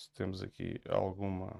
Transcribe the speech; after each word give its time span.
se 0.00 0.10
temos 0.12 0.42
aqui 0.42 0.80
alguma 0.88 1.54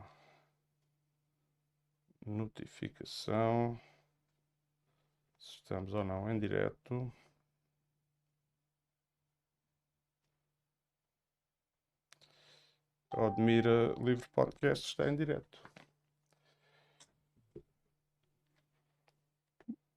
notificação, 2.25 3.79
se 5.39 5.57
estamos 5.57 5.93
ou 5.93 6.03
não 6.03 6.31
em 6.31 6.39
direto. 6.39 7.13
Odmira 13.11 13.93
Livre 13.99 14.27
Podcast 14.31 14.87
está 14.87 15.11
em 15.11 15.17
direto. 15.17 15.63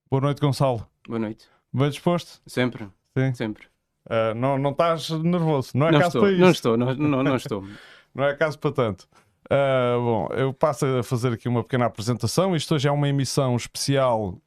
Boa 0.09 0.21
noite, 0.21 0.41
Gonçalo. 0.41 0.85
Boa 1.07 1.19
noite. 1.19 1.49
Bem 1.71 1.89
disposto? 1.89 2.41
Sempre. 2.45 2.91
Sim. 3.17 3.33
Sempre. 3.33 3.67
Uh, 4.05 4.35
não, 4.35 4.57
não 4.57 4.71
estás 4.71 5.09
nervoso, 5.11 5.77
não 5.77 5.87
é 5.87 5.91
não 5.91 5.99
caso 5.99 6.09
estou, 6.09 6.21
para 6.21 6.31
isso. 6.31 6.41
Não 6.41 6.51
estou, 6.51 6.77
não, 6.77 6.93
não, 6.95 7.23
não 7.23 7.35
estou. 7.37 7.63
não 8.13 8.23
é 8.23 8.35
caso 8.35 8.57
para 8.59 8.71
tanto. 8.71 9.07
Uh, 9.45 9.99
bom, 10.01 10.27
eu 10.35 10.53
passo 10.53 10.85
a 10.85 11.03
fazer 11.03 11.33
aqui 11.33 11.47
uma 11.47 11.63
pequena 11.63 11.85
apresentação. 11.85 12.55
Isto 12.55 12.75
hoje 12.75 12.87
é 12.87 12.91
uma 12.91 13.09
emissão 13.09 13.55
especial 13.55 14.37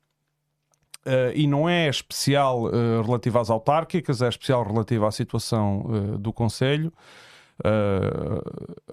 Uh, 1.07 1.31
e 1.37 1.47
não 1.47 1.69
é 1.69 1.89
especial 1.89 2.65
uh, 2.65 3.01
relativa 3.03 3.41
às 3.41 3.49
autárquicas, 3.49 4.21
é 4.23 4.29
especial 4.29 4.65
relativa 4.65 5.07
à 5.07 5.13
situação 5.13 5.87
uh, 5.87 6.19
do 6.19 6.33
Conselho, 6.33 6.93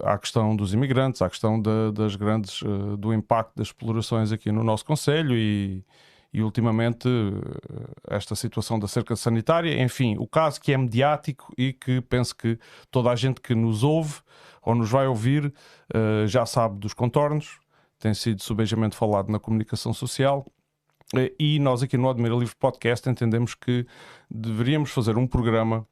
à 0.00 0.16
questão 0.16 0.54
dos 0.54 0.72
imigrantes, 0.72 1.20
à 1.20 1.28
questão 1.28 1.60
das 1.60 2.16
grandes, 2.16 2.62
do 2.98 3.12
impacto 3.12 3.52
das 3.56 3.66
explorações 3.66 4.32
aqui 4.32 4.50
no 4.50 4.64
nosso 4.64 4.86
Conselho 4.86 5.36
e, 5.36 5.84
e 6.34 6.42
ultimamente 6.42 7.08
esta 8.10 8.34
situação 8.34 8.78
da 8.78 8.88
cerca 8.88 9.14
sanitária, 9.14 9.80
enfim, 9.82 10.16
o 10.18 10.26
caso 10.26 10.60
que 10.60 10.72
é 10.72 10.76
mediático 10.76 11.50
e 11.56 11.72
que 11.72 12.00
penso 12.02 12.36
que 12.36 12.58
toda 12.90 13.10
a 13.10 13.16
gente 13.16 13.40
que 13.40 13.54
nos 13.54 13.84
ouve 13.84 14.14
ou 14.60 14.74
nos 14.74 14.90
vai 14.90 15.06
ouvir 15.06 15.54
já 16.26 16.44
sabe 16.44 16.78
dos 16.80 16.92
contornos, 16.92 17.60
tem 18.00 18.12
sido 18.12 18.42
subejamente 18.42 18.96
falado 18.96 19.30
na 19.30 19.38
comunicação 19.38 19.94
social 19.94 20.44
e 21.38 21.58
nós 21.60 21.82
aqui 21.82 21.96
no 21.96 22.08
Admira 22.08 22.34
Livre 22.34 22.56
Podcast 22.56 23.08
entendemos 23.08 23.54
que 23.54 23.86
deveríamos 24.30 24.90
fazer 24.90 25.16
um 25.16 25.26
programa 25.26 25.86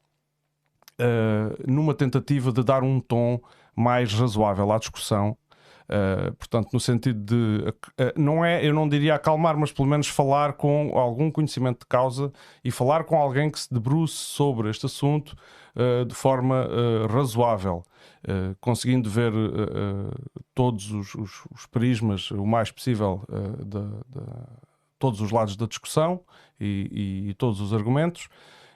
uh, 0.99 1.71
numa 1.71 1.93
tentativa 1.93 2.51
de 2.51 2.63
dar 2.63 2.83
um 2.83 2.99
tom 2.99 3.39
mais 3.75 4.13
razoável 4.13 4.71
à 4.71 4.77
discussão. 4.77 5.37
Uh, 5.83 6.33
portanto, 6.35 6.69
no 6.73 6.79
sentido 6.79 7.19
de 7.19 7.69
uh, 7.69 7.73
não 8.15 8.43
é, 8.43 8.65
eu 8.65 8.73
não 8.73 8.87
diria 8.87 9.15
acalmar, 9.15 9.57
mas 9.57 9.71
pelo 9.71 9.87
menos 9.87 10.07
falar 10.07 10.53
com 10.53 10.97
algum 10.97 11.29
conhecimento 11.29 11.79
de 11.79 11.85
causa 11.85 12.31
e 12.63 12.71
falar 12.71 13.03
com 13.03 13.17
alguém 13.17 13.49
que 13.49 13.59
se 13.59 13.73
debruce 13.73 14.15
sobre 14.15 14.69
este 14.69 14.85
assunto 14.85 15.35
de 16.07 16.13
forma 16.13 16.67
razoável, 17.11 17.83
conseguindo 18.61 19.09
ver 19.09 19.33
todos 20.53 20.91
os, 20.91 21.15
os, 21.15 21.45
os, 21.51 21.65
prismas 21.65 22.29
o 22.29 22.45
mais 22.45 22.69
possível 22.69 23.23
da 23.65 23.81
todos 25.03 25.19
os 25.19 25.31
lados 25.31 25.57
da 25.57 25.65
discussão 25.65 26.21
e, 26.57 26.87
e, 27.25 27.29
e 27.31 27.33
todos 27.33 27.59
os 27.59 27.73
argumentos 27.73 28.29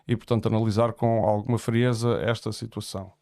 e, 0.05 0.13
portanto, 0.15 0.47
analisar 0.47 0.91
com 0.91 1.23
alguma 1.25 1.57
frieza 1.57 2.19
esta 2.21 2.51
situação. 2.51 3.13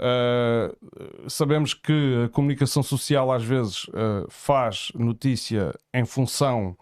Uh, 0.00 1.28
sabemos 1.28 1.74
que 1.74 2.24
a 2.24 2.28
comunicação 2.30 2.82
social 2.82 3.30
às 3.30 3.44
vezes 3.44 3.84
uh, 3.88 4.26
faz 4.30 4.90
notícia 4.94 5.74
em 5.92 6.06
função 6.06 6.74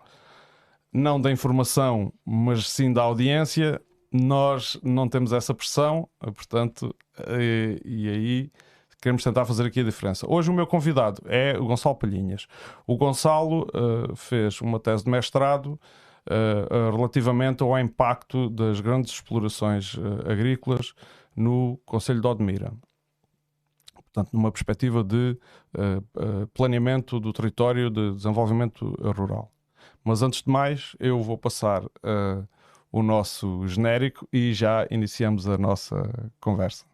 não 0.93 1.21
da 1.21 1.31
informação, 1.31 2.13
mas 2.25 2.69
sim 2.69 2.93
da 2.93 3.03
audiência. 3.03 3.83
Nós 4.13 4.79
não 4.85 5.09
temos 5.09 5.33
essa 5.33 5.53
pressão, 5.53 6.09
portanto, 6.21 6.95
e, 7.29 7.81
e 7.85 8.09
aí 8.09 8.53
queremos 9.03 9.23
tentar 9.23 9.45
fazer 9.45 9.67
aqui 9.67 9.81
a 9.81 9.85
diferença. 9.85 10.25
Hoje 10.27 10.49
o 10.49 10.55
meu 10.55 10.67
convidado 10.67 11.21
é 11.27 11.59
o 11.59 11.67
Gonçalo 11.67 11.97
Palhinhas. 11.97 12.47
O 12.87 12.97
Gonçalo 12.97 13.67
uh, 13.75 14.17
fez 14.17 14.61
uma 14.61 14.79
tese 14.79 15.05
de 15.05 15.11
mestrado 15.11 15.79
relativamente 16.93 17.63
ao 17.63 17.79
impacto 17.79 18.51
das 18.51 18.83
grandes 18.83 19.13
explorações 19.13 19.97
agrícolas 20.31 20.93
no 21.35 21.81
Conselho 21.87 22.21
de 22.21 22.27
Odmira. 22.27 22.71
Portanto, 24.19 24.35
numa 24.35 24.51
perspectiva 24.51 25.05
de 25.05 25.39
planeamento 26.53 27.21
do 27.21 27.33
território 27.33 27.89
de 27.89 28.17
desenvolvimento 28.17 28.97
rural. 29.17 29.53
Mas 30.03 30.23
antes 30.23 30.43
de 30.43 30.51
mais, 30.51 30.97
eu 30.99 31.23
vou 31.23 31.39
passar 31.39 31.85
o 32.91 33.01
nosso 33.01 33.69
genérico 33.69 34.27
e 34.33 34.53
já 34.53 34.89
iniciamos 34.91 35.49
a 35.49 35.57
nossa 35.57 36.31
conversa. 36.41 36.85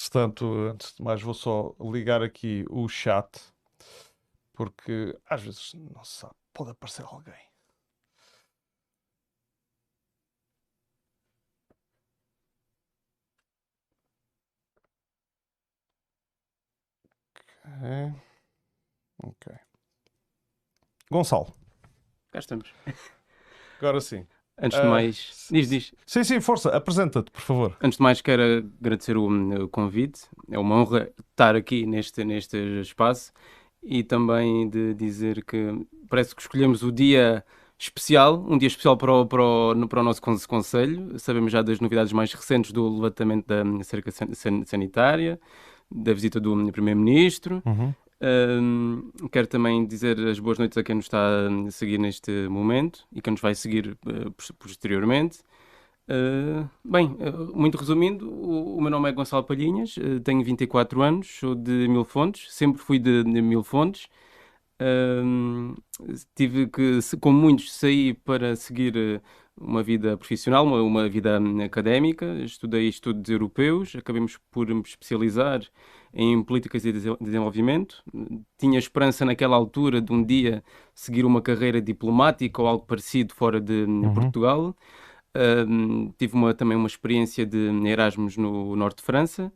Entretanto, 0.00 0.46
antes 0.70 0.94
de 0.94 1.02
mais, 1.02 1.20
vou 1.20 1.34
só 1.34 1.76
ligar 1.78 2.22
aqui 2.22 2.64
o 2.70 2.88
chat, 2.88 3.38
porque 4.54 5.14
às 5.26 5.42
vezes 5.42 5.74
não 5.74 6.02
se 6.02 6.20
sabe, 6.20 6.34
pode 6.54 6.70
aparecer 6.70 7.04
alguém. 7.04 7.34
Ok. 17.34 18.22
Ok. 19.22 19.52
Gonçalo. 21.10 21.54
Cá 22.30 22.38
estamos. 22.38 22.72
Agora 23.78 24.00
sim. 24.00 24.26
Antes 24.62 24.78
de 24.78 24.86
ah, 24.86 24.90
mais, 24.90 25.48
diz, 25.50 25.68
diz. 25.70 25.94
Sim, 26.04 26.22
sim, 26.22 26.40
força, 26.40 26.68
apresenta-te, 26.70 27.30
por 27.30 27.40
favor. 27.40 27.76
Antes 27.82 27.96
de 27.96 28.02
mais, 28.02 28.20
quero 28.20 28.42
agradecer 28.78 29.16
o, 29.16 29.64
o, 29.64 29.68
convite. 29.68 30.22
É 30.50 30.58
uma 30.58 30.76
honra 30.76 31.10
estar 31.30 31.56
aqui 31.56 31.86
neste, 31.86 32.22
neste 32.24 32.56
espaço 32.80 33.32
e 33.82 34.02
também 34.02 34.68
de 34.68 34.92
dizer 34.92 35.42
que 35.44 35.86
parece 36.08 36.34
que 36.34 36.42
escolhemos 36.42 36.82
o 36.82 36.92
dia 36.92 37.42
especial, 37.78 38.44
um 38.46 38.58
dia 38.58 38.66
especial 38.66 38.96
para 38.98 39.10
o, 39.10 39.26
para 39.26 39.42
o, 39.42 39.88
para 39.88 40.00
o 40.00 40.04
nosso 40.04 40.20
Conselho. 40.46 41.18
Sabemos 41.18 41.50
já 41.50 41.62
das 41.62 41.80
novidades 41.80 42.12
mais 42.12 42.32
recentes 42.34 42.70
do 42.70 42.86
levantamento 42.96 43.46
da 43.46 43.64
cerca 43.82 44.10
sanitária, 44.66 45.40
da 45.90 46.12
visita 46.12 46.38
do 46.38 46.70
Primeiro-Ministro. 46.70 47.62
Uhum. 47.64 47.94
Quero 49.32 49.46
também 49.46 49.86
dizer 49.86 50.18
as 50.28 50.38
boas 50.38 50.58
noites 50.58 50.76
a 50.76 50.82
quem 50.82 50.96
nos 50.96 51.06
está 51.06 51.18
a 51.46 51.70
seguir 51.70 51.98
neste 51.98 52.48
momento 52.48 53.06
e 53.12 53.22
quem 53.22 53.30
nos 53.32 53.40
vai 53.40 53.54
seguir 53.54 53.96
uh, 54.06 54.30
posteriormente. 54.58 55.40
Uh, 56.10 56.68
bem, 56.84 57.16
uh, 57.20 57.56
muito 57.56 57.78
resumindo, 57.78 58.28
o, 58.28 58.78
o, 58.78 58.80
meu 58.80 58.90
nome 58.90 59.08
é 59.08 59.12
Gonçalo 59.12 59.44
Palhinhas, 59.44 59.96
uh, 59.96 60.18
tenho 60.20 60.42
24 60.42 61.00
anos, 61.02 61.28
sou 61.38 61.54
de 61.54 61.86
Mil 61.88 62.04
Fontes, 62.04 62.52
sempre 62.52 62.82
fui 62.82 62.98
de, 62.98 63.22
de 63.22 63.40
Mil 63.40 63.62
Fontes. 63.62 64.08
tive 66.34 66.66
que, 66.66 66.98
como 67.20 67.38
muitos, 67.40 67.72
sair 67.72 68.14
para 68.24 68.56
seguir 68.56 69.22
uma 69.56 69.82
vida 69.82 70.16
profissional, 70.16 70.66
uma, 70.66 70.82
uma 70.82 71.08
vida 71.08 71.38
académica, 71.64 72.26
estudei 72.42 72.88
estudos 72.88 73.30
europeus, 73.30 73.94
acabamos 73.94 74.36
por 74.50 74.66
me 74.66 74.82
especializar 74.82 75.60
em 76.12 76.42
políticas 76.42 76.82
de 76.82 76.92
desenvolvimento. 76.92 78.02
Tinha 78.58 78.78
esperança 78.78 79.24
naquela 79.24 79.56
altura 79.56 80.00
de 80.00 80.12
um 80.12 80.24
dia 80.24 80.62
seguir 80.94 81.24
uma 81.24 81.40
carreira 81.40 81.80
diplomática 81.80 82.60
ou 82.60 82.68
algo 82.68 82.84
parecido 82.84 83.34
fora 83.34 83.60
de 83.60 83.84
uhum. 83.84 84.14
Portugal. 84.14 84.76
Uh, 85.36 86.12
tive 86.18 86.34
uma, 86.34 86.52
também 86.52 86.76
uma 86.76 86.88
experiência 86.88 87.46
de 87.46 87.70
Erasmus 87.86 88.36
no 88.36 88.74
norte 88.74 88.98
de 88.98 89.04
França. 89.04 89.52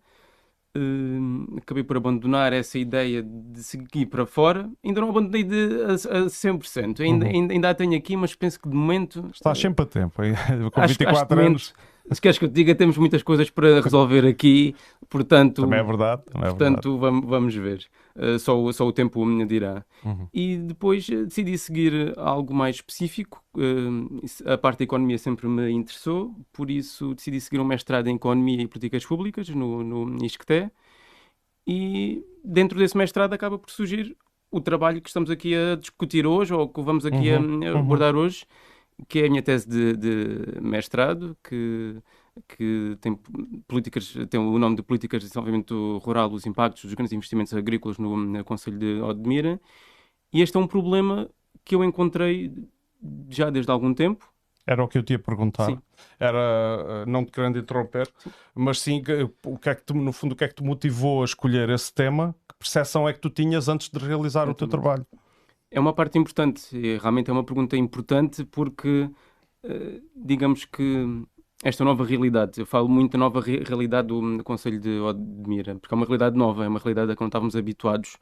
Uh, 0.76 1.58
acabei 1.58 1.84
por 1.84 1.96
abandonar 1.96 2.52
essa 2.52 2.78
ideia 2.78 3.22
de 3.22 3.62
seguir 3.62 4.06
para 4.06 4.26
fora. 4.26 4.68
Ainda 4.84 5.00
não 5.00 5.10
abandonei 5.10 5.42
de, 5.42 5.82
a, 5.82 5.92
a 5.92 6.26
100%. 6.26 7.00
Ainda, 7.00 7.26
uhum. 7.26 7.32
ainda, 7.32 7.54
ainda 7.54 7.70
a 7.70 7.74
tenho 7.74 7.96
aqui, 7.96 8.16
mas 8.16 8.34
penso 8.34 8.60
que 8.60 8.68
de 8.68 8.76
momento. 8.76 9.28
Estás 9.32 9.58
sempre 9.58 9.84
a 9.84 9.86
tempo. 9.86 10.22
Com 10.72 10.80
acho, 10.80 10.94
24 10.98 11.40
anos. 11.40 11.74
Se 12.12 12.20
queres 12.20 12.38
que 12.38 12.44
eu 12.44 12.48
te 12.48 12.54
diga, 12.54 12.74
temos 12.74 12.98
muitas 12.98 13.22
coisas 13.22 13.48
para 13.48 13.80
resolver 13.80 14.26
aqui, 14.26 14.74
portanto... 15.08 15.62
Também 15.62 15.78
é 15.78 15.82
verdade. 15.82 16.22
Também 16.26 16.48
é 16.48 16.50
portanto, 16.50 16.98
verdade. 16.98 17.26
Vamos, 17.26 17.54
ver. 17.54 17.86
Uh, 18.14 18.38
só, 18.38 18.72
só 18.72 18.86
o 18.86 18.92
tempo 18.92 19.24
me 19.24 19.46
dirá. 19.46 19.84
Uhum. 20.04 20.28
E 20.32 20.56
depois 20.56 21.08
uh, 21.08 21.24
decidi 21.24 21.56
seguir 21.56 22.12
algo 22.18 22.52
mais 22.52 22.76
específico. 22.76 23.42
Uh, 23.54 24.20
a 24.44 24.58
parte 24.58 24.80
da 24.80 24.84
economia 24.84 25.16
sempre 25.16 25.48
me 25.48 25.70
interessou, 25.70 26.34
por 26.52 26.70
isso 26.70 27.14
decidi 27.14 27.40
seguir 27.40 27.58
um 27.58 27.64
mestrado 27.64 28.08
em 28.08 28.16
Economia 28.16 28.62
e 28.62 28.68
Políticas 28.68 29.04
Públicas 29.06 29.48
no, 29.48 29.82
no 29.82 30.24
ISCTE. 30.24 30.70
E 31.66 32.22
dentro 32.44 32.78
desse 32.78 32.96
mestrado 32.96 33.32
acaba 33.32 33.58
por 33.58 33.70
surgir 33.70 34.14
o 34.50 34.60
trabalho 34.60 35.00
que 35.00 35.08
estamos 35.08 35.30
aqui 35.30 35.54
a 35.54 35.74
discutir 35.74 36.26
hoje, 36.26 36.54
ou 36.54 36.68
que 36.68 36.80
vamos 36.80 37.04
aqui 37.06 37.30
uhum. 37.32 37.60
a, 37.66 37.78
abordar 37.78 38.14
uhum. 38.14 38.22
hoje, 38.22 38.44
que 39.08 39.20
é 39.20 39.26
a 39.26 39.30
minha 39.30 39.42
tese 39.42 39.68
de, 39.68 39.96
de 39.96 40.60
mestrado, 40.60 41.36
que, 41.42 41.96
que 42.48 42.96
tem 43.00 43.18
políticas, 43.66 44.14
tem 44.30 44.40
o 44.40 44.58
nome 44.58 44.76
de 44.76 44.82
Políticas 44.82 45.22
de 45.22 45.28
Desenvolvimento 45.28 45.98
Rural, 45.98 46.30
os 46.32 46.46
impactos 46.46 46.84
dos 46.84 46.94
grandes 46.94 47.12
investimentos 47.12 47.52
agrícolas 47.54 47.98
no, 47.98 48.16
no 48.16 48.44
Conselho 48.44 48.78
de 48.78 49.00
Odmira. 49.00 49.60
E 50.32 50.42
este 50.42 50.56
é 50.56 50.60
um 50.60 50.66
problema 50.66 51.28
que 51.64 51.74
eu 51.74 51.84
encontrei 51.84 52.52
já 53.28 53.50
desde 53.50 53.70
algum 53.70 53.92
tempo. 53.92 54.28
Era 54.66 54.82
o 54.82 54.88
que 54.88 54.96
eu 54.96 55.04
ia 55.08 55.18
perguntar. 55.18 55.66
Sim. 55.66 55.78
Era, 56.18 56.38
eh, 56.38 57.04
não 57.06 57.24
te 57.24 57.30
querendo 57.30 57.58
interromper, 57.58 58.10
sim. 58.18 58.30
mas 58.54 58.80
sim, 58.80 59.02
o 59.44 59.58
que 59.58 59.68
é 59.68 59.74
que 59.74 59.92
no 59.92 60.12
fundo, 60.12 60.32
o 60.32 60.36
que 60.36 60.44
é 60.44 60.48
que 60.48 60.54
te 60.54 60.62
motivou 60.62 61.20
a 61.20 61.24
escolher 61.24 61.68
esse 61.68 61.92
tema? 61.92 62.34
Que 62.48 62.54
percepção 62.58 63.06
é 63.06 63.12
que 63.12 63.20
tu 63.20 63.28
tinhas 63.28 63.68
antes 63.68 63.90
de 63.90 63.98
realizar 63.98 64.48
o 64.48 64.54
teu 64.54 64.66
trabalho? 64.66 65.06
É 65.74 65.80
uma 65.80 65.92
parte 65.92 66.16
importante, 66.16 66.96
realmente 66.98 67.28
é 67.30 67.32
uma 67.32 67.42
pergunta 67.42 67.76
importante 67.76 68.44
porque, 68.44 69.10
uh, 69.64 70.02
digamos 70.14 70.64
que 70.64 71.24
esta 71.64 71.84
nova 71.84 72.04
realidade, 72.04 72.60
eu 72.60 72.66
falo 72.66 72.88
muito 72.88 73.12
da 73.12 73.18
nova 73.18 73.40
re 73.40 73.58
realidade 73.64 74.06
do, 74.06 74.36
do 74.38 74.44
Conselho 74.44 74.78
de 74.78 75.00
Odmira, 75.00 75.74
porque 75.80 75.92
é 75.92 75.96
uma 75.96 76.06
realidade 76.06 76.36
nova, 76.36 76.64
é 76.64 76.68
uma 76.68 76.78
realidade 76.78 77.10
a 77.10 77.16
que 77.16 77.20
não 77.22 77.26
estávamos 77.26 77.56
habituados 77.56 78.18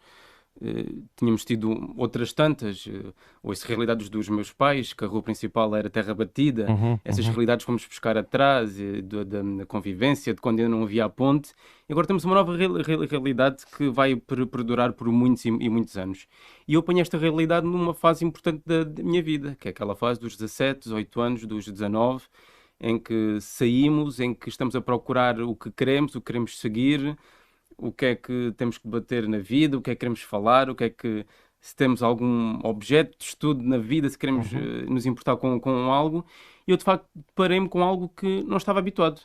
Uh, 0.60 1.02
tínhamos 1.16 1.44
tido 1.44 1.92
outras 1.96 2.32
tantas, 2.32 2.86
uh, 2.86 3.12
ou 3.42 3.52
essa 3.52 3.66
realidades 3.66 4.08
dos 4.08 4.28
meus 4.28 4.52
pais, 4.52 4.92
que 4.92 5.02
a 5.02 5.08
rua 5.08 5.22
principal 5.22 5.74
era 5.74 5.88
terra 5.88 6.14
batida, 6.14 6.70
uhum, 6.70 7.00
essas 7.02 7.24
uhum. 7.24 7.32
realidades 7.32 7.64
fomos 7.64 7.84
buscar 7.86 8.16
atrás, 8.18 8.78
uh, 8.78 9.02
da, 9.02 9.66
convivência, 9.66 10.34
de 10.34 10.40
quando 10.40 10.60
ainda 10.60 10.70
não 10.70 10.82
havia 10.84 11.06
a 11.06 11.08
ponte, 11.08 11.52
e 11.88 11.92
agora 11.92 12.06
temos 12.06 12.24
uma 12.24 12.34
nova 12.34 12.56
real, 12.56 12.74
real, 12.74 13.00
realidade 13.00 13.64
que 13.76 13.88
vai 13.88 14.14
per, 14.14 14.46
perdurar 14.46 14.92
por 14.92 15.08
muitos 15.08 15.44
e, 15.44 15.48
e, 15.48 15.68
muitos 15.68 15.96
anos. 15.96 16.28
E 16.68 16.74
eu 16.74 16.82
ponho 16.82 17.00
esta 17.00 17.16
realidade 17.16 17.66
numa 17.66 17.94
fase 17.94 18.24
importante 18.24 18.62
da, 18.64 18.84
da, 18.84 19.02
minha 19.02 19.22
vida, 19.22 19.56
que 19.58 19.68
é 19.68 19.70
aquela 19.70 19.96
fase 19.96 20.20
dos 20.20 20.36
17, 20.36 20.80
18 20.84 21.20
anos, 21.20 21.46
dos 21.46 21.66
19, 21.66 22.24
em 22.78 22.98
que 22.98 23.40
saímos, 23.40 24.20
em 24.20 24.34
que 24.34 24.48
estamos 24.48 24.76
a 24.76 24.80
procurar 24.80 25.40
o 25.40 25.56
que 25.56 25.70
queremos, 25.70 26.14
o 26.14 26.20
que 26.20 26.26
queremos 26.26 26.58
seguir, 26.58 27.16
o 27.82 27.92
que 27.92 28.06
é 28.06 28.14
que 28.14 28.54
temos 28.56 28.78
que 28.78 28.84
debater 28.84 29.28
na 29.28 29.38
vida, 29.38 29.76
o 29.76 29.82
que 29.82 29.90
é 29.90 29.94
que 29.94 30.00
queremos 30.00 30.22
falar, 30.22 30.70
o 30.70 30.74
que 30.74 30.84
é 30.84 30.90
que 30.90 31.26
se 31.60 31.76
temos 31.76 32.02
algum 32.02 32.58
objeto 32.64 33.16
de 33.18 33.24
estudo 33.24 33.62
na 33.62 33.78
vida, 33.78 34.08
se 34.08 34.18
queremos 34.18 34.52
uhum. 34.52 34.58
uh, 34.58 34.92
nos 34.92 35.06
importar 35.06 35.36
com, 35.36 35.60
com 35.60 35.70
algo. 35.92 36.24
E 36.66 36.70
eu 36.72 36.76
de 36.76 36.84
facto 36.84 37.06
parei-me 37.34 37.68
com 37.68 37.82
algo 37.82 38.08
que 38.08 38.42
não 38.44 38.56
estava 38.56 38.78
habituado, 38.78 39.20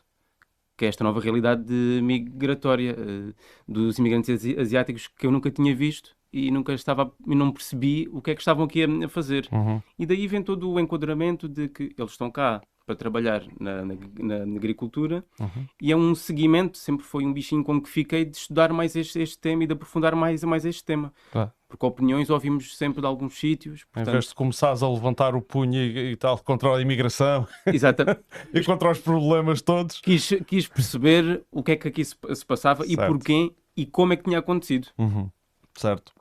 que 0.78 0.86
é 0.86 0.88
esta 0.88 1.04
nova 1.04 1.20
realidade 1.20 1.64
de 1.64 2.00
migratória 2.04 2.96
uh, 2.96 3.34
dos 3.68 3.98
imigrantes 3.98 4.46
asiáticos 4.58 5.08
que 5.08 5.26
eu 5.26 5.32
nunca 5.32 5.50
tinha 5.50 5.76
visto 5.76 6.16
e 6.32 6.52
nunca 6.52 6.74
estava 6.74 7.12
e 7.26 7.34
não 7.34 7.52
percebi 7.52 8.08
o 8.12 8.22
que 8.22 8.32
é 8.32 8.36
que 8.36 8.42
estavam 8.42 8.66
aqui 8.66 8.84
a, 8.84 9.10
fazer. 9.10 9.48
Uhum. 9.52 9.82
E 9.98 10.06
daí 10.06 10.28
vem 10.28 10.44
todo 10.44 10.70
o 10.70 10.80
enquadramento 10.80 11.48
de 11.48 11.68
que 11.68 11.96
eles 11.98 12.12
estão 12.12 12.30
cá 12.30 12.62
para 12.88 12.96
trabalhar 12.96 13.44
na, 13.60 13.84
na, 13.84 14.46
na 14.46 14.56
agricultura 14.56 15.22
uhum. 15.38 15.68
e 15.82 15.92
é 15.92 15.96
um 15.96 16.16
seguimento, 16.16 16.78
sempre 16.78 17.06
foi 17.06 17.26
um 17.26 17.34
bichinho 17.34 17.62
com 17.62 17.82
que 17.82 17.90
fiquei 17.90 18.24
de 18.24 18.38
estudar 18.38 18.72
mais 18.72 18.96
este, 18.96 19.20
este 19.20 19.38
tema 19.38 19.66
e 19.66 19.68
de 19.68 19.74
aprofundar 19.74 20.16
mais, 20.16 20.42
mais 20.46 20.64
este 20.64 20.86
tema. 20.86 21.14
Claro. 21.30 21.52
Porque 21.68 21.86
opiniões 21.86 22.30
ouvimos 22.30 22.78
sempre 22.78 23.02
de 23.02 23.08
alguns 23.08 23.38
sítios. 23.38 23.84
Portanto... 23.84 24.08
Em 24.08 24.12
vez 24.14 24.30
de 24.30 24.36
começares 24.36 24.82
a 24.82 24.90
levantar 24.90 25.36
o 25.36 25.42
punho 25.42 25.76
e, 25.76 26.14
e 26.14 26.16
tal 26.16 26.40
contra 26.40 26.78
a 26.78 26.82
imigração 26.82 27.46
Exatamente. 27.68 28.22
e 28.54 28.64
contra 28.64 28.90
os 28.90 29.00
problemas 29.00 29.62
todos. 29.62 30.00
Quis, 30.00 30.30
quis 30.48 30.66
perceber 30.66 31.44
o 31.52 31.62
que 31.62 31.74
é 31.74 31.76
que 31.76 31.90
aqui 31.90 32.06
se, 32.06 32.16
se 32.34 32.46
passava 32.46 32.86
certo. 32.86 33.04
e 33.04 33.06
porquê 33.06 33.54
e 33.76 33.86
como 33.86 34.14
é 34.14 34.16
que 34.16 34.24
tinha 34.24 34.40
acontecido. 34.40 34.88
Uhum. 34.98 35.30
Certo. 35.76 36.14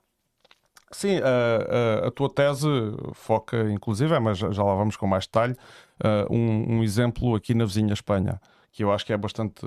Sim, 0.90 1.18
a, 1.18 2.04
a, 2.04 2.08
a, 2.08 2.10
tua 2.10 2.30
tese 2.30 2.68
foca, 3.12 3.70
inclusive, 3.70 4.18
mas 4.20 4.38
já, 4.38 4.50
já 4.50 4.62
lá 4.62 4.74
vamos 4.74 4.96
com 4.96 5.06
mais 5.06 5.26
detalhe, 5.26 5.56
uh, 6.04 6.32
um, 6.32 6.76
um, 6.76 6.82
exemplo 6.82 7.34
aqui 7.34 7.54
na 7.54 7.64
vizinha 7.64 7.92
Espanha, 7.92 8.40
que 8.72 8.84
eu 8.84 8.92
acho 8.92 9.06
que 9.06 9.12
é 9.12 9.16
bastante, 9.16 9.66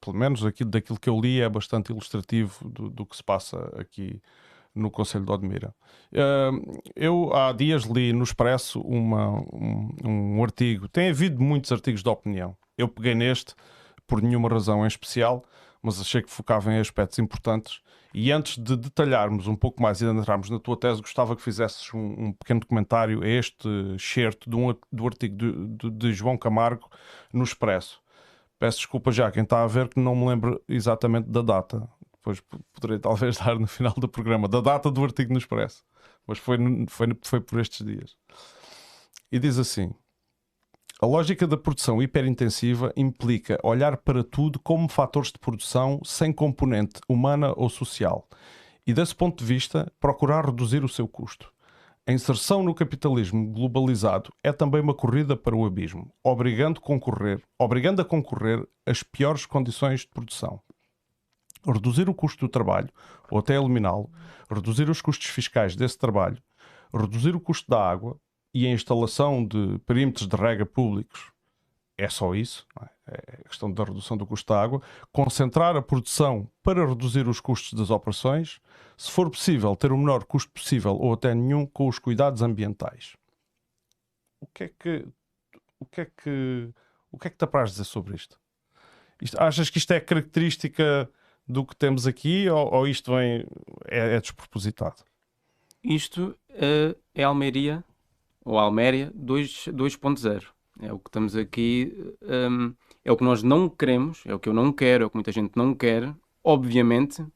pelo 0.00 0.16
menos 0.16 0.44
aqui, 0.44 0.64
daquilo 0.64 0.98
que 0.98 1.08
eu 1.08 1.20
li, 1.20 1.40
é 1.40 1.48
bastante 1.48 1.90
ilustrativo 1.90 2.68
do, 2.68 2.88
do 2.88 3.06
que 3.06 3.16
se 3.16 3.22
passa 3.22 3.58
aqui 3.78 4.20
no 4.74 4.90
Conselho 4.90 5.24
de 5.24 5.32
Odmira. 5.32 5.74
Uh, 6.12 6.80
eu 6.94 7.34
há 7.34 7.52
dias 7.52 7.84
li 7.84 8.12
no 8.12 8.22
Expresso 8.22 8.80
uma, 8.80 9.40
um, 9.52 9.90
um 10.04 10.42
artigo, 10.42 10.88
tem 10.88 11.10
havido 11.10 11.42
muitos 11.42 11.72
artigos 11.72 12.02
de 12.02 12.08
opinião. 12.08 12.56
Eu 12.76 12.88
peguei 12.88 13.14
neste 13.14 13.54
por 14.06 14.22
nenhuma 14.22 14.48
razão 14.48 14.84
em 14.84 14.88
especial, 14.88 15.44
mas 15.82 16.00
achei 16.00 16.22
que 16.22 16.30
focava 16.30 16.72
em 16.72 16.78
aspectos 16.78 17.18
importantes 17.18 17.80
e 18.20 18.32
antes 18.32 18.58
de 18.58 18.76
detalharmos 18.76 19.46
um 19.46 19.54
pouco 19.54 19.80
mais 19.80 20.00
e 20.00 20.04
de 20.04 20.10
entrarmos 20.10 20.50
na 20.50 20.58
tua 20.58 20.76
tese, 20.76 21.00
gostava 21.00 21.36
que 21.36 21.42
fizesses 21.42 21.94
um, 21.94 22.26
um 22.26 22.32
pequeno 22.32 22.66
comentário 22.66 23.22
a 23.22 23.28
este 23.28 23.68
excerto 23.94 24.50
um, 24.58 24.74
do 24.90 25.06
artigo 25.06 25.36
de, 25.36 25.68
de, 25.76 25.90
de, 25.90 26.12
João 26.12 26.36
Camargo 26.36 26.90
no 27.32 27.44
Expresso. 27.44 28.02
Peço 28.58 28.78
desculpa 28.78 29.12
já 29.12 29.30
quem 29.30 29.44
está 29.44 29.62
a 29.62 29.68
ver 29.68 29.86
que 29.88 30.00
não 30.00 30.16
me 30.16 30.26
lembro 30.26 30.60
exatamente 30.68 31.28
da 31.28 31.42
data. 31.42 31.88
Depois 32.12 32.42
poderei 32.72 32.98
talvez 32.98 33.36
dar 33.38 33.56
no 33.56 33.68
final 33.68 33.94
do 33.96 34.08
programa, 34.08 34.48
da 34.48 34.60
data 34.60 34.90
do 34.90 35.04
artigo 35.04 35.32
no 35.32 35.38
Expresso. 35.38 35.84
Mas 36.26 36.38
foi, 36.38 36.58
foi, 36.88 37.16
foi 37.22 37.40
por 37.40 37.60
estes 37.60 37.86
dias. 37.86 38.16
E 39.30 39.38
diz 39.38 39.58
assim: 39.58 39.94
a 41.00 41.06
lógica 41.06 41.46
da 41.46 41.56
produção 41.56 42.02
hiperintensiva 42.02 42.92
implica 42.96 43.56
olhar 43.62 43.98
para 43.98 44.24
tudo 44.24 44.58
como 44.58 44.88
fatores 44.88 45.30
de 45.30 45.38
produção 45.38 46.00
sem 46.04 46.32
componente 46.32 47.00
humana 47.08 47.54
ou 47.56 47.68
social 47.68 48.28
e, 48.84 48.92
desse 48.92 49.14
ponto 49.14 49.38
de 49.38 49.44
vista, 49.44 49.92
procurar 50.00 50.44
reduzir 50.44 50.82
o 50.82 50.88
seu 50.88 51.06
custo. 51.06 51.52
A 52.04 52.12
inserção 52.12 52.64
no 52.64 52.74
capitalismo 52.74 53.46
globalizado 53.46 54.32
é 54.42 54.50
também 54.50 54.80
uma 54.80 54.94
corrida 54.94 55.36
para 55.36 55.54
o 55.54 55.64
abismo, 55.64 56.12
obrigando, 56.24 56.80
concorrer, 56.80 57.40
obrigando 57.56 58.02
a 58.02 58.04
concorrer 58.04 58.66
as 58.84 59.04
piores 59.04 59.46
condições 59.46 60.00
de 60.00 60.08
produção. 60.08 60.60
Reduzir 61.64 62.08
o 62.08 62.14
custo 62.14 62.44
do 62.44 62.50
trabalho, 62.50 62.88
ou 63.30 63.38
até 63.38 63.54
eliminá-lo, 63.54 64.10
reduzir 64.50 64.90
os 64.90 65.00
custos 65.00 65.28
fiscais 65.28 65.76
desse 65.76 65.96
trabalho, 65.96 66.42
reduzir 66.92 67.36
o 67.36 67.40
custo 67.40 67.70
da 67.70 67.88
água, 67.88 68.18
e 68.58 68.66
a 68.66 68.70
instalação 68.70 69.46
de 69.46 69.78
perímetros 69.86 70.26
de 70.26 70.34
rega 70.34 70.66
públicos 70.66 71.30
é 71.96 72.08
só 72.08 72.34
isso, 72.34 72.66
é? 72.80 72.88
é? 73.06 73.40
a 73.44 73.48
questão 73.48 73.70
da 73.72 73.84
redução 73.84 74.16
do 74.16 74.26
custo 74.26 74.52
da 74.52 74.60
água, 74.60 74.82
concentrar 75.12 75.76
a 75.76 75.82
produção 75.82 76.50
para 76.60 76.84
reduzir 76.84 77.28
os 77.28 77.40
custos 77.40 77.78
das 77.78 77.88
operações, 77.90 78.60
se 78.96 79.12
for 79.12 79.30
possível, 79.30 79.76
ter 79.76 79.92
o 79.92 79.96
menor 79.96 80.24
custo 80.24 80.50
possível 80.50 80.96
ou 80.96 81.12
até 81.12 81.36
nenhum 81.36 81.64
com 81.64 81.86
os 81.86 82.00
cuidados 82.00 82.42
ambientais. 82.42 83.14
O 84.40 84.46
que 84.48 84.64
é 84.64 84.68
que 84.68 85.06
o 85.78 85.86
que 85.86 86.00
é 86.00 86.04
que 86.06 86.74
o 87.12 87.18
que 87.18 87.28
é 87.28 87.30
que 87.30 87.36
te 87.36 87.44
apraz 87.44 87.70
dizer 87.70 87.84
sobre 87.84 88.16
isto? 88.16 88.40
isto? 89.22 89.40
Achas 89.40 89.70
que 89.70 89.78
isto 89.78 89.92
é 89.92 90.00
característica 90.00 91.08
do 91.46 91.64
que 91.64 91.76
temos 91.76 92.08
aqui 92.08 92.48
ou, 92.50 92.74
ou 92.74 92.88
isto 92.88 93.14
vem, 93.14 93.46
é, 93.86 94.16
é 94.16 94.20
despropositado? 94.20 95.04
Isto 95.82 96.36
uh, 96.50 97.00
é 97.14 97.22
Almeria 97.22 97.84
ou 98.44 98.58
Alméria 98.58 99.12
2.0. 99.16 100.44
É 100.80 100.92
o 100.92 100.98
que 100.98 101.08
estamos 101.08 101.34
aqui, 101.34 101.92
um, 102.22 102.72
é 103.04 103.10
o 103.10 103.16
que 103.16 103.24
nós 103.24 103.42
não 103.42 103.68
queremos, 103.68 104.22
é 104.24 104.34
o 104.34 104.38
que 104.38 104.48
eu 104.48 104.54
não 104.54 104.72
quero, 104.72 105.02
é 105.02 105.06
o 105.06 105.10
que 105.10 105.16
muita 105.16 105.32
gente 105.32 105.52
não 105.56 105.74
quer. 105.74 106.14
Obviamente, 106.44 107.26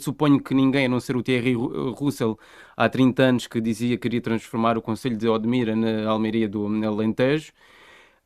suponho 0.00 0.40
que 0.40 0.54
ninguém, 0.54 0.86
a 0.86 0.88
não 0.88 1.00
ser 1.00 1.16
o 1.16 1.22
Thierry 1.22 1.54
Russell, 1.54 2.38
há 2.76 2.88
30 2.88 3.22
anos, 3.22 3.46
que 3.46 3.60
dizia 3.60 3.96
que 3.96 4.02
queria 4.02 4.20
transformar 4.20 4.78
o 4.78 4.82
Conselho 4.82 5.16
de 5.16 5.28
Odmira 5.28 5.74
na 5.74 6.08
Almeria 6.08 6.48
do 6.48 6.64
Alentejo, 6.66 7.52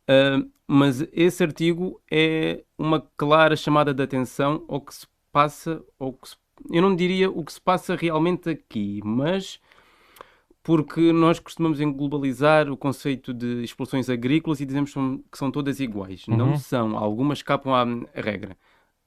uh, 0.08 0.48
mas 0.66 1.00
esse 1.12 1.42
artigo 1.42 2.00
é 2.10 2.62
uma 2.76 3.00
clara 3.16 3.56
chamada 3.56 3.94
de 3.94 4.02
atenção 4.02 4.64
ao 4.68 4.82
que 4.82 4.94
se 4.94 5.06
passa, 5.32 5.82
ao 5.98 6.12
que 6.12 6.28
se, 6.28 6.36
eu 6.70 6.82
não 6.82 6.94
diria 6.94 7.30
o 7.30 7.42
que 7.42 7.52
se 7.52 7.60
passa 7.60 7.96
realmente 7.96 8.50
aqui, 8.50 9.00
mas 9.02 9.58
porque 10.68 11.14
nós 11.14 11.38
costumamos 11.38 11.80
globalizar 11.80 12.70
o 12.70 12.76
conceito 12.76 13.32
de 13.32 13.64
explorações 13.64 14.10
agrícolas 14.10 14.60
e 14.60 14.66
dizemos 14.66 14.92
que 15.32 15.38
são 15.38 15.50
todas 15.50 15.80
iguais. 15.80 16.28
Uhum. 16.28 16.36
Não 16.36 16.58
são, 16.58 16.94
algumas 16.94 17.38
escapam 17.38 17.72
à 17.72 17.86
regra. 18.20 18.54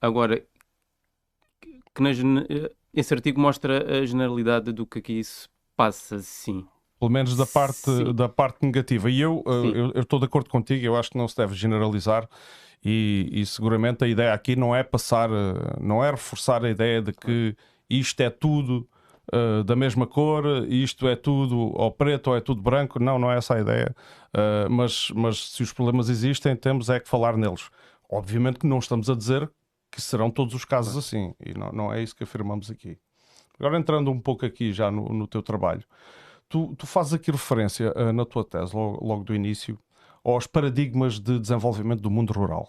Agora, 0.01 0.44
que 1.62 2.01
na, 2.01 2.10
esse 2.91 3.13
artigo 3.13 3.39
mostra 3.39 4.00
a 4.00 4.03
generalidade 4.03 4.72
do 4.72 4.88
que 4.88 4.98
aqui 4.98 5.24
se 5.24 5.48
passa, 5.77 6.18
sim. 6.18 6.65
Pelo 7.00 7.12
menos 7.12 7.38
da 7.38 7.46
parte, 7.46 8.12
da 8.12 8.27
parte 8.27 8.65
negativa. 8.65 9.12
E 9.12 9.22
eu 9.22 9.44
uh, 9.46 10.00
estou 10.00 10.18
de 10.18 10.25
acordo 10.25 10.50
contigo, 10.50 10.84
eu 10.84 10.96
acho 10.96 11.12
que 11.12 11.18
não 11.20 11.27
se 11.27 11.38
deve 11.38 11.53
generalizar 11.53 12.27
E, 12.84 13.30
e, 13.32 13.46
seguramente 13.46 14.03
a 14.03 14.08
ideia 14.08 14.34
aqui 14.34 14.56
não 14.56 14.75
é 14.75 14.82
passar, 14.82 15.30
não 15.80 16.03
é 16.03 16.10
reforçar 16.10 16.65
a 16.65 16.72
ideia 16.72 17.03
de 17.03 17.13
que 17.13 17.56
isto 17.88 18.20
é 18.20 18.32
tudo 18.32 18.89
uh, 19.33 19.63
da 19.63 19.75
mesma 19.75 20.07
cor, 20.07 20.45
isto 20.67 21.07
é 21.07 21.15
tudo 21.15 21.57
ou 21.57 21.91
preto 21.91 22.27
ou 22.31 22.35
é 22.35 22.41
tudo 22.41 22.61
branco. 22.61 22.99
Não, 22.99 23.19
não 23.19 23.31
é 23.31 23.37
essa 23.37 23.55
a 23.55 23.61
ideia. 23.61 23.95
Uh, 24.33 24.69
mas, 24.69 25.11
mas 25.15 25.51
se 25.51 25.63
os 25.63 25.73
problemas 25.73 26.09
existem, 26.09 26.55
temos 26.55 26.89
é 26.89 26.99
que 26.99 27.09
falar 27.09 27.37
neles. 27.37 27.69
Obviamente 28.09 28.59
que 28.59 28.67
não 28.67 28.79
estamos 28.79 29.09
a 29.09 29.15
dizer 29.15 29.49
que 29.91 30.01
serão 30.01 30.31
todos 30.31 30.53
os 30.53 30.63
casos 30.63 30.95
assim, 30.95 31.33
e 31.45 31.53
não, 31.53 31.71
não 31.71 31.93
é 31.93 32.01
isso 32.01 32.15
que 32.15 32.23
afirmamos 32.23 32.71
aqui. 32.71 32.97
Agora 33.59 33.77
entrando 33.77 34.09
um 34.09 34.19
pouco 34.19 34.45
aqui 34.45 34.71
já 34.71 34.89
no, 34.89 35.09
no 35.09 35.27
teu 35.27 35.43
trabalho, 35.43 35.83
tu, 36.47 36.73
tu 36.77 36.87
fazes 36.87 37.13
aqui 37.13 37.29
referência 37.29 37.93
uh, 37.95 38.13
na 38.13 38.25
tua 38.25 38.43
tese, 38.43 38.75
logo, 38.75 39.05
logo 39.05 39.23
do 39.23 39.35
início, 39.35 39.77
aos 40.23 40.47
paradigmas 40.47 41.19
de 41.19 41.39
desenvolvimento 41.39 42.01
do 42.01 42.09
mundo 42.09 42.31
rural. 42.31 42.67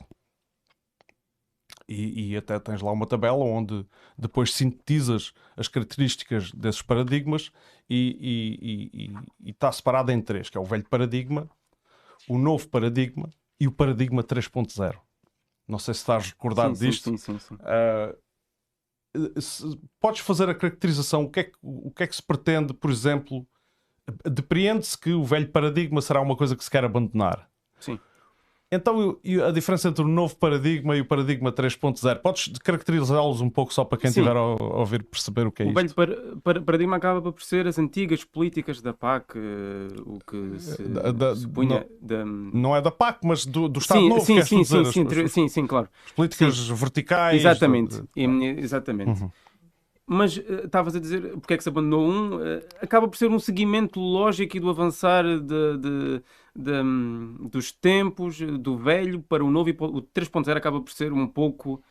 E, 1.92 2.32
e, 2.32 2.36
até 2.36 2.58
tens 2.58 2.80
lá 2.80 2.90
uma 2.90 3.06
tabela 3.06 3.44
onde 3.44 3.86
depois 4.16 4.54
sintetizas 4.54 5.34
as 5.56 5.68
características 5.68 6.50
desses 6.52 6.80
paradigmas 6.80 7.50
e, 7.88 9.12
está 9.44 9.70
separado 9.70 10.10
em 10.10 10.20
três, 10.20 10.48
que 10.48 10.56
é 10.56 10.60
o 10.60 10.64
velho 10.64 10.88
paradigma, 10.88 11.50
o 12.28 12.38
novo 12.38 12.66
paradigma 12.68 13.28
e 13.60 13.68
o 13.68 13.72
paradigma 13.72 14.24
3.0. 14.24 14.98
Não 15.68 15.78
sei 15.78 15.94
se 15.94 16.00
estás 16.00 16.30
recordado 16.30 16.74
sim, 16.74 16.88
disto. 16.88 17.10
Sim, 17.10 17.16
sim, 17.16 17.38
sim. 17.38 17.54
Uh, 17.54 18.16
se, 19.40 19.78
podes 20.00 20.20
fazer 20.20 20.48
a 20.48 20.54
caracterização, 20.54 21.24
o 21.24 21.30
que, 21.30 21.40
é 21.40 21.44
que, 21.44 21.58
o 21.62 21.90
que 21.90 22.02
é 22.02 22.06
que 22.06 22.16
se 22.16 22.22
pretende, 22.22 22.72
por 22.72 22.90
exemplo, 22.90 23.46
depreende-se 24.24 24.98
que 24.98 25.12
o 25.12 25.24
velho 25.24 25.48
paradigma 25.48 26.00
será 26.00 26.20
uma 26.20 26.36
coisa 26.36 26.56
que 26.56 26.64
se 26.64 26.70
quer 26.70 26.84
abandonar. 26.84 27.48
Sim. 27.78 28.00
Então, 28.74 29.18
a 29.46 29.50
diferença 29.50 29.90
entre 29.90 30.02
o 30.02 30.08
novo 30.08 30.34
paradigma 30.34 30.96
e 30.96 31.02
o 31.02 31.04
paradigma 31.04 31.52
3.0, 31.52 32.22
podes 32.22 32.50
caracterizá-los 32.64 33.42
um 33.42 33.50
pouco 33.50 33.72
só 33.72 33.84
para 33.84 33.98
quem 33.98 34.08
estiver 34.08 34.34
a, 34.34 34.40
ouvir 34.40 35.02
perceber 35.02 35.46
o 35.46 35.52
que 35.52 35.62
é 35.62 35.66
o 35.66 35.78
isto? 35.78 36.00
O 36.00 36.00
velho 36.00 36.62
paradigma 36.64 36.96
acaba 36.96 37.30
por 37.30 37.42
ser 37.42 37.66
as 37.66 37.78
antigas 37.78 38.24
políticas 38.24 38.80
da 38.80 38.94
PAC, 38.94 39.36
eh, 39.36 39.88
o 40.06 40.18
que 40.26 40.58
se 40.58 40.82
da, 40.84 41.12
da, 41.12 41.36
supunha... 41.36 41.86
Não, 42.00 42.08
da... 42.08 42.24
não 42.24 42.74
é 42.74 42.80
da 42.80 42.90
PAC, 42.90 43.18
mas 43.24 43.44
do, 43.44 43.68
do 43.68 43.78
Estado 43.78 44.00
sim, 44.00 44.08
Novo, 44.08 44.24
sim, 44.24 44.40
sim, 44.40 44.64
sim, 44.64 44.84
sim, 44.86 45.10
sim, 45.10 45.28
sim, 45.28 45.48
sim, 45.48 45.66
claro. 45.66 45.90
As 46.06 46.12
políticas 46.12 46.56
sim. 46.56 46.74
verticais... 46.74 47.40
Exatamente, 47.42 48.02
exatamente. 48.16 49.22
Uhum. 49.22 49.30
Mas 50.06 50.36
uh, 50.36 50.64
estavas 50.64 50.96
a 50.96 50.98
dizer 50.98 51.36
porque 51.38 51.52
é 51.52 51.56
que 51.58 51.62
se 51.62 51.68
abandonou 51.68 52.08
um? 52.08 52.38
Acaba 52.80 53.06
por 53.06 53.16
ser 53.16 53.30
um 53.30 53.38
seguimento 53.38 54.00
lógico 54.00 54.56
e 54.56 54.60
do 54.60 54.68
avançar 54.68 55.24
de, 55.24 55.78
de, 55.78 56.22
de 56.54 56.72
dos 57.48 57.72
tempos, 57.72 58.38
do 58.38 58.76
velho 58.76 59.22
para 59.22 59.44
o 59.44 59.50
novo. 59.50 59.70
E 59.70 59.72
o 59.72 60.02
3.0 60.02 60.56
acaba 60.56 60.80
por 60.80 60.92
ser 60.92 61.12
um 61.12 61.26
pouco 61.26 61.82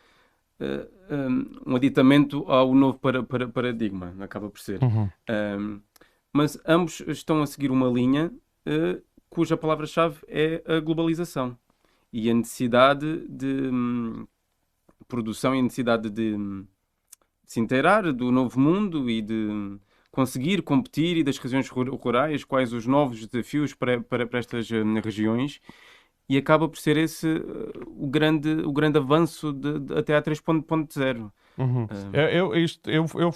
uh, 0.60 1.16
um, 1.16 1.72
um, 1.72 1.76
aditamento 1.76 2.46
ao 2.48 2.74
novo 2.74 2.98
para, 3.00 3.24
para, 3.24 3.48
paradigma. 3.48 4.16
Acaba 4.20 4.50
por 4.50 4.60
ser. 4.60 4.82
Uhum. 4.84 5.10
Um, 5.30 5.82
mas 6.34 6.58
ambos 6.66 7.02
estão 7.08 7.42
a 7.42 7.48
seguir 7.48 7.72
uma 7.72 7.88
linha 7.88 8.32
cuja 9.32 9.58
palavra-chave 9.58 10.20
é 10.28 10.62
a 10.66 10.80
globalização 10.80 11.58
e 12.12 12.30
a 12.30 12.34
necessidade 12.34 13.28
de 13.28 13.70
um, 13.72 14.28
produção 15.08 15.56
e 15.56 15.60
a 15.60 15.62
necessidade 15.62 16.10
de 16.10 16.36
hum, 16.36 16.68
se 17.46 17.60
inteirar 17.60 18.12
do 18.12 18.32
novo 18.32 18.60
mundo 18.60 19.10
e 19.10 19.22
de 19.22 19.80
conseguir 20.12 20.62
competir 20.62 21.18
e 21.18 21.24
das 21.24 21.38
regiões 21.38 21.70
rurais, 21.70 22.44
quais 22.44 22.74
os 22.74 22.86
novos 22.86 23.26
desafios 23.26 23.74
para, 23.74 24.02
para, 24.02 24.28
para 24.28 24.40
estas 24.40 24.70
uh, 24.70 24.84
regiões 25.04 25.60
e 26.28 26.38
acaba 26.38 26.68
por 26.68 26.78
ser 26.78 26.98
esse 26.98 27.28
uh, 27.28 27.72
o, 27.88 28.08
grande, 28.08 28.50
o 28.50 28.72
grande 28.72 28.98
avanço 28.98 29.54
de, 29.54 29.80
de, 29.80 29.98
até 29.98 30.16
a 30.16 30.22
3.0. 30.22 31.32
Uhum. 31.58 31.86
Uh, 31.86 32.16
eu, 32.32 32.56
isto, 32.56 32.90
eu, 32.90 33.06
eu 33.16 33.34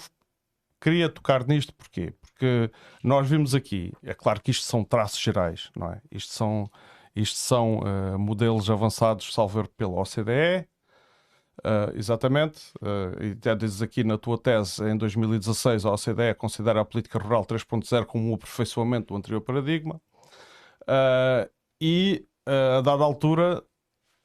queria 0.80 1.08
tocar 1.08 1.46
nisto 1.46 1.74
porquê? 1.74 2.12
Porque 2.20 2.70
nós 3.02 3.28
vimos 3.28 3.54
aqui, 3.54 3.92
é 4.02 4.12
claro 4.12 4.40
que 4.42 4.50
isto 4.50 4.64
são 4.64 4.84
traços 4.84 5.20
gerais, 5.20 5.70
não 5.74 5.90
é? 5.90 6.00
Isto 6.12 6.34
são, 6.34 6.70
isto 7.14 7.38
são 7.38 7.80
modelos 8.18 8.70
avançados, 8.70 9.32
salvo 9.32 9.66
pela 9.70 10.00
OCDE, 10.02 10.68
Uh, 11.64 11.96
exatamente, 11.96 12.70
uh, 12.82 13.24
e 13.24 13.32
até 13.32 13.54
dizes 13.54 13.80
aqui 13.80 14.04
na 14.04 14.18
tua 14.18 14.36
tese, 14.36 14.84
em 14.84 14.96
2016 14.96 15.86
a 15.86 15.92
OCDE 15.92 16.34
considera 16.36 16.82
a 16.82 16.84
política 16.84 17.18
rural 17.18 17.46
3.0 17.46 18.04
como 18.04 18.30
um 18.30 18.34
aperfeiçoamento 18.34 19.08
do 19.08 19.16
anterior 19.16 19.40
paradigma. 19.40 20.00
Uh, 20.82 21.48
e 21.80 22.26
a 22.46 22.80
dada 22.80 23.02
altura 23.02 23.64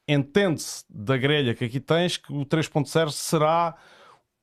entende-se 0.07 0.83
da 0.89 1.17
grelha 1.17 1.55
que 1.55 1.65
aqui 1.65 1.79
tens 1.79 2.17
que 2.17 2.31
o 2.31 2.45
3.0 2.45 3.09
será 3.11 3.75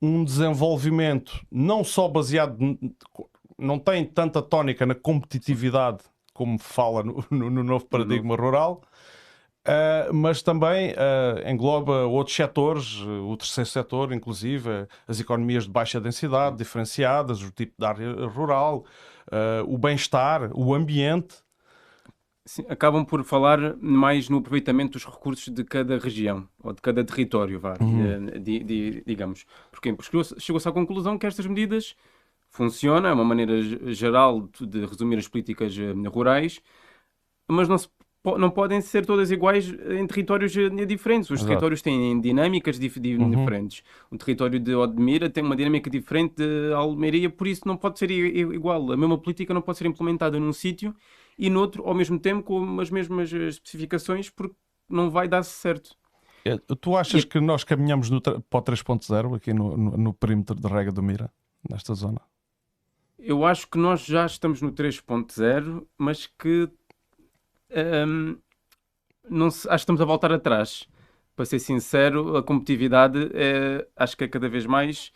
um 0.00 0.24
desenvolvimento 0.24 1.44
não 1.50 1.84
só 1.84 2.08
baseado, 2.08 2.58
não 3.58 3.78
tem 3.78 4.04
tanta 4.04 4.40
tónica 4.40 4.86
na 4.86 4.94
competitividade 4.94 6.02
como 6.32 6.58
fala 6.58 7.02
no, 7.02 7.24
no, 7.30 7.50
no 7.50 7.64
novo 7.64 7.84
paradigma 7.86 8.36
rural, 8.36 8.82
Uh, 9.68 10.14
mas 10.14 10.40
também 10.40 10.92
uh, 10.92 11.46
engloba 11.46 12.06
outros 12.06 12.34
setores, 12.34 13.02
uh, 13.02 13.28
o 13.28 13.36
terceiro 13.36 13.68
setor, 13.68 14.14
inclusive, 14.14 14.86
as 15.06 15.20
economias 15.20 15.64
de 15.64 15.70
baixa 15.70 16.00
densidade, 16.00 16.56
diferenciadas, 16.56 17.42
o 17.42 17.50
tipo 17.50 17.74
de 17.78 17.84
área 17.84 18.26
rural, 18.28 18.86
o 19.66 19.76
bem-estar, 19.76 20.50
o 20.54 20.72
ambiente. 20.72 21.36
Sim, 22.46 22.64
acabam 22.66 23.04
por 23.04 23.22
falar 23.22 23.76
mais 23.76 24.30
no 24.30 24.38
aproveitamento 24.38 24.92
dos 24.92 25.04
recursos 25.04 25.52
de 25.52 25.62
cada 25.62 25.98
região 25.98 26.48
ou 26.64 26.72
de 26.72 26.80
cada 26.80 27.04
território, 27.04 27.60
vá, 27.60 27.76
uhum. 27.78 28.40
di, 28.40 28.64
di, 28.64 29.02
digamos. 29.06 29.44
Porquê? 29.70 29.92
Porque 29.92 30.10
chegou-se 30.38 30.66
à 30.66 30.72
conclusão 30.72 31.18
que 31.18 31.26
estas 31.26 31.46
medidas 31.46 31.94
funcionam, 32.48 33.10
é 33.10 33.12
uma 33.12 33.22
maneira 33.22 33.60
geral 33.92 34.48
de 34.58 34.86
resumir 34.86 35.18
as 35.18 35.28
políticas 35.28 35.76
rurais, 36.10 36.62
mas 37.46 37.68
não 37.68 37.76
se 37.76 37.88
não 38.24 38.50
podem 38.50 38.80
ser 38.80 39.06
todas 39.06 39.30
iguais 39.30 39.68
em 39.68 40.06
territórios 40.06 40.54
eh, 40.56 40.68
diferentes. 40.84 41.30
Os 41.30 41.38
Exato. 41.38 41.48
territórios 41.48 41.80
têm 41.80 42.20
dinâmicas 42.20 42.78
dif 42.78 42.98
uhum. 42.98 43.30
diferentes. 43.30 43.82
O 44.10 44.18
território 44.18 44.58
de 44.58 44.74
Odmira 44.74 45.30
tem 45.30 45.42
uma 45.42 45.56
dinâmica 45.56 45.88
diferente 45.88 46.34
de 46.36 46.72
Almeria, 46.72 47.30
por 47.30 47.46
isso 47.46 47.62
não 47.66 47.76
pode 47.76 47.98
ser 47.98 48.10
igual. 48.10 48.92
A 48.92 48.96
mesma 48.96 49.16
política 49.16 49.54
não 49.54 49.62
pode 49.62 49.78
ser 49.78 49.86
implementada 49.86 50.38
num 50.38 50.52
sítio 50.52 50.94
e 51.38 51.48
noutro 51.48 51.86
ao 51.86 51.94
mesmo 51.94 52.18
tempo 52.18 52.42
com 52.42 52.80
as 52.80 52.90
mesmas 52.90 53.32
eh, 53.32 53.48
especificações, 53.48 54.28
porque 54.28 54.54
não 54.88 55.10
vai 55.10 55.28
dar 55.28 55.42
certo. 55.44 55.96
É, 56.44 56.56
tu 56.80 56.96
achas 56.96 57.22
e... 57.22 57.26
que 57.26 57.40
nós 57.40 57.62
caminhamos 57.62 58.10
no, 58.10 58.20
para 58.20 58.36
o 58.36 58.62
3.0 58.62 59.36
aqui 59.36 59.52
no, 59.52 59.76
no, 59.76 59.96
no 59.96 60.14
perímetro 60.14 60.56
de 60.56 60.66
Rega 60.66 60.90
do 60.90 61.02
Mira, 61.02 61.30
nesta 61.68 61.94
zona? 61.94 62.20
Eu 63.18 63.44
acho 63.44 63.68
que 63.68 63.76
nós 63.76 64.04
já 64.04 64.24
estamos 64.24 64.62
no 64.62 64.72
3.0, 64.72 65.84
mas 65.98 66.26
que 66.26 66.70
um, 67.70 68.38
não 69.28 69.50
se, 69.50 69.68
acho 69.68 69.76
que 69.76 69.82
estamos 69.82 70.00
a 70.00 70.04
voltar 70.04 70.32
atrás. 70.32 70.88
Para 71.36 71.44
ser 71.44 71.60
sincero, 71.60 72.36
a 72.36 72.42
competitividade 72.42 73.30
é, 73.32 73.86
acho 73.96 74.16
que 74.16 74.24
é 74.24 74.28
cada 74.28 74.48
vez 74.48 74.66
mais 74.66 75.12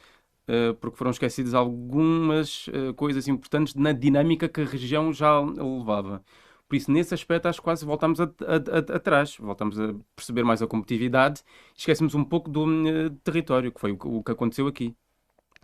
uh, 0.48 0.74
porque 0.74 0.96
foram 0.96 1.10
esquecidas 1.10 1.54
algumas 1.54 2.66
uh, 2.68 2.94
coisas 2.94 3.28
importantes 3.28 3.74
na 3.74 3.92
dinâmica 3.92 4.48
que 4.48 4.60
a 4.60 4.64
região 4.64 5.12
já 5.12 5.40
levava. 5.40 6.22
Por 6.68 6.76
isso, 6.76 6.90
nesse 6.90 7.12
aspecto, 7.12 7.46
acho 7.46 7.58
que 7.58 7.64
quase 7.64 7.84
voltamos 7.84 8.18
atrás, 8.18 9.36
voltamos 9.36 9.78
a 9.78 9.94
perceber 10.16 10.42
mais 10.42 10.62
a 10.62 10.66
competitividade, 10.66 11.42
esquecemos 11.76 12.14
um 12.14 12.24
pouco 12.24 12.50
do 12.50 12.64
uh, 12.64 13.10
território, 13.22 13.70
que 13.70 13.80
foi 13.80 13.92
o, 13.92 13.98
o, 14.18 14.24
que 14.24 14.32
aconteceu 14.32 14.66
aqui. 14.66 14.94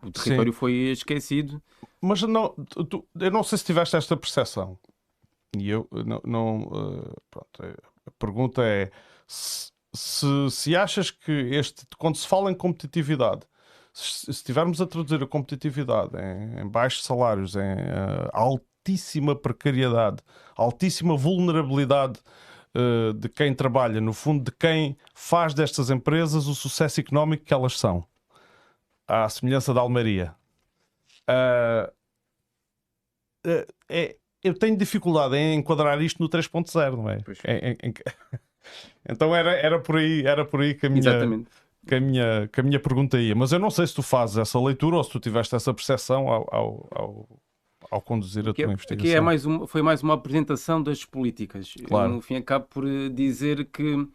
O 0.02 0.10
território 0.10 0.52
Sim. 0.52 0.58
foi 0.58 0.72
esquecido. 0.90 1.62
Mas 2.00 2.22
não, 2.22 2.54
tu, 2.88 3.06
eu 3.18 3.30
não 3.30 3.42
sei 3.42 3.58
se 3.58 3.64
tiveste 3.64 3.96
esta 3.96 4.16
percepção. 4.16 4.78
E 5.56 5.70
eu 5.70 5.88
não. 5.90 6.20
não 6.24 6.60
uh, 6.62 7.16
pronto, 7.30 7.62
é, 7.62 7.74
a 8.06 8.10
pergunta 8.18 8.62
é 8.62 8.90
se, 9.26 9.72
se, 9.92 10.26
se, 10.50 10.76
achas 10.76 11.10
que 11.10 11.32
este. 11.32 11.86
Quando 11.98 12.16
se 12.16 12.26
fala 12.26 12.50
em 12.50 12.54
competitividade, 12.54 13.42
se, 13.92 14.26
se 14.26 14.30
estivermos 14.30 14.80
a 14.80 14.86
traduzir 14.86 15.22
a 15.22 15.26
competitividade 15.26 16.12
em, 16.16 16.60
em 16.60 16.68
baixos 16.68 17.04
salários, 17.04 17.56
em 17.56 17.60
uh, 17.60 18.28
altíssima 18.32 19.34
precariedade, 19.34 20.22
altíssima 20.56 21.16
vulnerabilidade 21.16 22.20
uh, 22.74 23.14
de 23.14 23.28
quem 23.28 23.54
trabalha, 23.54 24.00
no 24.00 24.12
fundo, 24.12 24.44
de 24.44 24.52
quem 24.52 24.96
faz 25.14 25.54
destas 25.54 25.90
empresas 25.90 26.46
o 26.46 26.54
sucesso 26.54 27.00
económico 27.00 27.44
que 27.44 27.54
elas 27.54 27.78
são, 27.78 28.04
à 29.06 29.28
semelhança 29.28 29.72
da 29.72 29.80
Almeria. 29.80 30.34
Uh, 31.28 31.92
é, 33.88 34.16
eu 34.48 34.54
tenho 34.54 34.76
dificuldade 34.76 35.36
em 35.36 35.56
enquadrar 35.58 36.00
isto 36.02 36.22
no 36.22 36.28
3.0, 36.28 36.96
não 36.96 37.10
é? 37.10 37.18
Em, 37.46 37.76
em, 37.82 37.94
então 39.08 39.34
era, 39.34 39.52
era, 39.52 39.78
por 39.78 39.96
aí, 39.96 40.24
era 40.26 40.44
por 40.44 40.60
aí 40.60 40.74
que 40.74 40.86
a 40.86 40.90
minha. 40.90 41.00
Exatamente. 41.00 41.50
Que 41.86 41.94
a, 41.94 42.00
minha, 42.00 42.48
que 42.52 42.60
a 42.60 42.62
minha 42.62 42.78
pergunta 42.78 43.18
ia, 43.18 43.34
mas 43.34 43.50
eu 43.50 43.58
não 43.58 43.70
sei 43.70 43.86
se 43.86 43.94
tu 43.94 44.02
fazes 44.02 44.36
essa 44.36 44.60
leitura 44.60 44.96
ou 44.96 45.04
se 45.04 45.10
tu 45.10 45.18
tiveste 45.18 45.54
essa 45.54 45.72
percepção 45.72 46.28
ao, 46.28 46.46
ao, 46.54 46.88
ao, 46.90 47.28
ao 47.90 48.00
conduzir 48.02 48.46
a 48.46 48.50
aqui 48.50 48.62
tua 48.62 48.70
é, 48.70 48.74
investigação. 48.74 49.08
Aqui 49.08 49.16
é 49.16 49.20
mais 49.20 49.46
uma, 49.46 49.66
foi 49.66 49.80
mais 49.80 50.02
uma 50.02 50.12
apresentação 50.14 50.82
das 50.82 51.04
políticas. 51.04 51.78
Claro. 51.86 52.12
No 52.14 52.20
fim, 52.20 52.36
acabo 52.36 52.66
por 52.66 52.84
dizer 53.10 53.64
que 53.66 54.06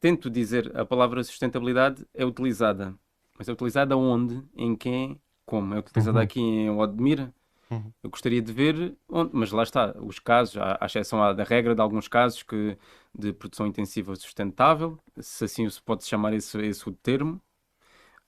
tento 0.00 0.30
dizer, 0.30 0.76
a 0.76 0.84
palavra 0.84 1.22
sustentabilidade 1.24 2.06
é 2.14 2.24
utilizada. 2.24 2.94
Mas 3.38 3.48
é 3.48 3.52
utilizada 3.52 3.96
onde? 3.96 4.42
Em 4.56 4.76
quem? 4.76 5.20
Como? 5.44 5.74
É 5.74 5.78
utilizada 5.78 6.18
Uhum. 6.18 6.24
aqui 6.24 6.40
em 6.40 6.70
Odmira? 6.70 7.34
Uhum. 7.70 7.92
Eu 8.02 8.10
gostaria 8.10 8.42
de 8.42 8.52
ver 8.52 8.94
onde, 9.08 9.30
mas 9.34 9.50
lá 9.50 9.62
está, 9.62 9.94
os 10.00 10.18
casos, 10.18 10.56
à, 10.58 10.78
à 10.80 10.86
exceção 10.86 11.22
à 11.22 11.32
da 11.32 11.44
regra 11.44 11.74
de 11.74 11.80
alguns 11.80 12.06
casos 12.08 12.42
que, 12.42 12.76
de 13.18 13.32
produção 13.32 13.66
intensiva 13.66 14.14
sustentável, 14.16 14.98
se 15.20 15.44
assim 15.44 15.68
se 15.68 15.80
pode 15.82 16.04
chamar 16.04 16.32
esse, 16.34 16.58
esse 16.60 16.88
o 16.88 16.92
termo. 16.92 17.40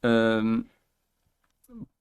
Ahm, 0.02 0.64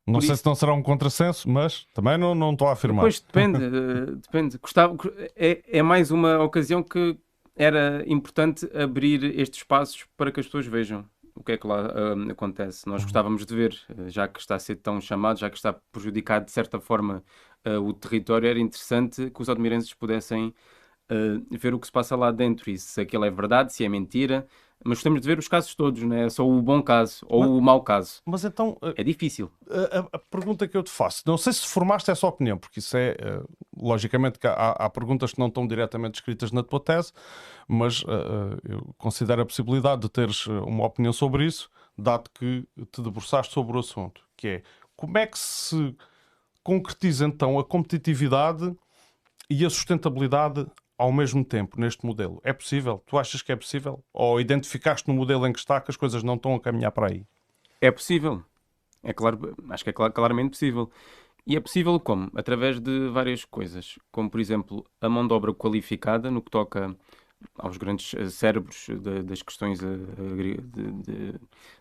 Não 0.07 0.21
sei 0.21 0.31
isso- 0.33 0.43
se 0.43 0.45
não 0.45 0.55
será 0.55 0.73
um 0.73 0.83
contrassenso, 0.83 1.49
mas 1.49 1.85
também 1.93 2.17
não, 2.17 2.35
não 2.35 2.53
estou 2.53 2.67
a 2.67 2.73
afirmar. 2.73 2.97
Depois 3.05 3.19
depende, 3.19 3.57
eh, 3.63 4.15
depende. 4.15 4.57
Gostava, 4.59 4.95
é, 5.35 5.61
é 5.79 5.81
mais 5.81 6.11
uma 6.11 6.39
ocasião 6.43 6.83
que 6.83 7.17
era 7.55 8.03
importante 8.05 8.69
abrir 8.77 9.23
estes 9.39 9.59
espaços 9.59 10.05
para 10.17 10.31
que 10.31 10.39
as 10.39 10.45
pessoas 10.45 10.67
vejam 10.67 11.05
o 11.35 11.43
que 11.43 11.53
é 11.53 11.57
que 11.57 11.67
lá 11.67 11.87
ah, 11.87 12.31
acontece. 12.31 12.87
Nós 12.87 13.03
gostávamos 13.03 13.45
de 13.45 13.55
ver, 13.55 13.79
eh, 13.89 14.09
já 14.09 14.27
que 14.27 14.39
está 14.39 14.55
a 14.55 14.59
ser 14.59 14.77
tão 14.77 15.01
chamado, 15.01 15.39
já 15.39 15.49
que 15.49 15.57
está 15.57 15.73
prejudicado 15.73 16.45
de 16.45 16.51
certa 16.51 16.79
forma 16.79 17.23
ah, 17.65 17.79
o 17.79 17.93
território, 17.93 18.47
era 18.47 18.59
interessante 18.59 19.29
que 19.29 19.41
os 19.41 19.49
odmirenses 19.49 19.93
pudessem 19.93 20.53
ah, 21.09 21.15
ver 21.51 21.73
o 21.73 21.79
que 21.79 21.87
se 21.87 21.91
passa 21.91 22.15
lá 22.15 22.31
dentro 22.31 22.69
e 22.71 22.77
se 22.77 23.01
aquilo 23.01 23.25
é 23.25 23.31
verdade, 23.31 23.73
se 23.73 23.85
é 23.85 23.89
mentira. 23.89 24.47
Mas 24.83 24.97
gostamos 24.99 25.21
de 25.21 25.27
ver 25.27 25.39
os 25.39 25.47
casos 25.47 25.73
todos, 25.73 26.03
não 26.03 26.15
é 26.15 26.29
só 26.29 26.47
o 26.47 26.61
bom 26.61 26.81
caso 26.81 27.25
ou 27.27 27.41
Mas- 27.41 27.49
o 27.49 27.61
mau 27.61 27.81
caso. 27.81 28.21
Mas 28.25 28.45
então, 28.45 28.77
É 28.95 29.03
difícil. 29.03 29.49
a, 29.69 29.99
a- 29.99 30.07
a 30.13 30.19
pergunta 30.19 30.67
que 30.67 30.77
eu 30.77 30.83
te 30.83 30.91
faço, 30.91 31.23
não 31.25 31.37
sei 31.37 31.53
se 31.53 31.65
formaste 31.67 32.11
essa 32.11 32.27
opinião, 32.27 32.57
porque 32.57 32.79
isso 32.79 32.95
é, 32.95 33.15
eh, 33.19 33.41
logicamente, 33.75 34.37
que 34.37 34.45
há, 34.45 34.71
há 34.71 34.89
perguntas 34.89 35.31
que 35.33 35.39
não 35.39 35.47
estão 35.47 35.65
diretamente 35.65 36.15
escritas 36.19 36.51
na 36.51 36.61
tua 36.61 36.79
tese, 36.79 37.11
mas 37.67 38.03
eh, 38.07 38.11
eh, 38.11 38.73
eu 38.75 38.93
considero 38.97 39.41
a 39.41 39.45
possibilidade 39.45 40.01
de 40.01 40.09
teres 40.09 40.45
eh, 40.47 40.51
uma 40.51 40.85
opinião 40.85 41.13
sobre 41.13 41.45
isso, 41.45 41.69
dado 41.97 42.29
que 42.31 42.67
te 42.91 43.01
debruçaste 43.01 43.53
sobre 43.53 43.77
o 43.77 43.79
assunto, 43.79 44.21
que 44.37 44.47
é 44.47 44.63
como 44.95 45.17
é 45.17 45.25
que 45.25 45.39
se 45.39 45.95
concretiza 46.63 47.25
então 47.25 47.57
a 47.57 47.63
competitividade 47.63 48.75
e 49.49 49.65
a 49.65 49.69
sustentabilidade 49.69 50.65
ao 50.97 51.11
mesmo 51.11 51.43
tempo 51.43 51.79
neste 51.79 52.05
modelo? 52.05 52.41
É 52.43 52.53
possível? 52.53 53.03
Tu 53.05 53.17
achas 53.17 53.41
que 53.41 53.51
é 53.51 53.55
possível? 53.55 54.03
Ou 54.13 54.39
identificaste 54.39 55.07
no 55.07 55.13
modelo 55.13 55.45
em 55.47 55.53
que 55.53 55.59
está 55.59 55.81
que 55.81 55.91
as 55.91 55.97
coisas 55.97 56.23
não 56.23 56.35
estão 56.35 56.55
a 56.55 56.59
caminhar 56.59 56.91
para 56.91 57.07
aí? 57.11 57.25
É 57.81 57.91
possível. 57.91 58.43
É 59.03 59.13
claro, 59.13 59.55
acho 59.69 59.83
que 59.83 59.89
é 59.91 59.93
cla- 59.93 60.11
claramente 60.11 60.51
possível. 60.51 60.91
E 61.47 61.55
é 61.55 61.59
possível 61.59 61.99
como? 61.99 62.31
Através 62.35 62.79
de 62.79 63.09
várias 63.09 63.45
coisas, 63.45 63.99
como 64.11 64.29
por 64.29 64.39
exemplo 64.39 64.85
a 65.01 65.09
mão 65.09 65.27
de 65.27 65.33
obra 65.33 65.53
qualificada 65.53 66.31
no 66.31 66.41
que 66.41 66.51
toca 66.51 66.95
aos 67.57 67.77
grandes 67.77 68.13
eh, 68.15 68.29
cérebros 68.29 68.87
de- 68.89 69.23
das 69.23 69.41
questões 69.41 69.81
eh, 69.83 69.87
de, 69.87 70.57
de- 70.57 71.33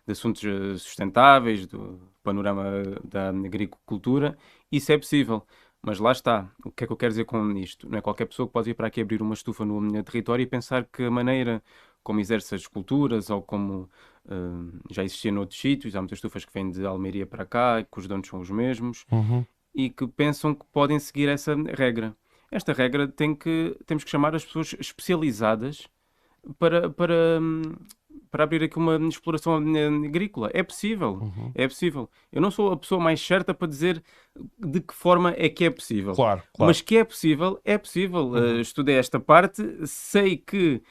de 0.05 0.11
assuntos 0.11 0.43
eh, 0.43 0.77
sustentáveis, 0.77 1.67
do 1.67 1.99
panorama 2.23 2.65
da 3.03 3.29
agricultura. 3.29 4.37
Isso 4.71 4.91
é 4.91 4.97
possível. 4.97 5.45
Mas 5.85 5.99
lá 5.99 6.11
está. 6.11 6.49
O 6.65 6.71
que 6.71 6.83
é 6.83 6.87
que 6.87 6.93
eu 6.93 6.97
quero 6.97 7.11
dizer 7.11 7.25
com 7.25 7.51
isto? 7.51 7.87
Não 7.87 7.97
é 7.97 8.01
qualquer 8.01 8.25
pessoa 8.25 8.47
que 8.47 8.53
pode 8.53 8.65
vir 8.65 8.73
para 8.73 8.87
aqui 8.87 9.01
abrir 9.01 9.21
uma 9.21 9.35
estufa 9.35 9.63
no 9.63 9.79
meu 9.79 10.03
território 10.03 10.41
e 10.41 10.47
pensar 10.47 10.85
que 10.85 11.03
a 11.03 11.11
maneira 11.11 11.61
como 12.03 12.19
exerce 12.19 12.55
as 12.55 12.67
culturas 12.67 13.29
ou 13.29 13.41
como 13.41 13.89
eh, 14.27 14.79
já 14.91 15.03
existia 15.03 15.31
noutros 15.31 15.59
sítios, 15.59 15.95
há 15.95 16.01
muitas 16.01 16.17
estufas 16.17 16.43
que 16.45 16.53
vêm 16.53 16.69
de 16.69 16.85
Almeria 16.85 17.25
para 17.25 17.45
cá, 17.45 17.79
e 17.79 17.83
que 17.83 17.99
os 17.99 18.07
donos 18.07 18.27
são 18.27 18.39
os 18.39 18.49
mesmos, 18.49 19.05
e 19.73 19.89
que 19.89 20.07
pensam 20.07 20.53
que 20.55 20.65
podem 20.71 20.99
seguir 20.99 21.29
essa 21.29 21.55
regra. 21.55 22.15
Esta 22.51 22.73
regra 22.73 23.07
tem 23.07 23.35
que, 23.35 23.75
temos 23.85 24.03
que 24.03 24.09
chamar 24.09 24.35
as 24.35 24.45
pessoas 24.45 24.75
especializadas 24.79 25.87
para, 26.59 26.89
para, 26.89 27.39
hum, 27.41 27.61
para 28.31 28.43
abrir 28.43 28.63
aqui 28.63 28.77
uma 28.77 28.97
exploração 29.07 29.55
agrícola. 30.05 30.49
É 30.53 30.61
possível, 30.61 31.31
é 31.53 31.67
possível. 31.67 32.09
Eu 32.31 32.41
não 32.41 32.51
sou 32.51 32.71
a 32.71 32.77
pessoa 32.77 32.99
mais 32.99 33.21
certa 33.21 33.53
para 33.53 33.67
dizer 33.67 34.03
de 34.59 34.81
que 34.81 34.93
forma 34.93 35.33
é 35.37 35.47
que 35.49 35.65
é 35.65 35.69
possível. 35.69 36.13
Claro, 36.13 36.41
claro. 36.53 36.69
Mas 36.69 36.81
que 36.81 36.97
é 36.97 37.03
possível, 37.03 37.59
é 37.63 37.77
possível. 37.77 38.31
Uh, 38.31 38.59
estudei 38.59 38.95
esta 38.95 39.19
parte, 39.19 39.63
sei 39.87 40.37
que 40.37 40.81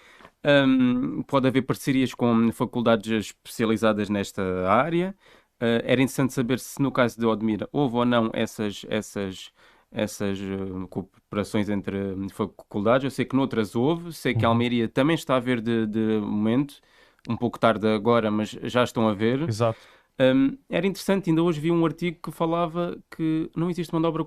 hum, 0.44 1.22
pode 1.22 1.46
haver 1.46 1.62
parcerias 1.62 2.14
com 2.14 2.50
faculdades 2.52 3.26
especializadas 3.26 4.09
nesta 4.09 4.42
área. 4.68 5.14
Uh, 5.61 5.81
era 5.85 6.02
interessante 6.02 6.33
saber 6.33 6.59
se 6.59 6.81
no 6.83 6.90
caso 6.90 7.18
de 7.18 7.26
Odmira 7.26 7.68
houve 7.72 7.96
ou 7.96 8.05
não 8.05 8.31
essas, 8.33 8.85
essas, 8.88 9.52
essas 9.94 10.38
uh, 10.40 10.88
cooperações 10.88 11.68
entre 11.68 11.96
hum, 11.96 12.28
faculdades. 12.28 13.04
Eu 13.04 13.11
sei 13.11 13.24
que 13.24 13.37
noutras 13.37 13.76
houve, 13.76 14.12
sei 14.12 14.35
que 14.35 14.44
a 14.44 14.48
Almeria 14.48 14.88
também 14.88 15.14
está 15.14 15.37
a 15.37 15.40
ver 15.40 15.61
de, 15.61 15.87
de 15.87 16.18
momento, 16.20 16.80
um 17.28 17.37
pouco 17.37 17.59
tarde 17.59 17.87
agora, 17.87 18.30
mas 18.30 18.50
já 18.50 18.83
estão 18.83 19.09
a 19.09 19.14
ver. 19.14 19.48
Exato. 19.48 19.78
Um, 20.20 20.59
era 20.68 20.87
interessante, 20.87 21.30
ainda 21.30 21.42
hoje 21.42 21.61
vi 21.61 21.70
um 21.70 21.87
artigo 21.87 22.18
que 22.22 22.30
falava 22.30 22.98
que 23.16 23.50
não 23.57 23.70
existe 23.70 23.92
mão 23.92 24.02
de 24.02 24.09
obra 24.09 24.26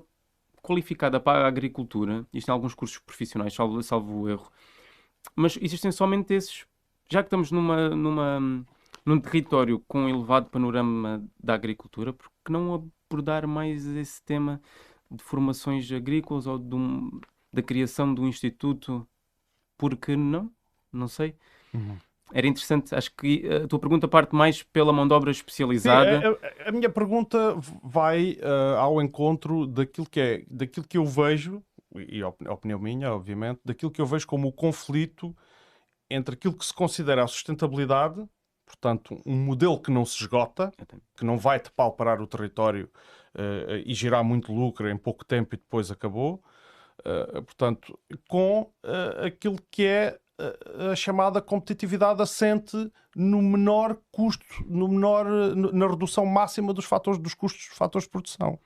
qualificada 0.62 1.20
para 1.20 1.44
a 1.44 1.48
agricultura, 1.48 2.26
isto 2.32 2.48
em 2.48 2.52
alguns 2.52 2.74
cursos 2.74 2.98
profissionais, 2.98 3.54
salvo, 3.54 3.82
salvo 3.82 4.22
o 4.22 4.28
erro, 4.28 4.50
mas 5.36 5.58
existem 5.60 5.92
somente 5.92 6.34
esses. 6.34 6.66
Já 7.10 7.22
que 7.22 7.28
estamos 7.28 7.50
numa, 7.50 7.88
numa, 7.90 8.66
num 9.04 9.20
território 9.20 9.82
com 9.88 10.00
um 10.00 10.08
elevado 10.08 10.50
panorama 10.50 11.24
da 11.42 11.54
agricultura, 11.54 12.12
por 12.12 12.28
que 12.44 12.52
não 12.52 12.74
abordar 13.10 13.46
mais 13.46 13.86
esse 13.86 14.22
tema 14.22 14.60
de 15.10 15.22
formações 15.24 15.90
agrícolas 15.92 16.46
ou 16.46 16.58
de 16.58 16.74
um- 16.74 17.20
da 17.52 17.62
criação 17.62 18.14
de 18.14 18.20
um 18.20 18.28
instituto? 18.28 19.08
Porque 19.78 20.16
não? 20.16 20.52
Não 20.92 21.08
sei. 21.08 21.36
Era 22.32 22.46
interessante, 22.46 22.94
acho 22.94 23.14
que 23.16 23.48
a 23.48 23.66
tua 23.68 23.78
pergunta 23.78 24.06
parte 24.08 24.34
mais 24.34 24.62
pela 24.62 24.92
mão 24.92 25.08
de 25.08 25.14
obra 25.14 25.30
Sim, 25.70 25.90
especializada. 25.90 26.20
a, 26.20 26.66
a- 26.66 26.68
a 26.68 26.72
minha 26.72 26.90
pergunta 26.90 27.54
vai 27.82 28.36
eh, 28.40 28.76
ao 28.78 29.00
encontro 29.00 29.66
daquilo 29.66 30.08
que 30.08 30.20
é, 30.20 30.44
daquilo 30.50 30.86
que 30.86 30.98
eu 30.98 31.06
vejo, 31.06 31.62
e 31.96 32.20
a 32.22 32.28
opinião 32.52 32.78
minha, 32.80 33.12
obviamente, 33.14 33.60
daquilo 33.64 33.90
que 33.90 34.00
eu 34.00 34.06
vejo 34.06 34.26
como 34.26 34.48
o 34.48 34.52
conflito 34.52 35.36
entre 36.10 36.34
aquilo 36.34 36.56
que 36.56 36.66
se 36.66 36.74
considera 36.74 37.24
a 37.24 37.28
sustentabilidade, 37.28 38.26
portanto, 38.68 39.18
um 39.26 39.34
modelo 39.36 39.80
que 39.80 39.90
não 39.90 40.04
se 40.04 40.20
esgota, 40.22 40.70
que 41.16 41.24
não 41.24 41.36
vai 41.38 41.58
te 41.58 41.70
pauperar 41.72 42.20
o 42.20 42.26
território 42.26 42.88
eh, 43.34 43.82
e 43.86 43.94
gerar 43.94 44.22
muito 44.22 44.52
lucro 44.52 44.88
em 44.88 44.96
pouco 44.96 45.24
tempo 45.24 45.54
e 45.54 45.58
depois 45.58 45.90
acabou, 45.90 46.42
eh, 47.04 47.40
portanto, 47.40 47.98
com 48.28 48.70
eh, 48.84 49.26
aquilo 49.26 49.56
que 49.70 49.84
é 49.86 50.18
a 50.92 50.94
chamada 50.94 51.42
competitividade 51.42 52.22
assente 52.22 52.76
no 53.16 53.42
menor 53.42 53.98
custo, 54.12 54.44
no 54.68 54.86
menor, 54.86 55.24
no- 55.26 55.72
na 55.72 55.88
redução 55.88 56.24
máxima 56.24 56.72
dos 56.72 56.84
fatores 56.84 57.18
dos 57.18 57.34
custos 57.34 57.66
dos 57.66 57.76
fatores 57.76 58.04
de 58.06 58.10
produção. 58.12 58.56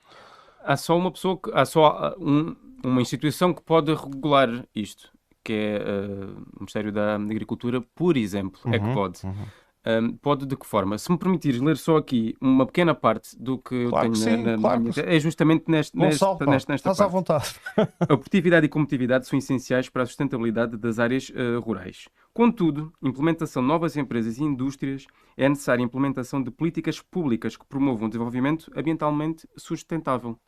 Há 0.62 0.76
só 0.76 0.98
uma 0.98 1.10
pessoa, 1.10 1.38
que, 1.40 1.50
há 1.54 1.64
só 1.64 2.14
um- 2.18 2.54
uma 2.84 3.00
instituição 3.00 3.54
que 3.54 3.62
pode 3.62 3.90
regular 3.94 4.66
isto, 4.74 5.10
que 5.42 5.52
é 5.54 5.76
ah, 5.78 6.42
o 6.56 6.60
Ministério 6.60 6.92
da 6.92 7.14
Agricultura, 7.14 7.80
por 7.94 8.18
exemplo, 8.18 8.60
é 8.66 8.78
que 8.78 8.92
pode. 8.92 9.20
Ahm, 9.84 10.12
pode 10.22 10.46
de 10.46 10.56
que 10.56 10.64
forma? 10.64 10.96
Se 10.96 11.10
me 11.10 11.18
permitires 11.18 11.60
ler 11.60 11.76
só 11.76 11.96
aqui 11.96 12.36
uma 12.40 12.64
pequena 12.64 12.94
parte 12.94 13.36
do 13.36 13.58
que 13.58 13.74
eu 13.74 13.90
Claro 13.90 14.12
tenho 14.12 14.24
que 14.24 14.30
na- 14.30 14.36
sim, 14.36 14.42
na, 14.44 14.52
na 14.52 14.58
claro 14.58 14.84
que 14.84 14.92
sim. 14.92 15.00
é 15.04 15.18
justamente 15.18 15.64
neste, 15.68 15.96
Gonçalo, 15.96 16.32
nesta, 16.34 16.46
nesta, 16.46 16.72
nesta 16.72 16.90
estás 16.90 17.00
à 17.00 17.04
parte. 17.04 17.12
vontade. 17.12 17.54
A 18.00 18.06
produtividade 18.06 18.66
e 18.66 18.68
competitividade 18.68 19.26
são 19.26 19.36
essenciais 19.38 19.88
para 19.88 20.04
a 20.04 20.06
sustentabilidade 20.06 20.76
das 20.76 21.00
áreas 21.00 21.32
eh, 21.34 21.56
rurais. 21.56 22.08
Contudo, 22.32 22.92
implementação 23.02 23.60
de 23.60 23.68
novas 23.68 23.96
empresas 23.96 24.38
e 24.38 24.44
indústrias 24.44 25.06
é 25.36 25.48
necessária 25.48 25.82
a 25.82 25.86
implementação 25.86 26.40
de 26.40 26.50
políticas 26.52 27.00
públicas 27.00 27.56
que 27.56 27.66
promovam 27.66 28.06
o 28.06 28.08
desenvolvimento 28.08 28.70
ambientalmente 28.76 29.48
sustentável. 29.56 30.38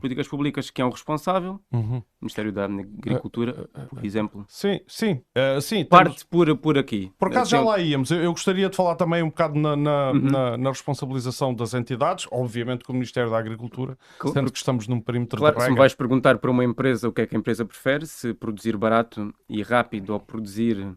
Políticas 0.00 0.26
públicas 0.28 0.70
que 0.70 0.80
é 0.80 0.84
o 0.84 0.90
responsável, 0.90 1.60
Uhum. 1.72 2.02
Ministério 2.20 2.50
da 2.52 2.64
Agricultura, 2.64 3.68
por 3.90 4.04
exemplo. 4.04 4.44
Sim, 4.48 4.80
sim, 4.86 5.22
eh, 5.34 5.60
sim. 5.60 5.84
Parte 5.84 6.24
por, 6.26 6.56
por 6.56 6.78
aqui. 6.78 7.12
Por 7.18 7.28
acaso 7.28 7.50
já 7.50 7.60
lá 7.60 7.78
íamos. 7.78 8.10
Eu, 8.10 8.18
eu 8.22 8.32
gostaria 8.32 8.70
de 8.70 8.76
falar 8.76 8.94
também 8.96 9.22
um 9.22 9.28
bocado 9.28 9.58
na, 9.58 9.76
na, 9.76 10.10
Uhum. 10.12 10.20
na- 10.20 10.56
na 10.56 10.70
responsabilização 10.70 11.54
das 11.54 11.74
entidades, 11.74 12.26
obviamente 12.30 12.84
com 12.84 12.92
o 12.92 12.94
Ministério 12.96 13.30
da 13.30 13.38
Agricultura, 13.38 13.98
Cl- 14.20 14.32
sendo 14.32 14.50
que 14.50 14.58
estamos 14.58 14.88
num 14.88 15.00
perímetro 15.00 15.38
Claro, 15.38 15.56
de 15.56 15.62
se 15.64 15.70
me 15.70 15.76
vais 15.76 15.94
perguntar 15.94 16.38
para 16.38 16.50
uma 16.50 16.64
empresa 16.64 17.08
o 17.08 17.12
que 17.12 17.20
é 17.22 17.26
que 17.26 17.36
a 17.36 17.38
empresa 17.38 17.64
prefere, 17.64 18.06
se 18.06 18.32
produzir 18.32 18.76
barato 18.76 19.34
e 19.48 19.62
rápido 19.62 20.10
ou 20.14 20.20
produzir 20.20 20.96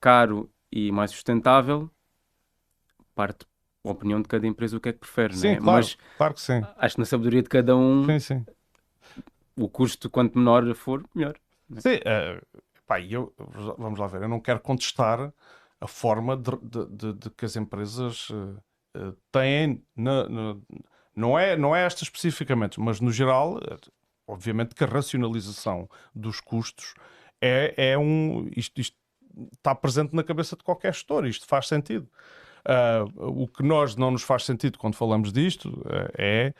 caro 0.00 0.48
e 0.70 0.92
mais 0.92 1.10
sustentável, 1.10 1.90
parte 3.14 3.44
a 3.84 3.90
opinião 3.90 4.20
de 4.20 4.28
cada 4.28 4.46
empresa 4.46 4.76
o 4.76 4.80
que 4.80 4.88
é 4.90 4.92
que 4.92 4.98
prefere, 4.98 5.34
Sim, 5.34 5.54
né? 5.54 5.60
claro, 5.60 5.86
Mas 5.86 5.96
claro 6.16 6.34
que 6.34 6.40
sim. 6.40 6.60
acho 6.78 6.94
que 6.96 7.00
na 7.00 7.06
sabedoria 7.06 7.42
de 7.42 7.48
cada 7.48 7.76
um, 7.76 8.06
Sim, 8.06 8.18
sim. 8.20 8.46
o 9.56 9.68
custo 9.68 10.08
quanto 10.10 10.38
menor 10.38 10.74
for, 10.74 11.04
melhor. 11.14 11.36
Sim, 11.78 11.98
eh, 12.04 12.40
pá, 12.86 13.00
eu, 13.00 13.32
vamos 13.78 13.98
lá 13.98 14.06
ver, 14.06 14.22
eu 14.22 14.28
não 14.28 14.40
quero 14.40 14.60
contestar 14.60 15.32
a 15.80 15.86
forma 15.86 16.36
de, 16.36 16.50
de- 16.62 16.86
de- 16.96 17.12
de 17.14 17.30
que 17.30 17.44
as 17.44 17.56
empresas 17.56 18.28
eh, 18.94 19.12
têm, 19.30 19.82
na- 19.96 20.28
na- 20.28 20.56
não, 21.14 21.38
é, 21.38 21.56
não 21.56 21.74
é 21.74 21.84
esta 21.84 22.02
especificamente, 22.02 22.80
mas 22.80 23.00
no 23.00 23.12
geral, 23.12 23.58
obviamente 24.26 24.74
que 24.74 24.84
a 24.84 24.86
racionalização 24.86 25.88
dos 26.14 26.40
custos 26.40 26.94
é, 27.40 27.74
é 27.92 27.98
um. 27.98 28.48
Isto, 28.56 28.80
isto 28.80 28.96
está 29.54 29.74
presente 29.74 30.14
na 30.14 30.22
cabeça 30.22 30.56
de 30.56 30.62
qualquer 30.64 30.92
gestor. 30.92 31.26
Isto 31.26 31.46
faz 31.46 31.66
sentido. 31.68 32.08
Uh, 32.66 33.42
o 33.42 33.48
que 33.48 33.62
nós 33.62 33.96
não 33.96 34.10
nos 34.10 34.22
faz 34.22 34.44
sentido 34.44 34.78
quando 34.78 34.94
falamos 34.94 35.32
disto 35.32 35.68
uh, 35.68 36.10
é 36.16 36.54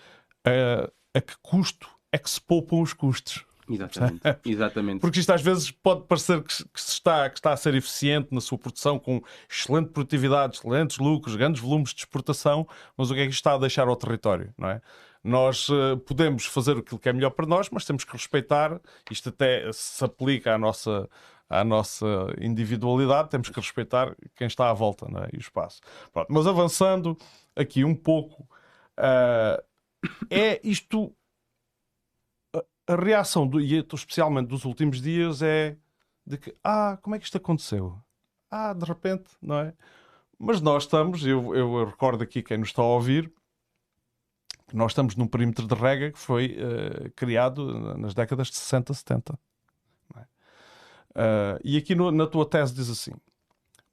uh, 0.46 0.90
a 1.14 1.20
que 1.20 1.34
custo 1.42 1.88
é 2.12 2.18
que 2.18 2.28
se 2.28 2.40
poupam 2.40 2.80
os 2.80 2.92
custos. 2.92 3.44
Exatamente. 3.68 4.20
Exatamente. 4.44 5.00
Porque 5.00 5.20
isto 5.20 5.30
às 5.30 5.42
vezes 5.42 5.70
pode 5.70 6.04
parecer 6.06 6.42
que, 6.42 6.64
que, 6.64 6.80
se 6.80 6.92
está, 6.92 7.30
que 7.30 7.38
está 7.38 7.52
a 7.52 7.56
ser 7.56 7.74
eficiente 7.74 8.28
na 8.32 8.40
sua 8.40 8.58
produção, 8.58 8.98
com 8.98 9.22
excelente 9.48 9.90
produtividade, 9.90 10.56
excelentes 10.56 10.98
lucros, 10.98 11.36
grandes 11.36 11.60
volumes 11.60 11.94
de 11.94 12.00
exportação, 12.00 12.66
mas 12.96 13.10
o 13.10 13.14
que 13.14 13.20
é 13.20 13.24
que 13.24 13.30
isto 13.30 13.40
está 13.40 13.54
a 13.54 13.58
deixar 13.58 13.86
ao 13.86 13.96
território, 13.96 14.52
não 14.58 14.68
é? 14.68 14.80
Nós 15.22 15.68
uh, 15.68 15.98
podemos 15.98 16.46
fazer 16.46 16.78
aquilo 16.78 16.98
que 16.98 17.08
é 17.08 17.12
melhor 17.12 17.30
para 17.30 17.46
nós, 17.46 17.68
mas 17.70 17.84
temos 17.84 18.04
que 18.04 18.12
respeitar, 18.12 18.80
isto 19.10 19.28
até 19.28 19.70
se 19.70 20.02
aplica 20.02 20.54
à 20.54 20.58
nossa, 20.58 21.08
à 21.50 21.64
nossa 21.64 22.06
individualidade, 22.40 23.28
temos 23.28 23.50
que 23.50 23.60
respeitar 23.60 24.14
quem 24.36 24.46
está 24.46 24.70
à 24.70 24.72
volta 24.72 25.06
é? 25.06 25.30
e 25.32 25.36
o 25.36 25.40
espaço. 25.40 25.80
Pronto, 26.12 26.32
mas 26.32 26.46
avançando 26.46 27.18
aqui 27.56 27.84
um 27.84 27.94
pouco, 27.94 28.48
uh, 28.96 29.60
é 30.30 30.60
isto 30.62 31.12
a 32.86 32.96
reação, 32.96 33.46
do, 33.46 33.60
e 33.60 33.78
especialmente 33.92 34.48
dos 34.48 34.64
últimos 34.64 35.00
dias, 35.00 35.42
é 35.42 35.76
de 36.26 36.38
que, 36.38 36.56
ah, 36.64 36.98
como 37.02 37.14
é 37.14 37.18
que 37.18 37.24
isto 37.24 37.36
aconteceu? 37.36 37.96
Ah, 38.50 38.72
de 38.72 38.84
repente, 38.84 39.30
não 39.40 39.60
é? 39.60 39.74
Mas 40.38 40.60
nós 40.60 40.84
estamos, 40.84 41.24
eu, 41.24 41.54
eu 41.54 41.84
recordo 41.84 42.22
aqui 42.22 42.42
quem 42.42 42.58
nos 42.58 42.68
está 42.68 42.82
a 42.82 42.86
ouvir, 42.86 43.32
nós 44.72 44.92
estamos 44.92 45.16
num 45.16 45.26
perímetro 45.26 45.66
de 45.66 45.74
rega 45.74 46.12
que 46.12 46.18
foi 46.18 46.56
uh, 46.56 47.10
criado 47.14 47.96
nas 47.98 48.14
décadas 48.14 48.48
de 48.48 48.56
60, 48.56 48.94
70. 48.94 49.38
Uh, 51.10 51.60
e 51.64 51.76
aqui 51.76 51.94
no, 51.94 52.10
na 52.10 52.26
tua 52.26 52.48
tese 52.48 52.74
diz 52.74 52.88
assim: 52.88 53.12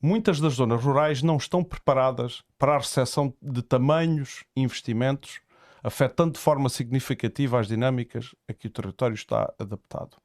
muitas 0.02 0.40
das 0.40 0.54
zonas 0.54 0.84
rurais 0.84 1.22
não 1.22 1.38
estão 1.38 1.64
preparadas 1.64 2.44
para 2.58 2.76
a 2.76 2.78
recepção 2.78 3.34
de 3.42 3.62
tamanhos 3.62 4.44
investimentos 4.56 5.42
afetando 5.84 6.34
de 6.34 6.40
forma 6.40 6.70
significativa 6.70 7.60
as 7.60 7.68
dinâmicas 7.68 8.36
a 8.48 8.54
que 8.54 8.68
o 8.68 8.70
território 8.70 9.14
está 9.14 9.54
adaptado. 9.58 10.18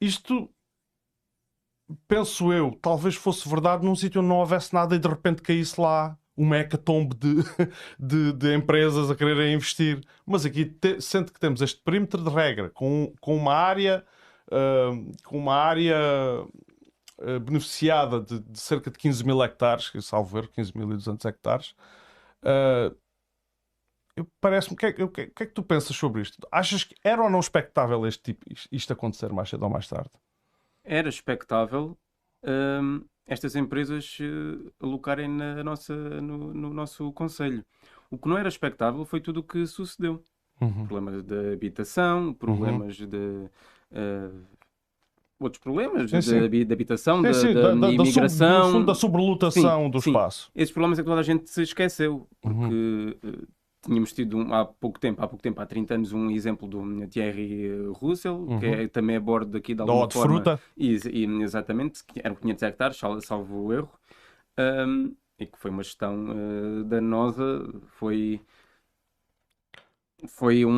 Isto, 0.00 0.48
penso 2.06 2.52
eu, 2.52 2.78
talvez 2.80 3.14
fosse 3.14 3.48
verdade 3.48 3.84
num 3.84 3.96
sítio 3.96 4.20
onde 4.20 4.28
não 4.28 4.38
houvesse 4.38 4.72
nada 4.72 4.94
e 4.94 4.98
de 4.98 5.08
repente 5.08 5.42
caísse 5.42 5.80
lá 5.80 6.16
uma 6.36 6.58
hecatombe 6.58 7.14
de, 7.16 7.34
de, 7.98 8.32
de, 8.32 8.54
empresas 8.54 9.10
a 9.10 9.16
quererem 9.16 9.54
investir. 9.54 10.00
Mas 10.24 10.46
aqui, 10.46 10.64
te, 10.64 11.00
sendo 11.00 11.32
que 11.32 11.40
temos 11.40 11.60
este 11.60 11.80
perímetro 11.82 12.22
de 12.22 12.30
regra 12.30 12.70
com, 12.70 13.12
com 13.20 13.36
uma 13.36 13.54
área, 13.54 14.04
uh, 14.52 15.12
com 15.24 15.38
uma 15.38 15.54
área 15.54 15.96
uh, 16.44 17.40
beneficiada 17.40 18.20
de, 18.20 18.40
de, 18.40 18.60
cerca 18.60 18.90
de 18.90 18.98
15 18.98 19.24
mil 19.24 19.42
hectares, 19.42 19.90
salvo 20.00 20.40
ver, 20.40 20.48
15.200 20.48 21.24
hectares, 21.24 21.74
uh, 22.44 22.96
parece-me. 24.40 24.74
O 24.74 24.76
que, 24.76 24.86
é, 24.86 24.92
que, 24.92 25.06
que, 25.08 25.42
é 25.42 25.46
que 25.46 25.54
tu 25.54 25.62
pensas 25.62 25.96
sobre 25.96 26.22
isto? 26.22 26.46
Achas 26.50 26.84
que 26.84 26.94
era 27.02 27.22
ou 27.22 27.30
não 27.30 27.40
expectável 27.40 28.06
este 28.06 28.34
tipo, 28.34 28.46
isto 28.70 28.92
acontecer 28.92 29.32
mais 29.32 29.48
cedo 29.48 29.62
ou 29.62 29.70
mais 29.70 29.88
tarde? 29.88 30.10
Era 30.84 31.08
expectável 31.08 31.96
hum, 32.44 33.04
estas 33.26 33.54
empresas 33.56 34.18
uh, 34.20 34.72
alocarem 34.80 35.28
na 35.28 35.62
nossa, 35.62 35.94
no, 35.94 36.52
no, 36.52 36.72
nosso 36.72 37.12
Conselho. 37.12 37.64
O 38.10 38.18
que 38.18 38.28
não 38.28 38.36
era 38.36 38.48
expectável 38.48 39.04
foi 39.04 39.20
tudo 39.20 39.40
o 39.40 39.42
que 39.42 39.66
sucedeu. 39.66 40.22
Uhum. 40.60 40.86
Problemas 40.86 41.22
de 41.22 41.52
habitação, 41.52 42.34
problemas 42.34 43.00
uhum. 43.00 43.08
de. 43.08 43.50
Uh, 43.92 44.42
outros 45.38 45.62
problemas 45.62 46.10
sim, 46.10 46.22
sim. 46.22 46.48
De, 46.48 46.64
de, 46.64 46.72
habitação, 46.72 47.22
sim, 47.22 47.32
sim. 47.34 47.54
da, 47.54 47.74
da, 47.74 47.74
da, 47.74 47.92
imigração. 47.92 48.80
Da, 48.80 48.86
da 48.86 48.94
sobrelotação 48.94 49.90
do 49.90 49.98
espaço. 49.98 50.50
Esses 50.54 50.72
problemas 50.72 50.98
é 50.98 51.02
que 51.02 51.08
toda 51.08 51.20
a 51.20 51.24
gente 51.24 51.48
se 51.50 51.62
esqueceu. 51.62 52.26
Porque. 52.40 52.58
Uhum. 52.58 53.14
Uh, 53.24 53.46
tínhamos 53.82 54.12
tido 54.12 54.38
um, 54.38 54.54
há 54.54 54.64
pouco 54.64 54.98
tempo, 54.98 55.22
há 55.22 55.26
pouco 55.26 55.42
tempo, 55.42 55.60
há 55.60 55.66
30 55.66 55.94
anos, 55.94 56.12
um 56.12 56.30
exemplo 56.30 56.68
do 56.68 57.06
Thierry 57.08 57.68
Russell, 57.94 58.36
uhum. 58.36 58.60
que 58.60 58.66
é, 58.66 58.88
também 58.88 59.16
a 59.16 59.20
bordo 59.20 59.50
daqui 59.50 59.74
da 59.74 59.82
alguma 59.82 60.06
da 60.06 60.12
forma. 60.12 60.34
fruta. 60.36 60.60
E, 60.76 60.96
e, 61.10 61.24
exatamente, 61.42 62.02
eram 62.22 62.36
500 62.36 62.62
hectares, 62.62 63.00
salvo 63.22 63.64
o 63.64 63.72
erro, 63.72 63.90
um, 64.86 65.14
e 65.38 65.46
que 65.46 65.58
foi 65.58 65.70
uma 65.70 65.82
gestão 65.82 66.26
uh, 66.30 66.84
danosa, 66.84 67.68
foi 67.98 68.40
foi 70.26 70.64
um, 70.64 70.70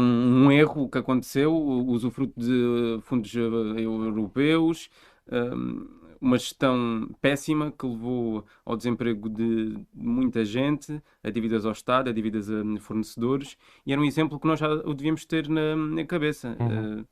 um, 0.47 0.53
erro 0.53 0.89
que 0.89 0.99
aconteceu, 0.99 1.53
o 1.55 1.87
usufruto 1.91 2.33
de 2.39 2.99
fundos 3.03 3.35
europeus, 3.35 4.91
um, 5.31 5.87
uma 6.21 6.39
gestão 6.39 7.09
péssima 7.21 7.71
que 7.71 7.87
levou 7.87 8.45
ao 8.65 8.77
desemprego 8.77 9.29
de 9.29 9.79
muita 9.93 10.45
gente, 10.45 11.03
a 11.23 11.31
dívidas 11.31 11.67
ao 11.67 11.73
Estado, 11.73 12.09
a 12.09 12.13
dívidas 12.13 12.51
a 12.51 12.63
fornecedores, 12.81 13.59
e 13.85 13.93
era 13.93 14.01
um 14.01 14.05
exemplo 14.05 14.41
que 14.41 14.47
nós 14.47 14.59
já 14.59 14.73
o 14.73 14.95
devíamos 14.95 15.25
ter 15.27 15.49
na, 15.49 15.77
na 15.77 16.05
cabeça. 16.05 16.57
Uhum. 16.59 17.01
Uh, 17.01 17.07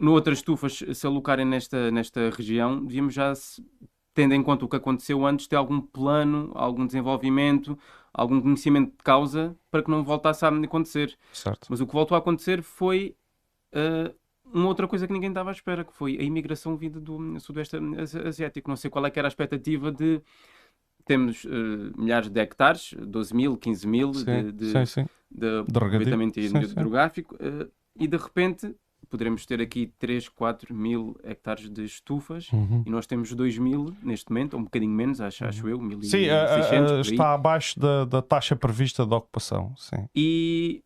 no 0.00 0.12
outras 0.12 0.38
estufas 0.38 0.82
se 0.94 1.06
alocarem 1.06 1.44
nesta, 1.44 1.90
nesta 1.90 2.30
região, 2.30 2.84
devíamos 2.84 3.14
já, 3.14 3.32
tendo 4.18 4.34
em 4.34 4.42
conta 4.42 4.64
o 4.64 4.68
que 4.68 4.74
aconteceu 4.74 5.24
antes, 5.24 5.46
ter 5.46 5.54
algum 5.54 5.80
plano, 5.80 6.50
algum 6.56 6.84
desenvolvimento, 6.84 7.78
algum 8.12 8.40
conhecimento 8.40 8.90
de 8.90 9.04
causa 9.04 9.56
para 9.70 9.80
que 9.80 9.88
não 9.88 10.02
voltasse 10.02 10.44
a 10.44 10.48
acontecer. 10.48 11.16
Certo. 11.32 11.68
Mas 11.70 11.80
o 11.80 11.86
que 11.86 11.92
voltou 11.92 12.16
a 12.16 12.18
acontecer 12.18 12.60
foi 12.60 13.14
uh, 13.72 14.12
uma 14.52 14.66
outra 14.66 14.88
coisa 14.88 15.06
que 15.06 15.12
ninguém 15.12 15.28
estava 15.28 15.50
à 15.50 15.52
espera, 15.52 15.84
que 15.84 15.92
foi 15.92 16.18
a 16.18 16.22
imigração 16.24 16.76
vinda 16.76 16.98
do 16.98 17.38
Sudoeste 17.38 17.76
Asiático. 18.26 18.68
Não 18.68 18.74
sei 18.74 18.90
qual 18.90 19.06
é 19.06 19.10
que 19.12 19.20
era 19.20 19.28
a 19.28 19.30
expectativa 19.30 19.92
de. 19.92 20.20
Temos 21.04 21.44
uh, 21.44 21.48
milhares 21.96 22.28
de 22.28 22.40
hectares, 22.40 22.96
12 22.98 23.36
mil, 23.36 23.56
15 23.56 23.86
mil 23.86 24.14
sim, 24.14 24.24
de, 24.24 24.52
de, 24.52 24.72
sim, 24.72 24.84
sim. 24.84 25.06
de, 25.30 25.62
de 25.62 25.78
aproveitamento 25.78 26.40
hidrográfico, 26.40 27.36
uh, 27.36 27.70
e 27.94 28.08
de 28.08 28.16
repente 28.16 28.74
poderemos 29.08 29.44
ter 29.46 29.60
aqui 29.60 29.92
3, 29.98 30.28
4 30.28 30.74
mil 30.74 31.18
hectares 31.24 31.68
de 31.68 31.84
estufas 31.84 32.50
uhum. 32.52 32.82
e 32.86 32.90
nós 32.90 33.06
temos 33.06 33.32
2 33.32 33.58
mil 33.58 33.94
neste 34.02 34.30
momento, 34.30 34.54
ou 34.54 34.60
um 34.60 34.64
bocadinho 34.64 34.92
menos, 34.92 35.20
acho, 35.20 35.44
acho 35.44 35.68
eu, 35.68 35.78
1.600. 35.78 36.04
Sim, 36.04 36.28
a, 36.28 36.96
a, 36.96 37.00
está 37.00 37.34
abaixo 37.34 37.78
da, 37.78 38.04
da 38.04 38.22
taxa 38.22 38.54
prevista 38.54 39.06
de 39.06 39.14
ocupação. 39.14 39.74
Sim. 39.76 40.08
E 40.14 40.82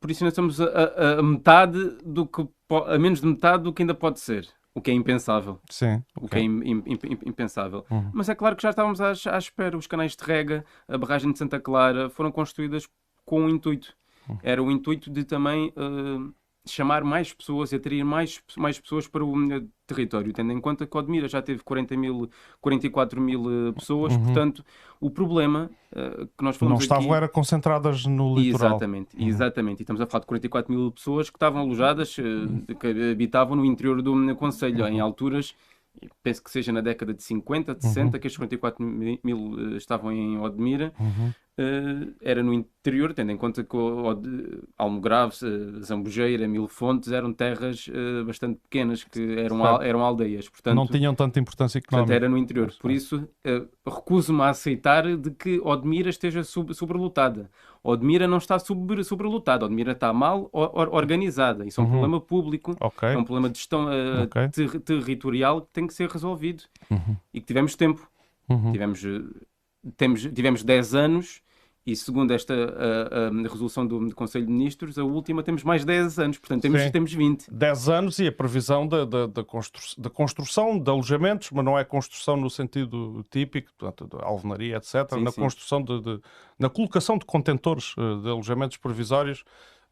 por 0.00 0.10
isso 0.10 0.24
nós 0.24 0.32
estamos 0.32 0.60
a, 0.60 1.18
a, 1.18 1.22
metade 1.22 1.78
do 2.04 2.26
que 2.26 2.46
a 2.88 2.98
menos 2.98 3.20
de 3.20 3.26
metade 3.26 3.62
do 3.62 3.72
que 3.72 3.82
ainda 3.82 3.94
pode 3.94 4.20
ser. 4.20 4.48
O 4.74 4.80
que 4.80 4.90
é 4.90 4.94
impensável. 4.94 5.60
Sim. 5.68 6.02
O 6.18 6.24
okay. 6.24 6.40
que 6.40 7.06
é 7.06 7.28
impensável. 7.28 7.84
Uhum. 7.90 8.10
Mas 8.12 8.28
é 8.28 8.34
claro 8.34 8.56
que 8.56 8.62
já 8.62 8.70
estávamos 8.70 9.00
à, 9.00 9.10
à, 9.10 9.38
espera. 9.38 9.76
Os 9.76 9.86
canais 9.86 10.16
de 10.16 10.24
rega, 10.24 10.64
a 10.88 10.96
barragem 10.96 11.30
de 11.30 11.38
Santa 11.38 11.60
Clara 11.60 12.08
foram 12.08 12.32
construídas 12.32 12.88
com 13.24 13.42
um 13.42 13.50
intuito. 13.50 13.94
Uhum. 14.28 14.38
Era 14.42 14.62
o 14.62 14.70
intuito 14.70 15.10
de 15.10 15.24
também 15.24 15.72
uh, 15.76 16.34
chamar 16.66 17.02
mais 17.02 17.32
pessoas 17.32 17.72
e 17.72 17.76
atrair 17.76 18.04
mais, 18.04 18.40
mais 18.56 18.78
pessoas 18.78 19.08
para 19.08 19.24
o 19.24 19.32
uh, 19.32 19.68
território, 19.86 20.32
tendo 20.32 20.52
em 20.52 20.60
conta 20.60 20.86
que 20.86 20.96
Odmira 20.96 21.28
já 21.28 21.42
teve 21.42 21.62
40 21.62 21.96
mil, 21.96 22.30
44 22.60 23.20
mil 23.20 23.42
uh, 23.42 23.72
pessoas, 23.72 24.14
uhum. 24.14 24.24
portanto, 24.24 24.64
o 25.00 25.10
problema 25.10 25.70
uh, 25.92 26.26
que 26.26 26.44
nós 26.44 26.56
falamos 26.56 26.78
Não 26.78 26.82
estavam 26.82 27.06
aqui... 27.06 27.14
era 27.14 27.28
concentradas 27.28 28.06
no 28.06 28.36
litoral. 28.36 28.70
Exatamente, 28.70 29.16
uhum. 29.16 29.26
exatamente. 29.26 29.80
E 29.80 29.82
estamos 29.82 30.00
a 30.00 30.06
falar 30.06 30.20
de 30.20 30.26
44 30.26 30.72
mil 30.72 30.92
pessoas 30.92 31.28
que 31.28 31.36
estavam 31.36 31.62
alojadas, 31.62 32.16
uhum. 32.18 32.64
que 32.78 33.10
habitavam 33.10 33.56
no 33.56 33.64
interior 33.64 34.00
do 34.00 34.36
Conselho, 34.36 34.86
em 34.86 35.00
uhum. 35.00 35.04
alturas 35.04 35.54
penso 36.22 36.42
que 36.42 36.50
seja 36.50 36.72
na 36.72 36.80
década 36.80 37.12
de 37.12 37.22
50, 37.22 37.74
de 37.74 37.82
60, 37.82 38.04
uhum. 38.04 38.20
que 38.20 38.26
estes 38.26 38.36
44 38.36 38.84
mil 38.84 39.38
uh, 39.52 39.76
estavam 39.76 40.12
em 40.12 40.38
Odmira. 40.38 40.92
Uhum. 40.98 41.32
Uh, 41.58 42.14
era 42.22 42.42
no 42.42 42.54
interior, 42.54 43.12
tendo 43.12 43.30
em 43.30 43.36
conta 43.36 43.62
que 43.62 43.76
Almograve, 44.78 45.34
uh, 45.44 45.82
Zambujeira, 45.82 46.48
Mil 46.48 46.66
Fontes 46.66 47.12
eram 47.12 47.32
terras 47.32 47.88
bastante 48.26 48.58
pequenas, 48.62 49.04
que 49.04 49.38
eram, 49.38 49.62
al 49.64 49.82
eram 49.82 50.02
aldeias. 50.02 50.48
Portanto, 50.48 50.76
Não 50.76 50.86
tinham 50.86 51.14
tanta 51.14 51.38
importância 51.38 51.78
económica. 51.78 52.06
Portanto, 52.06 52.22
era 52.22 52.28
no 52.28 52.38
interior. 52.38 52.72
Por 52.80 52.90
isso, 52.90 53.28
recuso-me 53.86 54.40
a 54.42 54.48
aceitar 54.48 55.16
de 55.16 55.30
que 55.30 55.60
Odmira 55.60 56.08
esteja 56.08 56.42
sub 56.42 56.74
sobrelotada. 56.74 57.50
Odmira 57.84 58.28
não 58.28 58.38
está 58.38 58.58
sobre, 58.58 59.02
sobrelotada, 59.02 59.64
Odmira 59.66 59.92
está 59.92 60.12
mal 60.12 60.48
or 60.52 60.88
organizada. 60.92 61.66
Isso 61.66 61.80
é 61.80 61.82
um 61.82 61.86
uhum. 61.86 61.92
problema 61.92 62.20
público, 62.20 62.76
okay. 62.80 63.10
é 63.10 63.18
um 63.18 63.24
problema 63.24 63.50
de 63.50 63.58
gestão 63.58 63.86
uh, 63.86 64.22
okay. 64.24 64.48
ter 64.48 64.80
territorial 64.80 65.62
que 65.62 65.72
tem 65.72 65.86
que 65.86 65.94
ser 65.94 66.08
resolvido 66.08 66.62
uhum. 66.88 67.16
e 67.34 67.40
que 67.40 67.46
tivemos 67.46 67.74
tempo. 67.74 68.08
Uhum. 68.48 68.72
Tivemos, 68.72 69.04
eh, 69.04 69.22
temos, 69.96 70.22
tivemos 70.22 70.62
10 70.62 70.94
anos 70.94 71.42
e 71.84 71.96
segundo 71.96 72.32
esta 72.32 72.54
a, 72.54 73.26
a 73.28 73.50
resolução 73.50 73.84
do, 73.84 74.08
do, 74.08 74.14
Conselho 74.14 74.46
de 74.46 74.52
Ministros, 74.52 74.96
a 74.96 75.02
última 75.02 75.42
temos 75.42 75.64
mais 75.64 75.84
10 75.84 76.18
anos, 76.20 76.38
portanto 76.38 76.62
temos, 76.62 76.90
temos 76.90 77.12
20. 77.12 77.50
10 77.50 77.88
anos 77.88 78.18
e 78.20 78.28
a 78.28 78.32
previsão 78.32 78.86
da, 78.86 79.04
da, 79.04 79.26
da, 79.26 79.42
constru, 79.42 79.82
da 79.98 80.08
construção 80.08 80.78
de 80.78 80.88
alojamentos, 80.88 81.50
mas 81.50 81.64
não 81.64 81.76
é 81.76 81.84
construção 81.84 82.36
no 82.36 82.48
sentido 82.48 83.26
típico, 83.30 83.72
portanto, 83.76 84.16
alvenaria, 84.22 84.76
etc., 84.76 85.08
sim, 85.12 85.22
na 85.22 85.32
sim. 85.32 85.40
construção 85.40 85.82
de, 85.82 86.00
de, 86.00 86.20
na 86.56 86.70
colocação 86.70 87.18
de 87.18 87.24
contentores 87.24 87.94
eh, 87.98 88.22
de 88.22 88.28
alojamentos 88.28 88.76
provisórios 88.76 89.44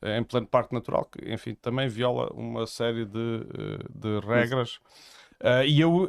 em 0.02 0.22
pleno 0.22 0.46
parque 0.46 0.72
natural, 0.72 1.04
que, 1.04 1.32
enfim, 1.32 1.54
também 1.54 1.88
viola 1.88 2.32
uma 2.32 2.66
série 2.66 3.04
de, 3.04 3.44
de 3.92 4.20
regras. 4.26 4.80
Uh, 5.42 5.64
e 5.64 5.80
eu, 5.80 6.04
uh, 6.04 6.08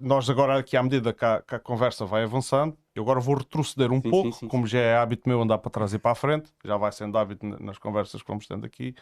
nós 0.00 0.28
agora 0.30 0.58
aqui, 0.58 0.74
à 0.74 0.82
medida 0.82 1.12
que 1.12 1.22
a, 1.22 1.42
que 1.42 1.54
a, 1.54 1.58
conversa 1.58 2.06
vai 2.06 2.24
avançando, 2.24 2.74
eu 2.94 3.02
agora 3.02 3.20
vou 3.20 3.36
retroceder 3.36 3.92
um 3.92 4.00
sim, 4.00 4.10
pouco, 4.10 4.32
sim, 4.32 4.38
sim, 4.40 4.48
como 4.48 4.66
já 4.66 4.78
é 4.78 4.96
hábito 4.96 5.28
meu 5.28 5.42
andar 5.42 5.58
para 5.58 5.70
trás 5.70 5.92
e 5.92 5.98
para 5.98 6.12
a 6.12 6.14
frente, 6.14 6.50
já 6.64 6.78
vai 6.78 6.90
sendo 6.90 7.18
hábito 7.18 7.44
nas 7.62 7.76
conversas 7.76 8.22
que 8.22 8.28
vamos 8.28 8.46
tendo 8.46 8.64
aqui, 8.64 8.94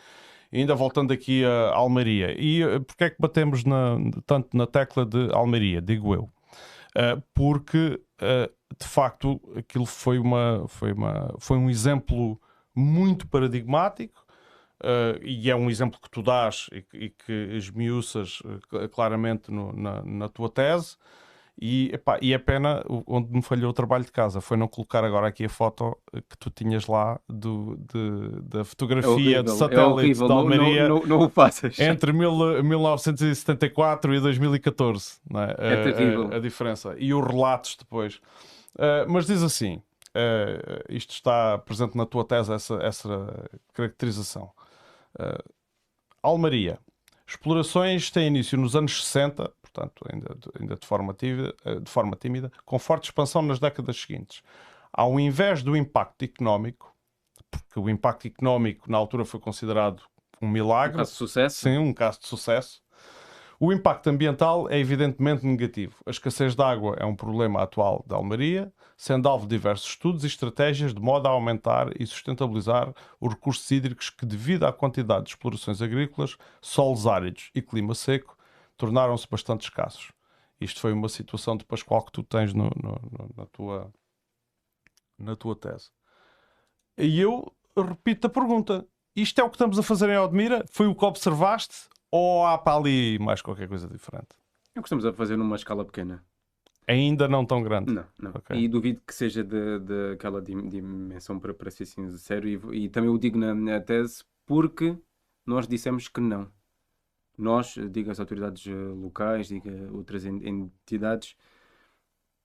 e 0.51 0.59
ainda 0.59 0.75
voltando 0.75 1.12
aqui 1.12 1.44
a 1.44 1.75
Almeria. 1.77 2.35
E 2.37 2.64
uh, 2.64 2.81
porquê 2.81 3.05
é 3.05 3.11
que 3.11 3.16
batemos 3.20 3.62
na, 3.62 3.98
tanto 4.27 4.57
na 4.57 4.66
tecla 4.66 5.07
de 5.07 5.33
Almeria, 5.33 5.81
digo 5.81 6.12
eu? 6.12 6.22
Uh, 6.25 7.22
porque, 7.33 8.01
de 8.79 8.87
facto, 8.87 9.40
aquilo 9.57 9.87
foi, 9.87 10.18
uma, 10.18 10.64
foi, 10.66 10.92
uma, 10.92 11.35
foi 11.38 11.57
um 11.57 11.70
exemplo 11.70 12.38
muito 12.75 13.29
paradigmático, 13.29 14.21
Uh, 14.83 15.23
e 15.23 15.49
é 15.49 15.55
um 15.55 15.71
exemplo 15.71 16.01
que 16.03 16.11
tu 16.11 16.23
dás 16.23 16.66
e, 16.73 16.85
e 16.92 17.11
que 17.11 17.33
esmiuças 17.53 18.40
uh, 18.40 18.88
claramente 18.88 19.49
no, 19.49 19.73
na, 19.73 20.03
na, 20.03 20.29
tua 20.29 20.49
tese. 20.49 20.97
E, 21.61 21.90
epá, 21.92 22.18
e 22.21 22.33
é 22.33 22.38
pena 22.38 22.83
onde 23.07 23.31
me 23.31 23.42
falhou 23.42 23.71
o 23.71 23.73
trabalho 23.73 24.03
de 24.03 24.11
casa 24.11 24.40
foi 24.40 24.57
não 24.57 24.66
colocar 24.66 25.05
agora 25.05 25.29
aqui 25.29 25.45
a 25.45 25.49
foto 25.51 25.97
que 26.11 26.37
tu 26.38 26.51
tinhas 26.51 26.87
lá 26.87 27.21
do, 27.29 27.77
de, 27.77 28.40
da 28.42 28.64
fotografia 28.64 29.40
é 29.40 29.42
de 29.42 29.51
satélite 29.51 30.25
é 30.25 30.27
da 30.27 30.35
Almeria 30.35 30.88
não, 30.88 31.01
não, 31.01 31.18
não, 31.18 31.27
o 31.27 31.33
entre 31.79 32.12
mil, 32.14 32.62
1974 32.64 34.14
e 34.14 34.21
2014 34.21 35.21
não 35.31 35.42
é? 35.42 35.55
é 35.59 35.92
terrível. 35.92 36.31
A, 36.33 36.37
a, 36.37 36.40
diferença 36.40 36.97
e 36.99 37.12
os 37.12 37.25
relatos 37.25 37.77
depois 37.77 38.14
uh, 38.77 39.07
mas 39.07 39.27
diz 39.27 39.42
assim 39.42 39.83
isto 40.88 41.11
está 41.11 41.59
presente 41.59 41.97
na 41.97 42.07
tua 42.07 42.25
tese 42.25 42.53
essa, 42.53 42.75
essa 42.83 43.51
caracterização 43.75 44.51
Uh, 45.18 45.53
Almaria. 46.22 46.79
Explorações 47.27 48.11
têm 48.11 48.27
início 48.27 48.59
nos 48.59 48.77
anos 48.77 49.05
60, 49.05 49.51
portanto, 49.62 50.05
ainda, 50.12 50.37
ainda 50.59 50.77
de, 50.77 50.87
forma 50.87 51.14
tímida, 51.14 51.55
ah, 51.64 51.75
de 51.77 51.90
forma 51.90 52.14
tímida, 52.14 52.53
com 52.64 52.79
forte 52.79 53.05
expansão 53.05 53.40
nas 53.42 53.59
décadas 53.59 53.96
seguintes. 53.96 54.42
Ao 54.92 55.18
invés 55.18 55.62
do 55.62 55.75
impacto 55.77 56.25
económico, 56.25 56.94
porque 57.51 57.81
o 57.81 57.88
impacto 57.88 58.27
económico 58.27 58.90
na 58.90 58.98
altura 58.98 59.25
foi 59.25 59.40
considerado 59.40 60.03
um 60.40 60.48
milagre. 60.48 60.96
Um 60.96 60.98
caso 60.98 61.11
de 61.12 61.16
sucesso. 61.16 61.57
Sim, 61.57 61.79
um 61.79 61.94
caso 61.94 62.20
de 62.20 62.27
sucesso. 62.27 62.83
O 63.64 63.72
impacto 63.72 64.11
ambiental 64.11 64.68
é 64.68 64.77
evidentemente 64.77 65.46
negativo. 65.46 65.94
A 66.05 66.11
escassez 66.11 66.57
de 66.57 66.62
água 66.64 66.96
é 66.98 67.05
um 67.05 67.14
problema 67.14 67.62
atual 67.62 68.05
da 68.09 68.16
Almaria, 68.16 68.72
sendo 68.96 69.29
alvo 69.29 69.46
de 69.46 69.57
diversos 69.57 69.90
estudos 69.90 70.25
e 70.25 70.27
estratégias 70.27 70.92
de 70.92 71.01
modo 71.01 71.29
a 71.29 71.31
aumentar 71.31 71.92
e 71.96 72.05
sustentabilizar 72.05 72.92
os 73.20 73.33
recursos 73.33 73.70
hídricos 73.70 74.11
que, 74.11 74.27
devido 74.27 74.64
à 74.64 74.72
quantidade 74.72 75.27
de 75.27 75.31
explorações 75.31 75.81
agrícolas, 75.81 76.37
solos 76.61 77.07
áridos 77.07 77.53
e 77.55 77.62
clima 77.62 77.94
seco, 77.94 78.37
tornaram-se 78.77 79.29
bastante 79.31 79.62
escassos. 79.62 80.11
Isto 80.61 80.81
foi 80.81 80.92
uma 80.92 81.09
situação 81.09 81.57
de 81.57 81.64
Pascoal 81.64 82.05
que 82.05 82.11
tu 82.11 82.25
tens 82.25 82.53
no, 82.53 82.64
no, 82.64 83.01
no, 83.12 83.31
na, 83.37 83.46
tua, 83.46 83.92
na 85.16 85.37
tua 85.37 85.55
tese. 85.55 85.88
E 86.98 87.20
eu 87.20 87.55
repito 87.77 88.27
a 88.27 88.31
pergunta: 88.31 88.85
isto 89.14 89.40
é 89.40 89.44
o 89.44 89.48
que 89.48 89.55
estamos 89.55 89.79
a 89.79 89.85
fazer 89.85 90.11
em 90.11 90.18
Odmira? 90.18 90.64
Foi 90.68 90.88
o 90.88 90.96
que 90.96 91.05
observaste? 91.05 91.91
Ou 92.12 92.44
há 92.46 92.59
para 92.59 92.77
ali 92.77 93.18
mais 93.18 93.40
qualquer 93.40 93.66
coisa 93.66 93.88
diferente? 93.88 94.29
É 94.75 94.79
o 94.79 94.83
que 94.83 94.87
estamos 94.87 95.07
a 95.07 95.14
fazer 95.14 95.37
numa 95.37 95.57
escala 95.57 95.83
pequena. 95.83 96.22
Ainda 96.87 97.27
não 97.27 97.46
tão 97.46 97.62
grande? 97.62 97.90
Não, 97.90 98.05
não. 98.20 98.33
Okay. 98.33 98.59
E 98.59 98.68
duvido 98.68 99.01
que 99.07 99.14
seja 99.14 99.42
daquela 99.42 100.42
dimensão 100.42 101.40
para, 101.40 101.55
para 101.55 101.70
ser 101.70 101.87
sincero. 101.87 102.46
E, 102.46 102.85
e 102.85 102.88
também 102.90 103.09
o 103.09 103.18
digo 103.18 103.38
na, 103.38 103.55
na 103.55 103.81
tese 103.81 104.25
porque 104.44 104.94
nós 105.46 105.66
dissemos 105.66 106.07
que 106.07 106.20
não. 106.20 106.51
Nós, 107.38 107.77
digo 107.90 108.11
as 108.11 108.20
autoridades 108.20 108.66
eh, 108.66 108.72
locais, 108.72 109.48
digo 109.48 109.70
outras 109.96 110.27
entidades, 110.27 111.35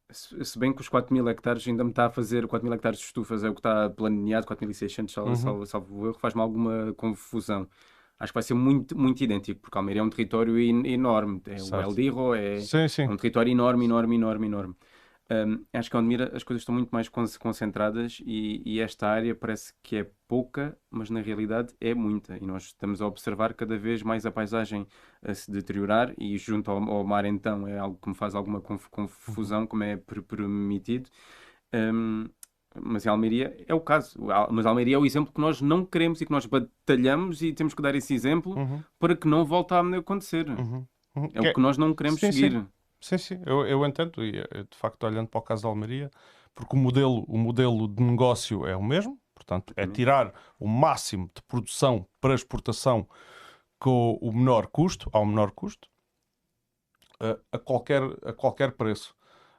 se 0.09 0.57
bem 0.57 0.73
que 0.73 0.79
os 0.79 0.87
4 0.87 1.13
mil 1.13 1.27
hectares 1.27 1.67
ainda 1.67 1.83
me 1.83 1.89
está 1.89 2.05
a 2.05 2.09
fazer, 2.09 2.47
4 2.47 2.65
mil 2.65 2.73
hectares 2.73 2.99
de 2.99 3.05
estufas 3.05 3.43
é 3.43 3.49
o 3.49 3.53
que 3.53 3.59
está 3.59 3.89
planeado, 3.89 4.47
4.600 4.47 5.09
salvo, 5.11 5.29
uhum. 5.31 5.35
salvo, 5.35 5.65
salvo 5.65 6.07
erro, 6.07 6.19
faz-me 6.19 6.41
alguma 6.41 6.93
confusão 6.93 7.67
acho 8.19 8.31
que 8.31 8.35
vai 8.35 8.43
ser 8.43 8.53
muito, 8.53 8.97
muito 8.97 9.23
idêntico, 9.23 9.61
porque 9.61 9.77
Almeida 9.77 9.99
é 9.99 10.03
um 10.03 10.09
território 10.09 10.57
enorme. 10.59 11.41
É 11.47 11.57
certo. 11.57 11.73
o 11.73 11.89
El 11.89 11.95
Dirro, 11.95 12.33
é, 12.33 12.59
sim, 12.59 12.87
sim. 12.87 13.03
é, 13.03 13.09
um 13.09 13.17
território 13.17 13.51
enorme, 13.51 13.85
enorme, 13.85 14.15
enorme, 14.15 14.47
enorme. 14.47 14.75
Um, 15.29 15.65
acho 15.73 15.89
que 15.89 15.97
em 15.97 15.99
Almira 15.99 16.31
as 16.33 16.41
coisas 16.41 16.61
estão 16.61 16.73
muito 16.73 16.89
mais 16.89 17.09
concentradas 17.09 18.21
e, 18.25 18.61
e, 18.65 18.79
esta 18.79 19.07
área 19.07 19.35
parece 19.35 19.73
que 19.83 19.97
é 19.97 20.09
pouca, 20.25 20.77
mas 20.89 21.09
na 21.09 21.19
realidade 21.19 21.73
é 21.81 21.93
muita. 21.93 22.37
E 22.37 22.45
nós 22.45 22.67
estamos 22.67 23.01
a 23.01 23.07
observar 23.07 23.53
cada 23.53 23.77
vez 23.77 24.01
mais 24.01 24.25
a 24.25 24.31
paisagem 24.31 24.87
a 25.21 25.33
se 25.33 25.51
deteriorar 25.51 26.13
e 26.17 26.37
junto 26.37 26.71
ao, 26.71 26.81
ao 26.81 27.03
mar 27.03 27.25
então 27.25 27.67
é 27.67 27.77
algo 27.77 27.99
que 28.01 28.07
me 28.07 28.15
faz 28.15 28.35
alguma 28.35 28.61
confusão, 28.61 29.61
uhum. 29.61 29.67
como 29.67 29.83
é 29.83 29.97
permitido. 29.97 31.09
Um, 31.73 32.29
mas 32.81 33.05
em 33.05 33.09
Almeria 33.09 33.55
é 33.67 33.73
o 33.73 33.79
caso. 33.79 34.17
Mas 34.51 34.65
Almeria 34.65 34.95
é 34.95 34.99
o 34.99 35.05
exemplo 35.05 35.33
que 35.33 35.41
nós 35.41 35.61
não 35.61 35.85
queremos 35.85 36.21
e 36.21 36.25
que 36.25 36.31
nós 36.31 36.45
batalhamos 36.45 37.41
e 37.41 37.53
temos 37.53 37.73
que 37.73 37.81
dar 37.81 37.95
esse 37.95 38.13
exemplo 38.13 38.55
uhum. 38.55 38.83
para 38.99 39.15
que 39.15 39.27
não 39.27 39.45
volte 39.45 39.73
a 39.73 39.79
acontecer. 39.79 40.47
Uhum. 40.49 40.85
Uhum. 41.15 41.29
É 41.33 41.49
o 41.49 41.53
que 41.53 41.59
nós 41.59 41.77
não 41.77 41.93
queremos 41.93 42.19
sim, 42.19 42.31
seguir. 42.31 42.51
Sim, 42.51 42.67
sim, 42.99 43.17
sim. 43.17 43.41
Eu, 43.45 43.65
eu 43.65 43.85
entendo. 43.85 44.23
E 44.23 44.37
eh, 44.37 44.63
de 44.69 44.77
facto, 44.77 45.03
olhando 45.03 45.27
para 45.27 45.39
o 45.39 45.43
caso 45.43 45.63
da 45.63 45.69
Almeria, 45.69 46.11
porque 46.53 46.75
o 46.75 46.79
modelo, 46.79 47.23
o 47.27 47.37
modelo 47.37 47.87
de 47.87 48.03
negócio 48.03 48.65
é 48.65 48.75
o 48.75 48.83
mesmo, 48.83 49.19
portanto, 49.33 49.73
é 49.75 49.85
tirar 49.85 50.33
o 50.59 50.67
máximo 50.67 51.29
de 51.35 51.41
produção 51.43 52.07
para 52.19 52.33
exportação 52.33 53.07
com 53.79 54.17
o 54.21 54.31
menor 54.31 54.67
custo, 54.67 55.09
ao 55.13 55.25
menor 55.25 55.51
custo, 55.51 55.87
a, 57.19 57.37
a 57.51 57.59
qualquer, 57.59 58.01
a 58.25 58.33
qualquer 58.33 58.71
preço. 58.71 59.15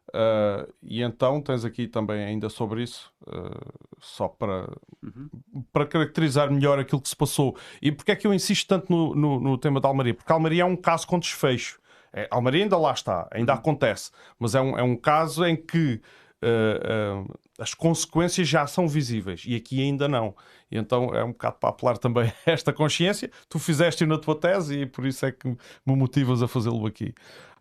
Uh, 0.09 0.73
e 0.83 1.03
então 1.03 1.41
tens 1.41 1.65
aqui 1.65 1.87
também 1.87 2.25
ainda 2.25 2.49
sobre 2.49 2.83
isso, 2.83 3.13
uh, 3.27 3.89
só 4.01 4.27
para, 4.27 4.71
uhum. 5.03 5.29
para 5.71 5.87
caracterizar 5.87 6.51
melhor 6.51 6.79
aquilo 6.79 7.01
que 7.01 7.09
se 7.09 7.17
passou. 7.17 7.57
E 7.83 7.93
porque 7.93 8.13
é 8.13 8.17
que 8.17 8.27
eu 8.27 8.33
insisto 8.33 8.67
tanto 8.67 8.91
no, 8.91 9.15
no, 9.15 9.41
no 9.41 9.59
tema 9.59 9.81
da 9.81 9.89
Almaria? 9.89 10.15
Porque 10.15 10.33
a 10.33 10.35
Almaria 10.35 10.63
é 10.63 10.65
um 10.65 10.77
caso 10.77 11.07
com 11.07 11.19
desfecho. 11.19 11.79
É, 12.13 12.27
a 12.31 12.37
Almaria 12.37 12.63
ainda 12.63 12.79
lá 12.79 12.93
está, 12.93 13.29
ainda 13.31 13.53
uhum. 13.53 13.59
acontece, 13.59 14.11
mas 14.39 14.55
é 14.55 14.61
um, 14.61 14.79
é 14.79 14.83
um 14.83 14.97
caso 14.97 15.45
em 15.45 15.55
que 15.55 16.01
uh, 16.43 17.39
as 17.59 17.75
consequências 17.75 18.49
já 18.49 18.67
são 18.67 18.89
visíveis 18.89 19.43
e 19.47 19.55
aqui 19.57 19.83
ainda 19.83 20.09
não. 20.09 20.35
E 20.71 20.79
então 20.79 21.15
é 21.15 21.23
um 21.25 21.33
bocado 21.33 21.57
para 21.61 21.69
apelar 21.71 21.99
também 21.99 22.33
a 22.47 22.51
esta 22.51 22.73
consciência. 22.73 23.31
Tu 23.49 23.59
fizeste 23.59 24.07
na 24.07 24.17
tua 24.17 24.35
tese 24.35 24.81
e 24.81 24.87
por 24.87 25.05
isso 25.05 25.27
é 25.27 25.33
que 25.33 25.49
me 25.49 25.97
motivas 25.97 26.43
a 26.43 26.49
fazê-lo 26.49 26.87
aqui. 26.87 27.15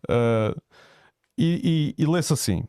Uh, 0.08 0.58
e, 1.38 1.94
e, 1.96 2.02
e 2.02 2.06
lê-se 2.06 2.32
assim: 2.32 2.64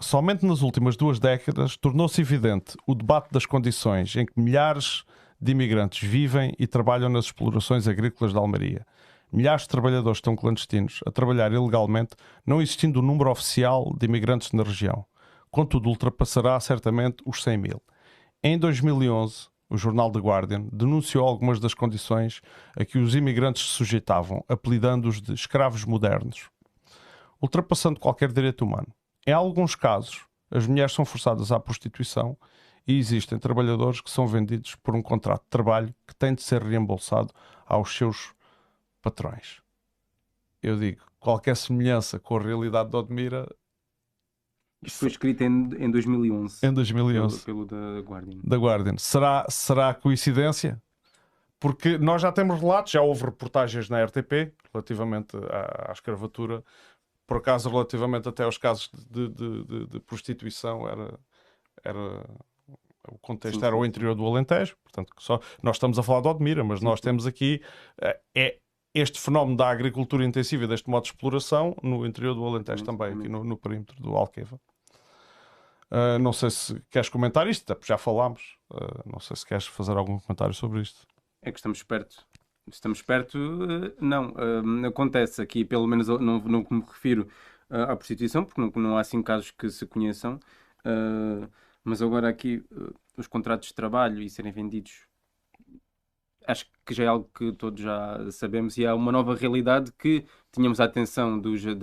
somente 0.00 0.46
nas 0.46 0.62
últimas 0.62 0.96
duas 0.96 1.18
décadas 1.18 1.76
tornou-se 1.76 2.20
evidente 2.20 2.76
o 2.86 2.94
debate 2.94 3.32
das 3.32 3.44
condições 3.44 4.14
em 4.14 4.24
que 4.24 4.40
milhares 4.40 5.02
de 5.40 5.50
imigrantes 5.50 6.08
vivem 6.08 6.54
e 6.56 6.68
trabalham 6.68 7.08
nas 7.08 7.24
explorações 7.24 7.88
agrícolas 7.88 8.32
da 8.32 8.38
Almeria. 8.38 8.86
Milhares 9.32 9.62
de 9.62 9.68
trabalhadores 9.68 10.18
estão 10.18 10.36
clandestinos 10.36 11.00
a 11.04 11.10
trabalhar 11.10 11.52
ilegalmente, 11.52 12.14
não 12.46 12.62
existindo 12.62 13.00
um 13.00 13.02
número 13.02 13.30
oficial 13.30 13.92
de 13.98 14.06
imigrantes 14.06 14.52
na 14.52 14.62
região. 14.62 15.04
Contudo, 15.50 15.88
ultrapassará 15.88 16.60
certamente 16.60 17.22
os 17.26 17.42
100 17.42 17.58
mil. 17.58 17.82
Em 18.42 18.56
2011, 18.58 19.48
o 19.68 19.76
jornal 19.76 20.12
The 20.12 20.20
Guardian 20.20 20.66
denunciou 20.70 21.26
algumas 21.26 21.58
das 21.58 21.74
condições 21.74 22.40
a 22.76 22.84
que 22.84 22.98
os 22.98 23.16
imigrantes 23.16 23.62
se 23.62 23.68
sujeitavam, 23.70 24.44
apelidando-os 24.48 25.20
de 25.20 25.32
escravos 25.32 25.84
modernos 25.84 26.51
ultrapassando 27.42 27.98
qualquer 27.98 28.30
direito 28.30 28.64
humano. 28.64 28.86
Em 29.26 29.32
alguns 29.32 29.74
casos, 29.74 30.24
as 30.50 30.66
mulheres 30.66 30.92
são 30.92 31.04
forçadas 31.04 31.50
à 31.50 31.58
prostituição 31.58 32.36
e 32.86 32.98
existem 32.98 33.38
trabalhadores 33.38 34.00
que 34.00 34.10
são 34.10 34.26
vendidos 34.26 34.76
por 34.76 34.94
um 34.94 35.02
contrato 35.02 35.42
de 35.42 35.50
trabalho 35.50 35.94
que 36.06 36.14
tem 36.14 36.34
de 36.34 36.42
ser 36.42 36.62
reembolsado 36.62 37.32
aos 37.66 37.94
seus 37.94 38.32
patrões. 39.00 39.60
Eu 40.62 40.78
digo, 40.78 41.02
qualquer 41.18 41.56
semelhança 41.56 42.18
com 42.18 42.36
a 42.36 42.40
realidade 42.40 42.90
de 42.90 42.96
Odmira. 42.96 43.48
Isto 44.82 44.98
foi 45.00 45.08
escrito 45.08 45.42
em, 45.42 45.70
em 45.78 45.90
2011. 45.90 46.66
Em 46.66 46.72
2011. 46.72 47.44
Pelo, 47.44 47.66
pelo 47.66 47.94
da 47.94 48.00
Guardian. 48.00 48.40
Da 48.42 48.56
Guardian. 48.56 48.96
Será, 48.98 49.46
será 49.48 49.94
coincidência? 49.94 50.80
Porque 51.58 51.96
nós 51.96 52.20
já 52.20 52.32
temos 52.32 52.60
relatos, 52.60 52.92
já 52.92 53.00
houve 53.00 53.24
reportagens 53.24 53.88
na 53.88 54.04
RTP 54.04 54.52
relativamente 54.72 55.36
à, 55.36 55.90
à 55.90 55.92
escravatura 55.92 56.64
por 57.26 57.38
acaso, 57.38 57.70
relativamente 57.70 58.28
até 58.28 58.44
aos 58.44 58.58
casos 58.58 58.90
de, 58.92 59.28
de, 59.28 59.64
de, 59.64 59.86
de 59.86 60.00
prostituição, 60.00 60.88
era, 60.88 61.18
era 61.84 62.24
o 63.08 63.18
contexto 63.18 63.60
sim, 63.60 63.66
era 63.66 63.76
o 63.76 63.84
interior 63.84 64.14
do 64.14 64.26
Alentejo, 64.26 64.76
portanto, 64.82 65.12
só, 65.18 65.40
nós 65.62 65.76
estamos 65.76 65.98
a 65.98 66.02
falar 66.02 66.20
de 66.20 66.28
Odmira, 66.28 66.62
mas 66.62 66.80
nós 66.80 67.00
temos 67.00 67.26
aqui 67.26 67.60
uh, 68.02 68.18
é 68.34 68.58
este 68.94 69.18
fenómeno 69.18 69.56
da 69.56 69.70
agricultura 69.70 70.24
intensiva 70.24 70.64
e 70.64 70.66
deste 70.66 70.88
modo 70.90 71.04
de 71.04 71.10
exploração 71.10 71.74
no 71.82 72.04
interior 72.04 72.34
do 72.34 72.44
Alentejo 72.44 72.84
também, 72.84 73.12
aqui 73.14 73.28
no, 73.28 73.42
no 73.42 73.56
perímetro 73.56 74.00
do 74.00 74.14
Alqueva. 74.14 74.60
Uh, 75.90 76.18
não 76.18 76.32
sei 76.32 76.50
se 76.50 76.82
queres 76.90 77.08
comentar 77.08 77.46
isto, 77.46 77.76
já 77.84 77.98
falámos. 77.98 78.56
Uh, 78.70 79.10
não 79.10 79.20
sei 79.20 79.36
se 79.36 79.46
queres 79.46 79.66
fazer 79.66 79.96
algum 79.96 80.18
comentário 80.18 80.54
sobre 80.54 80.80
isto. 80.80 81.06
É 81.42 81.50
que 81.50 81.58
estamos 81.58 81.82
perto. 81.82 82.26
Estamos 82.70 83.02
perto, 83.02 83.36
uh, 83.36 83.94
não. 84.00 84.30
Uh, 84.30 84.86
acontece 84.86 85.42
aqui, 85.42 85.64
pelo 85.64 85.86
menos 85.86 86.08
não, 86.08 86.18
não 86.18 86.66
me 86.70 86.82
refiro 86.82 87.28
uh, 87.70 87.90
à 87.90 87.96
prostituição, 87.96 88.44
porque 88.44 88.60
não, 88.60 88.70
não, 88.76 88.96
há 88.96 89.00
assim 89.00 89.22
casos 89.22 89.50
que 89.50 89.68
se 89.70 89.86
conheçam. 89.86 90.38
mas 91.84 92.02
agora 92.02 92.28
aqui, 92.28 92.62
os 93.16 93.26
contratos 93.26 93.68
de 93.68 93.74
trabalho 93.74 94.22
e 94.22 94.30
serem 94.30 94.52
vendidos 94.52 95.06
acho 96.46 96.66
que 96.84 96.94
já 96.94 97.04
é 97.04 97.06
algo 97.06 97.28
que 97.34 97.52
todos 97.52 97.80
já 97.82 98.30
sabemos 98.30 98.76
e 98.76 98.84
é 98.84 98.92
uma 98.92 99.12
nova 99.12 99.34
realidade 99.34 99.92
que 99.92 100.24
tínhamos 100.50 100.80
a 100.80 100.84
atenção 100.84 101.38
dos, 101.38 101.62
de, 101.62 101.76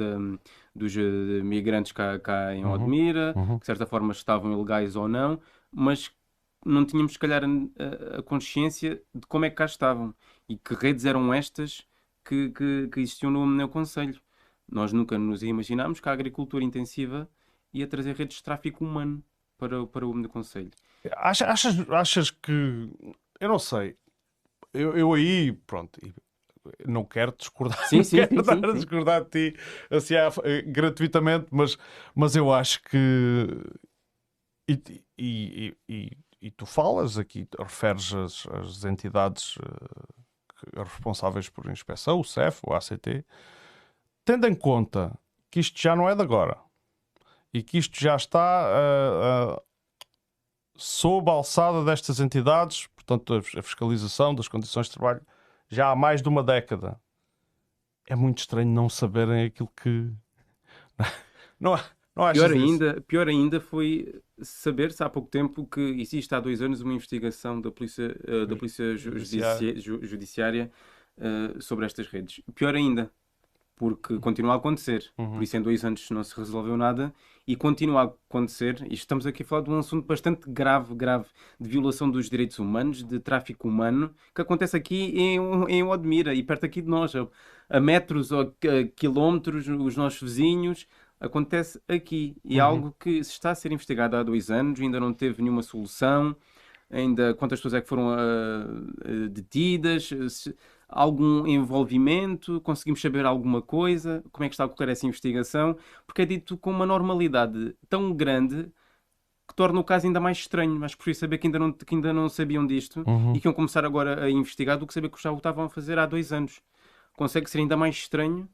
dos 0.76 0.96
eh, 0.98 1.42
migrantes 1.44 1.92
cá, 1.92 2.20
cá 2.20 2.54
em 2.54 2.66
uhum, 2.66 2.72
Odmira, 2.72 3.34
uhum. 3.36 3.56
que 3.56 3.62
de 3.62 3.66
certa 3.66 3.86
forma 3.86 4.12
estavam 4.12 4.52
ilegais 4.52 4.96
ou 4.96 5.08
não, 5.08 5.40
mas 5.72 6.12
não 6.66 6.86
tínhamos, 6.86 7.14
se 7.14 7.20
calhar, 7.20 7.44
a, 7.44 8.20
a, 8.20 8.24
consciência 8.24 9.02
de 9.14 9.26
como 9.28 9.46
é 9.46 9.50
que 9.50 9.56
cá 9.56 9.66
estavam 9.66 10.14
e 10.50 10.58
que 10.58 10.74
redes 10.74 11.06
eram 11.06 11.34
estas 11.34 11.88
que, 12.26 12.50
que, 12.50 12.90
que 12.92 13.00
existiam 13.00 13.32
no, 13.32 13.46
no 13.46 13.70
Conselho. 13.70 14.20
Nós 14.70 14.92
nunca 14.92 15.18
nos 15.18 15.42
imaginámos 15.44 16.00
que 16.00 16.10
a 16.10 16.12
agricultura 16.12 16.64
intensiva 16.64 17.30
ia 17.74 17.88
trazer 17.88 18.16
redes 18.16 18.38
de 18.38 18.44
tráfico 18.44 18.84
humano 18.84 19.24
para, 19.58 19.86
para 19.88 20.06
o 20.06 20.30
Conselho. 20.30 20.72
Achas, 21.16 21.90
achas 21.90 22.32
que. 22.32 22.90
Eu 23.40 23.48
não 23.48 23.60
sei 23.60 23.96
eu, 24.74 24.96
eu 24.96 25.14
aí, 25.14 25.52
pronto, 25.52 26.00
não 26.86 27.04
quero 27.04 27.34
discordar, 27.38 27.88
sim, 27.88 28.04
sim, 28.04 28.18
quero 28.18 28.44
sim, 28.44 28.62
sim, 28.62 28.74
discordar 28.74 29.24
de 29.24 29.52
ti 29.52 29.60
assim, 29.90 30.16
eh, 30.16 30.62
gratuitamente, 30.62 31.48
mas, 31.52 31.78
mas 32.14 32.36
eu 32.36 32.52
acho 32.52 32.82
que. 32.84 33.48
E, 34.68 35.04
e, 35.18 35.78
e, 35.90 36.18
e 36.42 36.52
tu 36.52 36.66
falas 36.66 37.18
aqui, 37.18 37.48
referes 37.58 38.14
as, 38.14 38.48
as 38.48 38.86
entidades 38.86 39.58
uh, 39.58 40.14
responsáveis 40.76 41.50
por 41.50 41.70
inspeção, 41.70 42.20
o 42.20 42.24
CEF, 42.24 42.62
o 42.66 42.74
ACT, 42.74 43.26
tendo 44.26 44.48
em 44.48 44.56
conta 44.56 45.18
que 45.50 45.60
isto 45.60 45.80
já 45.80 45.96
não 45.96 46.08
é 46.08 46.16
de 46.16 46.22
agora 46.22 46.58
e 47.54 47.64
que 47.64 47.78
isto 47.78 48.00
já 48.00 48.16
está 48.16 48.68
uh, 48.70 49.56
uh, 49.56 49.62
sob 50.76 51.30
a 51.30 51.34
alçada 51.34 51.84
destas 51.84 52.20
entidades 52.20 52.88
portanto, 53.10 53.34
a 53.58 53.64
fiscalização 53.64 54.36
das 54.36 54.48
condições 54.48 54.86
de 54.86 54.94
trabalho 54.94 55.22
já 55.68 55.90
há 55.90 55.96
mais 55.96 56.22
de 56.22 56.30
uma 56.30 56.44
década. 56.44 57.00
É 58.08 58.16
muito 58.16 58.40
estranho 58.40 58.70
não 58.70 58.88
saberem 58.88 59.46
aquilo 59.46 59.70
que. 59.76 60.12
não, 61.60 61.80
não 62.26 62.34
pior, 62.34 62.52
ainda, 62.52 63.02
pior 63.08 63.28
ainda 63.28 63.60
foi 63.60 64.22
saber-se 64.42 65.04
há 65.04 65.10
pouco 65.10 65.30
tempo 65.30 65.66
que 65.66 65.82
existe 65.82 66.34
há 66.34 66.40
dois 66.40 66.62
anos 66.62 66.82
uma 66.82 66.94
investigação 66.94 67.60
da 67.60 67.72
Polícia, 67.72 68.16
uh, 68.28 68.46
da 68.46 68.56
polícia 68.56 68.96
Judiciária, 68.96 69.80
Judiciária 69.80 70.72
uh, 71.18 71.62
sobre 71.62 71.86
estas 71.86 72.08
redes. 72.08 72.42
Pior 72.56 72.76
ainda, 72.76 73.12
porque 73.80 74.20
continua 74.20 74.54
a 74.54 74.58
acontecer. 74.58 75.10
Uhum. 75.18 75.36
Por 75.36 75.44
isso, 75.44 75.56
em 75.56 75.62
dois 75.62 75.86
anos 75.86 76.10
não 76.12 76.22
se 76.22 76.36
resolveu 76.36 76.76
nada 76.76 77.14
e 77.48 77.56
continua 77.56 78.02
a 78.02 78.04
acontecer. 78.04 78.86
E 78.90 78.94
estamos 78.94 79.26
aqui 79.26 79.42
a 79.42 79.46
falar 79.46 79.62
de 79.62 79.70
um 79.72 79.80
assunto 79.80 80.06
bastante 80.06 80.50
grave, 80.50 80.94
grave, 80.94 81.26
de 81.58 81.70
violação 81.70 82.12
dos 82.12 82.30
direitos 82.30 82.60
humanos, 82.60 83.02
de 83.02 83.20
tráfico 83.20 83.70
humano, 83.70 84.14
que 84.36 84.42
acontece 84.42 84.76
aqui 84.76 85.18
em, 85.18 85.40
em 85.70 85.82
Odmira 85.82 86.34
e 86.34 86.44
perto 86.44 86.66
aqui 86.66 86.82
de 86.82 86.90
nós, 86.90 87.14
a, 87.70 87.80
metros 87.80 88.34
ou 88.34 88.42
a 88.42 88.88
quilómetros, 88.96 89.70
os 89.70 89.96
nossos 89.96 90.22
vizinhos. 90.22 90.86
Acontece 91.20 91.82
aqui 91.88 92.38
e 92.46 92.60
é 92.60 92.64
uhum. 92.64 92.70
algo 92.70 92.96
que 92.98 93.24
se 93.24 93.32
está 93.32 93.52
a 93.52 93.56
ser 93.56 93.72
investigado 93.72 94.16
há 94.16 94.24
dois 94.24 94.50
anos, 94.50 94.80
ainda 94.80 95.00
não 95.00 95.14
teve 95.14 95.42
nenhuma 95.42 95.62
solução. 95.62 96.36
Ainda 96.90 97.34
quantas 97.36 97.60
pessoas 97.60 97.76
é 97.76 97.82
que 97.82 97.88
foram 97.88 98.08
uh, 98.14 99.30
detidas? 99.30 100.10
Se, 100.30 100.56
algum 100.90 101.46
envolvimento? 101.46 102.60
Conseguimos 102.62 103.00
saber 103.00 103.26
alguma 103.26 103.62
coisa? 103.62 104.24
Como 104.32 104.44
é 104.44 104.50
que 104.50 104.56
está 104.56 104.64
a 104.64 104.68
ocorrer 104.68 104.90
essa 104.90 105.06
investigação? 105.06 105.78
Porque 106.08 106.24
é 106.24 106.26
dito 106.26 106.58
com 106.58 106.72
uma 106.72 106.86
normalidade 106.86 107.76
tão 107.88 108.14
grande 108.14 108.72
que 109.48 109.56
torna 109.56 109.80
o 109.80 109.84
caso 109.84 110.08
ainda 110.08 110.20
mais 110.20 110.38
estranho. 110.38 110.76
Mas 110.80 110.96
prefiro 110.96 111.18
saber 111.18 111.38
que 111.38 111.48
ainda 111.48 111.60
não, 111.60 111.72
que 111.72 111.96
ainda 111.96 112.12
não 112.12 112.28
sabiam 112.28 112.66
disto 112.66 113.04
uhum. 113.06 113.36
e 113.36 113.40
que 113.40 113.48
iam 113.48 113.54
começar 113.54 113.86
agora 113.86 114.24
a 114.24 114.30
investigar 114.30 114.78
do 114.78 114.88
que 114.88 114.94
saber 114.94 115.10
que 115.10 115.22
já 115.22 115.32
o 115.32 115.38
estavam 115.38 115.66
a 115.66 115.70
fazer 115.70 116.00
há 116.00 116.06
dois 116.06 116.34
anos. 116.34 116.62
Consegue 117.16 117.50
ser 117.50 117.60
ainda 117.60 117.78
mais 117.78 117.96
estranho 117.96 118.50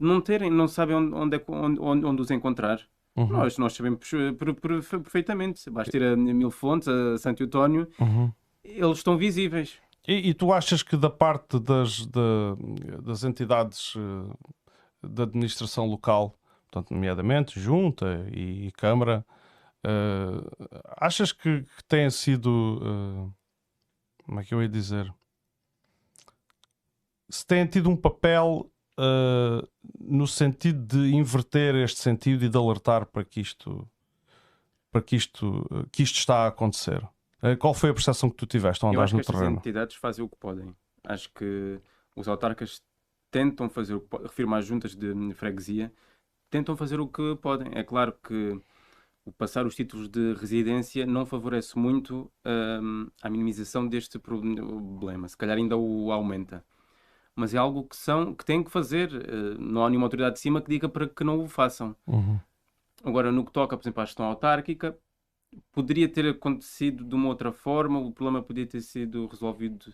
não 0.00 0.20
terem, 0.20 0.50
não 0.50 0.66
sabem 0.66 0.96
onde, 0.96 1.14
onde, 1.14 1.36
é, 1.36 1.44
onde, 1.48 2.06
onde 2.06 2.22
os 2.22 2.30
encontrar. 2.30 2.80
Uhum. 3.16 3.26
Nós, 3.26 3.58
nós 3.58 3.72
sabemos 3.74 4.10
perfeitamente. 5.02 5.68
Basta 5.70 5.96
ir 5.96 6.02
a 6.02 6.16
Mil 6.16 6.50
Fontes, 6.50 6.88
a 6.88 7.18
Santo 7.18 7.44
António, 7.44 7.88
uhum. 8.00 8.32
eles 8.64 8.98
estão 8.98 9.16
visíveis. 9.16 9.78
E, 10.06 10.30
e, 10.30 10.34
tu 10.34 10.52
achas 10.52 10.82
que 10.82 10.96
da 10.96 11.10
parte 11.10 11.58
das, 11.58 12.06
das 13.02 13.22
entidades 13.22 13.94
eh, 13.96 14.34
da 15.02 15.24
administração 15.24 15.86
local, 15.86 16.34
portanto, 16.70 16.94
nomeadamente 16.94 17.60
Junta 17.60 18.26
e, 18.32 18.72
Câmara, 18.72 19.24
uh, 19.86 20.66
achas 20.96 21.32
que, 21.32 21.62
que 21.62 21.84
têm 21.86 22.08
sido. 22.10 22.80
Uh, 22.82 23.34
como 24.24 24.40
é 24.40 24.44
que 24.44 24.54
eu 24.54 24.62
ia 24.62 24.68
dizer? 24.68 25.12
Se 27.28 27.46
têm 27.46 27.66
tido 27.66 27.90
um 27.90 27.96
papel 27.96 28.69
uh, 29.00 29.66
no 29.98 30.26
sentido 30.26 30.84
de 30.84 31.14
inverter 31.14 31.74
este 31.76 32.00
sentido 32.00 32.44
e 32.44 32.48
de 32.48 32.56
alertar 32.56 33.06
para 33.06 33.24
que 33.24 33.40
isto, 33.40 33.88
para 34.92 35.00
que 35.00 35.16
isto, 35.16 35.66
que 35.90 36.02
isto 36.02 36.18
está 36.18 36.44
a 36.44 36.48
acontecer? 36.48 37.02
Eh, 37.42 37.56
qual 37.56 37.72
foi 37.72 37.90
a 37.90 37.94
percepção 37.94 38.28
que 38.28 38.36
tu 38.36 38.46
tiveste 38.46 38.84
ao 38.84 38.90
andares 38.90 39.12
no 39.12 39.22
terreno? 39.22 39.46
As 39.46 39.58
entidades 39.58 39.96
fazem 39.96 40.24
o 40.24 40.28
que 40.28 40.36
podem. 40.36 40.74
Acho 41.04 41.32
que 41.32 41.80
os 42.14 42.28
autarcas 42.28 42.82
tentam 43.30 43.68
fazer 43.68 43.94
o 43.94 44.00
que 44.00 44.08
podem, 44.08 44.26
refiro-me 44.26 44.56
às 44.56 44.66
juntas 44.66 44.94
de 44.94 45.14
freguesia, 45.34 45.92
tentam 46.50 46.76
fazer 46.76 47.00
o 47.00 47.08
que 47.08 47.36
podem. 47.36 47.68
É 47.74 47.82
claro 47.82 48.12
que 48.22 48.60
o 49.24 49.32
passar 49.32 49.66
os 49.66 49.74
títulos 49.74 50.08
de 50.08 50.34
residência 50.34 51.06
não 51.06 51.24
favorece 51.24 51.78
muito 51.78 52.30
um, 52.44 53.08
a 53.22 53.30
minimização 53.30 53.86
deste 53.86 54.18
problema. 54.18 55.28
Se 55.28 55.36
calhar 55.36 55.56
ainda 55.56 55.76
o 55.76 56.10
aumenta. 56.12 56.64
Mas 57.40 57.54
é 57.54 57.58
algo 57.58 57.84
que 57.84 57.96
são 57.96 58.34
que 58.34 58.44
têm 58.44 58.62
que 58.62 58.70
fazer. 58.70 59.10
Uh, 59.10 59.58
não 59.58 59.84
há 59.84 59.88
nenhuma 59.88 60.06
autoridade 60.06 60.34
de 60.34 60.40
cima 60.40 60.60
que 60.60 60.68
diga 60.68 60.88
para 60.88 61.08
que 61.08 61.24
não 61.24 61.42
o 61.42 61.48
façam. 61.48 61.96
Uhum. 62.06 62.38
Agora, 63.02 63.32
no 63.32 63.44
que 63.46 63.50
toca, 63.50 63.76
por 63.76 63.82
exemplo, 63.82 64.02
à 64.02 64.04
gestão 64.04 64.26
autárquica, 64.26 64.96
poderia 65.72 66.06
ter 66.06 66.28
acontecido 66.28 67.02
de 67.02 67.14
uma 67.14 67.28
outra 67.28 67.50
forma, 67.50 67.98
o 67.98 68.12
problema 68.12 68.42
podia 68.42 68.66
ter 68.66 68.82
sido 68.82 69.26
resolvido 69.26 69.92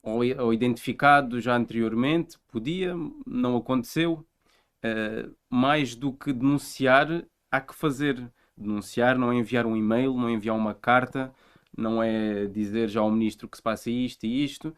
ou, 0.00 0.20
ou 0.38 0.54
identificado 0.54 1.40
já 1.40 1.56
anteriormente, 1.56 2.38
podia, 2.48 2.94
não 3.26 3.56
aconteceu. 3.56 4.24
Uh, 4.84 5.34
mais 5.50 5.96
do 5.96 6.12
que 6.12 6.32
denunciar, 6.32 7.24
há 7.50 7.60
que 7.60 7.74
fazer. 7.74 8.30
Denunciar 8.56 9.18
não 9.18 9.32
é 9.32 9.36
enviar 9.36 9.66
um 9.66 9.76
e-mail, 9.76 10.14
não 10.14 10.28
é 10.28 10.32
enviar 10.32 10.54
uma 10.54 10.74
carta, 10.74 11.34
não 11.76 12.02
é 12.02 12.46
dizer 12.46 12.88
já 12.88 13.00
ao 13.00 13.10
ministro 13.10 13.48
que 13.48 13.56
se 13.56 13.62
passa 13.62 13.90
isto 13.90 14.24
e 14.24 14.44
isto. 14.44 14.74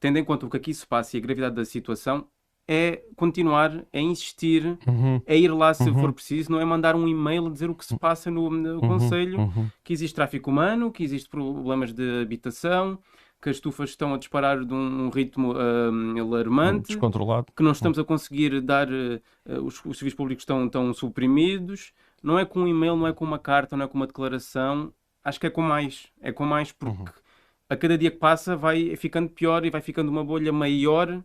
Tendo 0.00 0.18
em 0.18 0.24
conta 0.24 0.46
o 0.46 0.50
que 0.50 0.56
aqui 0.56 0.74
se 0.74 0.86
passa 0.86 1.16
e 1.16 1.18
a 1.18 1.22
gravidade 1.22 1.54
da 1.54 1.64
situação, 1.64 2.26
é 2.66 3.02
continuar 3.16 3.84
a 3.92 3.98
insistir, 3.98 4.78
uhum. 4.86 5.20
a 5.26 5.34
ir 5.34 5.52
lá 5.52 5.74
se 5.74 5.90
uhum. 5.90 6.00
for 6.00 6.12
preciso, 6.12 6.52
não 6.52 6.60
é 6.60 6.64
mandar 6.64 6.94
um 6.94 7.06
e-mail 7.06 7.46
a 7.46 7.50
dizer 7.50 7.68
o 7.68 7.74
que 7.74 7.84
se 7.84 7.98
passa 7.98 8.30
no, 8.30 8.48
no 8.48 8.74
uhum. 8.74 8.80
Conselho, 8.80 9.40
uhum. 9.40 9.68
que 9.82 9.92
existe 9.92 10.14
tráfico 10.14 10.50
humano, 10.50 10.92
que 10.92 11.02
existe 11.02 11.28
problemas 11.28 11.92
de 11.92 12.22
habitação, 12.22 12.98
que 13.42 13.48
as 13.48 13.56
estufas 13.56 13.90
estão 13.90 14.14
a 14.14 14.18
disparar 14.18 14.64
de 14.64 14.72
um 14.72 15.08
ritmo 15.08 15.52
uh, 15.52 16.20
alarmante, 16.20 16.88
descontrolado, 16.88 17.52
que 17.56 17.62
não 17.62 17.72
estamos 17.72 17.98
a 17.98 18.04
conseguir 18.04 18.60
dar, 18.60 18.88
uh, 18.88 19.20
os, 19.64 19.84
os 19.84 19.98
serviços 19.98 20.14
públicos 20.14 20.42
estão, 20.42 20.66
estão 20.66 20.94
suprimidos, 20.94 21.92
não 22.22 22.38
é 22.38 22.44
com 22.44 22.60
um 22.60 22.68
e-mail, 22.68 22.94
não 22.94 23.06
é 23.06 23.12
com 23.12 23.24
uma 23.24 23.38
carta, 23.38 23.76
não 23.76 23.86
é 23.86 23.88
com 23.88 23.96
uma 23.96 24.06
declaração, 24.06 24.92
acho 25.24 25.40
que 25.40 25.46
é 25.46 25.50
com 25.50 25.62
mais, 25.62 26.06
é 26.20 26.30
com 26.30 26.44
mais 26.44 26.70
porque 26.70 27.00
uhum. 27.00 27.22
A 27.70 27.76
cada 27.76 27.96
dia 27.96 28.10
que 28.10 28.18
passa 28.18 28.56
vai 28.56 28.96
ficando 28.96 29.30
pior 29.30 29.64
e 29.64 29.70
vai 29.70 29.80
ficando 29.80 30.10
uma 30.10 30.24
bolha 30.24 30.52
maior 30.52 31.22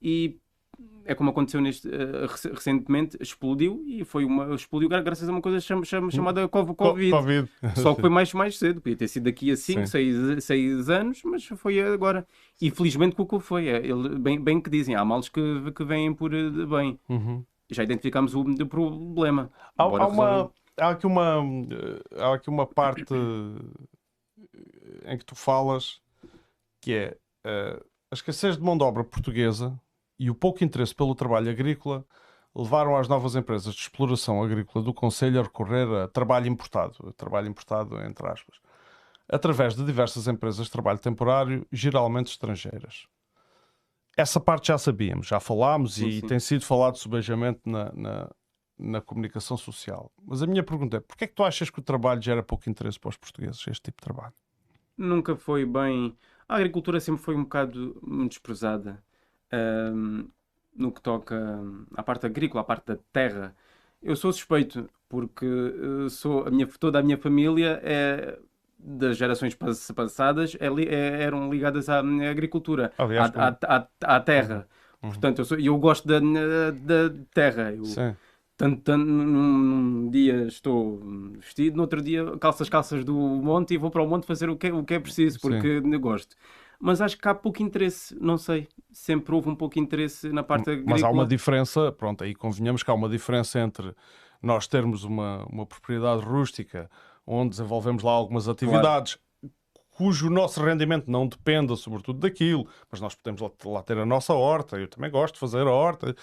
e 0.00 0.38
é 1.04 1.14
como 1.14 1.28
aconteceu 1.30 1.60
neste, 1.60 1.86
uh, 1.86 2.26
recentemente, 2.54 3.18
explodiu 3.20 3.84
e 3.86 4.04
foi 4.04 4.24
uma 4.24 4.54
explodiu 4.54 4.88
graças 4.88 5.28
a 5.28 5.32
uma 5.32 5.42
coisa 5.42 5.60
cham, 5.60 5.84
cham, 5.84 6.10
chamada 6.10 6.48
COVID. 6.48 7.10
COVID. 7.10 7.50
Só 7.76 7.94
que 7.94 8.00
foi 8.00 8.08
mais, 8.08 8.32
mais 8.32 8.58
cedo, 8.58 8.80
podia 8.80 8.96
ter 8.96 9.08
sido 9.08 9.24
daqui 9.24 9.50
a 9.50 9.56
5, 9.56 9.86
6 10.40 10.88
anos, 10.88 11.20
mas 11.24 11.44
foi 11.44 11.78
agora. 11.80 12.26
E 12.60 12.70
felizmente 12.70 13.14
o 13.18 13.26
que 13.26 13.38
foi, 13.38 13.68
é, 13.68 13.86
ele, 13.86 14.18
bem, 14.18 14.40
bem 14.40 14.58
que 14.58 14.70
dizem, 14.70 14.94
há 14.94 15.04
males 15.04 15.28
que, 15.28 15.70
que 15.72 15.84
vêm 15.84 16.14
por 16.14 16.32
eh, 16.32 16.50
bem. 16.50 16.98
Uhum. 17.08 17.44
Já 17.70 17.82
identificámos 17.82 18.34
o, 18.34 18.40
o 18.40 18.66
problema. 18.66 19.50
Há, 19.76 19.82
há, 19.82 20.06
uma, 20.06 20.50
há, 20.78 20.88
aqui 20.88 21.06
uma, 21.06 21.42
há 22.16 22.34
aqui 22.34 22.48
uma 22.48 22.66
parte 22.66 23.14
em 25.06 25.18
que 25.18 25.24
tu 25.24 25.34
falas 25.34 26.00
que 26.80 26.94
é 26.94 27.16
uh, 27.46 27.84
a 28.10 28.14
escassez 28.14 28.56
de 28.56 28.62
mão 28.62 28.76
de 28.76 28.84
obra 28.84 29.02
portuguesa 29.02 29.78
e 30.18 30.30
o 30.30 30.34
pouco 30.34 30.62
interesse 30.62 30.94
pelo 30.94 31.14
trabalho 31.14 31.50
agrícola 31.50 32.06
levaram 32.54 32.96
as 32.96 33.08
novas 33.08 33.34
empresas 33.34 33.74
de 33.74 33.80
exploração 33.80 34.42
agrícola 34.42 34.84
do 34.84 34.94
Conselho 34.94 35.40
a 35.40 35.42
recorrer 35.42 35.88
a 35.88 36.08
trabalho 36.08 36.46
importado, 36.46 37.12
trabalho 37.16 37.48
importado 37.48 38.00
entre 38.02 38.26
aspas. 38.28 38.58
através 39.28 39.74
de 39.74 39.84
diversas 39.84 40.28
empresas 40.28 40.66
de 40.66 40.72
trabalho 40.72 40.98
temporário, 40.98 41.66
geralmente 41.72 42.26
estrangeiras. 42.26 43.06
Essa 44.16 44.38
parte 44.38 44.68
já 44.68 44.78
sabíamos, 44.78 45.26
já 45.26 45.40
falámos 45.40 45.94
sim, 45.94 46.06
e 46.06 46.20
sim. 46.20 46.26
tem 46.26 46.38
sido 46.38 46.64
falado 46.64 46.96
subejamente 46.96 47.60
na, 47.64 47.90
na, 47.92 48.30
na, 48.78 49.00
comunicação 49.00 49.56
social. 49.56 50.12
Mas 50.22 50.42
a 50.42 50.46
minha 50.46 50.62
pergunta 50.62 50.98
é: 50.98 51.00
porquê 51.00 51.24
é 51.24 51.26
que 51.26 51.34
tu 51.34 51.42
achas 51.42 51.70
que 51.70 51.80
o 51.80 51.82
trabalho 51.82 52.22
gera 52.22 52.42
pouco 52.42 52.68
interesse 52.68 53.00
para 53.00 53.08
os 53.08 53.16
portugueses, 53.16 53.66
este 53.66 53.84
tipo 53.84 54.00
de 54.00 54.04
trabalho? 54.04 54.34
Nunca 54.96 55.36
foi 55.36 55.64
bem. 55.64 56.16
A 56.48 56.56
agricultura 56.56 57.00
sempre 57.00 57.22
foi 57.22 57.34
um 57.34 57.42
bocado 57.42 57.96
desprezada 58.28 59.02
um, 59.52 60.28
no 60.76 60.92
que 60.92 61.00
toca 61.00 61.36
à 61.94 62.02
parte 62.02 62.26
agrícola, 62.26 62.60
à 62.60 62.64
parte 62.64 62.86
da 62.86 62.98
terra. 63.12 63.54
Eu 64.02 64.14
sou 64.16 64.32
suspeito 64.32 64.88
porque 65.08 65.46
eh, 65.46 66.08
sou, 66.08 66.46
a 66.46 66.50
minha, 66.50 66.66
toda 66.66 66.98
a 66.98 67.02
minha 67.02 67.16
família 67.16 67.80
é 67.82 68.38
das 68.78 69.16
gerações 69.16 69.54
passadas 69.54 70.56
é, 70.60 70.66
é, 70.66 71.22
eram 71.22 71.50
ligadas 71.50 71.88
à, 71.88 72.00
à 72.00 72.30
agricultura, 72.30 72.92
Aliás, 72.98 73.32
à, 73.34 73.56
à, 73.62 74.16
à, 74.16 74.20
terra. 74.20 74.68
Uhum. 75.02 75.08
Portanto, 75.10 75.38
eu, 75.38 75.44
sou, 75.44 75.58
eu 75.58 75.78
gosto 75.78 76.06
da, 76.06 76.20
da 76.20 77.14
terra. 77.32 77.72
Eu, 77.72 77.84
Sim. 77.86 78.14
Tanto, 78.56 78.82
tanto 78.82 79.04
num, 79.04 80.08
dia 80.10 80.46
estou 80.46 81.00
vestido, 81.38 81.76
no 81.76 81.82
outro 81.82 82.00
dia 82.00 82.24
calço 82.38 82.62
as 82.62 82.68
calças 82.68 83.04
do 83.04 83.12
monte 83.12 83.74
e 83.74 83.76
vou 83.76 83.90
para 83.90 84.02
o 84.02 84.06
monte 84.06 84.26
fazer 84.26 84.48
o 84.48 84.56
que, 84.56 84.70
o 84.70 84.84
que 84.84 84.94
é 84.94 85.00
preciso, 85.00 85.40
porque 85.40 85.80
Sim. 85.80 85.98
gosto. 85.98 86.36
Mas 86.78 87.00
acho 87.00 87.18
que 87.18 87.26
há 87.26 87.34
pouco 87.34 87.62
interesse, 87.62 88.16
não 88.20 88.38
sei, 88.38 88.68
sempre 88.92 89.34
houve 89.34 89.48
um 89.48 89.56
pouco 89.56 89.78
interesse 89.78 90.28
na 90.28 90.42
parte 90.42 90.70
agrícola. 90.70 90.94
Mas 90.94 91.02
há 91.02 91.10
uma 91.10 91.26
diferença, 91.26 91.90
pronto, 91.90 92.22
aí 92.22 92.34
convenhamos 92.34 92.82
que 92.82 92.90
há 92.90 92.94
uma 92.94 93.08
diferença 93.08 93.58
entre 93.58 93.94
nós 94.40 94.68
termos 94.68 95.02
uma, 95.02 95.44
uma 95.46 95.66
propriedade 95.66 96.22
rústica 96.22 96.88
onde 97.26 97.50
desenvolvemos 97.50 98.02
lá 98.02 98.12
algumas 98.12 98.48
atividades. 98.48 99.14
Claro 99.14 99.24
cujo 99.96 100.28
nosso 100.28 100.60
rendimento 100.60 101.08
não 101.08 101.26
dependa 101.26 101.76
sobretudo 101.76 102.18
daquilo, 102.18 102.66
mas 102.90 103.00
nós 103.00 103.14
podemos 103.14 103.40
lá, 103.40 103.50
lá, 103.64 103.82
ter 103.82 103.96
a 103.96 104.04
nossa 104.04 104.34
horta, 104.34 104.76
eu 104.76 104.88
também 104.88 105.08
gosto 105.08 105.34
de 105.34 105.40
fazer 105.40 105.66
a 105.66 105.70
horta, 105.70 106.16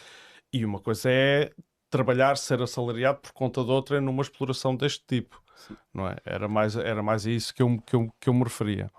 e 0.52 0.66
uma 0.66 0.80
coisa 0.80 1.10
é 1.10 1.52
trabalhar, 1.92 2.38
ser 2.38 2.62
assalariado 2.62 3.20
por 3.20 3.34
conta 3.34 3.64
de 3.64 3.70
outra 3.70 4.02
numa 4.02 4.22
exploração 4.22 4.76
deste 4.76 5.04
tipo. 5.06 5.42
Sim. 5.56 5.78
Não 5.94 6.08
é? 6.08 6.16
Era 6.26 6.48
mais, 6.48 6.76
era 6.76 7.04
mais 7.04 7.28
a 7.28 7.30
isso 7.30 7.54
que 7.54 7.62
eu, 7.62 7.80
que, 7.86 7.96
eu, 7.96 8.12
que 8.20 8.30
eu 8.30 8.34
me 8.34 8.44
referia. 8.44 8.90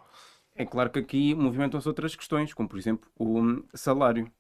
É 0.54 0.64
claro 0.64 0.90
que 0.90 0.98
aqui 0.98 1.34
movimentam-se 1.34 1.88
outras 1.88 2.14
questões, 2.14 2.52
como 2.54 2.68
por 2.68 2.78
exemplo 2.78 3.10
o 3.18 3.64
salário. 3.74 4.30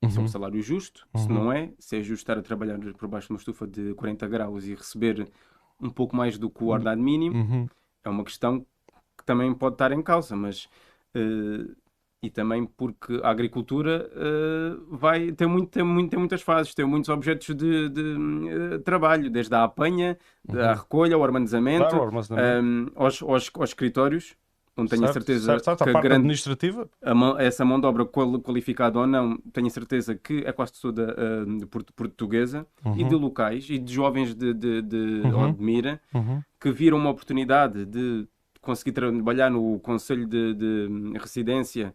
Uhum. 0.00 0.10
Se 0.10 0.18
é 0.18 0.22
um 0.22 0.28
salário 0.28 0.62
justo, 0.62 1.06
uhum. 1.12 1.20
se 1.20 1.28
não 1.28 1.52
é, 1.52 1.72
se 1.76 1.96
é 1.96 2.02
justo 2.02 2.22
estar 2.22 2.38
a 2.38 2.42
trabalhar 2.42 2.78
por 2.94 3.08
baixo 3.08 3.26
de 3.26 3.32
uma 3.32 3.38
estufa 3.38 3.66
de 3.66 3.94
40 3.94 4.28
graus 4.28 4.64
e 4.64 4.74
receber 4.74 5.28
um 5.80 5.90
pouco 5.90 6.14
mais 6.14 6.38
do 6.38 6.48
que 6.48 6.62
o 6.62 6.68
ordenado 6.68 7.02
mínimo, 7.02 7.36
uhum. 7.36 7.68
é 8.04 8.08
uma 8.08 8.22
questão 8.22 8.60
que 9.16 9.24
também 9.24 9.52
pode 9.52 9.74
estar 9.74 9.90
em 9.90 10.00
causa, 10.00 10.36
mas 10.36 10.68
uh, 11.16 11.76
e 12.22 12.28
também 12.28 12.66
porque 12.66 13.20
a 13.22 13.30
agricultura 13.30 14.10
uh, 14.12 14.96
vai 14.96 15.30
ter, 15.32 15.46
muito, 15.46 15.70
ter, 15.70 15.84
muito, 15.84 16.10
tem 16.10 16.18
muitas 16.18 16.42
fases, 16.42 16.74
tem 16.74 16.84
muitos 16.84 17.08
objetos 17.08 17.54
de, 17.54 17.88
de 17.88 18.02
uh, 18.02 18.78
trabalho, 18.80 19.30
desde 19.30 19.54
a 19.54 19.62
apanha, 19.62 20.18
uhum. 20.48 20.60
a 20.60 20.74
recolha, 20.74 21.14
ao 21.14 21.22
armazenamento, 21.22 21.88
claro, 21.88 22.04
armazenamento. 22.04 22.64
Um, 22.64 22.86
aos, 22.96 23.22
aos, 23.22 23.50
aos, 23.54 23.70
escritórios, 23.70 24.34
onde 24.76 24.90
tenho 24.90 25.02
certo, 25.02 25.10
a 25.10 25.12
certeza 25.12 25.46
certo, 25.46 25.64
certo. 25.64 25.84
que 25.84 25.90
a, 25.90 25.98
a 25.98 26.02
grande, 26.02 26.16
administrativa, 26.16 26.90
a 27.00 27.14
mão, 27.14 27.38
essa 27.38 27.64
mão 27.64 27.80
de 27.80 27.86
obra 27.86 28.04
qualificada 28.04 28.98
ou 28.98 29.06
não, 29.06 29.36
tenho 29.52 29.68
a 29.68 29.70
certeza 29.70 30.16
que 30.16 30.42
é 30.44 30.50
quase 30.50 30.72
toda 30.80 31.14
uh, 31.14 31.92
portuguesa 31.94 32.66
uhum. 32.84 32.96
e 32.96 33.04
de 33.04 33.14
locais 33.14 33.70
e 33.70 33.78
de 33.78 33.92
jovens 33.92 34.34
de, 34.34 34.52
de, 34.52 34.82
de, 34.82 35.22
uhum. 35.24 35.52
de 35.52 35.62
mira 35.62 36.00
uhum. 36.12 36.42
que 36.60 36.72
viram 36.72 36.98
uma 36.98 37.10
oportunidade 37.10 37.86
de 37.86 38.26
conseguir 38.68 38.92
trabalhar 38.92 39.50
no 39.50 39.80
Conselho 39.80 40.26
de, 40.26 40.54
de 40.54 41.18
Residência 41.18 41.94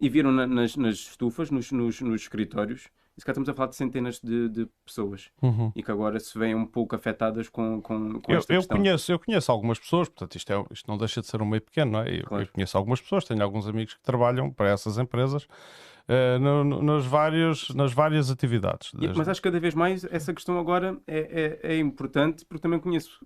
e 0.00 0.08
viram 0.08 0.32
na, 0.32 0.46
nas, 0.46 0.76
nas, 0.76 0.94
estufas, 0.94 1.50
nos, 1.50 1.70
nos, 1.70 2.00
nos 2.00 2.22
escritórios, 2.22 2.88
e 3.16 3.20
se 3.20 3.26
cá 3.26 3.32
estamos 3.32 3.48
a 3.48 3.54
falar 3.54 3.68
de 3.68 3.76
centenas 3.76 4.18
de, 4.20 4.48
de 4.48 4.68
pessoas 4.86 5.30
uhum. 5.42 5.72
e 5.74 5.82
que 5.82 5.90
agora 5.90 6.18
se 6.20 6.38
veem 6.38 6.54
um 6.54 6.64
pouco 6.64 6.96
afetadas 6.96 7.48
com, 7.50 7.82
com, 7.82 8.20
com 8.20 8.32
eu, 8.32 8.38
esta 8.38 8.54
eu 8.54 8.66
Conheço, 8.66 9.12
eu 9.12 9.18
conheço 9.18 9.52
algumas 9.52 9.78
pessoas, 9.78 10.08
portanto 10.08 10.36
isto, 10.36 10.50
é, 10.50 10.64
isto 10.70 10.88
não 10.88 10.96
deixa 10.96 11.20
de 11.20 11.26
ser 11.26 11.42
um 11.42 11.46
meio 11.46 11.60
pequeno, 11.60 11.92
não 11.92 12.02
é? 12.02 12.20
Eu, 12.20 12.24
claro. 12.24 12.44
eu 12.44 12.48
conheço 12.48 12.78
algumas 12.78 13.00
pessoas, 13.00 13.24
tenho 13.24 13.42
alguns 13.42 13.66
amigos 13.66 13.94
que 13.94 14.02
trabalham 14.02 14.50
para 14.50 14.70
essas 14.70 14.96
empresas 14.98 15.44
uh, 15.44 16.38
no, 16.40 16.64
no, 16.64 16.82
nas, 16.82 17.04
vários, 17.04 17.68
nas 17.74 17.92
várias 17.92 18.30
atividades. 18.30 18.92
Desde... 18.94 19.18
Mas 19.18 19.28
acho 19.28 19.42
que 19.42 19.48
cada 19.48 19.60
vez 19.60 19.74
mais 19.74 20.04
essa 20.04 20.32
questão 20.32 20.58
agora 20.58 20.96
é, 21.06 21.58
é, 21.62 21.72
é 21.74 21.78
importante, 21.78 22.46
porque 22.46 22.62
também 22.62 22.78
conheço 22.78 23.18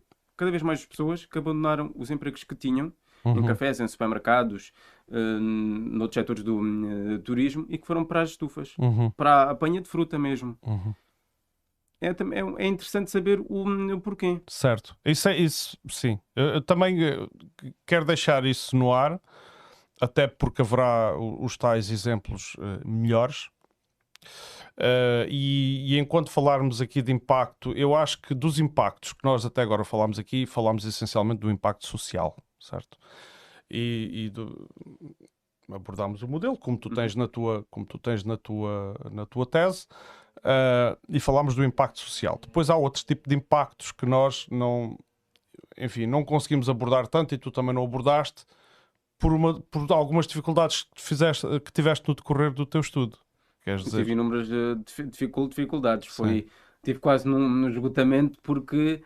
cada 0.42 0.50
vez 0.50 0.60
mais 0.60 0.84
pessoas 0.84 1.24
que 1.24 1.38
abandonaram 1.38 1.92
os 1.94 2.10
empregos 2.10 2.42
que 2.42 2.56
tinham 2.56 2.92
uhum. 3.24 3.38
em 3.38 3.46
cafés, 3.46 3.78
em 3.78 3.86
supermercados, 3.86 4.72
uh, 5.06 5.14
noutros 5.38 6.14
setores 6.14 6.42
do 6.42 6.58
uh, 6.58 7.20
turismo 7.20 7.64
e 7.68 7.78
que 7.78 7.86
foram 7.86 8.04
para 8.04 8.22
as 8.22 8.30
estufas, 8.30 8.74
uhum. 8.76 9.08
para 9.12 9.34
a 9.34 9.50
apanha 9.52 9.80
de 9.80 9.88
fruta 9.88 10.18
mesmo. 10.18 10.58
Uhum. 10.60 10.92
É, 12.00 12.08
é, 12.08 12.64
é, 12.64 12.66
interessante 12.66 13.08
saber 13.08 13.38
o, 13.38 13.94
o, 13.94 14.00
porquê. 14.00 14.40
Certo. 14.48 14.96
Isso, 15.04 15.28
é, 15.28 15.36
isso 15.36 15.78
sim. 15.88 16.18
Eu, 16.34 16.46
eu 16.54 16.60
também 16.60 17.00
eh, 17.04 17.28
quero 17.86 18.04
deixar 18.04 18.44
isso 18.44 18.74
no 18.74 18.92
ar, 18.92 19.20
até 20.00 20.26
porque 20.26 20.60
haverá 20.60 21.16
os 21.16 21.56
tais 21.56 21.88
exemplos 21.88 22.54
uh, 22.54 22.84
melhores. 22.84 23.48
Uh, 24.78 25.28
e, 25.28 25.94
e, 25.94 25.98
enquanto 25.98 26.30
falarmos 26.30 26.80
aqui 26.80 27.02
de 27.02 27.12
impacto, 27.12 27.72
eu 27.72 27.94
acho 27.94 28.20
que 28.20 28.34
dos 28.34 28.58
impactos 28.58 29.12
que 29.12 29.22
nós 29.22 29.44
até 29.44 29.60
agora 29.60 29.84
falámos 29.84 30.18
aqui, 30.18 30.46
falámos 30.46 30.84
essencialmente 30.84 31.40
do 31.40 31.50
impacto 31.50 31.86
social 31.86 32.36
certo? 32.62 32.96
E, 33.70 34.10
e 34.12 34.30
do, 34.30 34.68
abordámos 35.70 36.22
o 36.22 36.28
modelo 36.28 36.56
como 36.56 36.78
tu 36.78 36.90
tens 36.90 37.14
na 37.14 37.26
tua, 37.26 37.66
como 37.70 37.84
tu 37.84 37.98
tens 37.98 38.24
na 38.24 38.36
tua, 38.36 38.94
na 39.10 39.26
tua 39.26 39.46
tese 39.46 39.86
uh, 40.38 40.98
e 41.08 41.18
falámos 41.18 41.54
do 41.54 41.64
impacto 41.64 42.00
social. 42.00 42.38
Depois 42.40 42.70
há 42.70 42.76
outros 42.76 43.04
tipos 43.04 43.28
de 43.28 43.34
impactos 43.34 43.92
que 43.92 44.06
nós 44.06 44.46
não, 44.50 44.98
enfim, 45.76 46.06
não 46.06 46.24
conseguimos 46.24 46.68
abordar 46.68 47.06
tanto 47.08 47.34
e 47.34 47.38
tu 47.38 47.50
também 47.50 47.74
não 47.74 47.84
abordaste 47.84 48.44
por, 49.18 49.32
uma, 49.32 49.60
por 49.60 49.90
algumas 49.92 50.26
dificuldades 50.26 50.82
que, 50.94 51.00
fizeste, 51.00 51.46
que 51.60 51.72
tiveste 51.72 52.06
no 52.08 52.14
decorrer 52.14 52.52
do 52.52 52.66
teu 52.66 52.80
estudo. 52.80 53.18
Queres 53.62 53.84
dizer? 53.84 53.98
Tive 53.98 54.12
inúmeras 54.12 54.48
dificuldades. 55.48 56.08
Foi, 56.08 56.46
tive 56.82 56.98
quase 56.98 57.26
num, 57.26 57.48
num 57.48 57.68
esgotamento 57.68 58.38
porque 58.42 59.02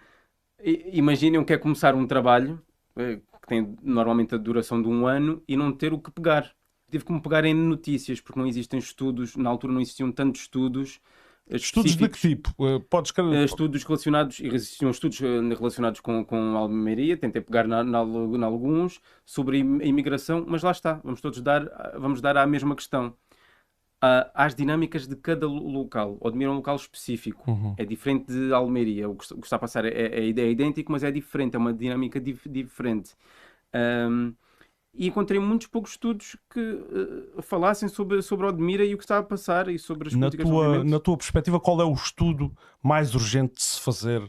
imaginem 0.64 1.38
o 1.38 1.44
que 1.44 1.52
é 1.52 1.58
começar 1.58 1.94
um 1.94 2.06
trabalho 2.06 2.60
eh, 2.96 3.20
que 3.42 3.46
tem 3.46 3.76
normalmente 3.82 4.34
a 4.34 4.38
duração 4.38 4.80
de 4.80 4.88
um 4.88 5.06
ano, 5.06 5.42
e 5.46 5.56
não 5.56 5.70
ter 5.72 5.92
o 5.92 5.98
que 5.98 6.10
pegar. 6.10 6.50
Tive 6.90 7.04
que 7.04 7.12
me 7.12 7.20
pegar 7.20 7.44
em 7.44 7.54
notícias, 7.54 8.20
porque 8.20 8.38
não 8.38 8.46
existem 8.46 8.78
estudos, 8.78 9.36
na 9.36 9.50
altura 9.50 9.72
não 9.72 9.80
existiam 9.80 10.10
tantos 10.10 10.42
estudos. 10.42 11.00
Eh, 11.48 11.56
estudos 11.56 11.94
de 11.94 12.08
que 12.08 12.18
tipo? 12.18 12.50
Podes... 12.88 13.12
Estudos 13.44 13.84
relacionados, 13.84 14.40
existiam 14.40 14.90
estudos 14.90 15.20
relacionados 15.20 16.00
com, 16.00 16.24
com 16.24 16.56
a 16.56 16.60
Almeria, 16.60 17.16
tentei 17.16 17.42
pegar 17.42 17.68
na, 17.68 17.84
na, 17.84 18.04
na 18.04 18.46
alguns, 18.46 19.00
sobre 19.24 19.58
a 19.58 19.60
imigração, 19.60 20.44
mas 20.48 20.62
lá 20.62 20.70
está, 20.70 20.94
vamos 21.04 21.20
todos 21.20 21.40
dar, 21.40 21.68
vamos 21.98 22.20
dar 22.20 22.36
à 22.36 22.46
mesma 22.46 22.74
questão 22.74 23.14
às 24.34 24.54
dinâmicas 24.54 25.06
de 25.06 25.16
cada 25.16 25.46
local, 25.46 26.16
ou 26.20 26.30
de 26.30 26.46
um 26.46 26.54
local 26.54 26.76
específico. 26.76 27.50
Uhum. 27.50 27.74
É 27.76 27.84
diferente 27.84 28.26
de 28.32 28.52
Almeria. 28.52 29.08
O 29.08 29.16
que 29.16 29.24
está 29.44 29.56
a 29.56 29.58
passar 29.58 29.84
é, 29.84 29.88
é, 29.88 30.20
é, 30.20 30.40
é 30.40 30.50
idêntico, 30.50 30.92
mas 30.92 31.02
é 31.02 31.10
diferente, 31.10 31.56
é 31.56 31.58
uma 31.58 31.72
dinâmica 31.72 32.20
dif 32.20 32.48
diferente. 32.48 33.14
Um, 33.74 34.34
e 34.94 35.08
encontrei 35.08 35.38
muitos 35.38 35.66
poucos 35.66 35.90
estudos 35.92 36.36
que 36.50 36.60
uh, 36.60 37.42
falassem 37.42 37.88
sobre, 37.88 38.22
sobre 38.22 38.46
Odmira 38.46 38.84
e 38.84 38.94
o 38.94 38.98
que 38.98 39.04
está 39.04 39.18
a 39.18 39.22
passar 39.22 39.68
e 39.68 39.78
sobre 39.78 40.08
as 40.08 40.14
na 40.14 40.30
tua, 40.30 40.82
Na 40.82 40.98
tua 40.98 41.16
perspectiva, 41.18 41.60
qual 41.60 41.80
é 41.80 41.84
o 41.84 41.92
estudo 41.92 42.50
mais 42.82 43.14
urgente 43.14 43.56
de 43.56 43.62
se 43.62 43.80
fazer? 43.80 44.22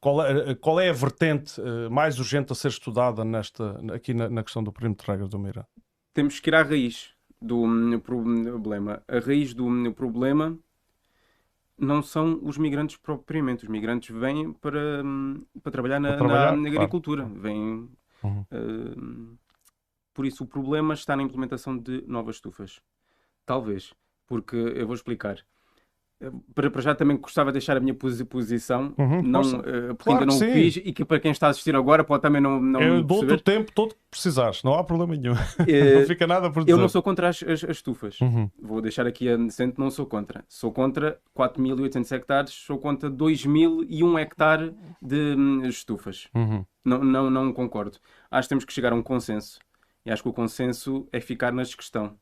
Qual 0.00 0.24
é, 0.24 0.54
qual 0.54 0.80
é 0.80 0.88
a 0.88 0.92
vertente 0.94 1.60
uh, 1.60 1.90
mais 1.90 2.18
urgente 2.18 2.50
a 2.50 2.54
ser 2.54 2.68
estudada 2.68 3.22
nesta, 3.22 3.78
aqui 3.94 4.14
na, 4.14 4.30
na 4.30 4.42
questão 4.42 4.64
do 4.64 4.72
perímetro 4.72 5.04
de 5.04 5.10
regras 5.10 5.28
do 5.28 5.38
Mira? 5.38 5.66
Temos 6.14 6.40
que 6.40 6.48
ir 6.48 6.54
à 6.54 6.62
raiz 6.62 7.14
do 7.40 7.62
hum, 7.62 7.98
problema. 8.00 9.02
A 9.08 9.18
raiz 9.18 9.54
do 9.54 9.66
hum, 9.66 9.92
problema 9.92 10.58
não 11.78 12.02
são 12.02 12.38
os 12.42 12.58
migrantes 12.58 12.96
propriamente. 12.96 13.64
Os 13.64 13.70
migrantes 13.70 14.14
vêm 14.14 14.52
para, 14.52 15.02
hum, 15.04 15.44
para 15.62 15.72
trabalhar 15.72 15.98
na, 15.98 16.08
para 16.10 16.18
trabalhar, 16.18 16.56
na 16.56 16.68
agricultura. 16.68 17.22
Claro. 17.24 17.40
Vêm, 17.40 17.88
uhum. 18.22 18.40
uh, 18.52 19.38
por 20.12 20.26
isso, 20.26 20.44
o 20.44 20.46
problema 20.46 20.92
está 20.94 21.16
na 21.16 21.22
implementação 21.22 21.76
de 21.76 22.04
novas 22.06 22.36
estufas. 22.36 22.80
Talvez. 23.46 23.94
Porque 24.26 24.56
eu 24.56 24.86
vou 24.86 24.94
explicar. 24.94 25.38
Para, 26.54 26.80
já 26.82 26.94
também 26.94 27.16
gostava 27.16 27.50
de 27.50 27.54
deixar 27.54 27.76
a 27.76 27.80
minha 27.80 27.94
posi- 27.94 28.24
posição, 28.24 28.94
Uhum, 28.98 29.22
não, 29.22 29.40
eh, 29.40 29.94
porque 29.94 30.04
Claro 30.04 30.20
ainda 30.20 30.26
não 30.26 30.36
o 30.36 30.38
fiz 30.38 30.76
e 30.76 30.92
que 30.92 31.04
para 31.04 31.18
quem 31.18 31.30
está 31.30 31.46
a 31.46 31.50
assistir 31.50 31.74
agora 31.74 32.04
pode 32.04 32.20
também 32.22 32.40
não, 32.42 32.60
não 32.60 32.80
Eu 32.80 33.02
dou-te 33.02 33.32
o 33.32 33.40
tempo 33.40 33.72
todo 33.74 33.94
que 33.94 34.00
precisares, 34.10 34.62
não 34.62 34.74
há 34.74 34.84
problema 34.84 35.16
nenhum. 35.16 35.34
Eh, 35.66 35.94
não 36.00 36.06
fica 36.06 36.26
nada 36.26 36.50
por 36.50 36.64
dizer. 36.64 36.72
eu 36.72 36.78
não 36.78 36.88
sou 36.88 37.02
contra 37.02 37.28
as, 37.28 37.42
as- 37.42 37.64
as 37.64 37.76
estufas. 37.76 38.20
Uhum. 38.20 38.50
Vou 38.60 38.82
deixar 38.82 39.06
aqui 39.06 39.28
a 39.30 39.36
decente, 39.36 39.78
não 39.78 39.90
sou 39.90 40.04
contra. 40.04 40.44
Sou 40.48 40.70
contra 40.72 41.18
4.800 41.34 42.12
hectares, 42.12 42.50
sou 42.52 42.78
contra 42.78 43.10
2.001 43.10 44.18
hectare 44.20 44.74
de 45.00 45.34
hum, 45.36 45.64
estufas. 45.66 46.28
Uhum. 46.34 46.64
Não, 46.84 47.02
não, 47.02 47.30
não 47.30 47.52
concordo. 47.52 47.98
Acho 48.30 48.46
que 48.46 48.50
temos 48.50 48.64
que 48.64 48.72
chegar 48.72 48.92
a 48.92 48.96
um 48.96 49.02
consenso. 49.02 49.58
E 50.04 50.10
acho 50.10 50.22
que 50.22 50.28
o 50.28 50.32
consenso 50.32 51.06
é 51.12 51.20
ficar 51.20 51.52
na 51.52 51.62
questão. 51.64 52.14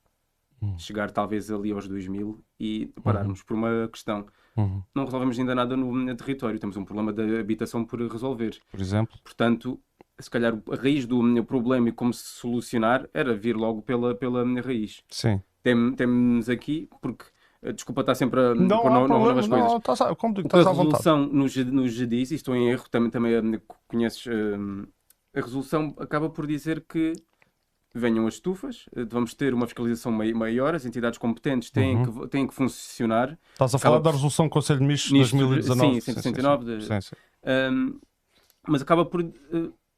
Hum. 0.60 0.76
Chegar 0.78 1.10
talvez 1.10 1.50
ali 1.50 1.70
aos 1.72 1.88
2.000 1.88 2.38
e 2.58 2.92
pararmos 3.04 3.42
por 3.42 3.54
uma 3.54 3.88
questão. 3.92 4.26
Uhum. 4.56 4.82
Não 4.94 5.04
resolvemos 5.04 5.38
ainda 5.38 5.54
nada 5.54 5.76
no, 5.76 5.92
no 5.94 6.16
território. 6.16 6.58
Temos 6.58 6.76
um 6.76 6.84
problema 6.84 7.12
de 7.12 7.38
habitação 7.38 7.84
por 7.84 8.00
resolver. 8.00 8.58
Por 8.70 8.80
exemplo. 8.80 9.16
Portanto, 9.22 9.80
se 10.18 10.28
calhar 10.28 10.58
a 10.70 10.74
raiz 10.74 11.06
do 11.06 11.20
hum, 11.20 11.44
problema 11.44 11.88
e 11.88 11.92
como 11.92 12.12
se 12.12 12.24
solucionar 12.24 13.08
era 13.14 13.34
vir 13.36 13.56
logo 13.56 13.82
pela, 13.82 14.14
pela 14.16 14.42
hum, 14.42 14.60
raiz. 14.60 15.02
Sim. 15.08 15.40
Tem- 15.62 15.92
Temos 15.94 16.48
aqui, 16.48 16.88
porque 17.00 17.24
eh, 17.62 17.72
desculpa 17.72 18.00
estar 18.00 18.16
sempre 18.16 18.40
a 18.40 18.54
Não 18.54 18.82
pôr 18.82 18.90
no- 18.90 19.06
novas 19.06 19.46
coisas. 19.46 19.68
Não, 19.70 19.76
estás, 19.78 20.00
a- 20.00 20.14
como 20.16 20.34
digo, 20.34 20.48
a 20.52 20.58
estás 20.58 20.64
vontade. 20.64 20.86
resolução 21.04 21.26
nos, 21.26 21.54
nos 21.56 22.08
diz, 22.08 22.32
e 22.32 22.34
estou 22.34 22.56
em 22.56 22.68
erro, 22.68 22.88
também, 22.90 23.10
também 23.10 23.32
eh, 23.34 23.60
conheces, 23.86 24.26
a 25.34 25.40
resolução 25.40 25.94
acaba 25.98 26.28
por 26.28 26.46
dizer 26.48 26.84
que 26.88 27.12
venham 27.94 28.26
as 28.26 28.34
estufas, 28.34 28.86
eh, 28.94 29.04
vamos 29.08 29.34
ter 29.34 29.54
uma 29.54 29.66
fiscalização 29.66 30.12
mai- 30.12 30.32
maior, 30.32 30.74
as 30.74 30.84
entidades 30.84 31.18
competentes 31.18 31.70
têm, 31.70 31.96
Uhum. 31.96 32.20
que, 32.22 32.28
têm 32.28 32.46
que 32.46 32.54
funcionar. 32.54 33.38
Estás 33.52 33.74
a 33.74 33.78
falar 33.78 33.96
Acaba 33.96 34.10
da 34.10 34.14
resolução 34.16 34.46
do 34.46 34.50
Conselho 34.50 34.78
de 34.80 34.84
Ministros 34.84 35.08
de 35.30 35.34
Ministros, 35.36 35.66
2019. 35.66 35.94
sim, 36.00 36.12
169 36.12 36.64
de- 36.78 36.84
Sim, 36.86 37.00
sim. 37.00 37.16
Ahm, 37.44 37.98
mas 38.66 38.82
acaba 38.82 39.04
por 39.04 39.22
eh, 39.22 39.30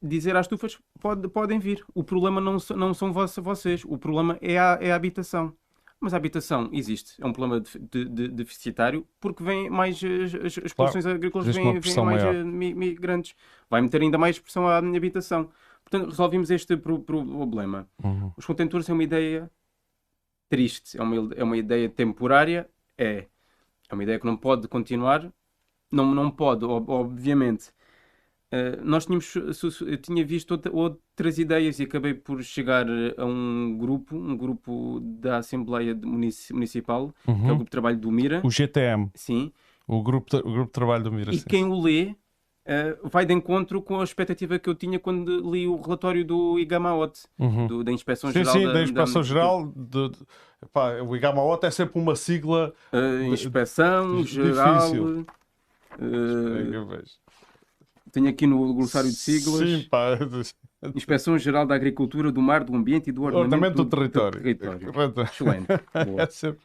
dizer 0.02 0.36
às 0.36 0.46
estufas 0.46 0.78
pode, 1.00 1.28
podem 1.28 1.58
vir. 1.58 1.84
O 1.94 2.04
problema 2.04 2.40
não, 2.40 2.56
não 2.76 2.94
são 2.94 3.12
vocês, 3.12 3.84
o 3.84 3.98
problema 3.98 4.38
é 4.40 4.58
a, 4.58 4.78
é 4.80 4.92
a 4.92 4.96
habitação. 4.96 5.52
Mas 6.02 6.14
a 6.14 6.16
habitação 6.16 6.70
existe, 6.72 7.20
é 7.20 7.26
um 7.26 7.32
problema 7.32 7.60
de- 7.60 7.78
de- 7.78 8.08
de- 8.08 8.28
deficitário 8.28 9.06
porque 9.20 9.42
vem 9.42 9.68
mais 9.68 10.00
as, 10.02 10.34
as, 10.34 10.58
as 10.64 10.72
produções 10.72 11.04
agrícolas 11.04 11.54
vêm, 11.54 11.74
mais 11.74 12.22
maior. 12.22 12.34
eh, 12.34 12.42
migrantes. 12.44 13.34
Vai 13.68 13.82
meter 13.82 14.00
ainda 14.00 14.16
mais 14.16 14.38
pressão 14.38 14.66
à 14.66 14.78
habitação. 14.78 15.50
Portanto, 15.84 16.10
resolvemos 16.10 16.50
este 16.50 16.76
pro- 16.76 17.00
problema. 17.00 17.88
Uhum. 18.02 18.32
Os 18.36 18.46
contentores 18.46 18.88
é 18.88 18.92
uma 18.92 19.02
ideia 19.04 19.50
triste, 20.48 20.98
é 20.98 21.02
uma, 21.02 21.32
é 21.34 21.44
uma 21.44 21.56
ideia 21.56 21.88
temporária, 21.88 22.68
é. 22.98 23.26
É 23.88 23.94
uma 23.94 24.02
ideia 24.02 24.18
que 24.20 24.26
não 24.26 24.36
pode 24.36 24.68
continuar, 24.68 25.32
não, 25.90 26.14
não 26.14 26.30
pode, 26.30 26.64
ob- 26.64 26.88
obviamente. 26.90 27.70
Uh, 28.52 28.82
nós 28.84 29.06
tínhamos, 29.06 29.32
eu 29.82 29.96
tinha 29.98 30.24
visto 30.24 30.50
outra- 30.52 30.72
outras 30.74 31.38
ideias 31.38 31.78
e 31.78 31.84
acabei 31.84 32.14
por 32.14 32.42
chegar 32.42 32.84
a 33.16 33.24
um 33.24 33.76
grupo, 33.78 34.16
um 34.16 34.36
grupo 34.36 34.98
da 35.00 35.38
Assembleia 35.38 35.94
Munici- 35.94 36.52
Municipal, 36.52 37.12
que 37.24 37.30
é 37.30 37.32
o 37.32 37.36
Uhum. 37.36 37.46
grupo 37.46 37.64
de 37.64 37.70
trabalho 37.70 37.96
do 37.98 38.10
Mira, 38.10 38.40
O 38.44 38.50
GTM, 38.50 39.10
sim, 39.14 39.52
o 39.86 40.02
grupo 40.02 40.36
o 40.36 40.42
grupo 40.52 40.66
de 40.66 40.72
trabalho 40.72 41.04
do 41.04 41.12
Mira. 41.12 41.32
e 41.32 41.38
sim. 41.38 41.44
quem 41.48 41.64
o 41.64 41.80
lê 41.80 42.14
uh, 42.70 43.08
vai 43.08 43.26
de 43.26 43.34
encontro 43.34 43.82
com 43.82 44.00
a 44.00 44.04
expectativa 44.04 44.58
que 44.58 44.68
eu 44.70 44.74
tinha 44.74 44.98
quando 44.98 45.50
li 45.50 45.66
o 45.66 45.80
relatório 45.80 46.24
do 46.24 46.58
Igamaot, 46.58 47.12
Uhum. 47.38 47.66
do- 47.66 47.84
da 47.84 47.92
Inspeção 47.92 48.30
Sim, 48.30 48.38
Geral 48.44 48.52
sim, 48.54 48.66
da, 48.66 48.72
da 48.74 48.82
Inspeção 48.82 49.20
da- 49.22 49.26
Geral. 49.28 49.72
De, 49.76 50.08
de, 50.10 50.18
epá, 50.62 50.92
o 51.02 51.16
IGAMAOT 51.16 51.64
é 51.66 51.70
sempre 51.70 52.00
uma 52.00 52.14
sigla. 52.16 52.72
Uh, 52.92 53.24
inspeção 53.32 54.22
Difícil. 54.22 54.54
geral. 54.54 54.92
uh, 54.92 55.26
Eu 56.72 56.86
vejo. 56.86 57.04
tenho 58.12 58.28
aqui 58.28 58.46
no 58.46 58.74
glossário 58.74 59.08
de 59.10 59.16
siglas. 59.16 59.58
Sim, 59.68 59.86
pá. 59.90 60.18
Inspeção 60.96 61.36
Geral 61.38 61.66
da 61.66 61.74
Agricultura, 61.74 62.32
do 62.32 62.40
Mar, 62.40 62.64
do 62.64 62.74
Ambiente 62.74 63.10
e 63.10 63.12
do 63.12 63.22
Ordenamento, 63.22 63.54
Ordenamento 63.54 63.84
do 63.84 63.90
território. 63.96 64.40
território. 64.42 64.92
Correto. 64.92 65.20
Excelente. 65.20 65.66
Boa. 66.06 66.22
É 66.22 66.26
sempre- 66.26 66.60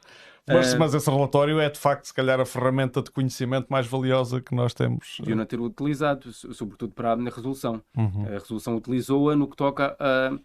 Mas, 0.47 0.73
Eh, 0.73 0.77
mas 0.77 0.93
esse 0.93 1.09
relatório 1.09 1.59
é 1.59 1.69
de 1.69 1.79
facto, 1.79 2.05
se 2.05 2.13
calhar, 2.13 2.39
a 2.39 2.45
ferramenta 2.45 3.01
de 3.01 3.09
conhecimento 3.09 3.67
mais 3.69 3.87
valiosa 3.87 4.39
que 4.39 4.53
nós 4.53 4.73
temos. 4.73 5.17
Deviam 5.19 5.37
não 5.37 5.45
ter 5.45 5.59
utilizado, 5.59 6.31
so- 6.31 6.53
sobretudo 6.53 6.93
para 6.93 7.13
a 7.13 7.15
resolução. 7.15 7.81
Uhum. 7.97 8.25
A 8.27 8.39
resolução 8.39 8.75
utilizou-a 8.75 9.35
no 9.35 9.47
que 9.49 9.55
toca 9.55 9.95
a- 9.99 10.37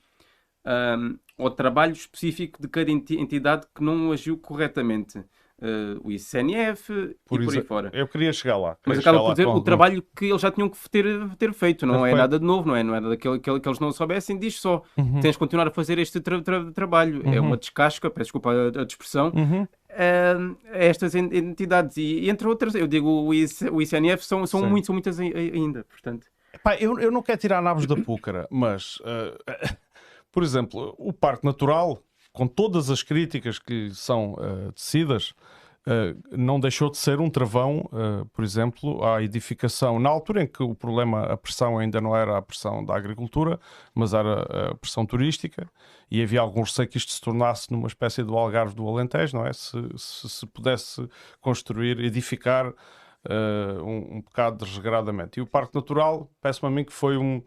a- 0.65 0.97
ao 1.39 1.51
trabalho 1.51 1.93
específico 1.93 2.61
de 2.63 2.69
cada 2.69 2.91
enti- 2.91 3.19
entidade 3.19 3.67
que 3.75 3.83
não 3.83 4.11
agiu 4.11 4.39
corretamente. 4.39 5.23
Eh, 5.63 5.99
o 6.03 6.11
ICNF 6.11 6.91
e 6.91 7.17
por 7.27 7.41
aí 7.41 7.61
fora. 7.63 7.91
Eu 7.93 8.09
queria 8.09 8.33
chegar 8.33 8.57
lá. 8.57 8.77
Mas 8.87 8.97
queria 8.97 9.01
acaba 9.01 9.19
chegar 9.19 9.27
por 9.29 9.35
dizer 9.35 9.47
o 9.47 9.61
trabalho 9.61 10.03
que 10.17 10.25
eles 10.25 10.41
já 10.41 10.51
tinham 10.51 10.71
que 10.71 10.79
ter, 10.89 11.05
ter 11.37 11.53
feito, 11.53 11.85
não 11.87 11.97
é 12.07 12.09
Feito. 12.09 12.17
nada 12.17 12.39
de 12.39 12.45
novo, 12.47 12.67
não 12.67 12.75
é, 12.75 12.83
não 12.83 12.95
é 12.95 13.01
nada 13.01 13.11
daquele 13.11 13.39
que, 13.39 13.61
que 13.61 13.69
eles 13.69 13.79
não 13.79 13.93
soubessem, 13.93 14.39
diz 14.39 14.59
só, 14.59 14.83
Uhum. 14.97 15.21
tens 15.21 15.33
de 15.33 15.39
continuar 15.39 15.67
a 15.69 15.71
fazer 15.71 15.99
este 15.99 16.19
tra- 16.19 16.41
tra- 16.41 16.71
trabalho. 16.73 17.21
É 17.27 17.39
Uhum. 17.39 17.49
uma 17.49 17.57
descasca, 17.59 18.09
peço 18.09 18.25
desculpa 18.29 18.51
a, 18.53 18.81
a 18.81 18.85
expressão, 18.85 19.33
Uhum. 19.37 19.67
a 19.91 20.79
estas 20.79 21.15
en- 21.15 21.29
entidades 21.33 21.97
e, 21.99 22.31
entre 22.31 22.49
outras, 22.49 22.75
eu 22.75 22.87
digo 22.87 23.09
o, 23.09 23.35
IC, 23.35 23.69
o 23.71 23.83
ICNF 23.83 24.25
são, 24.25 24.47
são, 24.47 24.65
muito, 24.69 24.87
são 24.87 24.95
muitas 24.95 25.21
ai- 25.21 25.33
ai- 25.35 25.51
ainda, 25.55 25.85
portanto. 25.85 26.27
Epá, 26.55 26.75
eu, 26.77 26.99
eu 26.99 27.11
não 27.11 27.23
quero 27.23 27.39
tirar 27.39 27.61
nabos 27.63 27.87
da 27.87 27.97
púcara, 27.97 28.47
mas, 28.51 28.99
eh, 29.05 29.39
por 30.33 30.43
exemplo, 30.43 30.95
o 30.99 31.13
Parque 31.13 31.45
Natural, 31.45 31.99
com 32.33 32.47
todas 32.47 32.91
as 32.91 33.03
críticas 33.03 33.59
que 33.59 33.89
lhe 33.89 33.95
são 33.95 34.37
eh, 34.41 34.73
tecidas, 34.73 35.33
eh, 35.87 36.15
não 36.33 36.61
deixou 36.61 36.91
de 36.91 36.99
ser 36.99 37.21
um 37.21 37.29
travão, 37.31 37.89
eh, 37.93 38.25
por 38.33 38.45
exemplo, 38.45 39.03
à 39.05 39.23
edificação. 39.23 39.99
Na 39.99 40.09
altura 40.11 40.43
em 40.43 40.47
que 40.47 40.63
o 40.63 40.75
problema, 40.75 41.25
a 41.25 41.37
pressão 41.37 41.79
ainda 41.79 42.01
não 42.01 42.15
era 42.17 42.37
a 42.39 42.43
pressão 42.43 42.85
da 42.85 42.95
agricultura, 42.95 43.59
mas 43.95 44.13
era 44.15 44.71
a 44.71 44.75
pressão 44.77 45.05
turística, 45.07 45.69
e 46.11 46.23
havia 46.23 46.41
algum 46.41 46.61
receio 46.63 46.89
que 46.89 46.99
isto 46.99 47.13
se 47.13 47.21
tornasse 47.21 47.71
numa 47.73 47.89
espécie 47.89 48.23
do 48.23 48.37
Algarve 48.37 48.75
do 48.75 48.87
Alentejo, 48.89 49.37
não 49.37 49.47
é? 49.47 49.53
Se 49.53 49.73
se, 49.97 50.29
se 50.29 50.47
pudesse 50.47 51.09
construir, 51.41 51.99
edificar 52.01 52.73
um, 53.29 54.17
um 54.17 54.21
bocado 54.23 54.65
desregradamente. 54.65 55.39
E 55.39 55.43
o 55.43 55.47
Parque 55.47 55.75
Natural, 55.75 56.31
parece-me 56.41 56.69
a 56.69 56.71
mim 56.71 56.85
que 56.85 56.93
foi 56.93 57.17
um, 57.17 57.43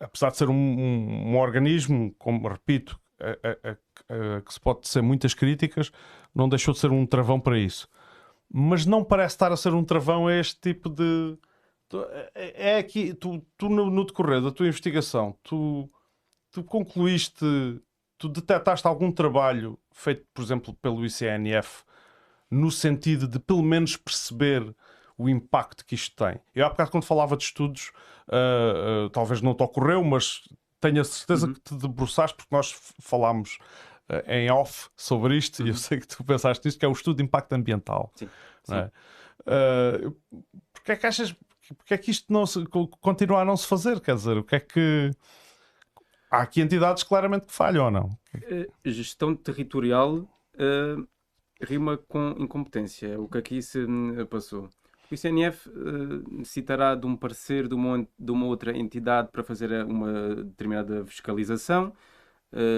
apesar 0.00 0.30
de 0.30 0.36
ser 0.38 0.48
um, 0.48 0.54
um- 0.54 1.32
um 1.32 1.38
organismo, 1.38 2.12
como 2.18 2.48
repito, 2.48 2.98
a, 3.20 3.70
a- 3.70 3.76
a 4.08 4.40
que 4.40 4.52
se 4.52 4.60
pode 4.60 4.88
ser 4.88 5.02
muitas 5.02 5.34
críticas, 5.34 5.90
não 6.34 6.48
deixou 6.48 6.74
de 6.74 6.80
ser 6.80 6.90
um 6.90 7.06
travão 7.06 7.40
para 7.40 7.58
isso. 7.58 7.88
Mas 8.52 8.86
não 8.86 9.02
parece 9.04 9.34
estar 9.34 9.52
a 9.52 9.56
ser 9.56 9.74
um 9.74 9.84
travão 9.84 10.26
a 10.26 10.34
este 10.34 10.60
tipo 10.60 10.88
de. 10.88 11.36
É 12.34 12.74
é 12.74 12.78
aqui, 12.78 13.14
tu, 13.14 13.44
tu 13.56 13.68
no, 13.68 13.90
no 13.90 14.04
decorrer 14.04 14.40
da 14.40 14.50
tua 14.50 14.66
investigação, 14.66 15.36
tu, 15.42 15.88
tu 16.50 16.64
concluíste, 16.64 17.44
tu 18.18 18.28
detectaste 18.28 18.86
algum 18.86 19.12
trabalho 19.12 19.78
feito, 19.92 20.26
por 20.34 20.42
exemplo, 20.42 20.74
pelo 20.74 21.04
ICNF, 21.06 21.84
no 22.50 22.70
sentido 22.70 23.28
de 23.28 23.38
pelo 23.38 23.62
menos 23.62 23.96
perceber 23.96 24.74
o 25.16 25.28
impacto 25.28 25.84
que 25.84 25.94
isto 25.94 26.16
tem. 26.16 26.40
Eu 26.54 26.66
há 26.66 26.68
bocado 26.68 26.90
quando 26.90 27.04
falava 27.04 27.36
de 27.36 27.44
estudos, 27.44 27.92
ah, 28.28 29.06
ah, 29.06 29.10
talvez 29.12 29.40
não 29.40 29.54
te 29.54 29.62
ocorreu, 29.62 30.02
mas 30.02 30.42
tenho 30.80 31.00
a 31.00 31.04
certeza 31.04 31.52
que 31.52 31.60
te 31.60 31.74
debruçaste, 31.74 32.36
porque 32.36 32.54
nós 32.54 32.74
falámos 33.00 33.58
ah, 34.08 34.22
em 34.26 34.50
off 34.50 34.88
sobre 34.96 35.36
isto, 35.36 35.62
e 35.64 35.68
eu 35.68 35.74
sei 35.74 36.00
que 36.00 36.08
tu 36.08 36.22
pensaste 36.24 36.64
nisto, 36.66 36.78
que 36.78 36.84
é 36.84 36.88
o 36.88 36.92
estudo 36.92 37.16
de 37.16 37.22
impacto 37.22 37.52
ambiental. 37.52 38.12
Sim, 38.14 38.28
não 38.68 38.76
é? 38.76 38.90
Ah, 39.46 40.12
porque 40.72 40.92
é 40.92 40.96
que 40.96 41.06
achas, 41.06 41.34
porque 41.76 41.94
é 41.94 41.98
que 41.98 42.10
isto 42.10 42.32
não 42.32 42.46
se, 42.46 42.64
co- 42.66 42.88
continua 42.88 43.40
a 43.40 43.44
não 43.44 43.56
se 43.56 43.66
fazer? 43.66 44.00
Quer 44.00 44.14
dizer, 44.16 44.36
o 44.36 44.44
que 44.44 44.56
é 44.56 44.60
que... 44.60 45.10
Há 46.30 46.42
aqui 46.42 46.60
entidades 46.60 47.02
claramente 47.04 47.46
que 47.46 47.52
falham 47.52 47.84
ou 47.84 47.90
não? 47.90 48.10
Eh, 48.34 48.66
gestão 48.84 49.36
territorial 49.36 50.28
eh, 50.58 50.96
rima 51.62 51.96
com 51.96 52.34
incompetência, 52.38 53.06
é 53.06 53.18
o 53.18 53.28
que 53.28 53.38
aqui 53.38 53.62
se 53.62 53.86
passou. 54.28 54.68
O 55.10 55.14
ICNF 55.14 55.68
eh, 55.70 55.72
necessitará 56.32 56.96
de 56.96 57.06
um 57.06 57.16
parecer 57.16 57.68
de 57.68 57.74
uma, 57.74 58.04
de 58.18 58.32
uma 58.32 58.46
outra 58.46 58.76
entidade 58.76 59.28
para 59.30 59.44
fazer 59.44 59.70
eh, 59.70 59.84
uma 59.84 60.34
determinada 60.34 61.06
fiscalização, 61.06 61.92
eh, 61.92 61.92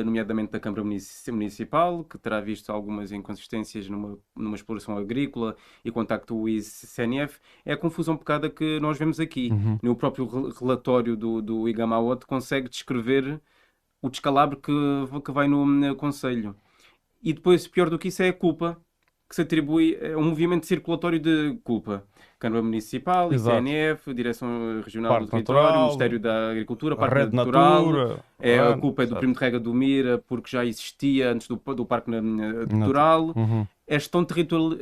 nomeadamente 0.05 0.53
da 0.53 0.61
Câmara 0.61 0.83
Munici- 0.85 1.31
Municipal, 1.33 2.05
que 2.05 2.19
terá 2.19 2.41
visto 2.41 2.71
algumas 2.71 3.13
inconsistências 3.13 3.89
numa, 3.89 4.19
numa 4.35 4.57
exploração 4.57 4.97
agrícola 4.97 5.57
e 5.85 5.91
contacta 5.91 6.33
o 6.35 6.49
ICNF. 6.49 7.39
É 7.65 7.73
a 7.73 7.77
confusão 7.77 8.17
bocado 8.17 8.51
que 8.51 8.81
nós 8.81 8.99
vemos 8.99 9.21
aqui. 9.21 9.57
No 9.83 9.95
próprio 9.97 10.27
re- 10.27 10.53
relatório 10.59 11.17
do, 11.17 11.43
do 11.43 11.69
IGAMAOT 11.69 12.27
consegue 12.27 12.69
descrever 12.69 13.41
o 14.03 14.09
descalabro 14.11 14.59
que, 14.61 14.73
que 15.25 15.33
vai 15.33 15.49
no, 15.49 15.67
no 15.67 15.97
Conselho. 15.97 16.57
E 17.23 17.33
depois, 17.33 17.67
pior 17.67 17.91
do 17.91 17.99
que 17.99 18.09
isso, 18.09 18.23
é 18.23 18.29
a 18.29 18.33
culpa 18.33 18.81
que 19.29 19.35
se 19.35 19.43
atribui 19.43 19.99
a 20.01 20.17
um 20.17 20.25
movimento 20.25 20.67
circulatório 20.67 21.19
de 21.19 21.59
culpa. 21.65 22.05
Câmara 22.39 22.63
Municipal, 22.63 23.33
Exato. 23.33 23.57
ICNF, 23.57 24.13
Direção 24.13 24.83
Regional 24.85 25.11
Parque 25.11 25.27
do 25.27 25.31
Território, 25.31 25.63
Natural, 25.63 25.85
Ministério 25.85 26.21
da 26.21 26.51
Agricultura, 26.51 26.97
Parque 26.97 27.15
Rede 27.15 27.35
Natural. 27.35 27.87
Natura... 27.87 28.19
É, 28.39 28.59
a 28.59 28.77
culpa 28.77 29.05
é 29.05 29.07
do. 29.07 29.17
Primo 29.17 29.33
de 29.33 29.41
Rega 29.41 29.59
do 29.59 29.73
Mira, 29.73 30.23
porque 30.29 30.51
já 30.51 30.63
existia 30.63 31.33
antes 31.33 31.49
do, 31.49 31.57
do 31.75 31.87
Parque 31.87 32.11
na- 32.11 32.21
Natural. 32.21 33.33
Uhum. 33.35 33.67
é 33.87 33.95
gestão 33.95 34.23
territorial 34.23 34.79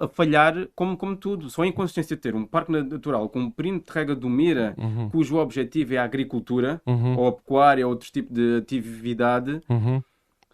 a, 0.00 0.04
a, 0.06 0.08
falhar 0.08 0.66
como, 0.74 0.96
como 0.96 1.16
tudo. 1.16 1.48
Só 1.48 1.62
a 1.62 1.66
inconsistência 1.68 2.16
de 2.16 2.22
ter 2.22 2.34
um 2.34 2.44
parque 2.44 2.72
natural 2.72 3.28
com 3.28 3.38
um 3.38 3.50
perímetro 3.52 3.86
de 3.86 3.98
rega 3.98 4.16
do 4.16 4.28
Mira, 4.28 4.74
uhum. 4.76 5.08
cujo 5.08 5.36
objetivo 5.36 5.94
é 5.94 5.98
a 5.98 6.04
agricultura, 6.04 6.82
uhum. 6.84 7.16
ou 7.16 7.28
a 7.28 7.32
pecuária, 7.32 7.86
ou 7.86 7.92
outro 7.92 8.10
tipo 8.10 8.34
de 8.34 8.56
atividade, 8.56 9.60
uhum. 9.68 10.02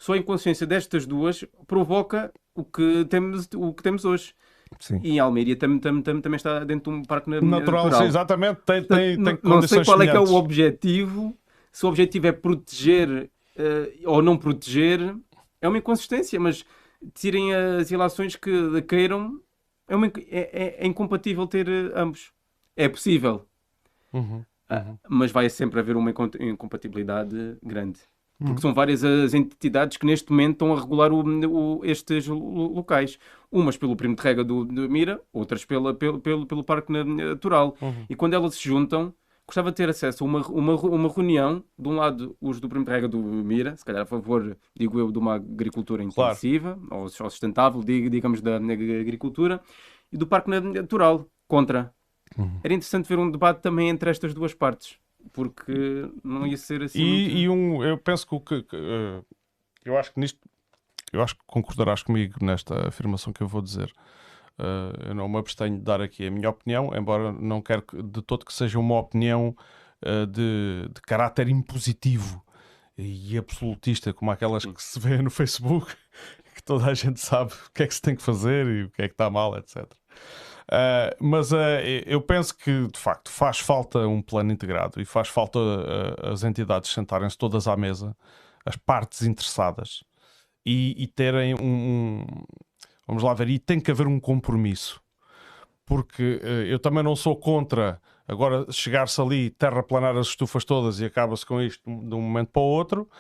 Só 0.03 0.15
a 0.15 0.19
inconsistência 0.19 0.67
destas 0.67 1.07
duas 1.07 1.45
provoca 1.65 2.33
o 2.57 2.65
que 2.65 3.05
temos, 3.09 3.49
o 3.55 3.73
que 3.73 3.85
temos 3.85 4.05
hoje. 4.05 4.35
Sim. 4.81 4.99
E 5.01 5.13
em 5.13 5.21
Almeria 5.21 5.55
também, 5.55 5.79
também, 5.79 6.21
também 6.21 6.37
está 6.37 6.65
dentro 6.65 6.93
de 6.93 6.99
um 6.99 7.05
parque 7.05 7.31
natural. 7.31 7.61
natural. 7.61 7.93
Sim, 7.93 8.05
exatamente, 8.07 8.63
tem, 8.67 8.83
tem, 8.83 9.23
tem 9.23 9.39
Não 9.45 9.63
sei 9.63 9.85
qual 9.85 10.03
é 10.03 10.09
que 10.09 10.17
é 10.17 10.19
o 10.19 10.35
objetivo, 10.35 11.39
se 11.71 11.87
o 11.87 11.89
objetivo 11.89 12.27
é 12.27 12.33
proteger 12.33 13.31
uh, 13.57 14.11
ou 14.11 14.21
não 14.21 14.37
proteger, 14.37 15.15
é 15.61 15.69
uma 15.69 15.79
inconsistência, 15.79 16.41
mas 16.41 16.65
tirem 17.15 17.55
as 17.55 17.93
ilações 17.93 18.35
que 18.35 18.83
queiram, 18.83 19.41
é, 19.87 19.95
uma, 19.95 20.09
é, 20.09 20.11
é, 20.29 20.77
é 20.81 20.87
incompatível 20.87 21.47
ter 21.47 21.69
eh, 21.69 21.93
ambos. 21.95 22.33
É 22.77 22.89
possível. 22.89 23.47
Uhum, 24.13 24.45
ah, 24.69 24.79
uhum. 24.79 24.99
mas 25.09 25.31
vai 25.31 25.49
sempre 25.49 25.79
haver 25.79 25.97
uma 25.97 26.13
incompatibilidade 26.41 27.57
grande. 27.63 28.01
Porque 28.43 28.57
uhum. 28.57 28.61
são 28.61 28.75
várias 28.75 29.05
as 29.05 29.35
entidades 29.35 29.97
que 29.97 30.07
neste 30.07 30.31
momento 30.31 30.53
estão 30.53 30.73
a 30.75 30.81
regular 30.81 31.13
o, 31.13 31.23
o, 31.23 31.85
estes 31.85 32.27
locais. 32.27 33.19
Umas 33.51 33.77
pelo 33.77 33.95
primo 33.95 34.17
de 34.17 34.23
rega 34.23 34.43
do, 34.43 34.65
do 34.65 34.89
Mira, 34.89 35.21
outras 35.33 35.65
pela, 35.65 35.93
pelo, 35.95 36.19
pelo, 36.21 36.47
pelo 36.47 36.65
Parque 36.65 36.93
Natural. 36.93 37.77
Uhum. 37.81 38.07
E 38.09 38.17
quando 38.17 38.35
elas 38.35 38.55
se 38.55 38.69
juntam, 38.69 39.15
gostava 39.47 39.71
de 39.71 39.77
ter 39.77 39.89
acesso 39.89 40.25
a 40.25 40.27
uma, 40.27 40.41
uma, 40.49 40.75
uma 40.75 41.09
reunião, 41.09 41.63
de 41.79 41.89
um 41.89 41.97
lado 41.97 42.37
os 42.41 42.61
do 42.61 42.69
Primo 42.69 42.85
de 42.85 42.91
Rega 42.91 43.09
do 43.09 43.19
Mira, 43.19 43.77
se 43.77 43.85
calhar 43.85 44.03
a 44.03 44.07
favor, 44.07 44.57
digo 44.75 44.99
eu, 44.99 45.11
de 45.13 45.19
uma 45.19 45.35
agricultura 45.35 46.03
intensiva, 46.03 46.79
claro. 46.89 47.03
ou 47.03 47.09
sustentável, 47.09 47.83
digamos, 47.83 48.41
da 48.41 48.57
agricultura, 48.57 49.61
e 50.11 50.17
do 50.17 50.27
Parque 50.27 50.51
Natural, 50.51 51.27
contra. 51.49 51.93
Uhum. 52.37 52.61
Era 52.65 52.73
interessante 52.73 53.09
ver 53.09 53.19
um 53.19 53.31
debate 53.31 53.61
também 53.61 53.89
entre 53.89 54.11
estas 54.11 54.33
duas 54.33 54.55
partes, 54.55 54.97
porque 55.33 56.11
não 56.23 56.47
ia 56.47 56.57
ser 56.57 56.83
assim. 56.83 57.01
E, 57.01 57.43
e 57.43 57.49
um, 57.49 57.83
eu 57.83 57.99
penso 57.99 58.27
que, 58.27 58.41
que, 58.41 58.63
que 58.63 58.77
uh, 58.77 59.25
eu 59.85 59.97
acho 59.99 60.13
que 60.13 60.21
nisto, 60.21 60.39
eu 61.13 61.23
acho 61.23 61.37
que 61.37 61.43
concordarás 61.47 62.03
comigo 62.03 62.45
nesta 62.45 62.89
afirmação 62.89 63.33
que 63.33 63.43
eu 63.43 63.49
vou 63.49 63.63
dizer. 63.63 63.93
Uh, 64.59 65.09
eu 65.09 65.15
não 65.15 65.29
me 65.29 65.39
abstenho 65.39 65.77
de 65.77 65.83
dar 65.83 66.01
aqui 66.01 66.27
a 66.27 66.31
minha 66.31 66.51
opinião, 66.51 66.91
embora 66.95 67.33
não 67.33 67.63
quero 67.63 67.85
de 68.05 68.23
todo 68.23 68.45
que 68.45 68.53
seja 68.53 68.79
uma 68.79 68.99
opinião 68.99 69.57
uh, 70.05 70.27
de, 70.27 70.89
de 70.93 71.01
caráter 71.03 71.49
impositivo 71.49 72.45
e 72.97 73.37
absolutista, 73.39 74.13
como 74.13 74.31
aquelas 74.31 74.65
que 74.65 74.83
se 74.83 75.01
vê 75.01 75.21
no 75.23 75.31
Facebook, 75.31 75.93
que 76.55 76.63
toda 76.63 76.87
a 76.87 76.95
gente 76.95 77.21
sabe 77.21 77.53
o 77.53 77.73
que 77.75 77.83
é 77.83 77.87
que 77.87 77.95
se 77.95 78.03
tem 78.03 78.15
que 78.15 78.23
fazer 78.23 78.67
e 78.67 78.83
o 78.85 78.91
que 78.91 79.03
é 79.03 79.09
que 79.09 79.15
está 79.15 79.31
mal, 79.31 79.57
etc. 79.57 79.87
Uh, 80.73 81.15
mas 81.21 81.53
uh, 81.53 81.57
eu 82.07 82.23
penso 82.23 82.57
que, 82.57 82.89
de 82.89 82.99
facto, 82.99 83.31
faz 83.31 83.59
falta 83.59 83.99
um 84.09 84.23
plano 84.23 84.51
integrado 84.51 85.03
e 85.03 85.05
faz 85.05 85.29
falta 85.29 85.59
uh, 85.59 86.33
as 86.33 86.45
entidades 86.45 86.91
sentarem-se 86.91 87.37
todas 87.37 87.69
à 87.69 87.77
mesa, 87.77 88.17
as 88.65 88.75
partes 88.75 89.21
interessadas, 89.21 90.03
e, 90.65 90.95
e 90.97 91.07
terem 91.07 91.55
um, 91.61 92.25
Vamos 93.07 93.23
lá 93.23 93.35
ver, 93.35 93.51
e 93.51 93.59
tem 93.59 93.79
que 93.79 93.91
haver 93.91 94.07
um 94.07 94.19
compromisso. 94.19 94.99
Porque 95.85 96.41
eu 96.69 96.79
também 96.79 97.03
não 97.03 97.15
sou 97.15 97.37
contra 97.37 98.01
agora 98.27 98.65
chegar-se 98.71 99.21
ali, 99.21 99.51
terraplanar 99.51 100.17
as 100.17 100.29
estufas 100.29 100.65
todas 100.65 101.01
e 101.01 101.05
acaba-se 101.05 101.45
com 101.45 101.61
isto 101.61 101.83
de 101.85 102.15
um 102.15 102.23
momento 102.23 102.49
para 102.51 102.63
o 102.63 102.65
outro. 102.65 103.11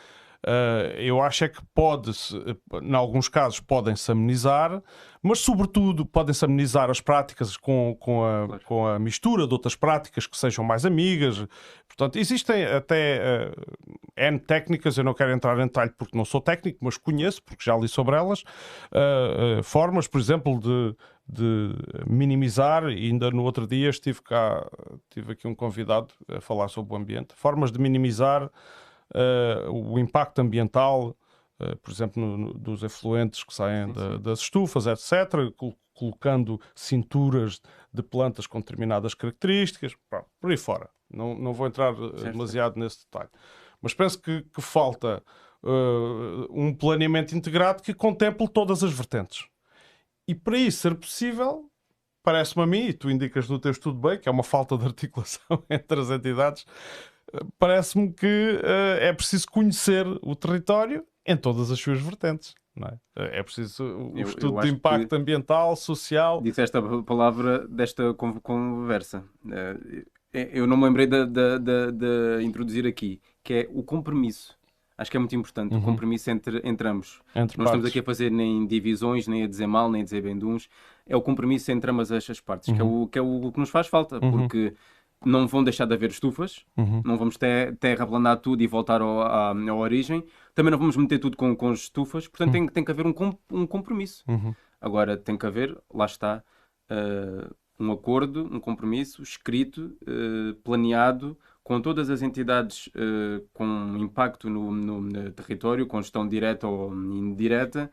Uh, 0.44 0.98
eu 0.98 1.22
acho 1.22 1.44
é 1.44 1.48
que 1.48 1.60
pode-se, 1.72 2.36
em 2.82 2.94
alguns 2.94 3.28
casos, 3.28 3.60
podem-se 3.60 4.10
amenizar, 4.10 4.82
mas 5.22 5.38
sobretudo 5.38 6.04
podem-se 6.04 6.44
amenizar 6.44 6.90
as 6.90 7.00
práticas 7.00 7.56
com, 7.56 7.96
com, 8.00 8.24
a, 8.24 8.46
claro. 8.46 8.64
com 8.64 8.86
a 8.88 8.98
mistura 8.98 9.46
de 9.46 9.52
outras 9.52 9.76
práticas 9.76 10.26
que 10.26 10.36
sejam 10.36 10.64
mais 10.64 10.84
amigas. 10.84 11.46
Portanto, 11.86 12.18
existem 12.18 12.64
até 12.64 13.52
uh, 13.54 14.00
N 14.16 14.40
técnicas, 14.40 14.98
eu 14.98 15.04
não 15.04 15.14
quero 15.14 15.30
entrar 15.30 15.56
em 15.60 15.66
detalhe 15.66 15.92
porque 15.96 16.16
não 16.16 16.24
sou 16.24 16.40
técnico, 16.40 16.78
mas 16.80 16.96
conheço, 16.96 17.40
porque 17.44 17.62
já 17.64 17.76
li 17.76 17.86
sobre 17.86 18.16
elas, 18.16 18.42
uh, 18.42 19.62
formas, 19.62 20.08
por 20.08 20.20
exemplo, 20.20 20.58
de, 20.58 20.96
de 21.28 21.72
minimizar, 22.04 22.88
e 22.88 23.06
ainda 23.06 23.30
no 23.30 23.44
outro 23.44 23.64
dia 23.64 23.90
estive 23.90 24.20
cá, 24.22 24.66
tive 25.08 25.34
aqui 25.34 25.46
um 25.46 25.54
convidado 25.54 26.12
a 26.28 26.40
falar 26.40 26.66
sobre 26.66 26.94
o 26.94 26.96
ambiente, 26.96 27.32
formas 27.36 27.70
de 27.70 27.78
minimizar 27.78 28.50
uh, 29.14 29.70
o 29.70 29.98
impacto 29.98 30.40
ambiental, 30.40 31.16
uh, 31.60 31.76
por 31.76 31.90
exemplo, 31.90 32.20
no, 32.20 32.38
no, 32.38 32.54
dos 32.54 32.82
efluentes 32.82 33.44
que 33.44 33.54
saem 33.54 33.88
sim, 33.88 33.94
sim. 33.94 34.22
das 34.22 34.40
estufas, 34.40 34.86
etc., 34.86 35.52
col 35.56 35.76
colocando 35.94 36.58
cinturas 36.74 37.60
de 37.92 38.02
plantas 38.02 38.46
com 38.46 38.58
determinadas 38.58 39.14
características, 39.14 39.94
pronto, 40.08 40.26
por 40.40 40.50
aí 40.50 40.56
fora. 40.56 40.88
Não, 41.12 41.38
não 41.38 41.52
vou 41.52 41.66
entrar 41.66 41.92
eh, 41.92 41.96
certo. 41.96 42.32
demasiado 42.32 42.80
nesse 42.80 43.04
detalhe. 43.04 43.28
Mas 43.80 43.92
penso 43.92 44.20
que, 44.20 44.42
que 44.42 44.62
falta 44.62 45.22
uh, 45.62 46.46
um 46.50 46.74
planeamento 46.74 47.36
integrado 47.36 47.82
que 47.82 47.92
contemple 47.92 48.48
todas 48.48 48.82
as 48.82 48.92
vertentes. 48.92 49.46
E 50.26 50.34
para 50.34 50.56
isso 50.56 50.78
ser 50.78 50.94
possível, 50.94 51.70
parece-me 52.22 52.62
a 52.62 52.66
mim, 52.66 52.86
e 52.86 52.92
tu 52.92 53.10
indicas 53.10 53.48
no 53.48 53.58
teu 53.58 53.72
estudo 53.72 53.98
bem, 53.98 54.18
que 54.18 54.28
é 54.28 54.32
uma 54.32 54.44
falta 54.44 54.78
de 54.78 54.84
articulação 54.84 55.64
entre 55.68 56.00
as 56.00 56.10
entidades, 56.10 56.64
parece-me 57.58 58.12
que 58.12 58.60
uh, 58.62 59.00
é 59.00 59.12
preciso 59.12 59.46
conhecer 59.48 60.06
o 60.22 60.34
território 60.34 61.04
em 61.26 61.36
todas 61.36 61.70
as 61.70 61.78
suas 61.78 62.00
vertentes. 62.00 62.54
Não 62.74 62.88
é? 62.88 62.98
Eh, 63.16 63.40
é 63.40 63.42
preciso 63.42 63.84
o 63.84 64.18
eu, 64.18 64.26
estudo 64.26 64.58
eu 64.58 64.62
de 64.62 64.68
impacto 64.70 65.12
ambiental, 65.12 65.76
social. 65.76 66.40
Disseste 66.40 66.76
a 66.76 67.02
palavra 67.02 67.66
desta 67.68 68.14
conversa. 68.14 69.24
Eh, 69.50 70.06
eu 70.32 70.66
não 70.66 70.76
me 70.76 70.84
lembrei 70.84 71.06
de, 71.06 71.26
de, 71.26 71.58
de, 71.58 71.92
de, 71.92 72.44
introduzir 72.44 72.86
aqui, 72.86 73.20
que 73.44 73.52
é 73.52 73.68
o 73.70 73.82
compromisso. 73.82 74.58
Acho 74.96 75.10
que 75.10 75.16
é 75.16 75.20
muito 75.20 75.34
importante, 75.34 75.74
uhum. 75.74 75.80
o 75.80 75.82
compromisso 75.82 76.30
entre, 76.30 76.60
entre 76.64 76.88
ambos. 76.88 77.20
Entre 77.34 77.58
não 77.58 77.64
partes. 77.64 77.64
estamos 77.64 77.86
aqui 77.86 77.98
a 77.98 78.02
fazer 78.02 78.30
nem 78.30 78.66
divisões, 78.66 79.26
nem 79.26 79.42
a 79.44 79.46
dizer 79.46 79.66
mal, 79.66 79.90
nem 79.90 80.00
a 80.00 80.04
dizer 80.04 80.22
bem 80.22 80.38
de 80.38 80.46
uns. 80.46 80.68
É 81.06 81.16
o 81.16 81.20
compromisso 81.20 81.70
entre 81.72 81.90
ambas 81.90 82.10
estas 82.10 82.40
partes, 82.40 82.68
uhum. 82.68 82.74
que, 82.74 82.80
é 82.80 82.84
o, 82.84 83.06
que 83.08 83.18
é 83.18 83.22
o 83.22 83.52
que 83.52 83.60
nos 83.60 83.68
faz 83.68 83.86
falta, 83.88 84.18
uhum. 84.22 84.30
porque 84.30 84.74
não 85.24 85.46
vão 85.46 85.62
deixar 85.64 85.86
de 85.86 85.94
haver 85.94 86.10
estufas, 86.10 86.64
uhum. 86.76 87.02
não 87.04 87.16
vamos 87.16 87.36
ter, 87.36 87.76
terraplanar 87.76 88.38
tudo 88.38 88.62
e 88.62 88.66
voltar 88.66 89.00
ao, 89.00 89.20
à, 89.20 89.50
à, 89.50 89.74
origem, 89.74 90.24
também 90.54 90.70
não 90.70 90.78
vamos 90.78 90.96
meter 90.96 91.18
tudo 91.18 91.36
com, 91.36 91.54
com 91.56 91.72
estufas, 91.72 92.26
portanto 92.28 92.48
uhum. 92.48 92.66
tem, 92.66 92.68
tem 92.68 92.84
que 92.84 92.90
haver 92.90 93.06
um, 93.06 93.14
um 93.50 93.66
compromisso. 93.66 94.24
Uhum. 94.28 94.54
Agora 94.80 95.16
tem 95.16 95.38
que 95.38 95.46
haver, 95.46 95.78
lá 95.94 96.06
está, 96.06 96.42
uh, 96.90 97.54
um 97.78 97.92
acordo, 97.92 98.44
um 98.52 98.58
compromisso 98.58 99.22
escrito, 99.22 99.96
uh, 100.02 100.54
planeado, 100.64 101.38
com 101.62 101.80
todas 101.80 102.10
as 102.10 102.20
entidades 102.20 102.88
uh, 102.88 103.46
com 103.52 103.96
impacto 103.98 104.50
no, 104.50 104.72
no, 104.72 105.00
no, 105.00 105.30
território, 105.30 105.86
com 105.86 106.02
gestão 106.02 106.28
direta 106.28 106.66
ou 106.66 106.92
indireta. 106.92 107.90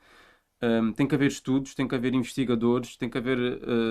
Um, 0.62 0.92
tem 0.92 1.08
que 1.08 1.16
haver 1.16 1.28
estudos, 1.28 1.74
tem 1.74 1.88
que 1.88 1.96
haver 1.96 2.14
investigadores, 2.14 2.98
tem 2.98 3.10
que 3.10 3.18
haver 3.18 3.40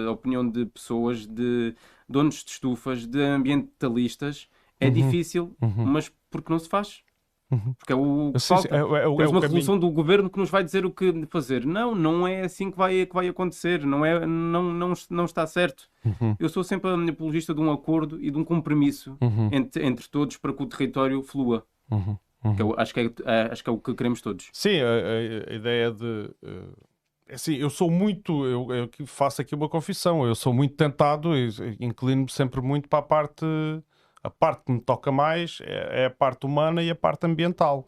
opinião 0.08 0.46
de 0.46 0.66
pessoas, 0.66 1.26
de 1.26 1.74
donos 2.08 2.44
de 2.44 2.50
estufas, 2.50 3.06
de 3.06 3.20
ambientalistas. 3.20 4.48
É 4.80 4.86
uhum. 4.86 4.92
difícil, 4.92 5.56
uhum. 5.60 5.84
mas 5.84 6.10
porque 6.30 6.52
não 6.52 6.58
se 6.58 6.68
faz. 6.68 7.02
Uhum. 7.50 7.72
Porque 7.74 7.92
é 7.92 7.96
o 7.96 8.32
que 8.32 8.40
falta. 8.40 8.68
É, 8.68 8.78
é, 8.78 8.82
é, 8.82 9.16
Temos 9.16 9.30
uma 9.30 9.40
resolução 9.40 9.78
do 9.78 9.90
governo 9.90 10.28
que 10.28 10.38
nos 10.38 10.50
vai 10.50 10.62
dizer 10.62 10.84
o 10.84 10.90
que 10.90 11.26
fazer. 11.30 11.64
Não, 11.64 11.94
não 11.94 12.28
é 12.28 12.42
assim 12.42 12.70
que 12.70 12.76
vai, 12.76 13.06
que 13.06 13.14
vai 13.14 13.26
acontecer. 13.26 13.84
Não, 13.84 14.04
é, 14.04 14.26
não, 14.26 14.62
não, 14.62 14.92
não 15.10 15.24
está 15.24 15.46
certo. 15.46 15.88
Uhum. 16.04 16.36
Eu 16.38 16.48
sou 16.48 16.62
sempre 16.62 16.90
apologista 17.10 17.54
de 17.54 17.60
um 17.60 17.72
acordo 17.72 18.20
e 18.20 18.30
de 18.30 18.36
um 18.36 18.44
compromisso 18.44 19.16
uhum. 19.20 19.48
entre, 19.50 19.84
entre 19.84 20.08
todos 20.08 20.36
para 20.36 20.52
que 20.52 20.62
o 20.62 20.66
território 20.66 21.22
flua. 21.22 21.64
Uhum. 21.90 22.18
Uhum. 22.44 22.54
Que 22.54 22.62
eu, 22.62 22.74
acho, 22.78 22.94
que 22.94 23.00
é, 23.00 23.10
é, 23.24 23.48
acho 23.50 23.64
que 23.64 23.70
é 23.70 23.72
o 23.72 23.78
que 23.78 23.94
queremos 23.94 24.20
todos. 24.20 24.48
Sim, 24.52 24.80
a, 24.80 24.86
a, 24.86 25.52
a 25.52 25.54
ideia 25.54 25.90
de. 25.90 26.30
Uh 26.42 26.88
assim, 27.30 27.54
eu 27.56 27.70
sou 27.70 27.90
muito, 27.90 28.44
eu, 28.46 28.68
eu, 28.72 29.06
faço 29.06 29.40
aqui 29.42 29.54
uma 29.54 29.68
confissão, 29.68 30.26
eu 30.26 30.34
sou 30.34 30.52
muito 30.52 30.74
tentado 30.74 31.36
e 31.36 31.48
inclino-me 31.80 32.30
sempre 32.30 32.60
muito 32.60 32.88
para 32.88 33.00
a 33.00 33.02
parte, 33.02 33.44
a 34.22 34.30
parte 34.30 34.64
que 34.64 34.72
me 34.72 34.80
toca 34.80 35.12
mais 35.12 35.58
é, 35.62 36.02
é, 36.02 36.06
a 36.06 36.10
parte 36.10 36.46
humana 36.46 36.82
e 36.82 36.90
a 36.90 36.94
parte 36.94 37.26
ambiental. 37.26 37.86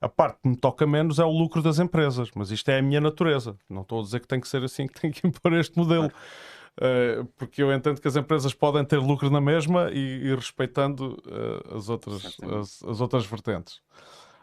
A 0.00 0.08
parte 0.08 0.38
que 0.42 0.48
me 0.48 0.56
toca 0.56 0.86
menos 0.86 1.18
é 1.18 1.24
o 1.24 1.30
lucro 1.30 1.60
das 1.60 1.78
empresas, 1.78 2.30
mas 2.34 2.50
isto 2.50 2.70
é 2.70 2.78
a 2.78 2.82
minha 2.82 3.02
natureza. 3.02 3.54
Não 3.68 3.82
estou 3.82 4.00
a 4.00 4.02
dizer 4.02 4.20
que 4.20 4.28
tem 4.28 4.40
que 4.40 4.48
ser 4.48 4.64
assim, 4.64 4.86
que 4.88 4.98
tem 4.98 5.10
que 5.10 5.26
impor 5.26 5.52
este 5.52 5.76
modelo. 5.76 6.10
Uh, 6.78 7.24
porque 7.36 7.62
eu 7.62 7.70
entendo 7.74 8.00
que 8.00 8.08
as 8.08 8.16
empresas 8.16 8.54
podem 8.54 8.82
ter 8.84 8.96
lucro 8.96 9.28
na 9.28 9.40
mesma 9.40 9.90
e, 9.92 10.28
e 10.28 10.34
respeitando 10.34 11.22
uh, 11.26 11.76
as, 11.76 11.90
outras, 11.90 12.38
as, 12.58 12.82
as 12.84 13.00
outras 13.00 13.26
vertentes. 13.26 13.82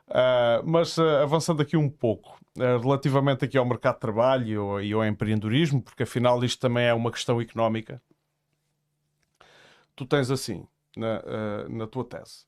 Uh, 0.07 0.63
mas 0.63 0.97
uh, 0.97 1.17
avançando 1.21 1.61
aqui 1.61 1.75
um 1.75 1.89
pouco, 1.89 2.39
uh, 2.57 2.79
relativamente 2.81 3.43
aqui 3.43 3.57
ao 3.57 3.65
mercado 3.65 3.95
de 3.95 4.01
trabalho 4.01 4.81
e 4.81 4.93
ao 4.93 5.05
empreendedorismo, 5.05 5.81
porque 5.81 6.03
afinal 6.03 6.41
isto 6.43 6.61
também 6.61 6.85
é 6.85 6.93
uma 6.93 7.11
questão 7.11 7.41
económica. 7.41 8.01
Tu 9.95 10.05
tens 10.05 10.31
assim, 10.31 10.65
na, 10.95 11.67
na 11.67 11.87
tua 11.87 12.05
tese, 12.05 12.45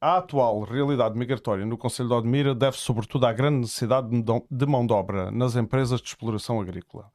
a 0.00 0.18
atual 0.18 0.60
realidade 0.60 1.18
migratória 1.18 1.66
no 1.66 1.76
Conselho 1.76 2.08
de 2.08 2.14
Odmira 2.14 2.54
deve 2.54 2.76
sobretudo 2.76 3.26
à 3.26 3.32
grande 3.32 3.62
necessidade 3.62 4.08
de 4.48 4.66
mão 4.66 4.86
de 4.86 4.92
obra 4.92 5.28
nas 5.32 5.56
empresas 5.56 6.00
de 6.00 6.06
exploração 6.06 6.60
agrícola. 6.60 7.10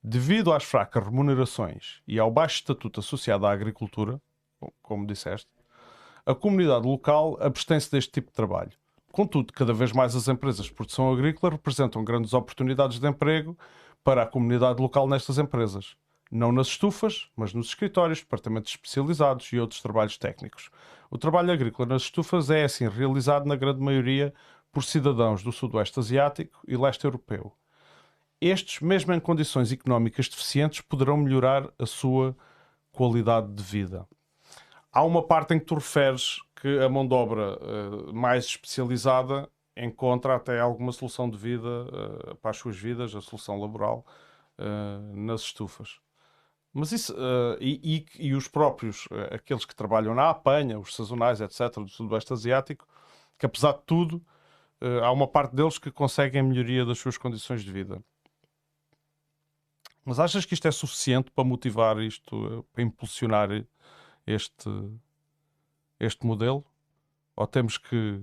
Devido 0.00 0.52
às 0.52 0.62
fracas 0.62 1.04
remunerações 1.04 2.00
e 2.06 2.20
ao 2.20 2.30
baixo 2.30 2.60
estatuto 2.60 3.00
associado 3.00 3.46
à 3.46 3.52
agricultura, 3.52 4.22
como 4.80 5.08
disseste, 5.08 5.50
a 6.24 6.36
comunidade 6.36 6.86
local 6.86 7.36
abstém-se 7.40 7.90
deste 7.90 8.12
tipo 8.12 8.28
de 8.28 8.34
trabalho. 8.34 8.72
Contudo, 9.14 9.52
cada 9.52 9.72
vez 9.72 9.92
mais 9.92 10.16
as 10.16 10.26
empresas 10.26 10.66
de 10.66 10.72
produção 10.72 11.12
agrícola 11.12 11.52
representam 11.52 12.02
grandes 12.02 12.34
oportunidades 12.34 12.98
de 12.98 13.06
emprego 13.06 13.56
para 14.02 14.24
a 14.24 14.26
comunidade 14.26 14.82
local 14.82 15.06
nestas 15.06 15.38
empresas. 15.38 15.94
Não 16.32 16.50
nas 16.50 16.66
estufas, 16.66 17.28
mas 17.36 17.54
nos 17.54 17.68
escritórios, 17.68 18.18
departamentos 18.18 18.72
especializados 18.72 19.52
e 19.52 19.60
outros 19.60 19.80
trabalhos 19.80 20.18
técnicos. 20.18 20.68
O 21.08 21.16
trabalho 21.16 21.52
agrícola 21.52 21.90
nas 21.90 22.02
estufas 22.02 22.50
é, 22.50 22.64
assim, 22.64 22.88
realizado 22.88 23.46
na 23.46 23.54
grande 23.54 23.80
maioria 23.80 24.34
por 24.72 24.82
cidadãos 24.82 25.44
do 25.44 25.52
Sudoeste 25.52 26.00
Asiático 26.00 26.60
e 26.66 26.76
Leste 26.76 27.04
Europeu. 27.04 27.52
Estes, 28.40 28.80
mesmo 28.80 29.12
em 29.12 29.20
condições 29.20 29.70
económicas 29.70 30.28
deficientes, 30.28 30.80
poderão 30.80 31.18
melhorar 31.18 31.70
a 31.78 31.86
sua 31.86 32.36
qualidade 32.90 33.52
de 33.52 33.62
vida. 33.62 34.08
Há 34.92 35.04
uma 35.04 35.22
parte 35.22 35.54
em 35.54 35.60
que 35.60 35.66
tu 35.66 35.76
referes 35.76 36.40
que 36.64 36.78
a 36.78 36.88
mão 36.88 37.06
de 37.06 37.12
obra 37.12 37.58
uh, 37.58 38.14
mais 38.14 38.46
especializada 38.46 39.50
encontra 39.76 40.34
até 40.34 40.58
alguma 40.58 40.92
solução 40.92 41.28
de 41.28 41.36
vida 41.36 41.68
uh, 41.68 42.36
para 42.36 42.52
as 42.52 42.56
suas 42.56 42.74
vidas, 42.74 43.14
a 43.14 43.20
solução 43.20 43.60
laboral, 43.60 44.06
uh, 44.58 45.14
nas 45.14 45.42
estufas. 45.42 46.00
Mas 46.72 46.90
isso, 46.90 47.12
uh, 47.12 47.58
e, 47.60 48.06
e, 48.18 48.28
e, 48.28 48.34
os 48.34 48.48
próprios, 48.48 49.06
aqueles 49.30 49.66
que 49.66 49.76
trabalham 49.76 50.14
na 50.14 50.30
apanha, 50.30 50.78
os 50.78 50.96
sazonais, 50.96 51.42
etc., 51.42 51.74
do 51.74 51.88
Sudoeste 51.90 52.32
Asiático, 52.32 52.88
que 53.38 53.44
apesar 53.44 53.72
de 53.72 53.82
tudo, 53.84 54.24
há 55.02 55.12
uma 55.12 55.28
parte 55.28 55.54
deles 55.54 55.78
que 55.78 55.90
conseguem 55.90 56.40
a 56.40 56.44
melhoria 56.44 56.86
das 56.86 56.98
suas 56.98 57.18
condições 57.18 57.62
de 57.62 57.70
vida. 57.70 58.02
Mas 60.02 60.18
achas 60.18 60.46
que 60.46 60.54
isto 60.54 60.66
é 60.66 60.70
suficiente 60.70 61.30
para 61.30 61.44
motivar 61.44 61.98
isto, 61.98 62.66
para 62.72 62.82
impulsionar 62.82 63.50
este, 64.26 64.70
este 66.04 66.26
modelo? 66.26 66.64
Ou 67.36 67.46
temos 67.46 67.78
que. 67.78 68.22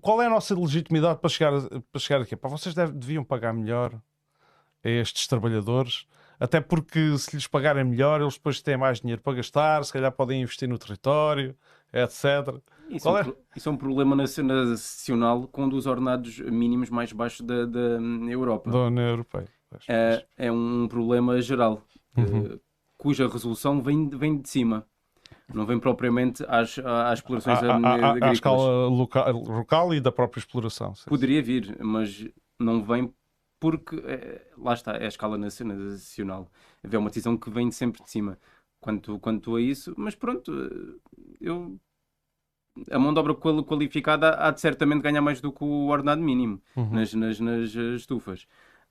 Qual 0.00 0.20
é 0.20 0.26
a 0.26 0.30
nossa 0.30 0.54
legitimidade 0.58 1.18
para 1.18 1.30
chegar, 1.30 1.52
para 1.90 2.00
chegar 2.00 2.20
aqui? 2.22 2.36
Para 2.36 2.50
vocês 2.50 2.74
deve, 2.74 2.92
deviam 2.92 3.24
pagar 3.24 3.54
melhor 3.54 3.94
a 4.84 4.88
estes 4.88 5.26
trabalhadores 5.26 6.06
até 6.38 6.60
porque 6.60 7.16
se 7.18 7.34
lhes 7.34 7.46
pagarem 7.46 7.84
melhor, 7.84 8.20
eles 8.20 8.34
depois 8.34 8.60
têm 8.60 8.76
mais 8.76 9.00
dinheiro 9.00 9.22
para 9.22 9.34
gastar, 9.34 9.84
se 9.84 9.92
calhar 9.92 10.12
podem 10.12 10.42
investir 10.42 10.68
no 10.68 10.78
território, 10.78 11.56
etc. 11.92 12.60
Isso, 12.90 13.08
é 13.08 13.12
um, 13.12 13.18
é? 13.18 13.32
isso 13.56 13.68
é 13.68 13.72
um 13.72 13.76
problema 13.76 14.14
nacional 14.14 15.48
com 15.48 15.64
um 15.64 15.68
dos 15.68 15.86
ordenados 15.86 16.38
mínimos 16.40 16.90
mais 16.90 17.12
baixos 17.12 17.40
da, 17.40 17.64
da 17.64 17.98
Europa. 18.28 18.70
Da 18.70 18.78
União 18.84 19.08
Europeia. 19.08 19.48
É, 19.88 20.24
é 20.36 20.52
um 20.52 20.86
problema 20.88 21.40
geral, 21.40 21.82
uhum. 22.16 22.54
uh, 22.54 22.60
cuja 22.96 23.28
resolução 23.28 23.82
vem, 23.82 24.08
vem 24.08 24.38
de 24.38 24.48
cima. 24.48 24.86
Não 25.52 25.64
vem 25.66 25.78
propriamente 25.78 26.44
às, 26.48 26.78
às 26.78 27.18
explorações 27.18 27.62
a, 27.62 27.74
agrícolas. 27.74 28.22
À 28.22 28.32
escala 28.32 28.86
local, 28.88 29.32
local 29.32 29.94
e 29.94 30.00
da 30.00 30.12
própria 30.12 30.40
exploração. 30.40 30.94
Sim. 30.94 31.08
Poderia 31.08 31.42
vir, 31.42 31.76
mas 31.80 32.26
não 32.58 32.82
vem 32.82 33.12
porque 33.58 33.96
é, 34.04 34.42
lá 34.58 34.74
está, 34.74 34.96
é 34.96 35.04
a 35.04 35.08
escala 35.08 35.38
nacional. 35.38 36.48
É 36.82 36.98
uma 36.98 37.08
decisão 37.08 37.36
que 37.36 37.50
vem 37.50 37.70
sempre 37.70 38.02
de 38.02 38.10
cima 38.10 38.38
quanto, 38.80 39.18
quanto 39.18 39.56
a 39.56 39.60
isso, 39.60 39.94
mas 39.96 40.14
pronto, 40.14 41.00
eu 41.40 41.78
a 42.90 42.98
mão 42.98 43.12
de 43.12 43.18
obra 43.18 43.34
qualificada 43.34 44.34
há 44.34 44.50
de 44.50 44.60
certamente 44.60 45.02
ganhar 45.02 45.22
mais 45.22 45.40
do 45.40 45.50
que 45.50 45.64
o 45.64 45.86
ordenado 45.86 46.20
mínimo 46.20 46.60
uhum. 46.76 46.90
nas, 46.90 47.14
nas, 47.14 47.40
nas, 47.40 47.74
estufas. 47.74 48.46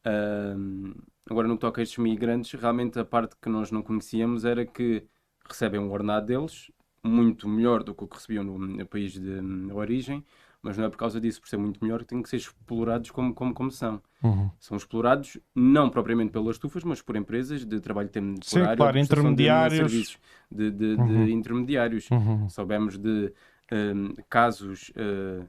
Uh, 0.05 0.95
agora, 1.29 1.47
no 1.47 1.55
que 1.55 1.61
toca 1.61 1.81
a 1.81 1.83
estes 1.83 1.99
migrantes, 1.99 2.59
realmente 2.59 2.99
a 2.99 3.05
parte 3.05 3.35
que 3.39 3.49
nós 3.49 3.71
não 3.71 3.83
conhecíamos 3.83 4.43
era 4.43 4.65
que 4.65 5.05
recebem 5.49 5.79
um 5.79 5.91
ordenado 5.91 6.25
deles 6.25 6.71
muito 7.03 7.47
melhor 7.47 7.83
do 7.83 7.93
que 7.93 8.03
o 8.03 8.07
que 8.07 8.15
recebiam 8.15 8.43
no, 8.43 8.57
no 8.57 8.85
país 8.85 9.13
de 9.13 9.39
origem, 9.71 10.25
mas 10.61 10.77
não 10.77 10.85
é 10.85 10.89
por 10.89 10.97
causa 10.97 11.21
disso, 11.21 11.39
por 11.39 11.47
ser 11.47 11.57
muito 11.57 11.83
melhor, 11.83 11.99
que 11.99 12.07
têm 12.07 12.23
que 12.23 12.29
ser 12.29 12.37
explorados 12.37 13.11
como, 13.11 13.33
como, 13.35 13.53
como 13.53 13.71
são. 13.71 14.01
Uhum. 14.23 14.49
São 14.59 14.75
explorados 14.75 15.37
não 15.53 15.89
propriamente 15.91 16.31
pelas 16.31 16.55
estufas, 16.55 16.83
mas 16.83 17.03
por 17.03 17.15
empresas 17.15 17.63
de 17.63 17.79
trabalho 17.79 18.09
temporário, 18.09 18.43
Sim, 18.43 18.75
claro, 18.75 18.97
intermediários. 18.97 19.91
De 19.91 19.97
serviços 19.97 20.17
de, 20.51 20.71
de, 20.71 20.85
uhum. 20.95 21.25
de 21.25 21.31
intermediários. 21.31 22.09
Uhum. 22.09 22.49
Soubemos 22.49 22.97
de 22.97 23.31
um, 23.71 24.15
casos 24.27 24.89
uh, 24.89 25.47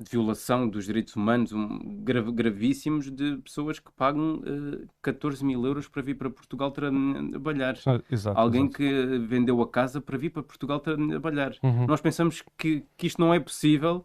de 0.00 0.10
violação 0.10 0.68
dos 0.68 0.86
direitos 0.86 1.14
humanos 1.14 1.52
um, 1.52 2.02
grav 2.02 2.30
gravíssimos 2.32 3.10
de 3.10 3.36
pessoas 3.38 3.78
que 3.78 3.92
pagam 3.92 4.36
uh, 4.36 4.88
14 5.02 5.44
mil 5.44 5.64
euros 5.64 5.88
para 5.88 6.02
vir 6.02 6.14
para 6.14 6.30
Portugal 6.30 6.70
trabalhar. 6.70 7.76
Exato, 8.10 8.38
Alguém 8.38 8.62
exato. 8.62 8.76
que 8.76 9.18
vendeu 9.18 9.60
a 9.62 9.68
casa 9.68 10.00
para 10.00 10.18
vir 10.18 10.30
para 10.30 10.42
Portugal 10.42 10.80
trabalhar. 10.80 11.52
Uhum. 11.62 11.86
Nós 11.86 12.00
pensamos 12.00 12.42
que, 12.56 12.84
que 12.96 13.06
isto 13.06 13.20
não 13.20 13.32
é 13.32 13.40
possível 13.40 14.04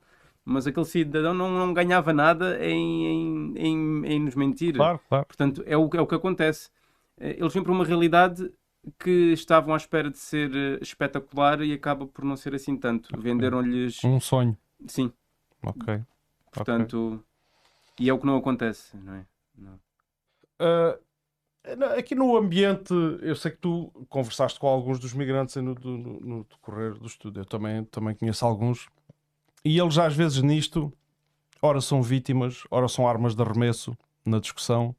mas 0.50 0.66
aquele 0.66 0.86
cidadão 0.86 1.34
não, 1.34 1.52
não 1.52 1.74
ganhava 1.74 2.12
nada 2.12 2.58
em, 2.66 3.06
em, 3.06 3.54
em, 3.56 4.06
em, 4.06 4.20
nos 4.20 4.34
mentir. 4.34 4.76
Claro, 4.76 5.00
claro. 5.08 5.26
Portanto, 5.26 5.64
é 5.66 5.78
o, 5.78 5.88
é 5.94 6.02
o 6.02 6.08
que 6.08 6.16
acontece. 6.16 6.72
Eh, 7.20 7.36
eles 7.40 7.54
vêm 7.54 7.62
para 7.62 7.72
uma 7.72 7.86
realidade 7.86 8.52
que 8.98 9.32
estavam 9.34 9.76
à 9.76 9.78
espera 9.78 10.10
de 10.10 10.18
ser 10.18 10.50
eh, 10.56 10.80
espetacular 10.82 11.62
e 11.62 11.72
acaba 11.72 12.08
por 12.08 12.26
não 12.26 12.36
ser 12.36 12.56
assim 12.56 12.76
tanto. 12.76 13.10
Okay. 13.10 13.22
Venderam-lhes. 13.22 14.04
Um 14.04 14.20
sonho. 14.20 14.58
Sim. 14.88 15.12
Ok. 15.62 16.02
Portanto, 16.52 17.24
okay. 17.94 18.06
e 18.06 18.10
é 18.10 18.14
o 18.14 18.20
que 18.20 18.26
não 18.26 18.38
acontece, 18.38 18.96
não 18.98 19.14
é? 19.14 19.26
Não. 19.58 19.80
Uh, 20.62 21.98
aqui 21.98 22.16
no 22.16 22.36
ambiente, 22.38 22.94
eu 23.22 23.36
sei 23.36 23.52
que 23.52 23.58
tu 23.58 23.92
conversaste 24.10 24.60
com 24.60 24.68
alguns 24.68 25.00
dos 25.00 25.14
migrantes 25.14 25.56
no, 25.58 25.76
no, 25.76 26.20
no 26.20 26.44
decorrer 26.46 26.94
do 26.96 27.08
estudo. 27.08 27.42
Eu 27.42 27.46
também, 27.46 27.84
também 27.86 28.16
conheço 28.16 28.46
alguns 28.46 28.88
e 29.64 29.78
eles, 29.78 29.98
às 29.98 30.16
vezes, 30.16 30.42
nisto, 30.42 30.92
ora 31.62 31.82
são 31.82 32.02
vítimas, 32.02 32.64
ora 32.72 32.88
são 32.88 33.08
armas 33.08 33.36
de 33.36 33.42
arremesso 33.42 33.98
na 34.26 34.40
discussão, 34.40 34.96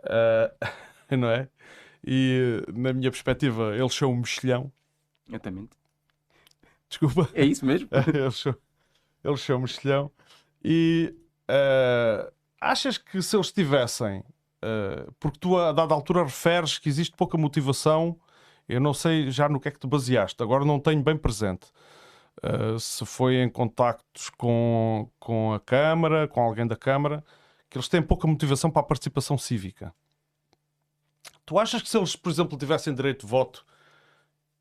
uh, 0.00 0.66
não 1.16 1.28
é? 1.28 1.48
E, 2.06 2.62
na 2.72 2.92
minha 2.92 3.10
perspectiva, 3.10 3.76
eles 3.76 3.94
são 3.94 4.12
um 4.12 4.16
mexilhão. 4.16 4.72
Exatamente. 5.28 5.70
Desculpa. 6.88 7.28
É 7.34 7.44
isso 7.44 7.66
mesmo. 7.66 7.88
eles, 8.14 8.36
são, 8.36 8.54
são 9.36 9.56
um 9.56 9.60
mexilhão. 9.60 10.10
E 10.62 11.14
uh, 11.48 12.32
achas 12.60 12.98
que 12.98 13.22
se 13.22 13.36
eles 13.36 13.52
tivessem, 13.52 14.20
uh, 14.20 15.12
porque 15.18 15.38
tu 15.38 15.56
a 15.56 15.72
dada 15.72 15.94
altura 15.94 16.24
referes 16.24 16.78
que 16.78 16.88
existe 16.88 17.16
pouca 17.16 17.38
motivação, 17.38 18.18
eu 18.68 18.80
não 18.80 18.92
sei 18.92 19.30
já 19.30 19.48
no 19.48 19.60
que 19.60 19.68
é 19.68 19.70
que 19.70 19.78
te 19.78 19.86
baseaste, 19.86 20.42
agora 20.42 20.64
não 20.64 20.78
tenho 20.78 21.02
bem 21.02 21.16
presente. 21.16 21.66
Uh, 22.42 22.78
se 22.78 23.04
foi 23.04 23.36
em 23.36 23.48
contactos 23.48 24.30
com, 24.30 25.10
com 25.18 25.52
a 25.52 25.60
Câmara, 25.60 26.28
com 26.28 26.40
alguém 26.40 26.66
da 26.66 26.76
Câmara, 26.76 27.24
que 27.68 27.76
eles 27.76 27.88
têm 27.88 28.00
pouca 28.00 28.28
motivação 28.28 28.70
para 28.70 28.80
a 28.80 28.84
participação 28.84 29.36
cívica. 29.36 29.92
Tu 31.44 31.58
achas 31.58 31.82
que 31.82 31.88
se 31.88 31.96
eles, 31.96 32.14
por 32.14 32.30
exemplo, 32.30 32.56
tivessem 32.56 32.94
direito 32.94 33.24
de 33.24 33.30
voto, 33.30 33.64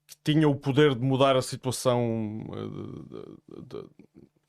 que 0.08 0.16
tinham 0.24 0.49
o 0.49 0.55
poder 0.55 0.95
de 0.95 1.01
mudar 1.01 1.36
a 1.36 1.41
situação, 1.41 2.43
de, 3.51 3.62
de, 3.62 3.89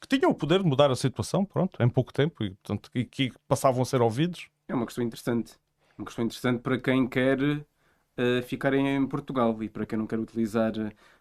que 0.00 0.08
tinham 0.08 0.30
o 0.30 0.34
poder 0.34 0.62
de 0.62 0.68
mudar 0.68 0.90
a 0.90 0.96
situação, 0.96 1.44
pronto, 1.44 1.82
em 1.82 1.88
pouco 1.88 2.12
tempo, 2.12 2.44
e, 2.44 2.50
portanto, 2.50 2.90
e 2.94 3.04
que 3.04 3.32
passavam 3.46 3.82
a 3.82 3.84
ser 3.84 4.00
ouvidos? 4.00 4.48
É 4.68 4.74
uma 4.74 4.86
questão 4.86 5.04
interessante. 5.04 5.54
Uma 5.96 6.04
questão 6.04 6.24
interessante 6.24 6.60
para 6.60 6.78
quem 6.78 7.08
quer 7.08 7.40
uh, 7.40 8.42
ficar 8.44 8.74
em 8.74 9.06
Portugal 9.06 9.60
e 9.62 9.68
para 9.68 9.84
quem 9.84 9.98
não 9.98 10.06
quer 10.06 10.18
utilizar 10.18 10.72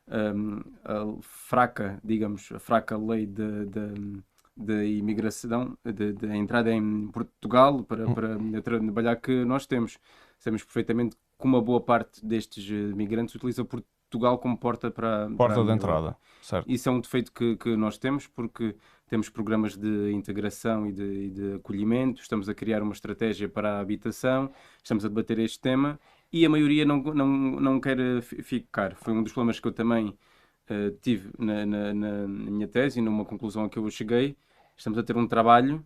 um, 0.07 0.59
a 0.83 1.21
fraca, 1.21 1.99
digamos, 2.03 2.51
a 2.51 2.59
fraca 2.59 2.97
lei 2.97 3.25
de, 3.25 3.65
de, 3.65 4.23
de 4.55 4.97
imigração, 4.97 5.77
de, 5.83 6.13
de, 6.13 6.27
entrada 6.35 6.71
em 6.71 7.07
Portugal 7.07 7.83
para, 7.83 8.07
hum. 8.07 8.13
para 8.13 8.61
trabalhar 8.61 9.15
que 9.15 9.43
nós 9.45 9.65
temos. 9.65 9.97
Sabemos 10.39 10.63
perfeitamente 10.63 11.15
que 11.15 11.45
uma 11.45 11.61
boa 11.61 11.81
parte 11.81 12.23
destes 12.23 12.69
eh, 12.69 12.95
migrantes 12.95 13.33
utiliza 13.33 13.65
Portugal 13.65 13.96
como 14.39 14.57
porta 14.57 14.89
para 14.89 15.29
porta 15.37 15.55
para 15.55 15.63
de 15.63 15.71
entrada, 15.71 16.17
certo? 16.41 16.69
Isso 16.69 16.89
é 16.89 16.91
um 16.91 16.99
defeito 16.99 17.31
que, 17.31 17.55
que 17.57 17.75
nós 17.75 17.97
temos 17.97 18.27
porque 18.27 18.75
temos 19.07 19.29
programas 19.29 19.75
de 19.77 20.11
integração 20.11 20.85
e 20.85 20.91
de, 20.91 21.03
e 21.03 21.29
de 21.29 21.53
acolhimento, 21.55 22.21
estamos 22.21 22.49
a 22.49 22.53
criar 22.53 22.81
uma 22.81 22.93
estratégia 22.93 23.47
para 23.47 23.77
a 23.77 23.79
habitação, 23.79 24.51
estamos 24.83 25.05
a 25.05 25.07
debater 25.07 25.39
este 25.39 25.59
tema 25.59 25.99
e 26.31 26.45
a 26.45 26.49
maioria 26.49 26.85
não, 26.85 27.01
não, 27.01 27.27
não 27.27 27.79
quer 27.79 27.99
eh, 27.99 28.21
ficar. 28.21 28.95
Foi 28.95 29.13
um 29.13 29.23
dos 29.23 29.31
problemas 29.31 29.59
que 29.59 29.67
eu 29.67 29.71
também 29.71 30.09
uh, 30.69 30.91
tive 31.01 31.31
na, 31.39 31.65
na, 31.65 31.93
na, 31.93 32.27
minha 32.27 32.67
tese 32.67 32.99
e 32.99 33.01
numa 33.01 33.23
conclusão 33.23 33.65
a 33.65 33.69
que 33.69 33.77
eu 33.77 33.89
cheguei. 33.89 34.35
Estamos 34.75 34.99
a 34.99 35.03
ter 35.03 35.15
um 35.15 35.27
trabalho 35.27 35.85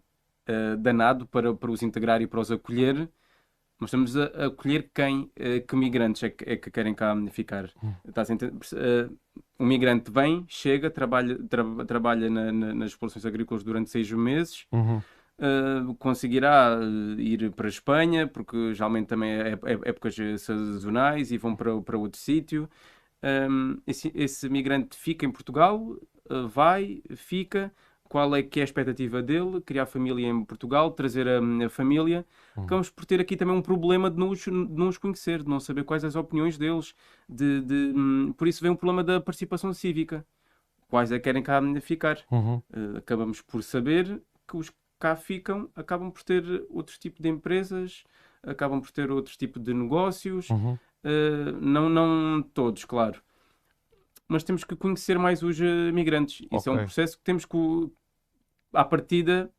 uh, 0.49 0.77
danado 0.77 1.27
para, 1.27 1.53
para 1.53 1.71
os 1.71 1.83
integrar 1.83 2.21
e 2.21 2.27
para 2.27 2.39
os 2.39 2.51
acolher, 2.51 3.07
mas 3.81 3.89
estamos 3.89 4.15
a, 4.15 4.25
a 4.25 4.45
acolher 4.45 4.91
quem? 4.93 5.31
Uh, 5.37 5.65
que 5.67 5.75
migrantes 5.75 6.21
é 6.21 6.29
que, 6.29 6.49
é 6.49 6.55
que 6.55 6.69
querem 6.69 6.93
cá 6.93 7.15
ficar? 7.31 7.69
Hum. 7.83 7.93
um 9.59 9.65
migrante 9.65 10.11
vem, 10.11 10.45
chega, 10.47 10.91
trabalha, 10.91 11.37
tra 11.49 11.63
trabalha 11.85 12.29
na, 12.29 12.51
na, 12.51 12.73
nas 12.75 12.91
explorações 12.91 13.25
agrícolas 13.25 13.63
durante 13.63 13.89
seis 13.89 14.09
meses, 14.11 14.67
Uhum. 14.71 15.01
Uh, 15.39 15.95
conseguirá 15.95 16.77
uh, 16.77 17.19
ir 17.19 17.51
para 17.53 17.65
a 17.65 17.69
Espanha, 17.69 18.27
porque 18.27 18.75
geralmente 18.75 19.07
também 19.07 19.31
é, 19.31 19.53
é, 19.53 19.89
épocas 19.89 20.15
sazonais 20.37 21.31
e 21.31 21.37
vão 21.39 21.55
para, 21.55 21.81
para 21.81 21.97
outro 21.97 22.19
sítio. 22.19 22.69
Um, 23.23 23.81
esse, 23.87 24.11
esse, 24.13 24.47
migrante 24.49 24.95
fica 24.95 25.25
em 25.25 25.31
Portugal, 25.31 25.79
uh, 26.29 26.47
vai, 26.47 27.01
fica. 27.15 27.73
Qual 28.11 28.35
é 28.35 28.43
que 28.43 28.59
é 28.59 28.63
a 28.63 28.65
expectativa 28.65 29.23
dele? 29.23 29.61
Criar 29.61 29.85
família 29.85 30.27
em 30.27 30.43
Portugal, 30.43 30.91
trazer 30.91 31.25
a, 31.29 31.39
a 31.65 31.69
família. 31.69 32.25
Uhum. 32.57 32.63
Acabamos 32.65 32.89
por 32.89 33.05
ter 33.05 33.21
aqui 33.21 33.37
também 33.37 33.55
um 33.55 33.61
problema 33.61 34.11
de 34.11 34.17
não, 34.17 34.31
os, 34.31 34.39
de 34.39 34.51
não 34.51 34.89
os 34.89 34.97
conhecer, 34.97 35.41
de 35.41 35.49
não 35.49 35.61
saber 35.61 35.85
quais 35.85 36.03
as 36.03 36.17
opiniões 36.17 36.57
deles. 36.57 36.93
De, 37.29 37.61
de 37.61 37.93
um, 37.95 38.33
por 38.33 38.49
isso 38.49 38.61
vem 38.61 38.69
um 38.69 38.75
problema 38.75 39.01
da 39.01 39.21
participação 39.21 39.73
cívica. 39.73 40.25
Quais 40.89 41.09
é 41.09 41.19
que 41.19 41.23
querem 41.23 41.41
cá 41.41 41.61
ficar? 41.79 42.17
Uhum. 42.29 42.61
acabamos 42.97 43.41
por 43.41 43.63
saber 43.63 44.21
que 44.45 44.57
os 44.57 44.69
cá 44.99 45.15
ficam, 45.15 45.69
acabam 45.73 46.11
por 46.11 46.21
ter 46.21 46.43
outros 46.69 46.97
tipos 46.97 47.21
de 47.21 47.29
empresas, 47.29 48.03
acabam 48.43 48.81
por 48.81 48.91
ter 48.91 49.09
outros 49.09 49.37
tipos 49.37 49.63
de 49.63 49.73
negócios. 49.73 50.49
Uhum. 50.49 50.73
Uh, 50.73 51.57
não, 51.61 51.87
não 51.87 52.43
todos, 52.43 52.83
claro. 52.83 53.21
Mas 54.27 54.43
temos 54.43 54.65
que 54.65 54.75
conhecer 54.75 55.17
mais 55.17 55.41
os 55.41 55.61
uh, 55.61 55.93
migrantes. 55.93 56.41
Isso 56.51 56.69
okay. 56.69 56.73
é 56.73 56.75
um 56.75 56.79
processo 56.79 57.17
que 57.17 57.23
temos 57.23 57.45
que, 57.45 57.57
à 58.73 58.83
partida, 58.83 59.49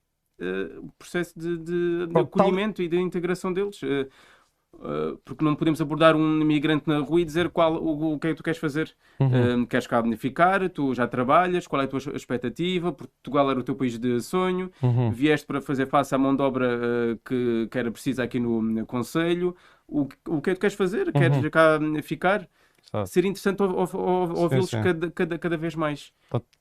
uh, 0.40 0.92
processo 0.98 1.38
de, 1.38 1.58
de, 1.58 2.06
de 2.06 2.18
acolhimento 2.18 2.76
tal... 2.76 2.86
e 2.86 2.88
de 2.88 3.00
integração 3.00 3.52
deles. 3.52 3.80
Uh, 3.82 5.18
porque 5.26 5.44
não 5.44 5.54
podemos 5.54 5.82
abordar 5.82 6.16
um 6.16 6.40
imigrante 6.40 6.88
na 6.88 6.98
rua 6.98 7.20
e 7.20 7.24
dizer 7.26 7.50
qual, 7.50 7.74
o, 7.74 8.14
o 8.14 8.18
que 8.18 8.28
é 8.28 8.30
que 8.30 8.36
tu 8.36 8.42
queres 8.42 8.58
fazer. 8.58 8.94
Uhum. 9.20 9.62
Uh, 9.62 9.66
queres 9.66 9.86
cá 9.86 10.00
beneficiar? 10.00 10.68
Tu 10.70 10.94
já 10.94 11.06
trabalhas? 11.06 11.66
Qual 11.66 11.80
é 11.82 11.84
a 11.84 11.88
tua 11.88 12.00
expectativa? 12.14 12.90
Portugal 12.90 13.50
era 13.50 13.60
o 13.60 13.62
teu 13.62 13.74
país 13.74 13.98
de 13.98 14.20
sonho. 14.20 14.70
Uhum. 14.82 15.10
Vieste 15.10 15.46
para 15.46 15.60
fazer 15.60 15.86
face 15.88 16.14
à 16.14 16.18
mão 16.18 16.34
de 16.34 16.42
obra 16.42 17.18
que, 17.24 17.68
que 17.70 17.78
era 17.78 17.90
precisa 17.90 18.24
aqui 18.24 18.40
no, 18.40 18.62
no 18.62 18.86
Conselho. 18.86 19.54
O, 19.86 20.08
o 20.26 20.40
que 20.40 20.50
é 20.50 20.54
que 20.54 20.58
tu 20.58 20.60
queres 20.60 20.76
fazer? 20.76 21.08
Uhum. 21.08 21.12
Queres 21.12 21.48
cá 21.50 21.78
ficar? 22.02 22.48
Sabe. 22.92 23.08
Seria 23.08 23.30
interessante 23.30 23.62
ouvi-los 23.62 24.70
cada, 24.70 25.10
cada, 25.10 25.38
cada 25.38 25.56
vez 25.56 25.74
mais. 25.74 26.12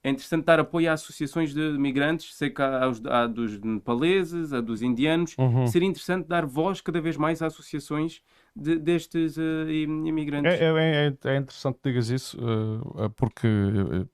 É 0.02 0.10
interessante 0.10 0.46
dar 0.46 0.62
apoio 0.62 0.90
a 0.90 0.94
associações 0.94 1.54
de 1.54 1.78
migrantes, 1.78 2.34
sei 2.36 2.50
que 2.50 2.62
há, 2.62 2.90
há 3.10 3.28
dos 3.28 3.60
nepaleses, 3.60 4.54
há 4.54 4.62
dos 4.62 4.82
indianos. 4.82 5.36
Uhum. 5.38 5.68
Seria 5.68 5.90
interessante 5.90 6.28
dar 6.28 6.46
voz 6.46 6.80
cada 6.80 7.02
vez 7.02 7.18
mais 7.18 7.42
a 7.42 7.48
associações 7.48 8.22
de, 8.56 8.78
destes 8.78 9.38
uh, 9.38 9.70
imigrantes. 9.70 10.60
É, 10.60 10.66
é, 10.66 11.06
é, 11.08 11.38
interessante 11.38 11.80
que 11.82 11.90
digas 11.90 12.10
isso, 12.10 12.38
uh, 12.38 13.10
porque 13.12 13.48
uh, 13.48 14.08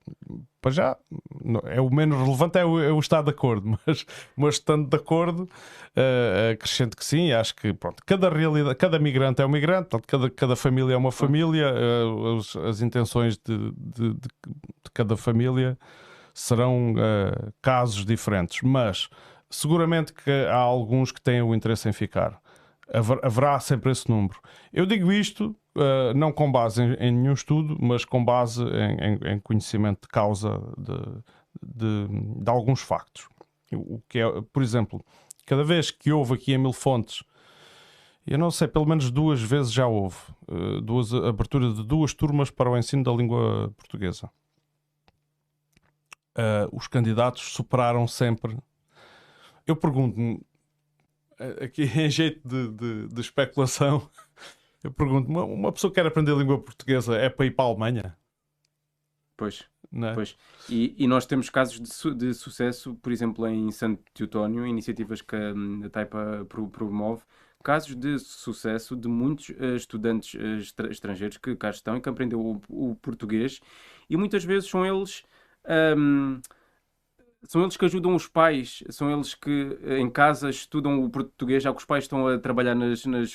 para 0.61 0.71
já 0.71 0.97
é 1.65 1.81
o 1.81 1.89
menos 1.89 2.19
relevante 2.19 2.57
é 2.59 2.65
o, 2.65 2.79
é 2.79 2.91
o, 2.91 2.99
estar 2.99 3.21
de 3.23 3.31
acordo, 3.31 3.79
mas, 3.85 4.05
mas 4.35 4.55
estando 4.55 4.89
de 4.89 4.95
acordo, 4.95 5.49
acrescento 6.51 6.95
que 6.95 7.05
sim, 7.05 7.31
acho 7.31 7.55
que 7.55 7.73
pronto, 7.73 8.03
cada 8.05 8.29
realidade, 8.29 8.75
cada 8.75 8.99
migrante 8.99 9.41
é 9.41 9.45
um 9.45 9.49
migrante, 9.49 9.97
cada, 10.05 10.29
cada 10.29 10.55
família 10.55 10.93
é 10.93 10.97
uma 10.97 11.11
família, 11.11 11.73
as, 12.37 12.55
as, 12.55 12.81
intenções 12.81 13.37
de, 13.37 13.57
de, 13.71 14.13
de, 14.13 14.13
de, 14.13 14.91
cada 14.93 15.15
família 15.15 15.77
serão 16.33 16.93
casos 17.61 18.05
diferentes, 18.05 18.61
mas 18.61 19.09
seguramente 19.49 20.13
que 20.13 20.31
há 20.31 20.57
alguns 20.57 21.11
que 21.11 21.21
têm 21.21 21.41
o 21.41 21.55
interesse 21.55 21.87
em 21.87 21.93
ficar 21.93 22.41
haverá 22.93 23.59
sempre 23.59 23.91
esse 23.91 24.09
número. 24.09 24.39
Eu 24.71 24.85
digo 24.85 25.11
isto 25.11 25.55
uh, 25.75 26.13
não 26.15 26.31
com 26.31 26.51
base 26.51 26.81
em, 26.81 26.93
em, 26.93 27.11
nenhum 27.11 27.33
estudo, 27.33 27.77
mas 27.79 28.05
com 28.05 28.23
base 28.23 28.63
em, 28.63 28.97
em, 28.99 29.33
em 29.33 29.39
conhecimento 29.39 30.03
de 30.03 30.07
causa 30.07 30.61
de, 30.77 30.97
de, 31.61 32.07
de, 32.43 32.49
alguns 32.49 32.81
factos. 32.81 33.27
O 33.73 34.01
que 34.07 34.19
é, 34.19 34.25
por 34.53 34.63
exemplo, 34.63 35.03
cada 35.45 35.63
vez 35.63 35.91
que 35.91 36.11
houve 36.11 36.35
aqui 36.35 36.53
em 36.53 36.57
Mil 36.57 36.73
Fontes, 36.73 37.23
eu 38.25 38.37
não 38.37 38.51
sei, 38.51 38.67
pelo 38.67 38.85
menos 38.85 39.11
duas 39.11 39.41
vezes 39.41 39.71
já 39.71 39.87
houve 39.87 40.17
uh, 40.47 40.81
duas 40.81 41.13
abertura 41.13 41.71
de 41.71 41.83
duas 41.83 42.13
turmas 42.13 42.49
para 42.49 42.69
o 42.69 42.77
ensino 42.77 43.03
da 43.03 43.11
língua 43.11 43.73
portuguesa. 43.77 44.29
Uh, 46.37 46.69
os 46.71 46.87
candidatos 46.87 47.53
superaram 47.53 48.07
sempre. 48.07 48.57
Eu 49.65 49.75
pergunto-me, 49.75 50.39
aqui 51.63 51.83
em 51.99 52.09
jeito 52.09 52.47
de, 52.47 52.69
de, 52.69 53.07
de 53.07 53.21
especulação, 53.21 54.09
eu 54.83 54.91
pergunto: 54.91 55.29
uma, 55.29 55.43
uma, 55.43 55.71
pessoa 55.71 55.91
que 55.91 55.95
quer 55.95 56.05
aprender 56.05 56.35
língua 56.35 56.61
portuguesa 56.61 57.15
é 57.15 57.29
para 57.29 57.45
ir 57.45 57.51
para 57.51 57.65
a 57.65 57.67
Alemanha? 57.67 58.17
Pois. 59.35 59.65
É? 59.93 60.13
Pois. 60.13 60.35
E, 60.69 60.95
e, 60.97 61.07
nós 61.07 61.25
temos 61.25 61.49
casos 61.49 61.79
de, 61.79 61.87
su 61.93 62.13
de, 62.13 62.33
sucesso, 62.33 62.95
por 62.95 63.11
exemplo, 63.11 63.47
em 63.47 63.71
Santo 63.71 64.03
Teutónio, 64.13 64.65
iniciativas 64.65 65.21
que 65.21 65.35
a 65.35 65.89
Taipa 65.89 66.45
promove, 66.71 67.23
casos 67.63 67.95
de 67.95 68.19
sucesso 68.19 68.95
de 68.95 69.07
muitos 69.07 69.49
uh, 69.49 69.75
estudantes 69.75 70.33
uh, 70.33 70.87
estrangeiros 70.89 71.37
que 71.37 71.55
cá 71.55 71.69
estão 71.69 71.95
e 71.95 72.01
que 72.01 72.09
aprendem 72.09 72.37
o, 72.37 72.61
o 72.67 72.95
português, 72.95 73.61
e 74.09 74.17
muitas 74.17 74.43
vezes 74.43 74.69
são 74.69 74.85
eles. 74.85 75.23
Um, 75.97 76.41
são 77.47 77.61
eles 77.61 77.77
que 77.77 77.85
ajudam 77.85 78.13
os 78.13 78.27
pais, 78.27 78.83
são 78.89 79.09
eles 79.09 79.33
que 79.33 79.77
eh, 79.83 79.99
em 79.99 80.09
casa 80.09 80.49
estudam 80.49 81.03
o 81.03 81.09
português, 81.09 81.63
já 81.63 81.71
que 81.71 81.79
os 81.79 81.85
pais 81.85 82.03
estão 82.03 82.27
a 82.27 82.37
trabalhar 82.37 82.75
nas, 82.75 83.05
nas 83.05 83.33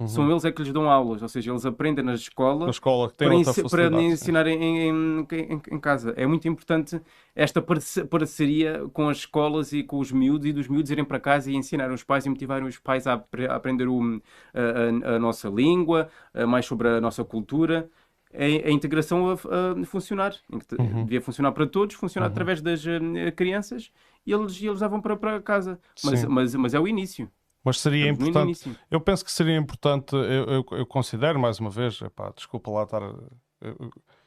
uhum. 0.00 0.08
são 0.08 0.30
eles 0.30 0.44
é 0.46 0.50
que 0.50 0.62
lhes 0.62 0.72
dão 0.72 0.90
aulas, 0.90 1.22
ou 1.22 1.28
seja, 1.28 1.52
eles 1.52 1.66
aprendem 1.66 2.02
na 2.02 2.14
escola, 2.14 2.64
na 2.64 2.70
escola 2.70 3.12
para, 3.14 3.34
ensi 3.34 3.62
para 3.68 4.02
ensinar 4.02 4.46
em, 4.46 4.62
em, 4.62 5.26
em, 5.30 5.62
em, 5.72 5.78
casa. 5.78 6.14
É 6.16 6.26
muito 6.26 6.48
importante 6.48 7.00
esta 7.34 7.62
parceria 7.62 8.88
com 8.94 9.10
as 9.10 9.18
escolas 9.18 9.72
e 9.72 9.82
com 9.82 9.98
os 9.98 10.10
miúdos 10.10 10.46
e 10.46 10.52
dos 10.52 10.66
miúdos 10.66 10.90
irem 10.90 11.04
para 11.04 11.20
casa 11.20 11.50
e 11.50 11.54
ensinar 11.54 11.90
os 11.92 12.02
pais 12.02 12.24
e 12.24 12.30
motivarem 12.30 12.66
os 12.66 12.78
pais 12.78 13.06
a, 13.06 13.12
a 13.12 13.54
aprender 13.54 13.88
o, 13.88 14.20
a, 14.54 15.10
a, 15.10 15.16
a 15.16 15.18
nossa 15.18 15.50
língua, 15.50 16.08
mais 16.48 16.64
sobre 16.64 16.88
a 16.88 17.00
nossa 17.00 17.22
cultura 17.22 17.90
a, 18.36 18.68
a 18.68 18.70
integração 18.70 19.30
a, 19.30 19.34
a, 19.34 19.84
funcionar. 19.84 20.34
Uhum. 20.50 21.04
Devia 21.04 21.20
funcionar 21.20 21.52
para 21.52 21.66
todos, 21.66 21.96
funcionar 21.96 22.26
uhum. 22.26 22.32
através 22.32 22.60
das 22.60 22.84
uh, 22.84 23.32
crianças 23.34 23.90
e 24.26 24.32
eles, 24.32 24.60
eles 24.60 24.80
davam 24.80 25.00
para, 25.00 25.16
para 25.16 25.40
casa. 25.40 25.78
Mas, 26.04 26.24
mas, 26.24 26.54
mas 26.54 26.74
é 26.74 26.80
o 26.80 26.86
início. 26.86 27.30
Mas 27.64 27.80
seria 27.80 28.12
Estamos 28.12 28.28
importante. 28.28 28.78
Eu 28.90 29.00
penso 29.00 29.24
que 29.24 29.32
seria 29.32 29.56
importante. 29.56 30.14
Eu, 30.14 30.20
eu, 30.20 30.66
eu 30.70 30.86
considero, 30.86 31.38
mais 31.38 31.58
uma 31.58 31.70
vez, 31.70 32.00
epá, 32.00 32.32
desculpa 32.34 32.70
lá 32.70 32.84
estar. 32.84 33.02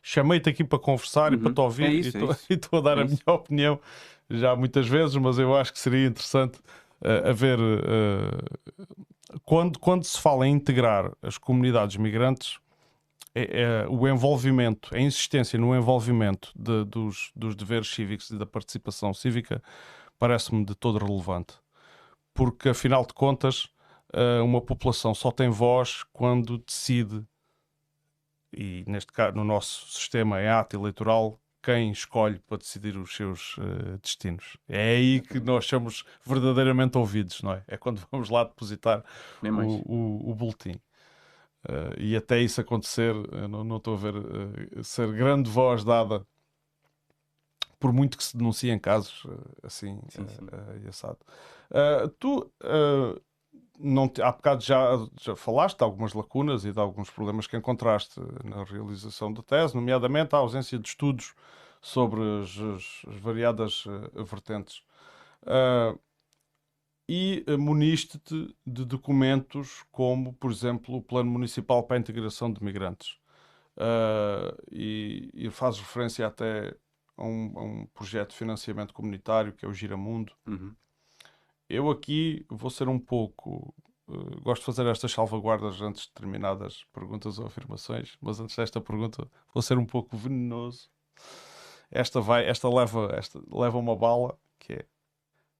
Chamei-te 0.01 0.49
aqui 0.49 0.64
para 0.64 0.80
conversar 0.80 1.32
uhum. 1.32 1.38
e 1.38 1.41
para 1.41 1.53
te 1.53 1.62
ouvir 1.62 1.86
é 1.86 1.93
isso, 1.93 2.18
e 2.49 2.53
é 2.53 2.55
estou 2.55 2.80
a 2.80 2.82
dar 2.82 2.97
é 2.97 3.03
a 3.03 3.05
minha 3.05 3.20
opinião 3.28 3.80
já 4.30 4.55
muitas 4.55 4.88
vezes, 4.88 5.16
mas 5.16 5.39
eu 5.39 5.55
acho 5.55 5.74
que 5.74 5.80
seria 5.80 6.05
interessante 6.05 6.60
uh, 7.01 7.30
haver. 7.30 7.60
Uh, 7.60 9.39
quando, 9.45 9.80
quando 9.80 10.03
se 10.03 10.20
fala 10.20 10.47
em 10.47 10.53
integrar 10.53 11.12
as 11.22 11.38
comunidades 11.38 11.97
migrantes, 11.97 12.60
é, 13.34 13.62
é, 13.62 13.88
o 13.88 14.08
envolvimento, 14.08 14.94
a 14.96 15.00
insistência 15.00 15.60
no 15.60 15.76
envolvimento 15.76 16.52
de, 16.56 16.84
dos, 16.86 17.32
dos 17.36 17.56
deveres 17.56 17.88
cívicos 17.90 18.30
e 18.30 18.38
da 18.38 18.46
participação 18.46 19.14
cívica 19.14 19.62
parece-me 20.18 20.66
de 20.66 20.76
todo 20.76 21.04
relevante. 21.04 21.54
Porque, 22.34 22.70
afinal 22.70 23.06
de 23.06 23.14
contas, 23.14 23.70
eh, 24.14 24.42
uma 24.42 24.62
população 24.62 25.14
só 25.14 25.32
tem 25.32 25.50
voz 25.50 26.04
quando 26.12 26.58
decide, 26.58 27.24
e 28.52 28.84
neste 28.88 29.12
caso, 29.12 29.36
no 29.36 29.44
nosso 29.44 29.88
sistema 29.92 30.40
é 30.40 30.50
ato 30.50 30.76
eleitoral, 30.76 31.40
quem 31.62 31.92
escolhe 31.92 32.40
para 32.40 32.58
decidir 32.58 32.98
os 32.98 33.14
seus 33.14 33.58
uh, 33.58 33.98
destinos. 34.02 34.56
É 34.68 34.96
aí 34.96 35.20
que 35.20 35.42
nós 35.42 35.66
somos 35.66 36.06
verdadeiramente 36.26 36.98
ouvidos, 36.98 37.42
não 37.42 37.52
é? 37.52 37.64
É 37.68 37.78
quando 37.78 38.02
vamos 38.10 38.30
lá 38.30 38.46
depositar 38.46 39.04
o, 39.44 39.94
o, 39.94 40.32
o 40.32 40.36
boletim. 40.36 40.80
Uh, 41.68 41.99
e 41.99 42.16
até 42.16 42.39
isso 42.39 42.62
acontecer, 42.62 43.14
não, 43.49 43.66
não 43.66 43.78
estou 43.78 43.95
a 43.95 43.97
ver 43.97 44.16
uh, 44.16 44.84
ser 44.84 45.12
grande 45.12 45.49
voz 45.49 45.84
dada, 45.84 46.26
por 47.78 47.91
muito 47.91 48.18
que 48.18 48.24
se 48.24 48.38
denunciem 48.38 48.80
casos 48.80 49.26
uh, 49.26 49.38
assim, 49.64 49.99
sim, 50.07 50.26
sim. 50.26 50.47
e 50.86 50.88
assado. 50.88 51.18
tu, 52.18 52.49
não 53.78 54.07
te, 54.07 54.22
há 54.22 54.32
bocado 54.32 54.64
já, 54.64 55.05
já 55.20 55.36
falaste 55.36 55.78
de 55.78 55.84
algumas 55.84 56.14
lacunas 56.14 56.64
e 56.64 56.72
de 56.72 56.80
alguns 56.80 57.10
problemas 57.10 57.45
que 57.45 57.57
encontraste 57.57 58.22
na 58.43 58.64
realização 58.64 59.32
da 59.32 59.41
tese, 59.41 59.76
nomeadamente 59.76 60.36
a 60.36 60.39
ausência 60.39 60.80
de 60.80 60.88
estudos 60.88 61.34
sobre 61.82 62.22
as, 62.41 62.57
as 63.05 63.20
variadas 63.20 63.84
vertentes. 64.14 64.82
Uh, 65.43 65.99
e 67.12 67.43
eh, 67.47 67.57
muniste-te 67.57 68.55
de 68.64 68.86
documentos 68.86 69.84
como, 69.91 70.32
por 70.34 70.51
exemplo, 70.51 70.95
o 70.95 71.01
Plano 71.01 71.32
Municipal 71.32 71.82
para 71.82 71.97
a 71.97 71.99
Integração 71.99 72.53
de 72.53 72.64
Migrantes. 72.64 73.18
Uh, 73.76 74.53
e, 74.72 75.32
e 75.34 75.49
faz 75.49 75.80
referência 75.80 76.28
até 76.28 76.76
a 77.18 77.24
um, 77.24 77.53
a 77.57 77.64
um, 77.64 77.86
projeto 77.88 78.32
de 78.32 78.36
financiamento 78.36 78.93
comunitário 78.93 79.53
que 79.53 79.66
é 79.66 79.68
o 79.68 79.74
Giramundo. 79.74 80.34
Uhum. 80.45 80.76
Eu 81.68 81.89
aqui 81.89 82.45
vou 82.47 82.70
ser 82.70 82.88
um 82.88 82.99
pouco 82.99 83.74
uh, 84.07 84.41
gosto 84.41 84.62
de 84.62 84.66
fazer 84.68 84.86
estas 84.88 85.12
salvaguardas 85.12 85.82
antes 85.82 86.03
de 86.03 86.10
determinadas 86.10 86.86
perguntas 86.93 87.39
ou 87.39 87.47
afirmações, 87.47 88.18
mas 88.22 88.39
antes 88.39 88.55
desta 88.55 88.80
pergunta 88.80 89.28
vou 89.51 89.64
ser 89.64 89.80
um 89.80 89.86
pouco 89.86 90.16
venenoso. 90.16 90.91
Esta 91.89 92.22
vai, 92.22 92.47
esta 92.47 92.70
leva, 92.70 93.10
esta 93.18 93.41
leva 93.51 93.80
uma 93.80 93.95
bala 93.95 94.38
que 94.60 94.74
é 94.74 94.86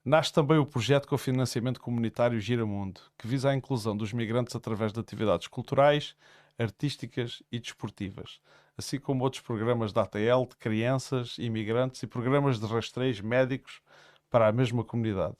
Nasce 0.04 0.32
também 0.32 0.58
o 0.58 0.66
projeto 0.66 1.08
com 1.08 1.18
financiamento 1.18 1.82
comunitário 1.82 2.40
Giramundo, 2.40 3.02
que 3.18 3.28
visa 3.28 3.50
a 3.50 3.56
inclusão 3.56 3.96
dos 3.96 4.14
migrantes 4.14 4.56
através 4.56 4.94
de 4.94 5.00
atividades 5.00 5.48
culturais, 5.48 6.16
artísticas 6.58 7.44
e 7.52 7.60
desportivas, 7.60 8.40
assim 8.78 9.00
como 9.00 9.24
outros 9.24 9.42
programas 9.42 9.92
da 9.92 10.04
ATL 10.04 10.46
de 10.50 10.56
crianças, 10.58 11.38
imigrantes 11.38 12.02
e 12.02 12.08
programas 12.08 12.60
de 12.60 12.66
rastreios 12.66 13.20
médicos 13.20 13.82
para 14.30 14.48
a 14.48 14.52
mesma 14.52 14.84
comunidade. 14.84 15.36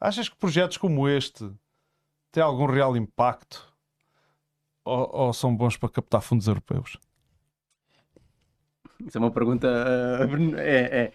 Achas 0.00 0.28
que 0.28 0.36
projetos 0.36 0.76
como 0.76 1.08
este 1.08 1.50
têm 2.32 2.42
algum 2.42 2.66
real 2.66 2.96
impacto 2.96 3.74
ou, 4.84 5.10
ou 5.12 5.32
são 5.32 5.54
bons 5.54 5.76
para 5.76 5.88
captar 5.88 6.22
fundos 6.22 6.46
europeus? 6.46 6.96
Isso 9.00 9.18
é 9.18 9.20
uma 9.20 9.30
pergunta. 9.30 9.68
Uh, 9.68 10.56
é, 10.56 11.04
é. 11.04 11.12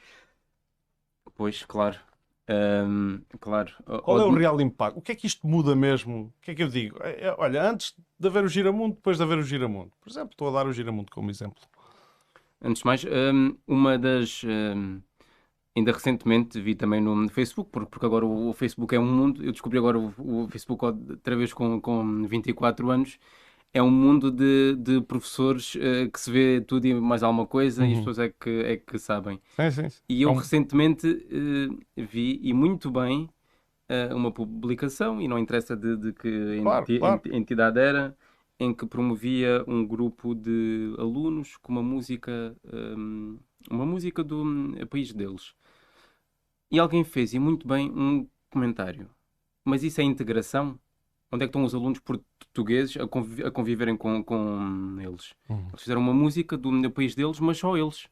Pois, 1.36 1.66
claro. 1.66 2.00
Um, 2.50 3.22
claro. 3.40 3.72
Qual 4.04 4.20
é 4.20 4.26
o 4.26 4.34
real 4.34 4.60
impacto? 4.60 4.98
O 4.98 5.02
que 5.02 5.14
é 5.14 5.16
que 5.16 5.26
isto 5.26 5.48
muda 5.48 5.76
mesmo? 5.76 6.34
O 6.38 6.42
que 6.42 6.52
é 6.52 6.56
que 6.56 6.64
eu 6.64 6.68
digo? 6.68 6.98
É, 7.02 7.28
é, 7.28 7.36
olha, 7.38 7.64
antes 7.64 7.96
de 8.20 8.28
haver 8.28 8.44
o 8.44 8.48
giramundo, 8.48 8.96
depois 8.96 9.18
de 9.18 9.24
haver 9.24 9.38
o 9.38 9.44
giramundo. 9.44 9.92
Por 10.02 10.10
exemplo, 10.10 10.32
estou 10.32 10.50
a 10.50 10.52
dar 10.52 10.68
o 10.68 10.74
giramundo 10.74 11.12
como 11.12 11.32
exemplo. 11.32 11.62
Antes 12.62 12.82
de 12.82 12.86
mais, 12.86 13.06
um, 13.06 13.58
uma 13.68 13.98
das. 13.98 14.42
Ainda 15.76 15.92
recentemente 15.92 16.62
vi 16.62 16.76
também 16.76 17.02
no 17.02 17.28
Facebook, 17.30 17.72
porque, 17.72 18.06
agora 18.06 18.26
o, 18.26 18.54
Facebook 18.54 18.94
é 18.94 19.00
um 19.00 19.06
mundo. 19.06 19.44
Eu 19.44 19.52
descobri 19.52 19.78
agora 19.78 19.98
o, 19.98 20.14
o 20.18 20.48
Facebook 20.48 20.86
outra 20.86 21.36
vez 21.36 21.54
com, 21.54 21.82
com 21.82 22.28
24 22.28 22.92
anos 22.92 23.18
é 23.74 23.82
um 23.82 23.90
mundo 23.90 24.30
de, 24.32 24.76
de 24.76 25.02
professores 25.02 25.74
uh, 25.76 26.10
que 26.12 26.20
se 26.20 26.32
vê 26.32 26.62
tudo 26.62 26.86
e 26.86 26.94
mais 26.94 27.24
alguma 27.24 27.48
coisa 27.48 27.82
uhum. 27.82 27.90
e 27.90 27.92
as 27.92 27.98
uhum. 27.98 28.06
pessoas 28.06 28.20
é 28.20 28.30
que, 28.30 28.50
é 28.50 28.78
que 28.78 29.00
sabem. 29.00 29.42
Sim, 29.56 29.72
sim, 29.72 29.90
sim. 29.90 30.02
E 30.08 30.22
eu 30.22 30.30
é 30.30 30.36
recentemente 30.36 31.08
uh, 31.08 31.84
vi, 31.98 32.40
e 32.44 32.54
muito 32.54 32.92
bem, 32.92 33.28
uh, 33.90 34.16
uma 34.16 34.32
publicação, 34.32 35.20
e 35.20 35.28
não 35.28 35.40
interessa 35.40 35.76
de, 35.76 35.98
de 35.98 36.14
que 36.14 36.60
claro, 36.62 36.84
enti 36.84 37.00
claro. 37.00 37.22
entidade 37.26 37.80
era, 37.80 38.16
em 38.60 38.74
que 38.74 38.86
promovia 38.86 39.64
um 39.68 39.86
grupo 39.86 40.36
de 40.36 40.94
alunos 41.00 41.58
com 41.58 41.72
uma 41.72 41.84
música, 41.84 42.56
um, 42.72 43.40
uma 43.72 43.86
música 43.86 44.24
do 44.24 44.44
um, 44.44 44.86
país 44.88 45.12
deles. 45.12 45.56
E 46.70 46.80
alguém 46.80 47.04
fez, 47.04 47.34
e 47.34 47.40
muito 47.40 47.68
bem, 47.68 47.90
um 47.90 48.28
comentário. 48.52 49.10
Mas 49.66 49.84
isso 49.84 50.00
é 50.00 50.04
integração? 50.04 50.80
Onde 51.34 51.46
é 51.46 51.48
que 51.48 51.50
estão 51.50 51.64
os 51.64 51.74
alunos 51.74 52.00
portugueses 52.00 52.96
a, 52.96 53.08
conviv 53.08 53.44
a 53.44 53.50
conviverem 53.50 53.98
com, 53.98 54.24
com 54.24 54.98
eles? 55.00 55.34
Uhum. 55.50 55.66
Eles 55.70 55.82
fizeram 55.82 56.00
uma 56.00 56.14
música 56.14 56.56
do, 56.56 56.80
do, 56.80 56.92
país 56.92 57.16
deles, 57.16 57.40
mas 57.40 57.58
só 57.58 57.76
eles. 57.76 58.06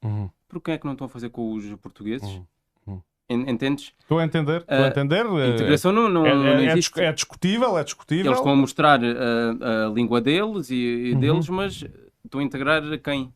Uhum. 0.00 0.30
Por 0.46 0.60
que 0.60 0.70
é 0.70 0.78
que 0.78 0.84
não 0.84 0.92
estão 0.92 1.06
a 1.06 1.10
fazer 1.10 1.28
com 1.30 1.54
os 1.54 1.74
portugueses? 1.82 2.40
Uhum. 2.86 3.02
uhum. 3.30 3.48
Entendes? 3.48 3.92
Estou 3.98 4.20
a 4.20 4.24
entender, 4.24 4.60
estou 4.60 4.78
uh, 4.78 4.82
a 4.82 4.84
ah, 4.84 4.88
entender. 4.90 5.26
A 5.26 5.40
eh, 5.40 5.48
integração 5.54 5.90
não, 5.90 6.08
não, 6.08 6.24
é, 6.24 6.32
não 6.32 6.46
é, 6.46 6.66
existe. 6.66 7.00
É 7.00 7.12
discutível, 7.12 7.76
é 7.76 7.82
discutível. 7.82 8.26
Eles 8.26 8.38
estão 8.38 8.52
a 8.52 8.56
mostrar 8.56 9.00
a, 9.04 9.86
a 9.86 9.90
língua 9.90 10.20
deles 10.20 10.70
e, 10.70 10.76
e 10.76 11.12
uhum. 11.14 11.20
deles, 11.20 11.48
mas 11.48 11.84
estão 12.24 12.40
a 12.40 12.44
integrar 12.44 12.82
quem? 13.00 13.34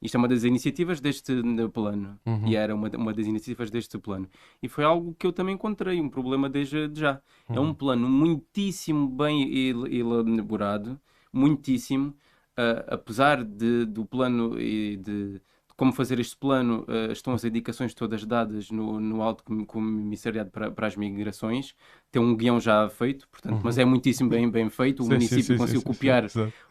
Isto 0.00 0.16
é 0.16 0.18
uma 0.18 0.28
das 0.28 0.44
iniciativas 0.44 1.00
deste 1.00 1.32
plano. 1.72 2.18
Uhum. 2.24 2.46
E 2.46 2.56
era 2.56 2.74
uma, 2.74 2.88
uma 2.96 3.12
das 3.12 3.26
iniciativas 3.26 3.70
deste 3.70 3.98
plano. 3.98 4.28
E 4.62 4.68
foi 4.68 4.84
algo 4.84 5.14
que 5.18 5.26
eu 5.26 5.32
também 5.32 5.54
encontrei, 5.54 6.00
um 6.00 6.08
problema 6.08 6.48
desde 6.48 6.90
já. 6.94 7.20
Uhum. 7.48 7.56
É 7.56 7.60
um 7.60 7.66
uhum. 7.66 7.74
plano 7.74 8.08
muitíssimo 8.08 9.08
bem 9.08 9.52
elaborado, 9.90 10.98
muitíssimo. 11.32 12.14
Uh, 12.58 12.84
apesar 12.88 13.44
de, 13.44 13.86
do 13.86 14.04
plano 14.04 14.60
e 14.60 14.96
de, 14.96 15.40
como 15.80 15.94
fazer 15.94 16.20
este 16.20 16.36
plano, 16.36 16.84
uh, 16.86 17.10
estão 17.10 17.32
as 17.32 17.42
indicações 17.42 17.94
todas 17.94 18.26
dadas 18.26 18.70
no, 18.70 19.00
no 19.00 19.22
Alto 19.22 19.42
Comissariado 19.64 20.50
para, 20.50 20.70
para 20.70 20.86
as 20.86 20.94
Migrações. 20.94 21.74
Tem 22.12 22.20
um 22.20 22.36
guião 22.36 22.60
já 22.60 22.86
feito, 22.90 23.26
portanto, 23.30 23.54
uhum. 23.54 23.60
mas 23.64 23.78
é 23.78 23.84
muitíssimo 23.86 24.28
bem, 24.28 24.50
bem 24.50 24.68
feito. 24.68 25.00
O 25.00 25.04
sim, 25.04 25.12
município 25.12 25.42
sim, 25.42 25.56
conseguiu 25.56 25.80
sim, 25.80 25.86
copiar 25.86 26.26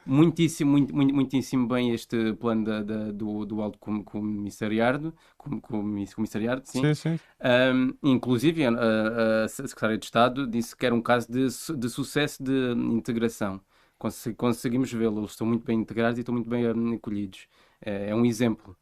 muitíssimo, 0.06 0.70
muito, 0.70 0.96
muito, 0.96 1.16
muitíssimo 1.16 1.68
bem 1.68 1.90
este 1.90 2.34
plano 2.34 2.64
da, 2.64 2.84
da, 2.84 3.12
do, 3.12 3.48
do 3.48 3.62
Alto 3.64 3.80
Comissariado. 3.80 5.12
Com, 5.36 5.60
comissariado 5.60 6.62
sim. 6.66 6.84
Um, 7.42 7.96
inclusive, 8.04 8.64
a, 8.64 9.44
a 9.44 9.48
Secretária 9.48 9.98
de 9.98 10.06
Estado 10.06 10.46
disse 10.46 10.76
que 10.76 10.86
era 10.86 10.94
um 10.94 11.02
caso 11.02 11.28
de, 11.32 11.48
de 11.48 11.90
sucesso 11.90 12.44
de 12.44 12.74
integração. 12.94 13.60
conseguimos 14.38 14.94
vê-lo, 14.94 15.22
eles 15.22 15.32
estão 15.32 15.48
muito 15.48 15.66
bem 15.66 15.80
integrados 15.80 16.20
e 16.20 16.22
estão 16.22 16.36
muito 16.36 16.48
bem 16.48 16.64
acolhidos. 16.94 17.48
É, 17.84 18.12
é 18.12 18.16
um 18.16 18.24
exemplo. 18.24 18.78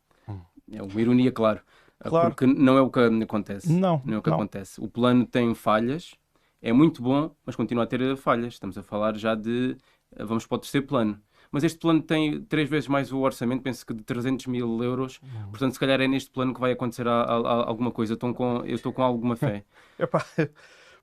É 0.72 0.82
uma 0.82 1.02
ironia, 1.02 1.32
claro. 1.32 1.62
claro. 2.00 2.30
Porque 2.30 2.46
não 2.46 2.78
é 2.78 2.82
o 2.82 2.90
que 2.90 3.00
acontece. 3.00 3.72
Não. 3.72 4.02
Não 4.06 4.16
é 4.16 4.18
o 4.18 4.22
que 4.22 4.30
não. 4.30 4.38
acontece. 4.38 4.82
O 4.82 4.88
plano 4.88 5.26
tem 5.26 5.54
falhas, 5.56 6.16
é 6.62 6.74
muito 6.74 7.02
bom, 7.02 7.32
mas 7.46 7.56
continua 7.56 7.84
a 7.84 7.88
ter 7.88 8.16
falhas. 8.18 8.54
Estamos 8.54 8.78
a 8.78 8.84
falar 8.84 9.16
já 9.18 9.36
de. 9.36 9.78
Vamos 10.18 10.46
para 10.46 10.56
o 10.56 10.60
terceiro 10.60 10.88
plano. 10.88 11.20
Mas 11.52 11.64
este 11.64 11.80
plano 11.80 12.02
tem 12.02 12.42
três 12.44 12.70
vezes 12.70 12.90
mais 12.90 13.12
o 13.12 13.20
orçamento, 13.20 13.62
penso 13.62 13.86
que 13.86 13.94
de 13.94 14.04
300 14.04 14.48
mil 14.48 14.84
euros. 14.84 15.20
Uhum. 15.24 15.50
Portanto, 15.50 15.74
se 15.74 15.80
calhar 15.80 16.00
é 16.02 16.08
neste 16.08 16.30
plano 16.30 16.54
que 16.54 16.60
vai 16.60 16.74
acontecer 16.74 17.08
a, 17.08 17.22
a, 17.22 17.36
a 17.36 17.68
alguma 17.68 17.92
coisa. 17.92 18.14
Eu 18.14 18.16
estou 18.16 18.34
com, 18.34 18.58
eu 18.66 18.76
estou 18.76 18.92
com 18.92 19.02
alguma 19.02 19.36
fé. 19.36 19.64
Epá, 19.98 20.26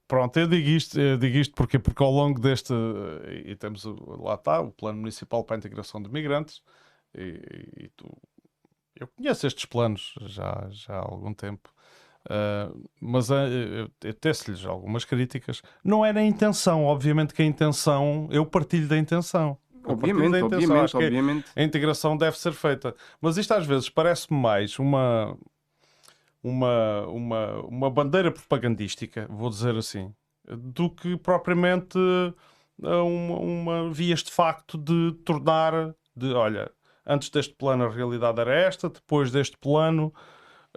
pronto, 0.07 0.39
eu 0.39 0.47
digo 0.47 0.69
isto, 0.69 1.01
eu 1.01 1.17
digo 1.17 1.37
isto 1.39 1.55
porque, 1.55 1.79
porque 1.79 2.03
ao 2.03 2.11
longo 2.11 2.41
deste. 2.41 2.75
E 3.47 3.57
temos, 3.57 3.85
lá 3.85 4.35
está, 4.35 4.61
o 4.61 4.71
Plano 4.71 4.99
Municipal 4.99 5.43
para 5.45 5.57
a 5.57 5.59
Integração 5.59 6.03
de 6.03 6.11
Migrantes. 6.11 6.63
E, 7.17 7.85
e 7.85 7.89
tu 7.97 8.07
eu 8.99 9.09
conheço 9.09 9.47
estes 9.47 9.65
planos 9.65 10.15
já, 10.27 10.67
já 10.71 10.95
há 10.95 10.99
algum 10.99 11.35
tempo, 11.35 11.69
uh, 12.27 12.89
mas 13.01 13.31
uh, 13.31 13.35
eu, 13.35 13.91
eu 14.03 14.15
teço-lhes 14.15 14.65
algumas 14.65 15.05
críticas. 15.05 15.63
Não 15.83 16.05
era 16.05 16.21
a 16.21 16.25
intenção, 16.25 16.85
obviamente 16.85 17.35
que 17.35 17.43
a 17.43 17.45
intenção, 17.45 18.29
eu 18.31 18.47
partilho 18.47 18.89
da 18.89 18.97
intenção. 18.97 19.59
Obviamente, 19.87 20.31
da 20.31 20.41
intenção. 20.41 20.59
obviamente, 20.59 20.97
obviamente. 20.97 21.47
A 21.55 21.63
integração 21.63 22.17
deve 22.17 22.39
ser 22.39 22.53
feita. 22.53 22.95
Mas 23.21 23.37
isto 23.37 23.53
às 23.53 23.67
vezes 23.67 23.89
parece-me 23.91 24.41
mais 24.41 24.79
uma, 24.79 25.37
uma, 26.43 27.07
uma, 27.09 27.61
uma 27.67 27.91
bandeira 27.91 28.31
propagandística, 28.31 29.27
vou 29.29 29.51
dizer 29.51 29.77
assim, 29.77 30.15
do 30.47 30.89
que 30.89 31.17
propriamente 31.17 31.99
ah, 32.83 33.03
uma, 33.03 33.39
uma 33.39 33.91
vias 33.93 34.23
de 34.23 34.31
facto 34.31 34.77
de 34.77 35.13
tornar, 35.25 35.95
de 36.17 36.33
olha, 36.33 36.71
antes 37.07 37.31
deste 37.31 37.55
plano 37.55 37.85
a 37.85 37.89
realidade 37.89 38.41
era 38.41 38.55
esta, 38.55 38.89
depois 38.89 39.31
deste 39.31 39.57
plano 39.59 40.13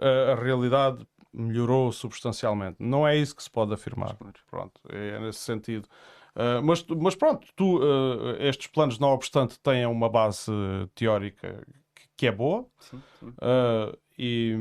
a 0.00 0.34
realidade 0.40 1.04
melhorou 1.32 1.92
substancialmente. 1.92 2.76
Não 2.78 3.06
é 3.06 3.16
isso 3.16 3.34
que 3.34 3.42
se 3.42 3.50
pode 3.50 3.72
afirmar. 3.72 4.16
Pronto, 4.48 4.80
é 4.88 5.18
nesse 5.18 5.40
sentido. 5.40 5.88
Uh, 6.34 6.62
mas, 6.62 6.84
mas 6.86 7.16
pronto, 7.16 7.48
tu, 7.56 7.78
uh, 7.78 8.36
estes 8.38 8.68
planos, 8.68 8.98
não 8.98 9.08
obstante, 9.08 9.58
têm 9.58 9.84
uma 9.86 10.08
base 10.08 10.52
teórica 10.94 11.66
que, 11.94 12.08
que 12.16 12.26
é 12.28 12.32
boa 12.32 12.64
sim, 12.78 13.02
sim. 13.18 13.26
Uh, 13.30 13.98
e, 14.16 14.56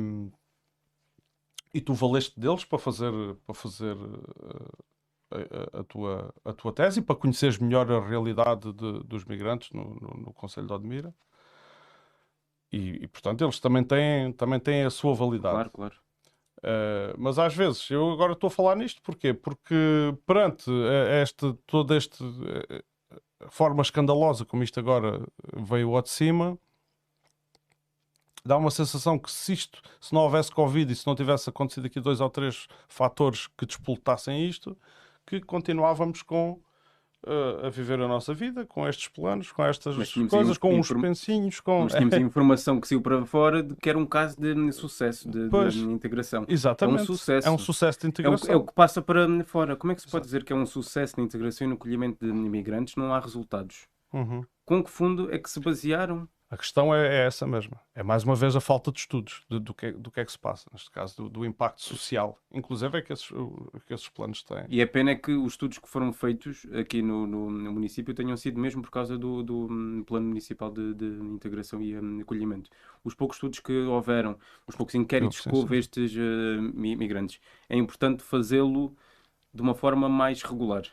e 1.74 1.80
tu 1.80 1.94
valeste 1.94 2.40
deles 2.40 2.66
para 2.66 2.80
fazer, 2.80 3.12
para 3.46 3.54
fazer 3.54 3.96
a, 5.30 5.82
a, 5.82 5.84
tua, 5.84 6.34
a 6.44 6.54
tua 6.54 6.74
tese 6.74 7.00
e 7.00 7.04
para 7.04 7.16
conheceres 7.16 7.60
melhor 7.60 7.92
a 7.92 8.08
realidade 8.08 8.74
de, 8.74 9.04
dos 9.04 9.24
migrantes 9.26 9.72
no, 9.72 9.84
no, 10.02 10.22
no 10.26 10.34
Conselho 10.34 10.66
de 10.66 10.74
Odmira. 10.74 11.14
E, 12.72 13.04
e, 13.04 13.08
portanto 13.08 13.44
eles 13.44 13.60
também 13.60 13.84
têm, 13.84 14.32
também 14.34 14.60
têm 14.60 14.84
a 14.84 14.90
sua 14.90 15.14
validade. 15.14 15.56
Claro, 15.56 15.72
claro. 15.72 15.96
Uh, 16.60 17.14
mas 17.18 17.38
às 17.38 17.56
vezes, 17.56 17.90
eu 17.90 18.12
agora 18.12 18.34
estou 18.34 18.48
a 18.48 18.52
falar 18.52 18.76
nisto 18.76 19.02
porquê? 19.02 19.32
porque 19.34 19.76
perante 20.26 20.72
este, 21.22 21.54
toda 21.68 21.96
esta 21.96 22.24
uh, 22.24 22.84
forma 23.50 23.82
escandalosa 23.82 24.44
como 24.44 24.64
isto 24.64 24.80
agora 24.80 25.22
veio 25.56 25.96
ao 25.96 26.02
de 26.02 26.10
cima, 26.10 26.58
dá 28.44 28.58
uma 28.58 28.72
sensação 28.72 29.20
que 29.20 29.30
se 29.30 29.54
isto, 29.54 29.82
se 30.00 30.14
não 30.14 30.22
houvesse 30.22 30.52
Covid 30.52 30.92
e 30.92 30.96
se 30.96 31.06
não 31.06 31.16
tivesse 31.16 31.50
acontecido 31.50 31.86
aqui 31.86 32.00
dois 32.00 32.22
ou 32.22 32.30
três 32.30 32.68
fatores 32.88 33.48
que 33.48 33.66
despoletassem 33.66 34.48
isto, 34.48 34.76
que 35.26 35.42
continuávamos 35.42 36.24
com 36.24 36.60
a 37.66 37.70
viver 37.70 38.00
a 38.00 38.08
nossa 38.08 38.34
vida 38.34 38.66
com 38.66 38.88
estes 38.88 39.08
planos, 39.08 39.52
com 39.52 39.64
estas 39.64 39.96
coisas, 40.30 40.58
com 40.58 40.80
uns 40.80 40.92
pensinhos. 40.92 41.60
Com... 41.60 41.84
Mas 41.84 41.94
tínhamos 41.94 42.16
informação 42.18 42.80
que 42.80 42.88
saiu 42.88 43.02
para 43.02 43.26
fora 43.26 43.64
de 43.64 43.76
que 43.76 43.90
era 43.90 43.98
um 43.98 44.06
caso 44.06 44.38
de 44.40 44.72
sucesso 44.72 45.30
de, 45.30 45.50
de 45.50 45.80
integração. 45.86 46.46
Exatamente. 46.48 47.00
É 47.00 47.02
um 47.02 47.06
sucesso. 47.06 47.48
É 47.48 47.52
um 47.52 47.58
sucesso 47.58 48.00
de 48.02 48.08
integração. 48.08 48.50
É 48.50 48.56
o, 48.56 48.60
é 48.60 48.62
o, 48.62 48.66
que 48.66 48.74
passa 48.74 49.02
para 49.02 49.28
fora. 49.46 49.76
Como 49.76 49.92
é 49.92 49.96
que 49.96 50.02
se 50.02 50.10
pode 50.10 50.26
dizer 50.26 50.44
que 50.44 50.54
é 50.54 50.56
um 50.56 50.66
sucesso 50.66 51.16
de 51.16 51.22
integração 51.22 51.66
e 51.66 51.70
no 51.70 51.76
acolhimento 51.76 52.26
de 52.26 52.32
imigrantes 52.32 52.96
não 52.96 53.14
há 53.14 53.20
resultados? 53.20 53.88
Uhum. 54.14 54.44
Com 54.66 54.84
que 54.84 54.90
fundo 54.90 55.34
é 55.34 55.38
que 55.38 55.50
se 55.50 55.60
basearam 55.60 56.28
A 56.50 56.56
questão 56.56 56.96
é, 56.96 57.24
é, 57.24 57.28
essa 57.28 57.46
mesma. 57.46 57.78
É 57.94 58.02
mais 58.02 58.24
uma 58.24 58.34
vez 58.34 58.56
a 58.56 58.62
falta 58.62 58.90
de 58.90 59.00
estudos 59.00 59.44
de, 59.50 59.60
do, 59.60 59.74
que, 59.74 59.92
do 59.92 60.10
que 60.10 60.22
é 60.22 60.26
que 60.26 60.32
se 60.32 60.40
passa, 60.40 60.70
neste 60.72 60.90
caso, 60.90 61.24
do, 61.24 61.30
do 61.30 61.46
impacto 61.46 61.82
social, 61.82 62.40
inclusive 62.50 62.98
é 62.98 63.02
que 63.02 63.12
esses, 63.12 63.28
que 63.86 63.94
esses 63.94 64.08
planos 64.08 64.44
têm. 64.44 64.64
E 64.70 64.82
a 64.82 64.88
pena 64.88 65.12
é 65.12 65.16
que 65.16 65.34
os 65.34 65.54
estudos 65.54 65.78
que 65.78 65.90
foram 65.90 66.14
feitos 66.14 66.66
aqui 66.74 67.02
no, 67.02 67.28
no, 67.28 67.50
no 67.52 67.74
município 67.74 68.14
tenham 68.14 68.38
sido 68.38 68.62
mesmo 68.62 68.82
por 68.82 68.92
causa 68.92 69.18
do, 69.18 69.44
do 69.44 69.68
hum, 69.70 70.04
Plano 70.08 70.28
Municipal 70.28 70.72
de, 70.72 70.94
de, 70.94 71.06
Integração 71.06 71.82
e 71.82 72.00
um, 72.00 72.22
Acolhimento. 72.22 72.70
Os 73.04 73.14
poucos 73.14 73.36
estudos 73.36 73.60
que 73.60 73.74
houveram, 73.74 74.38
os 74.66 74.76
poucos 74.76 74.96
inquéritos 74.96 75.42
que 75.42 75.54
houve 75.54 75.78
estes 75.78 76.14
uh, 76.16 76.62
migrantes, 76.74 77.42
é 77.68 77.76
importante 77.76 78.24
fazê-lo 78.24 78.96
de 79.54 79.62
uma 79.62 79.76
forma 79.76 80.08
mais 80.08 80.42
regular. 80.44 80.84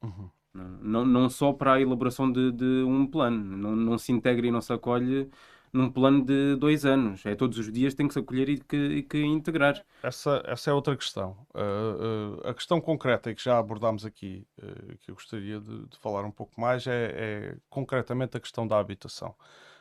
Uhum. 0.00 0.30
Não, 0.54 1.04
não 1.04 1.28
só 1.28 1.52
para 1.52 1.74
a 1.74 1.80
elaboração 1.80 2.30
de, 2.30 2.50
de 2.52 2.82
um 2.86 3.06
plano. 3.06 3.56
Não, 3.56 3.76
não 3.76 3.98
se 3.98 4.12
integra 4.12 4.46
e 4.46 4.50
não 4.50 4.60
se 4.60 4.72
acolhe 4.72 5.30
num 5.72 5.90
plano 5.90 6.24
de 6.24 6.56
dois 6.56 6.84
anos. 6.84 7.24
É 7.26 7.34
todos 7.34 7.58
os 7.58 7.70
dias 7.72 7.94
tem 7.94 8.06
que 8.08 8.14
se 8.14 8.20
acolher 8.20 8.48
e 8.48 8.58
que, 8.58 8.76
e 8.76 9.02
que 9.02 9.22
integrar. 9.22 9.82
Essa, 10.02 10.42
essa 10.46 10.70
é 10.70 10.72
outra 10.72 10.96
questão. 10.96 11.36
Uh, 11.54 12.40
uh, 12.44 12.48
a 12.48 12.54
questão 12.54 12.80
concreta 12.80 13.34
que 13.34 13.42
já 13.42 13.58
abordámos 13.58 14.04
aqui, 14.04 14.46
uh, 14.58 14.96
que 14.98 15.10
eu 15.10 15.14
gostaria 15.14 15.60
de, 15.60 15.86
de, 15.86 15.98
falar 15.98 16.24
um 16.24 16.30
pouco 16.30 16.60
mais, 16.60 16.86
é, 16.86 17.12
é, 17.14 17.56
concretamente 17.68 18.36
a 18.36 18.40
questão 18.40 18.66
da 18.66 18.78
habitação. 18.78 19.34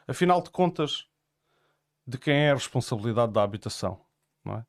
Afinal 0.07 0.41
de 0.41 0.49
contas, 0.49 1.07
de 2.05 2.18
quem 2.18 2.34
é 2.34 2.51
a 2.51 2.55
responsabilidade 2.55 3.32
da 3.34 3.43
habitação? 3.43 3.99
Não 4.43 4.55
é? 4.55 4.65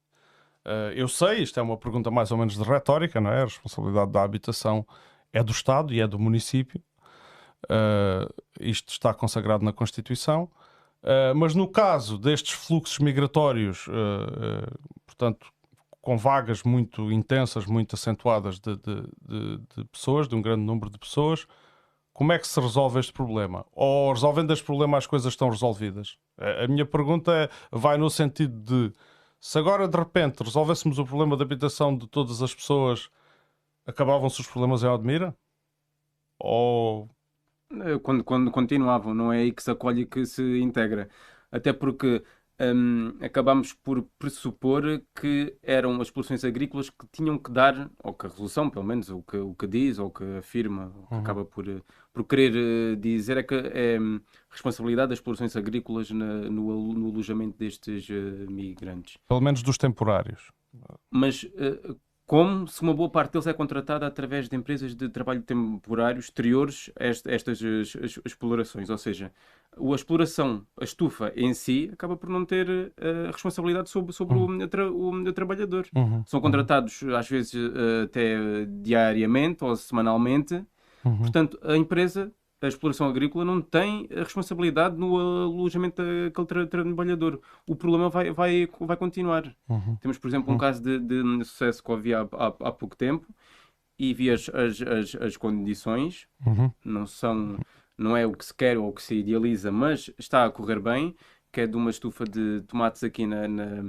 eu 0.94 1.09
sei, 1.09 1.38
isto 1.42 1.59
é 1.59 1.62
uma 1.62 1.78
pergunta 1.78 2.11
mais 2.11 2.30
ou 2.30 2.36
menos 2.36 2.55
de 2.55 2.62
retórica, 2.62 3.18
não 3.22 3.30
é? 3.30 3.40
A 3.40 3.44
responsabilidade 3.44 4.12
da 4.12 4.22
habitação 4.22 4.86
é 5.33 5.43
do 5.43 5.53
Estado 5.53 5.93
e 5.93 6.01
é 6.01 6.07
do 6.07 6.18
município. 6.18 6.83
Uh, 7.64 8.33
isto 8.61 8.91
está 8.91 9.12
consagrado 9.12 9.64
na 9.64 9.72
Constituição. 9.72 10.51
Uh, 11.03 11.35
mas 11.35 11.55
no 11.55 11.68
caso 11.68 12.18
destes 12.18 12.53
fluxos 12.53 12.99
migratórios, 12.99 13.87
uh, 13.87 14.79
portanto, 15.07 15.47
com 16.01 16.16
vagas 16.16 16.62
muito 16.62 17.12
intensas, 17.12 17.66
muito 17.66 17.95
acentuadas 17.95 18.59
de, 18.59 18.76
de, 18.76 19.03
de, 19.22 19.59
de, 19.76 19.85
pessoas, 19.93 20.26
de 20.26 20.35
um 20.35 20.43
grande 20.43 20.62
número 20.62 20.91
de 20.91 20.99
pessoas, 20.99 21.47
como 22.12 22.33
é 22.33 22.39
que 22.39 22.49
se 22.49 22.59
resolve 22.61 22.99
este 22.99 23.12
problema? 23.12 23.64
Ou 23.72 24.12
resolvendo 24.12 24.53
este 24.53 24.64
problema 24.64 24.99
as 24.99 25.07
coisas 25.07 25.33
estão 25.33 25.51
resolvidas? 25.51 26.16
A 26.37 26.66
minha 26.66 26.85
pergunta 26.85 27.33
é, 27.33 27.49
vai 27.70 27.97
no 27.97 28.11
sentido 28.11 28.59
de 28.59 28.93
se 29.41 29.57
agora 29.57 29.87
de 29.87 29.97
repente 29.97 30.43
resolvêssemos 30.43 30.99
o 30.99 31.05
problema 31.05 31.37
da 31.37 31.45
habitação 31.45 31.97
de 31.97 32.09
todas 32.09 32.43
as 32.43 32.53
pessoas 32.53 33.09
acabavam-se 33.89 34.41
os 34.41 34.47
problemas 34.47 34.82
em 34.82 34.89
Admira? 34.89 35.34
Ou. 36.39 37.09
Eh, 37.72 37.99
quando, 38.03 38.22
quando 38.22 38.51
continuavam, 38.51 39.14
não 39.14 39.32
é 39.32 39.39
aí 39.39 39.53
que 39.53 39.62
se 39.62 39.70
acolhe 39.70 40.03
e 40.03 40.07
que 40.07 40.24
se 40.26 40.61
integra. 40.61 41.09
Até 41.51 41.72
porque 41.72 42.22
um, 42.61 43.14
acabamos 43.20 43.72
por 43.72 44.03
pressupor 44.18 44.82
que 45.14 45.57
eram 45.62 46.01
as 46.01 46.11
produções 46.11 46.45
agrícolas 46.45 46.91
que 46.91 47.07
tinham 47.12 47.39
que 47.39 47.51
dar, 47.51 47.91
ou 48.03 48.12
que 48.12 48.26
a 48.26 48.28
resolução, 48.28 48.68
pelo 48.68 48.84
menos, 48.84 49.09
o 49.11 49.22
que, 49.22 49.36
o 49.36 49.55
que 49.55 49.66
diz, 49.66 49.99
ou 49.99 50.11
que 50.11 50.24
afirma, 50.39 50.93
ou 50.95 51.07
que 51.07 51.14
uhum. 51.14 51.20
acaba 51.20 51.45
por, 51.45 51.64
por 52.12 52.24
querer 52.24 52.53
uh, 52.95 52.97
dizer, 52.97 53.39
é 53.39 53.43
que 53.43 53.55
é 53.55 53.99
um, 54.01 54.20
responsabilidade 54.51 55.11
das 55.11 55.20
produções 55.20 55.57
agrícolas 55.57 56.11
na, 56.11 56.51
no, 56.51 56.93
no, 56.93 57.09
alojamento 57.09 57.57
destes 57.57 58.09
uh, 58.09 58.51
migrantes. 58.51 59.16
Pelo 59.26 59.41
menos 59.41 59.62
dos 59.62 59.78
temporários. 59.78 60.51
Mas 61.11 61.45
uh, 61.45 61.99
como 62.29 62.68
se 62.68 62.83
uma 62.83 62.93
boa 62.93 63.09
parte 63.09 63.33
deles 63.33 63.47
é 63.47 63.55
contratada 63.55 64.07
através 64.07 64.51
de 64.51 64.55
empresas 64.55 64.95
de 64.95 65.09
trabalho 65.09 65.41
temporário 65.41 66.20
exteriores 66.20 66.91
a 67.01 67.07
estas 67.07 67.59
explorações. 68.22 68.91
Ou 68.91 68.99
seja, 68.99 69.33
a 69.74 69.95
exploração, 69.95 70.62
a 70.79 70.85
estufa 70.85 71.33
em 71.35 71.55
si, 71.55 71.89
acaba 71.91 72.18
por 72.18 72.29
não 72.29 72.45
ter 72.45 72.68
uh, 72.68 73.33
responsabilidade 73.33 73.89
sobre, 73.89 74.12
sobre 74.12 74.37
uhum. 74.37 74.62
o, 74.62 74.68
tra 74.68 74.93
o, 74.93 75.33
trabalhador. 75.33 75.87
Uhum. 75.97 76.22
São 76.26 76.39
contratados, 76.39 77.03
às 77.16 77.26
vezes, 77.26 77.55
uh, 77.55 78.05
até 78.05 78.37
diariamente 78.83 79.64
ou 79.64 79.74
semanalmente. 79.74 80.62
Uhum. 81.03 81.16
Portanto, 81.16 81.59
a 81.62 81.79
empresa 81.79 82.31
a 82.61 82.67
exploração 82.67 83.09
agrícola 83.09 83.45
não 83.45 83.61
tem 83.61 84.09
a 84.11 84.21
responsabilidade 84.21 84.97
no 84.97 85.17
alojamento 85.17 86.03
daquele 86.03 86.67
trabalhador. 86.67 87.41
O 87.67 87.77
problema 87.77 88.09
vai, 88.09 88.33
vai, 88.33 88.69
vai 88.81 88.97
continuar. 88.97 89.55
Uhum. 89.69 89.97
Temos, 89.97 90.19
por 90.19 90.29
exemplo, 90.29 90.51
um 90.51 90.53
uhum. 90.53 90.59
caso 90.59 90.83
de, 90.83 90.99
de, 90.99 91.45
sucesso 91.45 91.83
que 91.83 91.93
havia 91.93 92.21
há, 92.21 92.23
há, 92.33 92.47
há, 92.47 92.73
pouco 92.73 92.97
tempo 92.97 93.27
e 93.99 94.13
vi 94.13 94.31
as, 94.31 94.49
as, 94.49 94.83
as, 94.83 95.15
as 95.15 95.37
condições, 95.37 96.27
uhum. 96.45 96.71
não 96.85 97.07
são, 97.07 97.59
não 97.97 98.17
é 98.17 98.27
o 98.27 98.33
que 98.33 98.45
se 98.45 98.55
quer 98.55 98.77
ou 98.77 98.89
o 98.89 98.93
que 98.93 99.03
se 99.03 99.15
idealiza, 99.15 99.71
mas 99.71 100.11
está 100.19 100.45
a 100.45 100.51
correr 100.51 100.81
bem, 100.81 101.15
que 101.53 101.61
é 101.61 101.67
de 101.67 101.77
uma 101.77 101.91
estufa 101.91 102.25
de 102.25 102.63
tomates 102.63 103.05
aqui 103.05 103.27
na, 103.27 103.47
na 103.47 103.83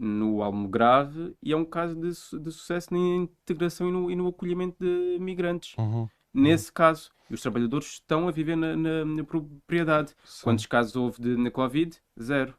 no 0.00 0.42
Almograve 0.42 1.36
e 1.42 1.52
é 1.52 1.56
um 1.56 1.64
caso 1.64 1.94
de, 1.94 2.08
de 2.08 2.50
sucesso 2.50 2.88
na 2.92 2.98
integração 2.98 3.88
e 3.88 3.92
no, 3.92 4.10
e 4.10 4.16
no 4.16 4.28
acolhimento 4.28 4.76
de 4.80 5.18
migrantes. 5.20 5.76
Uhum. 5.76 6.08
Nesse 6.32 6.72
caso, 6.72 7.10
os 7.30 7.40
trabalhadores 7.40 7.86
estão 7.94 8.28
a 8.28 8.30
viver 8.30 8.56
na, 8.56 8.76
na, 8.76 9.04
na 9.04 9.24
propriedade. 9.24 10.14
Sim. 10.24 10.44
Quantos 10.44 10.66
casos 10.66 10.96
houve 10.96 11.20
de, 11.20 11.36
na 11.36 11.50
Covid? 11.50 11.96
Zero. 12.20 12.54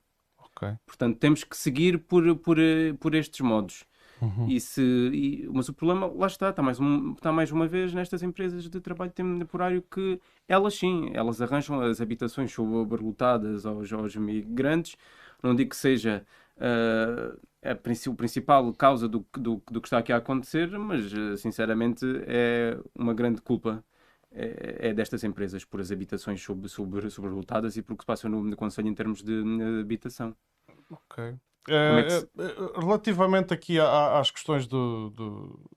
Okay. 0.55 0.75
Portanto, 0.85 1.17
temos 1.17 1.43
que 1.43 1.55
seguir 1.55 1.99
por, 1.99 2.35
por, 2.37 2.57
por 2.99 3.15
estes 3.15 3.39
modos. 3.41 3.85
Uhum. 4.21 4.47
E 4.47 4.59
se, 4.59 4.81
e, 4.81 5.49
mas 5.51 5.67
o 5.67 5.73
problema, 5.73 6.05
lá 6.05 6.27
está, 6.27 6.49
está 6.49 6.61
mais, 6.61 6.79
um, 6.79 7.13
está 7.13 7.31
mais 7.31 7.51
uma 7.51 7.67
vez 7.67 7.91
nestas 7.91 8.21
empresas 8.21 8.69
de 8.69 8.79
trabalho 8.79 9.11
temporário 9.11 9.81
que 9.81 10.21
elas 10.47 10.75
sim, 10.75 11.09
elas 11.13 11.41
arranjam 11.41 11.81
as 11.81 11.99
habitações 11.99 12.51
sobrelotadas 12.51 13.65
aos, 13.65 13.91
aos 13.91 14.15
migrantes. 14.15 14.95
Não 15.41 15.55
digo 15.55 15.71
que 15.71 15.75
seja 15.75 16.23
o 18.09 18.15
principal 18.15 18.73
causa 18.73 19.07
do, 19.07 19.25
do, 19.33 19.61
do 19.69 19.81
que 19.81 19.87
está 19.87 19.99
aqui 19.99 20.11
a 20.11 20.17
acontecer, 20.17 20.67
mas 20.77 21.11
uh, 21.13 21.37
sinceramente 21.37 22.05
é 22.25 22.77
uma 22.95 23.13
grande 23.13 23.41
culpa 23.41 23.83
é, 24.31 24.89
é, 24.89 24.93
destas 24.93 25.23
empresas 25.23 25.65
por 25.65 25.81
as 25.81 25.91
habitações 25.91 26.41
sobre, 26.41 26.69
sobre, 26.69 27.09
sobrelotadas 27.09 27.75
e 27.75 27.81
por 27.81 27.93
o 27.93 27.97
que 27.97 28.03
se 28.03 28.07
passa 28.07 28.29
no, 28.29 28.43
no 28.43 28.55
Conselho 28.55 28.87
em 28.87 28.95
termos 28.95 29.21
de, 29.21 29.43
de 29.43 29.81
habitação. 29.81 30.35
Ok. 30.89 31.35
É, 31.67 31.99
é 31.99 32.09
se... 32.09 32.29
É, 32.37 32.79
relativamente 32.79 33.53
aqui 33.53 33.77
às 33.79 34.31
questões 34.31 34.65
do, 34.65 35.09
do, 35.09 35.71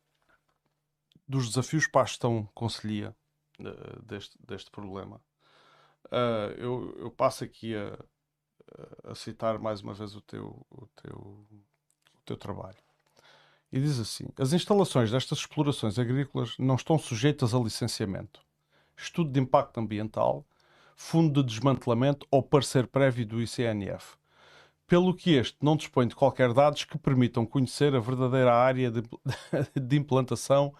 dos 1.26 1.48
desafios 1.48 1.86
para 1.86 2.02
a 2.02 2.06
gestão 2.06 2.48
conselhia 2.54 3.14
deste, 4.04 4.38
deste 4.46 4.70
problema, 4.70 5.20
eu, 6.56 6.94
eu, 6.98 7.10
passo 7.10 7.44
aqui 7.44 7.74
a, 7.74 7.98
a, 9.04 9.14
citar 9.14 9.58
mais 9.58 9.80
uma 9.80 9.94
vez 9.94 10.14
o 10.14 10.20
teu, 10.20 10.66
o 10.70 10.86
teu, 11.02 11.16
o 11.16 12.20
teu 12.24 12.36
trabalho. 12.36 12.78
E 13.72 13.80
diz 13.80 13.98
assim: 13.98 14.26
as 14.38 14.52
instalações 14.52 15.10
destas 15.10 15.38
explorações 15.38 15.98
agrícolas 15.98 16.56
não 16.58 16.76
estão 16.76 16.98
sujeitas 16.98 17.54
a 17.54 17.58
licenciamento 17.58 18.44
estudo 18.96 19.30
de 19.30 19.40
impacto 19.40 19.78
ambiental, 19.78 20.46
fundo 20.96 21.42
de 21.42 21.48
desmantelamento 21.48 22.26
ou 22.30 22.42
parecer 22.42 22.86
prévio 22.86 23.26
do 23.26 23.42
ICNF, 23.42 24.16
pelo 24.86 25.14
que 25.14 25.34
este 25.34 25.56
não 25.60 25.76
dispõe 25.76 26.06
de 26.06 26.14
qualquer 26.14 26.52
dados 26.52 26.84
que 26.84 26.98
permitam 26.98 27.46
conhecer 27.46 27.94
a 27.94 28.00
verdadeira 28.00 28.54
área 28.54 28.90
de, 28.90 29.02
de 29.80 29.96
implantação 29.96 30.74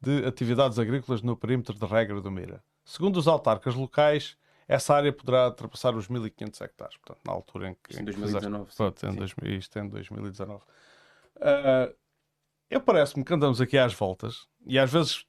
de 0.00 0.24
atividades 0.24 0.78
agrícolas 0.78 1.22
no 1.22 1.36
perímetro 1.36 1.78
de 1.78 1.86
regra 1.86 2.20
do 2.20 2.30
Mira. 2.30 2.62
Segundo 2.84 3.18
os 3.18 3.28
autarcas 3.28 3.74
locais, 3.74 4.36
essa 4.70 4.94
área 4.94 5.12
poderá 5.12 5.48
ultrapassar 5.48 5.96
os 5.96 6.06
1.500 6.06 6.60
hectares, 6.60 6.96
portanto, 6.98 7.20
na 7.26 7.32
altura 7.32 7.70
em 7.70 7.74
que... 7.74 7.98
Em 7.98 8.04
2019. 8.04 8.70
Fizeste, 8.70 8.76
pronto, 8.76 9.06
em 9.06 9.14
2000, 9.16 9.58
isto 9.58 9.78
é 9.78 9.82
em 9.82 9.88
2019. 9.88 10.62
Uh, 11.36 11.94
eu 12.70 12.80
parece-me 12.80 13.24
que 13.24 13.34
andamos 13.34 13.60
aqui 13.60 13.76
às 13.76 13.92
voltas 13.92 14.46
e 14.64 14.78
às 14.78 14.92
vezes 14.92 15.26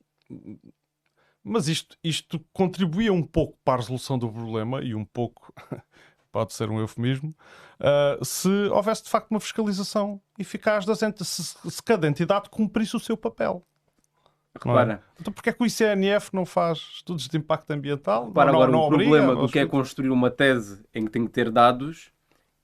mas 1.43 1.67
isto, 1.67 1.97
isto 2.03 2.39
contribuía 2.53 3.11
um 3.11 3.23
pouco 3.23 3.57
para 3.65 3.73
a 3.73 3.77
resolução 3.77 4.19
do 4.19 4.31
problema 4.31 4.83
e 4.83 4.93
um 4.93 5.03
pouco, 5.03 5.51
pode 6.31 6.53
ser 6.53 6.69
um 6.69 6.79
eufemismo, 6.79 7.35
uh, 7.79 8.23
se 8.23 8.47
houvesse 8.69 9.03
de 9.03 9.09
facto 9.09 9.31
uma 9.31 9.39
fiscalização 9.39 10.21
eficaz 10.37 10.85
das 10.85 11.01
entes, 11.01 11.27
se, 11.27 11.43
se 11.43 11.81
cada 11.81 12.07
entidade 12.07 12.47
cumprisse 12.47 12.95
o 12.95 12.99
seu 12.99 13.17
papel. 13.17 13.65
Repara. 14.53 14.93
É? 14.93 15.21
Então, 15.21 15.33
porque 15.33 15.49
é 15.49 15.53
que 15.53 15.63
o 15.63 15.65
ICNF 15.65 16.33
não 16.33 16.45
faz 16.45 16.79
estudos 16.95 17.27
de 17.27 17.37
impacto 17.37 17.71
ambiental? 17.71 18.27
Repara 18.27 18.51
não, 18.51 18.61
agora, 18.61 18.71
não 18.71 18.79
o 18.81 18.89
problema 18.89 19.35
do 19.35 19.47
que 19.47 19.59
é 19.59 19.65
construir 19.65 20.09
uma 20.09 20.29
tese 20.29 20.83
em 20.93 21.05
que 21.05 21.11
tem 21.11 21.25
que 21.25 21.31
ter 21.31 21.49
dados 21.49 22.11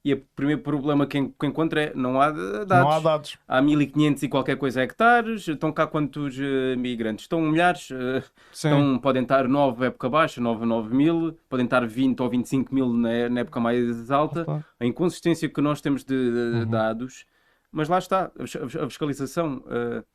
e 0.08 0.14
o 0.14 0.24
primeiro 0.38 0.62
problema 0.62 1.06
que, 1.06 1.18
encontra 1.18 1.82
é 1.82 1.94
não 1.94 2.22
há 2.22 2.32
dados. 2.32 2.70
Não 2.70 2.92
há 2.92 3.00
dados. 3.02 3.38
Há 3.46 3.62
1500 3.62 4.24
e 4.24 4.30
qualquer 4.30 4.56
coisa 4.56 4.82
hectares. 4.82 5.46
Estão 5.46 5.70
cá 5.70 5.86
quantos 5.86 6.38
uh, 6.38 6.78
migrantes? 6.78 7.26
Estão 7.26 7.42
milhares. 7.42 7.90
Uh, 7.90 8.24
estão, 8.50 9.00
podem 9.00 9.24
estar 9.24 9.50
9 9.50 9.88
época 9.88 10.10
baixa, 10.10 10.40
9, 10.40 10.66
9 10.66 10.96
mil. 10.96 11.38
Podem 11.50 11.66
estar 11.66 11.86
20 11.86 12.22
ou 12.22 12.30
25 12.30 12.74
mil 12.74 12.94
na, 12.94 13.28
na 13.28 13.42
época 13.42 13.60
mais 13.60 14.10
alta. 14.10 14.44
Opa. 14.44 14.66
A 14.80 14.86
inconsistência 14.86 15.50
que 15.50 15.60
nós 15.60 15.82
temos 15.82 16.06
de, 16.06 16.16
de 16.16 16.60
uhum. 16.60 16.70
dados. 16.70 17.26
Mas 17.70 17.90
lá 17.90 17.98
está. 17.98 18.32
A, 18.40 18.88
fiscalização... 18.88 19.58
Uh, 19.66 20.06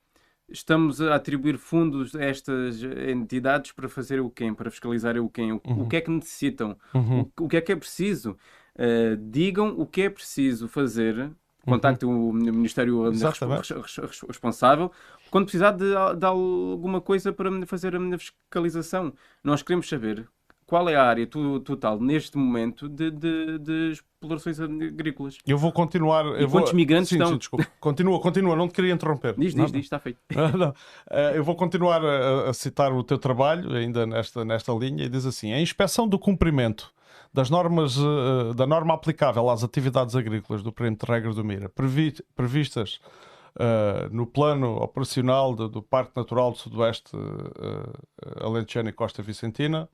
estamos 0.53 1.01
a 1.01 1.15
atribuir 1.15 1.59
fundos 1.59 2.15
a 2.15 2.23
estas 2.23 2.83
entidades 2.83 3.73
para 3.73 3.89
fazer 3.89 4.21
o 4.21 4.31
quê? 4.31 4.53
Para 4.53 4.71
fiscalizar 4.71 5.17
o 5.19 5.29
quê? 5.29 5.43
O, 5.43 5.61
uhum. 5.67 5.83
o 5.83 5.89
que 5.89 5.97
é 5.97 6.01
que 6.01 6.11
necessitam? 6.11 6.77
Uhum. 6.95 7.21
O, 7.39 7.45
o, 7.45 7.49
que 7.49 7.57
é 7.57 7.61
que 7.61 7.73
é 7.73 7.77
preciso? 7.77 8.37
Uh, 8.75 9.17
digam 9.31 9.75
o 9.79 9.87
que 9.87 10.03
é 10.03 10.11
preciso 10.11 10.67
fazer 10.69 11.31
contacte 11.65 12.05
uhum. 12.05 12.31
o 12.31 12.33
Ministério 12.33 13.11
responsável 14.29 14.91
quando 15.31 15.45
precisar 15.45 15.71
de, 15.73 15.85
de, 16.19 16.27
alguma 16.27 17.01
coisa 17.01 17.33
para 17.33 17.51
fazer 17.67 17.95
a 17.97 18.19
fiscalização. 18.19 19.15
Nós 19.43 19.63
queremos 19.63 19.89
saber 19.89 20.29
qual 20.73 20.89
é 20.89 20.97
a 20.97 21.05
área 21.05 21.27
total 21.27 22.01
neste 22.01 22.39
momento 22.39 22.89
de, 22.89 23.11
de, 23.11 23.59
de 23.59 23.91
explorações 23.91 24.59
agrícolas. 24.59 25.37
Eu 25.47 25.59
vou 25.59 25.71
continuar. 25.71 26.25
E 26.41 26.49
quantos 26.49 26.71
vou... 26.71 26.75
migrantes 26.75 27.11
sim, 27.11 27.17
estão. 27.17 27.29
Sim, 27.29 27.37
desculpa. 27.37 27.67
Continua, 27.79 28.19
continua, 28.19 28.57
não 28.57 28.67
te 28.69 28.73
queria 28.73 28.95
interromper. 28.95 29.35
Diz, 29.37 29.55
diz, 29.55 29.71
diz, 29.71 29.83
está 29.83 29.99
feito. 29.99 30.19
não. 30.57 30.73
Eh, 31.11 31.33
eu 31.37 31.45
vou 31.45 31.55
continuar 31.57 32.03
a, 32.03 32.49
a, 32.49 32.55
citar 32.55 32.91
o 32.91 33.05
teu 33.05 33.19
trabalho, 33.19 33.71
ainda 33.77 34.07
nesta, 34.07 34.47
nesta 34.47 34.73
linha, 34.73 35.05
e 35.05 35.11
diz 35.11 35.27
assim: 35.27 35.53
a 35.53 35.61
inspeção 35.61 36.09
do 36.09 36.19
cumprimento 36.19 36.91
das 37.35 37.51
normas, 37.51 37.99
uh, 37.99 38.55
da 38.55 38.67
norma 38.67 38.95
aplicável 38.95 39.51
às 39.51 39.63
atividades 39.63 40.17
agrícolas 40.17 40.63
do 40.63 40.73
perímetro 40.73 41.07
de 41.07 41.13
regras 41.13 41.35
do 41.35 41.45
MIRA, 41.45 41.69
previ, 41.69 42.15
previstas 42.35 42.99
uh, 43.57 44.09
no 44.11 44.27
plano 44.27 44.77
operacional 44.77 45.55
do, 45.55 45.69
do 45.69 45.83
Parque 45.83 46.13
Natural 46.17 46.51
do 46.51 46.57
Sudoeste 46.57 47.15
uh, 47.15 48.43
Alentejano 48.43 48.89
e 48.89 48.93
Costa 48.93 49.23
Vicentina, 49.23 49.87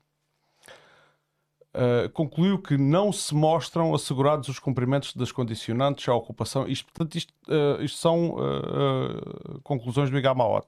Uh, 1.71 2.09
concluiu 2.09 2.57
que 2.57 2.77
não 2.77 3.11
se 3.11 3.35
mostram 3.35 3.93
assegurados 3.93 4.49
os 4.49 4.57
cumprimentos 4.57 5.13
das 5.15 5.31
condicionantes 5.31 6.07
à 6.09 6.15
ocupação. 6.15 6.67
Isto, 6.67 6.85
portanto, 6.85 7.15
isto, 7.15 7.31
uh, 7.47 7.83
isto 7.83 7.97
são 7.99 8.31
uh, 8.31 9.61
conclusões 9.63 10.09
do 10.09 10.17
IGAMAOT. 10.17 10.65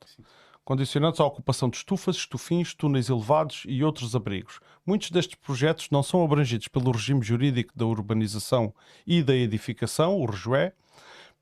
Condicionantes 0.64 1.20
à 1.20 1.26
ocupação 1.26 1.70
de 1.70 1.78
estufas, 1.78 2.18
estufins, 2.18 2.76
túneis 2.76 3.10
elevados 3.10 3.64
e 3.68 3.84
outros 3.84 4.16
abrigos. 4.16 4.60
Muitos 4.86 5.10
destes 5.10 5.36
projetos 5.36 5.90
não 5.90 6.04
são 6.04 6.24
abrangidos 6.24 6.68
pelo 6.68 6.92
regime 6.92 7.24
jurídico 7.24 7.76
da 7.76 7.86
urbanização 7.86 8.72
e 9.06 9.24
da 9.24 9.36
edificação, 9.36 10.20
o 10.20 10.26
REJUE, 10.26 10.72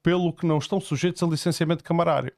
pelo 0.02 0.32
que 0.32 0.46
não 0.46 0.58
estão 0.58 0.80
sujeitos 0.80 1.22
a 1.22 1.28
licenciamento 1.28 1.84
camarário 1.84 2.34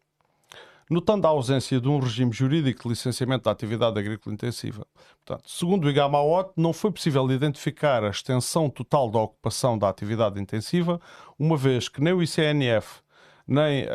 notando 0.91 1.26
a 1.26 1.30
ausência 1.30 1.80
de 1.80 1.88
um 1.88 1.99
regime 1.99 2.34
jurídico 2.34 2.84
de 2.84 2.89
licenciamento 2.89 3.45
da 3.45 3.51
atividade 3.51 3.97
agrícola 3.97 4.34
intensiva. 4.34 4.85
Portanto, 5.23 5.49
segundo 5.49 5.85
o 5.85 5.89
IGAMAOT, 5.89 6.51
não 6.57 6.73
foi 6.73 6.91
possível 6.91 7.31
identificar 7.31 8.03
a 8.03 8.09
extensão 8.09 8.69
total 8.69 9.09
da 9.09 9.19
ocupação 9.19 9.77
da 9.77 9.88
atividade 9.88 10.39
intensiva, 10.39 10.99
uma 11.39 11.55
vez 11.55 11.88
que 11.88 12.01
nem 12.01 12.11
o 12.11 12.22
ICNF, 12.22 12.99
nem 13.47 13.85
uh, 13.85 13.88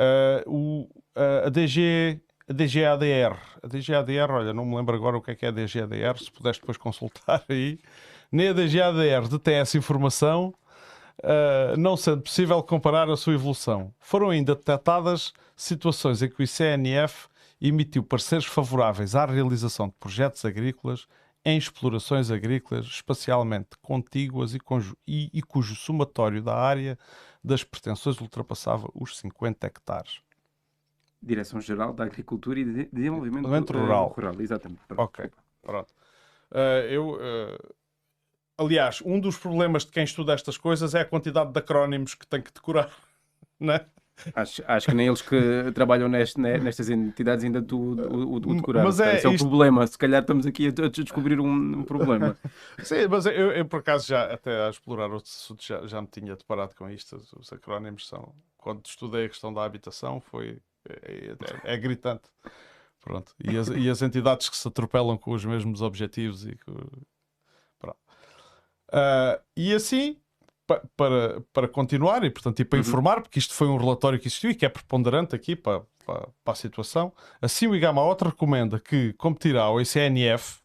o, 0.47 0.83
uh, 1.15 1.47
a 1.47 1.51
DG 1.51 2.19
a 2.49 2.53
DGADR, 2.53 3.37
a 3.61 3.67
DGADR, 3.67 4.31
olha, 4.31 4.55
não 4.55 4.65
me 4.65 4.77
lembro 4.77 4.95
agora 4.95 5.17
o 5.17 5.21
que 5.21 5.33
é 5.33 5.35
que 5.35 5.45
é 5.45 5.49
a 5.49 5.53
DGADR, 5.53 6.17
se 6.17 6.31
puderes 6.31 6.59
depois 6.59 6.79
consultar 6.79 7.45
aí, 7.49 7.79
nem 8.31 8.49
a 8.49 8.53
DGADR 8.53 9.29
detém 9.29 9.57
essa 9.57 9.77
informação, 9.77 10.55
uh, 11.23 11.77
não 11.79 11.97
sendo 11.97 12.23
possível 12.23 12.63
comparar 12.63 13.09
a 13.09 13.17
sua 13.17 13.35
evolução. 13.35 13.93
Foram 13.99 14.31
ainda 14.31 14.55
detectadas 14.55 15.33
situações 15.55 16.23
em 16.23 16.29
que 16.29 16.43
o 16.43 16.45
ICNF 16.45 17.29
emitiu 17.61 18.03
pareceres 18.03 18.45
favoráveis 18.45 19.15
à 19.15 19.25
realização 19.25 19.89
de 19.89 19.95
projetos 19.99 20.45
agrícolas 20.45 21.07
em 21.45 21.57
explorações 21.57 22.31
agrícolas 22.31 22.87
espacialmente 22.87 23.71
contíguas 23.81 24.53
e, 24.53 24.59
e, 25.07 25.31
e 25.33 25.43
cujo 25.43 25.77
somatório 25.77 26.43
da 26.43 26.57
área 26.57 26.99
das 27.43 27.63
pretensões 27.63 28.21
ultrapassava 28.21 28.91
os 28.93 29.17
50 29.17 29.65
hectares. 29.65 30.21
Direção-Geral 31.23 31.93
da 31.93 32.05
Agricultura 32.05 32.59
e 32.59 32.65
de 32.65 32.73
Desenvolvimento, 32.93 33.45
Desenvolvimento 33.45 33.73
Rural. 33.73 34.09
Rural. 34.09 34.41
Exatamente. 34.41 34.81
Pronto. 34.89 35.03
Ok, 35.03 35.31
pronto. 35.63 35.95
Uh, 36.51 36.87
eu, 36.89 37.11
uh, 37.15 37.75
aliás, 38.59 39.03
um 39.05 39.21
dos 39.21 39.37
problemas 39.37 39.85
de 39.85 39.93
quem 39.93 40.05
estuda 40.05 40.33
estas 40.33 40.57
coisas 40.57 40.95
é 40.95 41.01
a 41.01 41.05
quantidade 41.05 41.53
de 41.53 41.59
acrónimos 41.59 42.15
que 42.15 42.27
tem 42.27 42.41
que 42.41 42.53
decorar, 42.53 42.91
né? 43.59 43.87
Acho, 44.35 44.63
acho 44.67 44.87
que 44.87 44.95
nem 44.95 45.09
eles 45.09 45.21
que 45.21 45.71
trabalham 45.75 46.09
nestas 46.09 46.89
entidades 46.89 47.45
ainda 47.45 47.61
tu, 47.61 47.77
o, 47.79 48.37
o, 48.37 48.55
decoraram. 48.55 48.87
Mas 48.87 48.99
é, 48.99 49.17
Esse 49.17 49.27
é 49.27 49.31
isto... 49.31 49.45
o 49.45 49.49
problema. 49.49 49.87
Se 49.87 49.99
calhar 49.99 50.23
estamos 50.23 50.47
aqui 50.47 50.69
a, 50.69 50.89
descobrir 50.89 51.39
um, 51.39 51.81
um, 51.81 51.83
problema. 51.83 52.35
Sim, 52.83 53.07
mas 53.11 53.27
eu, 53.27 53.53
eu, 53.53 53.65
por 53.67 53.81
acaso 53.81 54.09
já 54.09 54.33
até 54.33 54.67
a 54.67 54.71
explorar 54.71 55.11
outros 55.11 55.37
assuntos 55.37 55.67
já, 55.67 55.87
já 55.87 56.01
me 56.01 56.07
tinha 56.07 56.35
deparado 56.35 56.75
com 56.75 56.89
isto. 56.89 57.21
Os 57.39 57.53
acrónimos 57.53 58.09
são. 58.09 58.35
Quando 58.57 58.87
estudei 58.87 59.27
a 59.27 59.29
questão 59.29 59.53
da 59.53 59.63
habitação 59.63 60.19
foi 60.19 60.61
é, 60.89 61.37
é, 61.65 61.75
é 61.75 61.77
gritante. 61.77 62.25
Pronto. 63.01 63.33
E 63.39 63.57
as, 63.57 63.69
e 63.69 63.89
as, 63.89 64.03
entidades 64.03 64.49
que 64.49 64.57
se 64.57 64.67
atropelam 64.67 65.17
com 65.17 65.33
os 65.33 65.45
mesmos 65.45 65.83
objetivos 65.83 66.45
e 66.45 66.57
Uh, 68.93 69.41
e 69.57 69.75
assim 69.75 70.17
para, 70.97 71.41
para 71.53 71.69
continuar 71.69 72.25
e, 72.25 72.31
portanto, 72.31 72.61
e 72.61 72.65
para 72.65 72.79
uhum. 72.79 72.85
informar, 72.85 73.21
porque 73.23 73.39
isto 73.39 73.55
foi 73.55 73.69
um 73.69 73.77
relatório 73.77 74.19
que 74.19 74.27
existiu 74.27 74.51
e 74.51 74.55
que 74.55 74.67
é 74.67 74.69
preponderante 74.69 75.35
aqui 75.35 75.55
para, 75.55 75.83
para, 76.05 76.29
para 76.45 76.53
a 76.53 76.55
situação. 76.55 77.13
Assim, 77.41 77.67
o 77.67 77.75
IGAMA-OT 77.75 78.25
recomenda 78.25 78.81
que 78.81 79.13
competirá 79.15 79.63
ao 79.63 79.81
ICNF, 79.81 80.59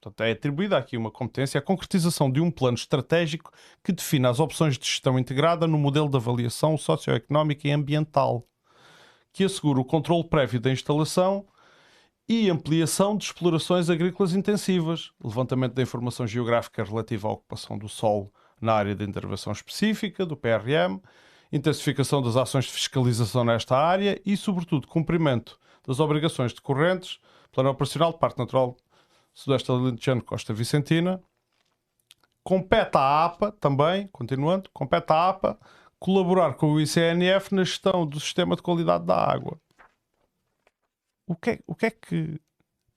portanto, 0.00 0.20
é 0.26 0.32
atribuída 0.32 0.76
aqui 0.76 0.96
uma 0.96 1.10
competência, 1.10 1.58
a 1.58 1.62
concretização 1.62 2.30
de 2.30 2.40
um 2.40 2.50
plano 2.50 2.76
estratégico 2.76 3.52
que 3.82 3.92
defina 3.92 4.28
as 4.28 4.40
opções 4.40 4.76
de 4.76 4.84
gestão 4.84 5.18
integrada 5.18 5.66
no 5.66 5.78
modelo 5.78 6.08
de 6.08 6.16
avaliação 6.16 6.76
socioeconómica 6.76 7.68
e 7.68 7.70
ambiental, 7.70 8.44
que 9.32 9.44
assegura 9.44 9.80
o 9.80 9.84
controle 9.84 10.24
prévio 10.24 10.60
da 10.60 10.72
instalação 10.72 11.46
e 12.40 12.50
ampliação 12.50 13.16
de 13.16 13.24
explorações 13.24 13.90
agrícolas 13.90 14.34
intensivas, 14.34 15.10
levantamento 15.22 15.74
da 15.74 15.82
informação 15.82 16.26
geográfica 16.26 16.82
relativa 16.82 17.28
à 17.28 17.32
ocupação 17.32 17.76
do 17.76 17.88
solo 17.88 18.32
na 18.60 18.72
área 18.72 18.94
de 18.94 19.04
intervenção 19.04 19.52
específica 19.52 20.24
do 20.24 20.36
PRM, 20.36 20.98
intensificação 21.52 22.22
das 22.22 22.36
ações 22.36 22.64
de 22.64 22.72
fiscalização 22.72 23.44
nesta 23.44 23.76
área 23.76 24.20
e, 24.24 24.36
sobretudo, 24.36 24.86
cumprimento 24.86 25.58
das 25.86 26.00
obrigações 26.00 26.54
decorrentes, 26.54 27.18
Plano 27.50 27.68
Operacional 27.68 28.12
de 28.12 28.18
Parque 28.18 28.38
Natural 28.38 28.74
Sudeste 29.34 29.70
Alentejano 29.70 30.22
Costa 30.22 30.54
Vicentina. 30.54 31.22
Compete 32.42 32.96
à 32.96 33.26
APA 33.26 33.52
também, 33.52 34.08
continuando, 34.08 34.70
compete 34.72 35.10
à 35.10 35.28
APA 35.28 35.58
colaborar 35.98 36.54
com 36.54 36.72
o 36.72 36.80
ICNF 36.80 37.54
na 37.54 37.62
gestão 37.62 38.06
do 38.06 38.18
sistema 38.18 38.56
de 38.56 38.62
qualidade 38.62 39.04
da 39.04 39.16
água. 39.16 39.60
O 41.26 41.36
que 41.36 41.50
é, 41.50 41.60
o 41.66 41.74
que, 41.74 41.86
é 41.86 41.90
que 41.90 42.40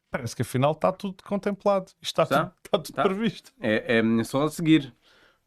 parece 0.09 0.35
que 0.35 0.41
afinal 0.41 0.71
está 0.71 0.91
tudo 0.91 1.23
contemplado. 1.23 1.91
Está, 2.01 2.23
está 2.23 2.45
tudo, 2.45 2.53
está 2.63 2.77
tudo 2.77 2.89
está. 2.89 3.03
previsto. 3.03 3.51
É, 3.59 3.97
é 3.97 4.23
só 4.23 4.43
a 4.43 4.49
seguir. 4.49 4.93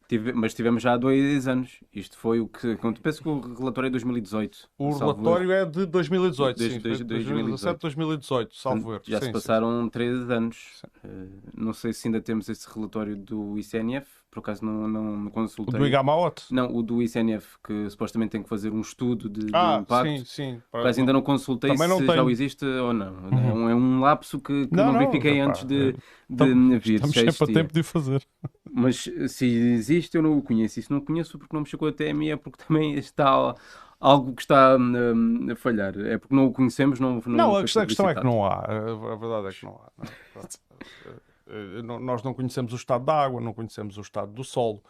Tive, 0.09 0.33
mas 0.33 0.55
tivemos 0.55 0.83
já 0.83 0.95
há 0.95 0.97
dois 0.97 1.47
anos. 1.47 1.81
Isto 1.93 2.17
foi 2.17 2.41
o 2.41 2.49
que. 2.49 2.79
Penso 3.03 3.23
que 3.23 3.29
o 3.29 3.55
relatório 3.55 3.89
é 3.89 3.91
2018. 3.91 4.71
O 4.79 4.91
relatório 4.91 5.53
é 5.53 5.67
de 5.67 5.85
2018. 5.85 6.57
De, 6.57 6.71
sim, 6.71 6.79
de, 6.79 7.05
2017, 7.05 7.79
2018, 7.79 8.57
salvo 8.57 8.95
erro. 8.95 9.03
Já 9.07 9.21
sim, 9.21 9.27
se 9.27 9.33
passaram 9.33 9.85
sim. 9.85 9.91
três 9.91 10.31
anos. 10.31 10.83
Uh, 11.05 11.29
não 11.55 11.75
sei 11.75 11.93
se 11.93 12.09
ainda 12.09 12.23
temos 12.23 12.49
esse 12.49 12.67
relatório 12.73 13.17
do 13.17 13.59
ICNF 13.59 14.09
por 14.39 14.51
acaso 14.51 14.65
não, 14.65 14.89
não 14.89 15.31
consultei. 15.31 15.75
O 15.75 15.79
do 15.79 15.87
IGAMAOT? 15.87 16.47
Não, 16.51 16.75
o 16.75 16.83
do 16.83 17.03
ICNF, 17.03 17.59
que 17.65 17.91
supostamente 17.91 18.31
tem 18.31 18.43
que 18.43 18.49
fazer 18.49 18.73
um 18.73 18.81
estudo 18.81 19.29
de, 19.29 19.49
ah, 19.53 19.77
de 19.77 19.83
impacto. 19.83 20.19
sim, 20.19 20.25
sim. 20.25 20.63
Acaso 20.73 21.01
ainda 21.01 21.13
não 21.13 21.23
consultei 21.23 21.75
Também 21.75 21.89
se 21.99 22.07
já 22.07 22.25
existe 22.25 22.65
ou 22.65 22.93
não. 22.93 23.13
Uhum. 23.13 23.69
É, 23.69 23.75
um, 23.75 24.01
é 24.01 24.01
lapso 24.01 24.39
que, 24.39 24.67
que 24.67 24.77
não, 24.77 24.93
não 24.93 24.99
verifiquei 24.99 25.41
antes 25.41 25.65
de, 25.65 25.93
de 25.93 25.99
estamos, 26.31 26.85
vir. 26.85 26.95
Estamos 26.95 27.17
sempre 27.17 27.51
a 27.51 27.55
tempo 27.55 27.73
de 27.73 27.83
fazer. 27.83 28.27
Mas 28.71 29.11
se 29.29 29.47
existe, 29.47 30.17
eu 30.17 30.23
não 30.23 30.39
o 30.39 30.43
conheço. 30.43 30.79
E 30.79 30.83
se 30.83 30.91
não 30.91 31.01
conheço, 31.01 31.39
porque 31.39 31.55
não 31.55 31.63
me 31.63 31.69
chegou 31.69 31.89
até 31.89 32.11
a 32.11 32.15
mim, 32.15 32.29
é 32.29 32.37
porque 32.37 32.63
também 32.65 32.95
está 32.95 33.55
algo 34.01 34.33
que 34.35 34.43
está 34.43 34.77
um, 34.77 35.51
a 35.51 35.57
falhar. 35.57 35.99
É 35.99 36.17
porque 36.17 36.35
não 36.35 36.47
o 36.47 36.53
conhecemos, 36.53 37.01
não 37.01 37.21
Não, 37.27 37.37
não 37.37 37.57
a, 37.57 37.63
questão, 37.63 37.83
a 37.83 37.87
questão 37.87 38.09
é 38.09 38.15
que 38.15 38.25
não 38.25 38.45
há. 38.45 38.61
A 38.61 39.17
verdade 39.17 39.49
é 39.49 39.51
que 39.51 39.65
não 39.65 39.75
há. 39.75 39.91
Não. 39.99 40.43
Eh, 41.49 41.83
nós 41.83 42.23
não 42.23 42.35
conhecemos 42.35 42.73
o 42.73 42.77
estado 42.77 43.05
da 43.05 43.15
água, 43.15 43.41
não 43.41 43.55
conhecemos 43.55 43.97
o 43.97 44.01
estado 44.01 44.33
do 44.33 44.45
solo. 44.45 44.83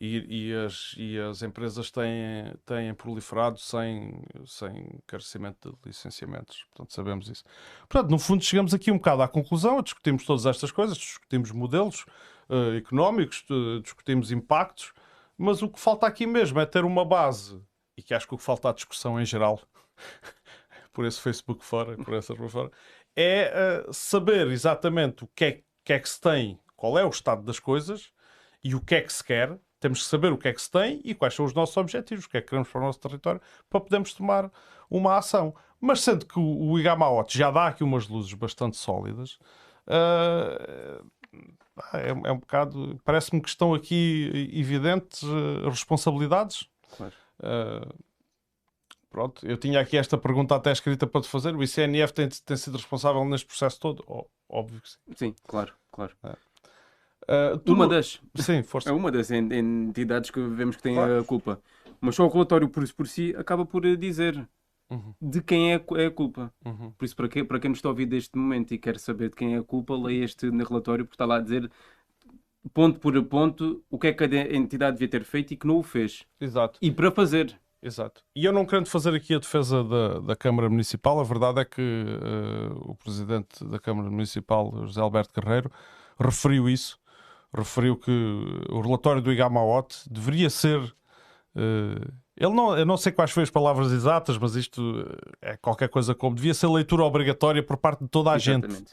E, 0.00 0.50
e, 0.50 0.54
as, 0.54 0.94
e 0.96 1.18
as 1.18 1.42
empresas 1.42 1.90
têm, 1.90 2.54
têm 2.64 2.94
proliferado 2.94 3.58
sem, 3.58 4.22
sem 4.46 5.00
carecimento 5.08 5.76
de 5.82 5.88
licenciamentos. 5.88 6.64
Portanto, 6.70 6.94
sabemos 6.94 7.28
isso. 7.28 7.42
Portanto, 7.88 8.08
no 8.08 8.18
fundo, 8.18 8.44
chegamos 8.44 8.72
aqui 8.72 8.92
um 8.92 8.96
bocado 8.96 9.22
à 9.22 9.28
conclusão, 9.28 9.82
discutimos 9.82 10.24
todas 10.24 10.46
estas 10.46 10.70
coisas, 10.70 10.96
discutimos 10.96 11.50
modelos 11.50 12.04
uh, 12.48 12.76
económicos, 12.76 13.44
discutimos 13.82 14.30
impactos, 14.30 14.92
mas 15.36 15.62
o 15.62 15.68
que 15.68 15.80
falta 15.80 16.06
aqui 16.06 16.28
mesmo 16.28 16.60
é 16.60 16.66
ter 16.66 16.84
uma 16.84 17.04
base, 17.04 17.60
e 17.96 18.02
que 18.02 18.14
acho 18.14 18.28
que 18.28 18.34
o 18.34 18.38
que 18.38 18.44
falta 18.44 18.70
à 18.70 18.72
discussão 18.72 19.20
em 19.20 19.24
geral, 19.24 19.60
por 20.92 21.06
esse 21.06 21.20
Facebook 21.20 21.64
fora, 21.64 21.96
por 21.96 22.14
essa 22.14 22.36
fora, 22.36 22.70
é 23.16 23.84
uh, 23.88 23.92
saber 23.92 24.46
exatamente 24.46 25.24
o 25.24 25.26
que 25.34 25.44
é 25.44 25.62
que 25.88 25.92
que 25.92 25.92
é 25.94 25.98
que 25.98 26.08
se 26.08 26.20
tem, 26.20 26.58
qual 26.76 26.98
é 26.98 27.04
o 27.04 27.08
estado 27.08 27.42
das 27.42 27.58
coisas 27.58 28.12
e 28.62 28.74
o 28.74 28.80
que 28.80 28.94
é 28.94 29.00
que 29.00 29.12
se 29.12 29.24
quer, 29.24 29.58
Temos 29.80 30.02
que 30.02 30.08
saber 30.08 30.32
o 30.32 30.36
que 30.36 30.48
é 30.48 30.52
que 30.52 30.60
se 30.60 30.70
tem 30.70 31.00
e 31.04 31.14
quais 31.14 31.34
são 31.34 31.44
os 31.44 31.54
nossos 31.54 31.76
objetivos, 31.76 32.24
o 32.24 32.28
que 32.28 32.36
é 32.36 32.40
que 32.40 32.48
queremos 32.48 32.68
para 32.68 32.80
o 32.80 32.84
nosso 32.84 32.98
território, 32.98 33.40
para 33.70 33.80
podermos 33.80 34.12
tomar 34.12 34.50
uma 34.90 35.16
ação. 35.16 35.54
Mas 35.80 36.00
sendo 36.00 36.26
que 36.26 36.36
o, 36.38 36.42
o 36.42 36.80
Igamaot 36.80 37.38
já 37.38 37.48
dá 37.50 37.68
aqui 37.68 37.84
umas 37.84 38.08
luzes 38.08 38.34
bastante 38.34 38.76
sólidas, 38.76 39.38
uh, 39.86 41.06
é, 41.94 42.08
é, 42.08 42.32
um 42.32 42.38
bocado. 42.38 43.00
Parece-me 43.04 43.40
que 43.40 43.48
estão 43.48 43.72
aqui 43.72 44.50
evidentes 44.52 45.22
uh, 45.22 45.68
responsabilidades. 45.68 46.68
Claro. 46.96 47.14
Uh, 47.38 47.94
pronto, 49.10 49.46
eu 49.46 49.56
tinha 49.56 49.80
aqui 49.80 49.96
esta 49.96 50.16
pergunta 50.16 50.54
até 50.54 50.72
escrita 50.72 51.06
para 51.06 51.20
te 51.20 51.28
fazer. 51.28 51.54
O 51.54 51.62
ICNF 51.62 52.12
tem, 52.12 52.28
tem 52.28 52.56
sido 52.56 52.76
responsável 52.76 53.24
neste 53.24 53.46
processo 53.46 53.78
todo? 53.80 54.04
Oh, 54.06 54.26
óbvio 54.48 54.80
que 54.80 54.88
sim. 54.90 54.98
Sim, 55.16 55.34
claro, 55.46 55.72
claro. 55.90 56.14
É. 56.24 56.36
Uh, 57.28 57.58
tu... 57.58 57.74
Uma 57.74 57.86
das. 57.86 58.20
Sim, 58.36 58.62
força. 58.62 58.88
É 58.88 58.92
uma 58.92 59.10
das 59.10 59.30
entidades 59.30 60.30
que 60.30 60.40
vemos 60.40 60.76
que 60.76 60.82
tem 60.82 60.94
claro. 60.94 61.20
a 61.20 61.24
culpa. 61.24 61.60
Mas 62.00 62.14
só 62.14 62.24
o 62.24 62.28
relatório 62.28 62.68
por, 62.68 62.90
por 62.94 63.06
si 63.06 63.34
acaba 63.36 63.66
por 63.66 63.84
dizer 63.96 64.48
uhum. 64.88 65.14
de 65.20 65.42
quem 65.42 65.74
é, 65.74 65.84
é 65.96 66.06
a 66.06 66.10
culpa. 66.10 66.52
Uhum. 66.64 66.92
Por 66.92 67.04
isso, 67.04 67.16
para, 67.16 67.28
que, 67.28 67.44
para 67.44 67.60
quem 67.60 67.70
nos 67.70 67.78
está 67.78 67.88
a 67.88 67.90
ouvir 67.90 68.06
deste 68.06 68.38
momento 68.38 68.72
e 68.72 68.78
quer 68.78 68.98
saber 68.98 69.30
de 69.30 69.36
quem 69.36 69.54
é 69.54 69.58
a 69.58 69.62
culpa, 69.62 69.94
leia 69.94 70.24
este 70.24 70.48
relatório, 70.48 71.04
porque 71.04 71.16
está 71.16 71.26
lá 71.26 71.36
a 71.36 71.40
dizer 71.40 71.70
ponto 72.72 73.00
por 73.00 73.20
ponto 73.24 73.82
o 73.90 73.98
que 73.98 74.08
é 74.08 74.12
que 74.12 74.24
a 74.24 74.54
entidade 74.54 74.98
devia 74.98 75.08
ter 75.08 75.24
feito 75.24 75.52
e 75.52 75.56
que 75.56 75.66
não 75.66 75.78
o 75.78 75.82
fez. 75.82 76.26
Exato. 76.40 76.78
E 76.80 76.90
para 76.90 77.10
fazer. 77.10 77.58
Exato. 77.82 78.22
E 78.34 78.44
eu 78.44 78.52
não 78.52 78.66
querendo 78.66 78.86
fazer 78.86 79.14
aqui 79.14 79.34
a 79.34 79.38
defesa 79.38 79.84
da, 79.84 80.18
da 80.20 80.36
Câmara 80.36 80.68
Municipal, 80.68 81.20
a 81.20 81.24
verdade 81.24 81.60
é 81.60 81.64
que 81.64 81.80
uh, 81.80 82.90
o 82.90 82.94
Presidente 82.94 83.64
da 83.64 83.78
Câmara 83.78 84.10
Municipal, 84.10 84.72
José 84.86 85.00
Alberto 85.00 85.40
Carreiro, 85.40 85.70
referiu 86.18 86.68
isso. 86.68 86.98
Referiu 87.56 87.96
que 87.96 88.10
o 88.68 88.80
relatório 88.80 89.22
do 89.22 89.32
Igamaot 89.32 89.94
deveria 90.10 90.50
ser 90.50 90.78
uh, 90.80 92.12
ele 92.38 92.54
não, 92.54 92.78
eu 92.78 92.86
não 92.86 92.96
sei 92.96 93.10
quais 93.10 93.32
foram 93.32 93.42
as 93.42 93.50
palavras 93.50 93.90
exatas, 93.90 94.38
mas 94.38 94.54
isto 94.54 95.04
é 95.42 95.56
qualquer 95.56 95.88
coisa 95.88 96.14
como 96.14 96.36
devia 96.36 96.54
ser 96.54 96.68
leitura 96.68 97.02
obrigatória 97.02 97.62
por 97.62 97.76
parte 97.76 98.04
de 98.04 98.08
toda 98.08 98.30
a 98.30 98.36
Exatamente. 98.36 98.78
gente. 98.78 98.92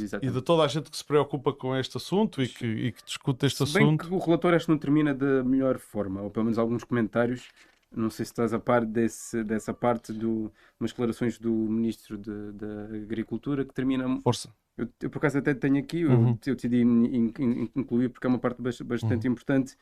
Exatamente. 0.00 0.30
E 0.30 0.34
de 0.34 0.42
toda 0.42 0.62
a 0.64 0.68
gente 0.68 0.90
que 0.90 0.96
se 0.96 1.04
preocupa 1.04 1.52
com 1.52 1.76
este 1.76 1.96
assunto 1.96 2.42
e 2.42 2.48
que, 2.48 2.66
e 2.66 2.92
que 2.92 3.04
discute 3.04 3.46
este 3.46 3.66
se 3.66 3.74
bem 3.74 3.82
assunto. 3.84 4.06
Que 4.08 4.14
o 4.14 4.18
relatório 4.18 4.56
acho 4.56 4.66
que 4.66 4.72
não 4.72 4.78
termina 4.78 5.14
da 5.14 5.42
melhor 5.44 5.78
forma, 5.78 6.22
ou 6.22 6.30
pelo 6.30 6.44
menos 6.44 6.58
alguns 6.58 6.84
comentários. 6.84 7.48
Não 7.94 8.08
sei 8.08 8.24
se 8.24 8.32
estás 8.32 8.54
a 8.54 8.58
par 8.58 8.86
desse, 8.86 9.44
dessa 9.44 9.74
parte 9.74 10.14
de 10.14 10.24
umas 10.24 10.90
declarações 10.92 11.38
do 11.38 11.52
Ministro 11.52 12.16
da 12.16 12.84
Agricultura 12.96 13.64
que 13.66 13.74
termina. 13.74 14.18
Força. 14.22 14.48
Eu, 14.78 14.88
eu, 15.02 15.10
por 15.10 15.18
acaso 15.18 15.36
até 15.36 15.52
tenho 15.52 15.78
aqui, 15.78 16.02
Uhum. 16.06 16.30
eu, 16.30 16.38
eu 16.46 16.54
decidi 16.54 16.80
in- 16.80 17.30
in- 17.38 17.70
incluir 17.76 18.08
porque 18.08 18.26
é 18.26 18.30
uma 18.30 18.38
parte 18.38 18.62
bas- 18.62 18.80
bastante 18.80 19.28
importante 19.28 19.76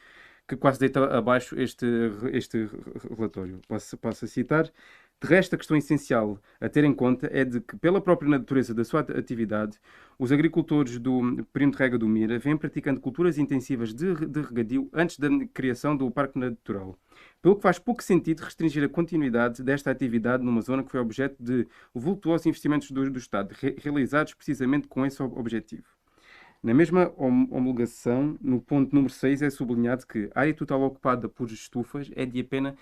que 0.49 0.57
quase 0.57 0.81
deita 0.81 1.05
abaixo 1.17 1.55
este, 1.61 1.87
este 2.33 2.69
relatório. 3.17 3.61
Posso, 3.69 3.97
posso 3.97 4.27
citar. 4.27 4.69
De 5.23 5.29
resto, 5.29 5.55
a 5.55 5.59
questão 5.59 5.77
essencial 5.77 6.41
a 6.59 6.67
ter 6.67 6.83
em 6.83 6.95
conta 6.95 7.29
é 7.31 7.45
de 7.45 7.61
que, 7.61 7.77
pela 7.77 8.01
própria 8.01 8.31
natureza 8.31 8.73
da 8.73 8.83
sua 8.85 9.01
atividade, 9.01 9.79
os 10.19 10.33
agricultores 10.33 10.99
do 10.99 11.47
perímetro 11.53 11.77
de 11.77 11.85
rega 11.85 11.99
do 11.99 12.09
Mira 12.09 12.39
vêm 12.39 12.57
praticando 12.57 13.01
culturas 13.03 13.37
intensivas 13.37 13.93
de, 13.93 14.15
de 14.27 14.41
regadio 14.41 14.89
antes 14.95 15.19
da 15.19 15.29
criação 15.53 15.95
do 15.95 16.11
Parque 16.11 16.39
Natural. 16.39 16.99
Pelo 17.43 17.57
que 17.57 17.63
faz 17.63 17.79
pouco 17.79 18.03
sentido 18.03 18.41
restringir 18.41 18.83
a 18.83 18.89
continuidade 18.89 19.63
desta 19.63 19.91
atividade 19.91 20.43
numa 20.43 20.63
zona 20.63 20.83
que 20.83 20.91
foi 20.91 21.01
objeto 21.01 21.37
de 21.39 21.69
vultuosos 21.95 22.47
investimentos 22.47 22.91
do, 22.91 23.11
do 23.11 23.19
Estado, 23.19 23.55
re, 23.61 23.77
realizados 23.79 24.33
precisamente 24.33 24.89
com 24.89 25.05
esse 25.05 25.23
objetivo. 25.23 26.00
Na 26.63 26.75
mesma 26.75 27.11
homologação, 27.17 28.37
no 28.39 28.61
ponto 28.61 28.95
número 28.95 29.13
6, 29.13 29.41
é 29.41 29.49
sublinhado 29.49 30.07
que 30.07 30.31
a 30.35 30.41
área 30.41 30.53
total 30.53 30.83
ocupada 30.83 31.27
por 31.27 31.51
estufas 31.51 32.11
é 32.15 32.27
de 32.27 32.39
apenas, 32.39 32.75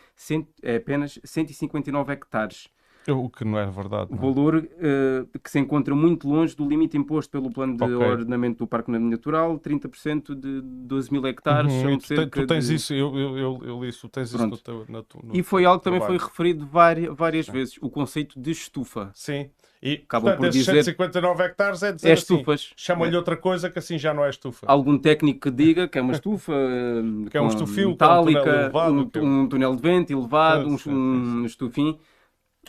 é 0.63 0.77
apenas 0.77 1.21
159 1.23 2.13
hectares. 2.13 2.69
O 3.13 3.29
que 3.31 3.45
não 3.45 3.59
é 3.59 3.67
verdade. 3.71 4.13
O 4.13 4.17
Não. 4.17 4.21
valor 4.35 4.57
uh, 4.57 5.39
que 5.43 5.51
se 5.51 5.59
encontra 5.59 5.95
muito 5.95 6.29
longe 6.29 6.55
do 6.57 6.67
limite 6.69 6.97
imposto 6.97 7.31
pelo 7.31 7.51
plano 7.51 7.77
de 7.77 7.83
Ok. 7.85 7.97
ordenamento 7.97 8.59
do 8.59 8.67
Parque 8.67 8.91
Natural, 8.91 9.59
30% 9.59 10.35
de 10.35 10.61
12 10.63 11.13
mil 11.13 11.27
hectares. 11.27 11.73
Uhum, 11.73 11.99
tu, 11.99 12.07
te- 12.09 12.27
tu 12.27 12.47
tens 12.47 12.67
de... 12.69 12.75
isso, 12.75 12.93
eu, 12.95 13.17
eu, 13.19 13.65
eu, 13.65 13.83
li 13.83 13.89
isso, 13.89 14.03
tu 14.03 14.09
tens 14.11 14.29
isso 14.29 14.39
no 14.39 14.49
Pronto. 14.59 14.63
teu, 14.63 14.85
na 14.89 15.03
no 15.25 15.35
E 15.35 15.43
foi 15.43 15.65
algo 15.65 15.79
que 15.81 15.85
também 15.85 16.01
foi 16.01 16.09
trabalho. 16.17 16.29
referido 16.31 16.67
várias, 16.67 17.17
várias 17.17 17.47
vezes, 17.49 17.79
o 17.81 17.89
conceito 17.91 18.39
de 18.41 18.51
estufa. 18.51 19.11
Sim. 19.15 19.51
E 19.81 19.93
Acabam 20.05 20.33
portanto, 20.33 20.41
por 20.41 20.51
dizer- 20.51 20.73
159 20.83 21.43
hectares 21.45 21.83
é 21.85 21.93
dizer 21.93 22.09
É 22.09 22.13
assim, 22.15 22.35
estufas. 22.35 22.73
chama-lhe 22.77 23.15
outra 23.17 23.37
coisa 23.37 23.71
que 23.71 23.79
assim 23.79 23.97
já 23.97 24.13
não 24.13 24.25
é 24.25 24.29
estufa. 24.31 24.67
Algum 24.67 24.99
técnico 24.99 25.39
que 25.43 25.51
diga 25.53 25.87
que 25.87 25.97
é 25.97 26.03
uma 26.03 26.13
estufa 26.15 26.53
Que 27.31 27.37
é 27.37 27.41
um 27.41 27.47
estufio, 27.47 27.85
é 27.85 27.87
um 27.87 27.91
metálica, 27.91 28.41
túnel 28.41 28.61
elevado, 28.61 28.93
um, 28.95 29.11
é- 29.15 29.21
um 29.21 29.47
túnel 29.49 29.77
de 29.77 29.83
vento 29.83 30.11
elevado, 30.13 30.65
Sim, 30.69 30.75
um, 30.75 30.79
sim, 30.79 30.91
um 30.93 31.45
estufim. 31.47 31.97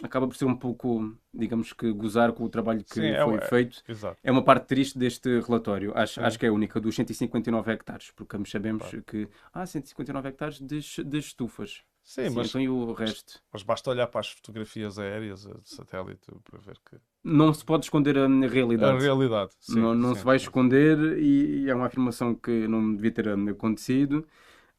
Acaba 0.02 0.28
por 0.28 0.36
ser 0.36 0.46
um 0.46 0.56
pouco, 0.56 1.16
digamos 1.34 1.74
que, 1.74 1.92
gozar 1.92 2.32
com 2.34 2.44
o 2.44 2.50
trabalho 2.50 2.84
que 2.84 2.96
Sim, 2.96 3.08
é 3.08 3.24
foi 3.24 3.36
é- 3.36 3.42
feito. 3.42 3.84
Exato. 3.88 4.18
É 4.24 4.32
uma 4.32 4.44
parte 4.44 4.66
triste 4.68 4.98
deste 4.98 5.40
relatório. 5.42 5.92
Acho, 5.96 6.22
acho 6.22 6.40
que 6.40 6.46
é 6.46 6.50
a 6.50 6.54
única, 6.54 6.80
dos 6.80 6.96
159 6.96 7.72
hectares, 7.72 8.12
porque 8.12 8.36
ambos 8.36 8.50
sabemos 8.52 8.84
que 9.06 9.28
há 9.54 9.66
159 9.66 10.30
hectares 10.30 10.60
de, 10.60 11.04
de 11.04 11.18
estufas. 11.18 11.82
Sim, 12.04 12.28
Sim, 12.30 12.36
mas, 12.36 12.48
então 12.50 12.62
o 12.74 12.94
resto? 12.94 13.40
mas 13.54 13.62
basta 13.62 13.90
olhar 13.92 14.08
para 14.08 14.22
as 14.22 14.30
fotografias 14.32 14.98
aéreas 14.98 15.42
de 15.42 15.70
satélite 15.70 16.26
para 16.44 16.60
ver 16.60 16.78
que 16.90 16.98
Não 17.24 17.54
se 17.54 17.64
pode 17.64 17.86
esconder 17.86 18.18
a 18.18 18.28
realidade. 18.48 18.98
a 18.98 19.00
realidade. 19.00 19.52
Sim, 19.60 19.80
não 19.80 19.94
não 19.94 20.14
sim, 20.14 20.20
se 20.20 20.26
vai 20.26 20.38
esconder 20.38 20.98
e, 21.20 21.66
e 21.66 21.70
é 21.70 21.76
uma 21.76 21.86
afirmação 21.86 22.34
que 22.34 22.68
não 22.68 22.96
devia 22.96 23.12
ter 23.12 23.30
acontecido. 23.30 24.26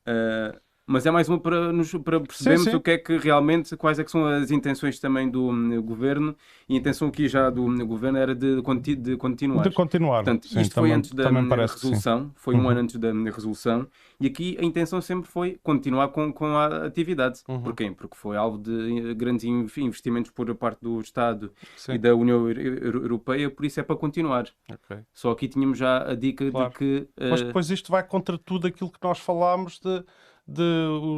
Ah, 0.06 0.60
mas 0.90 1.06
é 1.06 1.10
mais 1.10 1.28
uma 1.28 1.38
para, 1.38 1.72
nos, 1.72 1.92
para 1.92 2.18
percebermos 2.20 2.64
sim. 2.68 2.74
o 2.74 2.80
que 2.80 2.90
é 2.90 2.98
que 2.98 3.16
realmente, 3.16 3.76
quais 3.76 3.98
é 4.00 4.04
que 4.04 4.10
são 4.10 4.26
as 4.26 4.50
intenções 4.50 4.98
também 4.98 5.30
do 5.30 5.48
hum, 5.48 5.80
governo. 5.80 6.34
E 6.68 6.74
a 6.74 6.78
intenção 6.78 7.08
aqui 7.08 7.28
já 7.28 7.48
do 7.48 7.64
hum, 7.64 7.86
governo 7.86 8.18
era 8.18 8.34
de, 8.34 8.60
conti- 8.62 8.96
de 8.96 9.16
continuar. 9.16 9.62
De 9.62 9.70
continuar. 9.70 10.24
Portanto, 10.24 10.48
Sim, 10.48 10.60
isto 10.60 10.74
foi 10.74 10.82
também- 10.88 10.92
antes 10.98 11.12
da 11.12 11.30
hum, 11.30 11.48
sim. 11.48 11.56
resolução, 11.74 12.30
foi 12.34 12.54
um 12.56 12.58
Uhum. 12.60 12.68
ano 12.70 12.80
antes 12.80 12.96
da 12.96 13.08
hum, 13.12 13.24
resolução, 13.24 13.86
e 14.20 14.26
aqui 14.26 14.56
a 14.60 14.64
intenção 14.64 15.00
sempre 15.00 15.30
foi 15.30 15.58
continuar 15.62 16.08
com, 16.08 16.32
com 16.32 16.46
a 16.56 16.86
atividade. 16.86 17.40
Uhum. 17.48 17.62
Porquê? 17.62 17.90
Porque 17.96 18.16
foi 18.16 18.36
alvo 18.36 18.58
de 18.58 19.10
eh, 19.10 19.14
grandes 19.14 19.44
in- 19.44 19.66
investimentos 19.78 20.30
por 20.32 20.52
parte 20.56 20.80
do 20.82 21.00
Estado 21.00 21.52
Sim. 21.76 21.92
e 21.94 21.98
da 21.98 22.14
União 22.16 22.48
Euro- 22.48 22.60
Euro- 22.60 23.02
Europeia, 23.02 23.48
por 23.48 23.64
isso 23.64 23.78
é 23.78 23.82
para 23.84 23.94
continuar. 23.96 24.48
Ok. 24.70 24.98
Só 25.14 25.30
aqui 25.30 25.46
tínhamos 25.46 25.78
já 25.78 26.10
a 26.10 26.14
dica 26.16 26.50
Claro. 26.50 26.70
de 26.70 26.76
que. 26.76 27.08
eh, 27.16 27.30
Mas 27.30 27.42
depois 27.42 27.70
isto 27.70 27.90
vai 27.92 28.02
contra 28.02 28.36
tudo 28.36 28.66
aquilo 28.66 28.90
que 28.90 28.98
nós 29.02 29.18
falámos 29.20 29.78
de, 29.78 30.02
de 30.52 30.62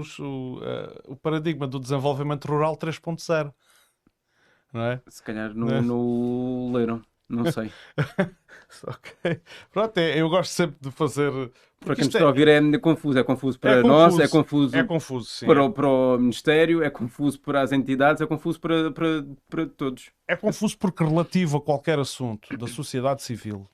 os- 0.01 0.19
o, 0.19 0.61
eh, 0.63 1.01
o 1.09 1.17
paradigma 1.17 1.67
do 1.67 1.81
desenvolvimento 1.81 2.47
rural 2.47 2.77
3.0. 2.77 3.53
Não 4.73 4.81
é? 4.83 5.01
se 5.09 5.23
calhar 5.23 5.55
não, 5.55 5.67
Né? 5.67 5.81
não 5.81 6.73
leram, 6.73 7.03
não 7.29 7.51
sei. 7.51 7.71
Ok. 8.87 9.41
Pronto, 9.71 9.99
é- 9.99 10.19
eu 10.19 10.29
gosto 10.31 10.51
sempre 10.51 10.77
de 10.81 10.91
fazer. 10.91 11.31
Para 11.81 11.95
quem 11.95 12.05
nos 12.07 12.15
está 12.15 12.25
a 12.25 12.29
ouvir 12.29 12.49
é 12.49 12.79
confuso. 12.79 13.19
É 13.19 13.23
confuso 13.23 13.59
para 13.61 13.73
É 13.73 13.83
nós, 13.83 14.13
confuso. 14.15 14.23
é 14.23 14.29
confuso, 14.29 14.77
É 14.77 14.85
confuso, 14.85 15.27
sim. 15.29 15.47
para, 15.47 15.63
o, 15.65 15.71
para 15.73 15.87
o 15.89 16.19
Ministério, 16.19 16.83
é 16.83 16.89
confuso 16.89 17.39
para 17.41 17.61
as 17.61 17.71
entidades, 17.73 18.23
é 18.23 18.27
confuso 18.27 18.59
para, 18.59 18.91
para, 18.91 19.27
para 19.51 19.67
todos. 19.67 20.11
É 20.27 20.35
confuso 20.37 20.79
porque 20.79 21.05
relativo 21.05 21.59
a 21.59 21.61
qualquer 21.61 21.99
assunto 21.99 22.57
da 22.57 22.67
sociedade 22.67 23.23
civil, 23.23 23.69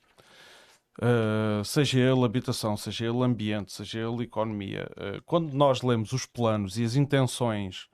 uh, 1.00 1.64
seja 1.64 1.98
ele 1.98 2.24
habitação, 2.24 2.76
seja 2.76 3.06
ele 3.06 3.22
ambiente, 3.22 3.72
seja 3.72 4.00
ele 4.00 4.24
economia, 4.24 4.88
uh, 4.96 5.22
quando 5.24 5.52
nós 5.52 5.82
lemos 5.82 6.12
os 6.12 6.26
planos 6.26 6.78
e 6.78 6.84
as 6.84 6.94
intenções, 6.96 7.88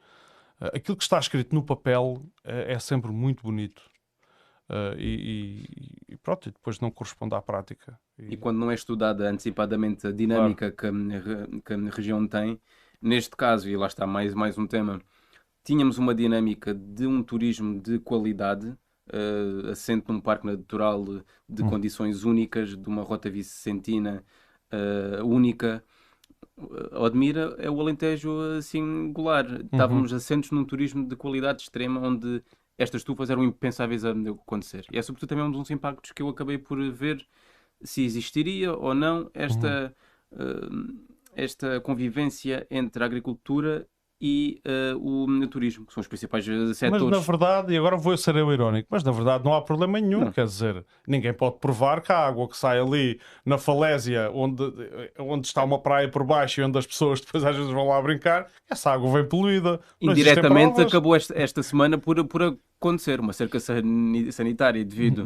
uh, 0.60 0.74
aquilo 0.76 0.96
que 0.96 1.02
está 1.04 1.18
escrito 1.18 1.54
no 1.54 1.62
papel 1.64 2.24
é 2.44 2.78
sempre 2.78 3.10
muito 3.10 3.42
bonito. 3.42 3.82
E, 4.96 5.66
e- 6.08 6.14
e 6.14 6.16
pronto, 6.16 6.48
e 6.48 6.52
depois 6.52 6.80
não 6.80 6.90
corresponde 6.90 7.34
à 7.34 7.42
prática. 7.42 8.00
E 8.18 8.34
quando 8.34 8.58
não 8.58 8.70
é 8.70 8.74
estudada 8.74 9.28
antecipadamente 9.28 10.06
a 10.06 10.10
dinâmica 10.10 10.72
que, 10.72 10.86
a, 10.86 10.90
que 11.62 11.74
a 11.74 11.90
região 11.94 12.26
tem, 12.26 12.58
neste 13.00 13.36
caso, 13.36 13.68
e 13.68 13.76
lá 13.76 13.86
está 13.86 14.06
mais, 14.06 14.32
mais 14.32 14.56
um 14.56 14.66
tema, 14.66 15.02
tínhamos 15.62 15.98
uma 15.98 16.14
dinâmica 16.14 16.72
de 16.72 17.06
um 17.06 17.22
turismo 17.22 17.78
de 17.78 17.98
qualidade, 17.98 18.74
eh, 19.12 19.70
assente 19.70 20.08
num 20.08 20.20
parque 20.20 20.46
natural 20.46 21.04
de 21.48 21.62
Hum. 21.62 21.68
condições 21.70 22.24
únicas, 22.24 22.76
de 22.76 22.88
uma 22.88 23.02
rota 23.02 23.30
vicentina 23.30 24.24
eh, 24.70 25.22
única. 25.22 25.84
A 26.92 27.00
Odmira 27.00 27.56
é 27.58 27.68
o 27.70 27.80
Alentejo 27.80 28.30
eh, 28.58 28.62
singular. 28.62 29.46
Estávamos 29.64 30.12
assentos 30.12 30.50
num 30.50 30.64
turismo 30.64 31.06
de 31.06 31.16
qualidade 31.16 31.62
extrema, 31.62 32.00
onde 32.00 32.42
estas 32.78 33.00
estufas 33.02 33.30
eram 33.30 33.44
impensáveis 33.44 34.04
a 34.04 34.10
acontecer. 34.10 34.84
E 34.92 34.98
é 34.98 35.02
sobretudo 35.02 35.28
também 35.28 35.44
um 35.44 35.50
dos 35.50 35.70
impactos 35.70 36.12
que 36.12 36.22
eu 36.22 36.28
acabei 36.28 36.58
por 36.58 36.78
ver 36.90 37.26
se 37.82 38.04
existiria 38.04 38.72
ou 38.74 38.94
não 38.94 39.30
esta, 39.34 39.94
eh, 40.32 40.68
esta 41.34 41.80
convivência 41.80 42.66
entre 42.70 43.02
a 43.02 43.06
agricultura 43.06 43.86
e 44.26 44.58
uh, 44.94 44.96
o 44.96 45.46
turismo, 45.46 45.84
que 45.84 45.92
são 45.92 46.00
os 46.00 46.08
principais 46.08 46.46
setores. 46.46 46.80
Mas 46.80 47.02
na 47.02 47.18
verdade, 47.18 47.74
e 47.74 47.76
agora 47.76 47.94
vou 47.94 48.16
ser 48.16 48.34
eu 48.36 48.50
irónico, 48.50 48.88
mas 48.90 49.04
na 49.04 49.12
verdade 49.12 49.44
não 49.44 49.52
há 49.52 49.60
problema 49.60 50.00
nenhum, 50.00 50.20
não. 50.20 50.32
quer 50.32 50.46
dizer, 50.46 50.82
ninguém 51.06 51.34
pode 51.34 51.58
provar 51.58 52.00
que 52.00 52.10
a 52.10 52.26
água 52.26 52.48
que 52.48 52.56
sai 52.56 52.80
ali 52.80 53.20
na 53.44 53.58
falésia, 53.58 54.30
onde, 54.32 54.62
onde 55.18 55.46
está 55.46 55.62
uma 55.62 55.78
praia 55.78 56.08
por 56.08 56.24
baixo 56.24 56.62
e 56.62 56.64
onde 56.64 56.78
as 56.78 56.86
pessoas 56.86 57.20
depois 57.22 57.44
às 57.44 57.54
vezes 57.54 57.70
vão 57.70 57.86
lá 57.86 58.00
brincar, 58.00 58.46
essa 58.70 58.92
água 58.92 59.12
vem 59.12 59.28
poluída. 59.28 59.78
Indiretamente 60.00 60.80
acabou 60.80 61.14
esta, 61.14 61.38
esta 61.38 61.62
semana 61.62 61.98
por, 61.98 62.24
por 62.24 62.56
acontecer 62.84 63.18
uma 63.18 63.32
cerca 63.32 63.58
sanitária 63.60 64.84
devido 64.84 65.24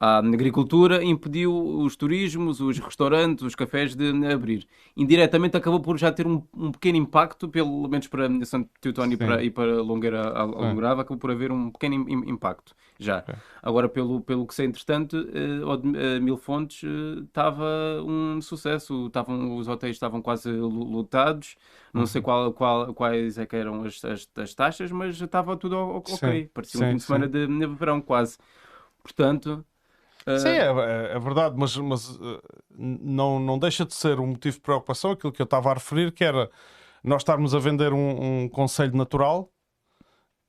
a 0.00 0.18
agricultura 0.18 1.04
impediu 1.04 1.54
os 1.54 1.96
turismos, 1.96 2.60
os 2.60 2.78
restaurantes, 2.78 3.44
os 3.44 3.54
cafés 3.54 3.94
de 3.94 4.10
abrir. 4.26 4.66
Indiretamente 4.96 5.56
acabou 5.56 5.80
por 5.80 5.96
já 5.98 6.10
ter 6.10 6.26
um, 6.26 6.42
um 6.52 6.72
pequeno 6.72 6.98
impacto, 6.98 7.48
pelo 7.48 7.88
menos 7.88 8.06
para 8.08 8.28
Santo 8.44 8.68
Teutónio 8.80 9.14
e 9.14 9.16
para, 9.16 9.44
e 9.44 9.50
para 9.50 9.82
Longueira 9.82 10.28
Almograva, 10.30 11.02
acabou 11.02 11.18
por 11.18 11.30
haver 11.30 11.52
um 11.52 11.70
pequeno 11.70 11.94
impacto 12.28 12.74
já. 12.98 13.24
Agora, 13.62 13.88
pelo, 13.88 14.20
pelo 14.20 14.46
que 14.46 14.54
sei, 14.54 14.66
entretanto, 14.66 15.16
uh, 15.16 16.20
Mil 16.20 16.36
Fontes 16.36 16.82
estava 17.26 17.64
um 18.04 18.40
sucesso, 18.40 19.06
estavam, 19.06 19.56
os 19.56 19.68
hotéis 19.68 19.96
estavam 19.96 20.22
quase 20.22 20.50
lotados, 20.50 21.56
não 21.92 22.02
uhum. 22.02 22.06
sei 22.06 22.22
qual, 22.22 22.52
qual, 22.52 22.94
quais 22.94 23.38
é 23.38 23.46
que 23.46 23.56
eram 23.56 23.84
as, 23.84 24.04
as, 24.04 24.28
as 24.36 24.54
taxas, 24.54 24.90
mas 24.92 25.20
estava 25.20 25.56
tudo 25.56 25.76
ok, 25.76 26.42
sim. 26.42 26.50
parecia 26.52 26.78
sim, 26.78 26.84
um 26.84 26.90
fim 26.90 26.96
de 26.96 27.02
semana 27.02 27.28
de, 27.28 27.46
de 27.46 27.66
verão 27.66 28.00
quase. 28.00 28.38
Portanto, 29.02 29.64
Sim, 30.38 30.48
é, 30.48 30.60
é, 30.60 31.16
é, 31.16 31.18
verdade, 31.18 31.54
mas, 31.58 31.76
mas 31.76 32.16
uh, 32.16 32.42
não, 32.70 33.38
não 33.38 33.58
deixa 33.58 33.84
de 33.84 33.94
ser 33.94 34.18
um 34.18 34.28
motivo 34.28 34.56
de 34.56 34.62
preocupação 34.62 35.10
aquilo 35.10 35.30
que 35.30 35.42
eu 35.42 35.44
estava 35.44 35.70
a 35.70 35.74
referir, 35.74 36.12
que 36.12 36.24
era 36.24 36.50
nós 37.02 37.20
estarmos 37.20 37.54
a 37.54 37.58
vender 37.58 37.92
um, 37.92 38.44
um 38.44 38.48
conselho 38.48 38.96
natural 38.96 39.52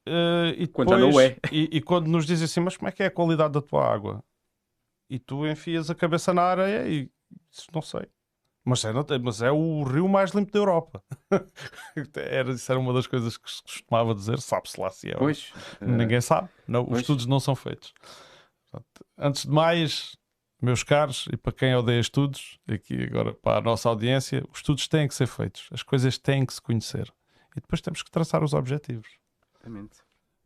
uh, 0.07 0.53
e, 0.55 0.65
depois, 0.65 0.87
quando 0.87 0.99
não 0.99 1.19
é. 1.19 1.37
E, 1.51 1.69
e, 1.77 1.81
quando 1.81 2.07
nos 2.07 2.25
dizem 2.25 2.45
assim, 2.45 2.59
mas 2.59 2.77
como 2.77 2.89
é 2.89 2.91
que 2.91 3.03
é 3.03 3.07
a 3.07 3.11
qualidade 3.11 3.53
da 3.53 3.61
tua 3.61 3.85
água? 3.85 4.23
E 5.09 5.19
tu 5.19 5.47
enfias 5.47 5.89
a 5.89 5.95
cabeça 5.95 6.33
na 6.33 6.43
areia 6.43 6.87
e 6.87 7.09
isso 7.51 7.67
não 7.73 7.81
sei. 7.81 8.07
Mas 8.65 8.83
é, 8.83 8.91
mas 9.21 9.41
é 9.43 9.51
o 9.51 9.83
rio 9.83 10.09
mais 10.09 10.31
limpo 10.31 10.51
da 10.51 10.57
Europa. 10.57 11.03
era, 12.15 12.51
isso 12.51 12.71
era 12.71 12.79
uma 12.79 12.93
das 12.93 13.05
coisas 13.05 13.37
que 13.37 13.49
se 13.49 13.61
costumava 13.61 14.15
dizer, 14.15 14.39
sabe-se 14.39 14.81
lá 14.81 14.89
se 14.89 15.11
é. 15.11 15.15
Pois, 15.15 15.53
Ninguém 15.79 16.19
sabe, 16.19 16.49
não, 16.67 16.89
os 16.89 16.99
estudos 16.99 17.27
não 17.27 17.39
são 17.39 17.55
feitos. 17.55 17.93
Antes 19.15 19.43
de 19.43 19.51
mais, 19.51 20.17
meus 20.59 20.81
caros, 20.81 21.27
e 21.31 21.37
para 21.37 21.53
quem 21.53 21.75
odeia 21.75 21.99
estudos, 21.99 22.59
aqui 22.67 23.03
agora 23.03 23.33
para 23.35 23.59
a 23.59 23.61
nossa 23.61 23.87
audiência, 23.87 24.43
os 24.51 24.57
estudos 24.57 24.87
têm 24.87 25.07
que 25.07 25.13
ser 25.13 25.27
feitos, 25.27 25.69
as 25.71 25.83
coisas 25.83 26.17
têm 26.17 26.43
que 26.43 26.53
se 26.53 26.61
conhecer 26.61 27.13
e 27.55 27.61
depois 27.61 27.81
temos 27.81 28.01
que 28.01 28.09
traçar 28.09 28.43
os 28.43 28.55
objetivos. 28.55 29.07
Exatamente. 29.65 29.99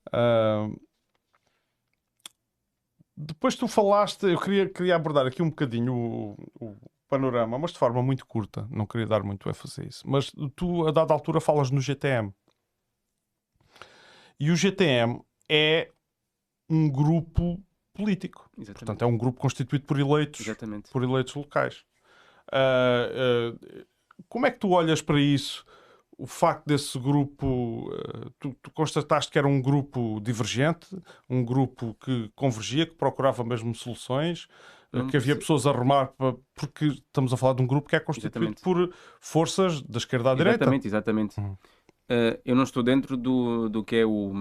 Uh, 0.08 0.80
depois 3.16 3.56
tu 3.56 3.68
falaste, 3.68 4.24
eu 4.24 4.40
queria, 4.40 4.70
queria 4.70 4.96
abordar 4.96 5.28
aqui 5.28 5.41
um 5.41 5.50
bocadinho 5.50 5.94
o, 5.94 6.38
o, 6.60 6.78
panorama, 7.10 7.58
mas 7.58 7.72
de 7.72 7.80
forma 7.80 8.02
muito 8.02 8.26
curta, 8.26 8.68
não 8.70 8.86
queria 8.86 9.08
dar 9.08 9.24
muito 9.24 9.50
ênfase 9.50 9.82
a 9.82 9.84
isso. 9.84 10.08
Mas 10.08 10.32
tu, 10.56 10.88
a 10.88 10.91
dada 10.91 11.14
altura, 11.14 11.41
falas 11.41 11.70
no 11.72 11.82
GTM. 11.82 12.34
E 14.40 14.52
o 14.52 14.56
GTM 14.56 15.20
é 15.50 15.91
um 16.70 16.90
grupo 16.90 17.62
político. 17.94 18.50
Exatamente. 18.58 18.80
Portanto, 18.80 19.02
é 19.02 19.06
um 19.06 19.18
grupo 19.18 19.40
constituído 19.41 19.86
por 19.86 20.00
eleitos, 20.00 20.41
Exatamente. 20.41 20.90
por 20.91 21.04
eleitos 21.04 21.34
locais. 21.34 21.84
Uh, 22.54 23.56
uh, 23.56 23.86
como 24.30 24.46
é 24.46 24.52
que 24.52 24.60
tu 24.60 24.70
olhas 24.70 25.02
para 25.02 25.20
isso? 25.20 25.66
O 26.22 26.28
facto 26.28 26.66
desse 26.66 27.00
grupo, 27.00 27.90
uh, 27.90 28.30
tu, 28.40 28.54
tu, 28.62 28.70
constataste 28.72 29.32
que 29.32 29.38
era 29.38 29.48
um 29.48 29.62
grupo 29.62 30.20
divergente, 30.22 30.88
um 31.30 31.44
grupo 31.44 31.96
que 32.00 32.30
convergia, 32.36 32.86
que 32.86 32.96
procurava 32.96 33.44
mesmo 33.44 33.74
soluções, 33.74 34.48
Não, 34.91 35.08
que 35.08 35.16
havia 35.16 35.36
pessoas 35.36 35.66
a 35.66 35.72
remar, 35.72 36.08
para, 36.18 36.36
porque 36.54 36.86
estamos 36.88 37.32
a 37.32 37.38
falar 37.38 37.54
de 37.54 37.62
um 37.62 37.68
grupo 37.68 37.88
que 37.88 37.96
é 37.96 38.00
constituído 38.00 38.54
exatamente. 38.54 38.62
por 38.62 38.94
forças 39.22 39.82
da 39.82 39.98
esquerda 39.98 40.32
à 40.32 40.36
direita. 40.36 40.64
Exatamente, 40.64 40.88
exatamente. 40.88 41.40
Uhum. 41.40 41.58
eu 42.44 42.56
não 42.56 42.64
estou 42.64 42.84
dentro 42.84 43.16
do, 43.16 43.70
do 43.70 43.84
que 43.84 43.96
é 43.96 44.06
o 44.06 44.34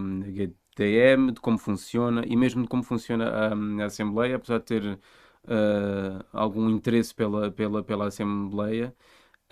TM, 0.75 1.33
de 1.33 1.41
como 1.41 1.59
funciona 1.59 2.25
e 2.27 2.37
mesmo 2.37 2.63
de 2.63 2.69
como 2.69 2.83
funciona 2.83 3.29
a, 3.29 3.83
a 3.83 3.87
Assembleia, 3.87 4.37
apesar 4.37 4.59
de 4.59 4.65
ter 4.65 4.85
uh, 4.85 6.25
algum 6.33 6.69
interesse 6.71 7.15
pela, 7.15 7.51
pela, 7.51 7.83
pela 7.83 8.07
Assembleia. 8.07 8.95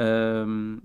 Uh, 0.01 0.81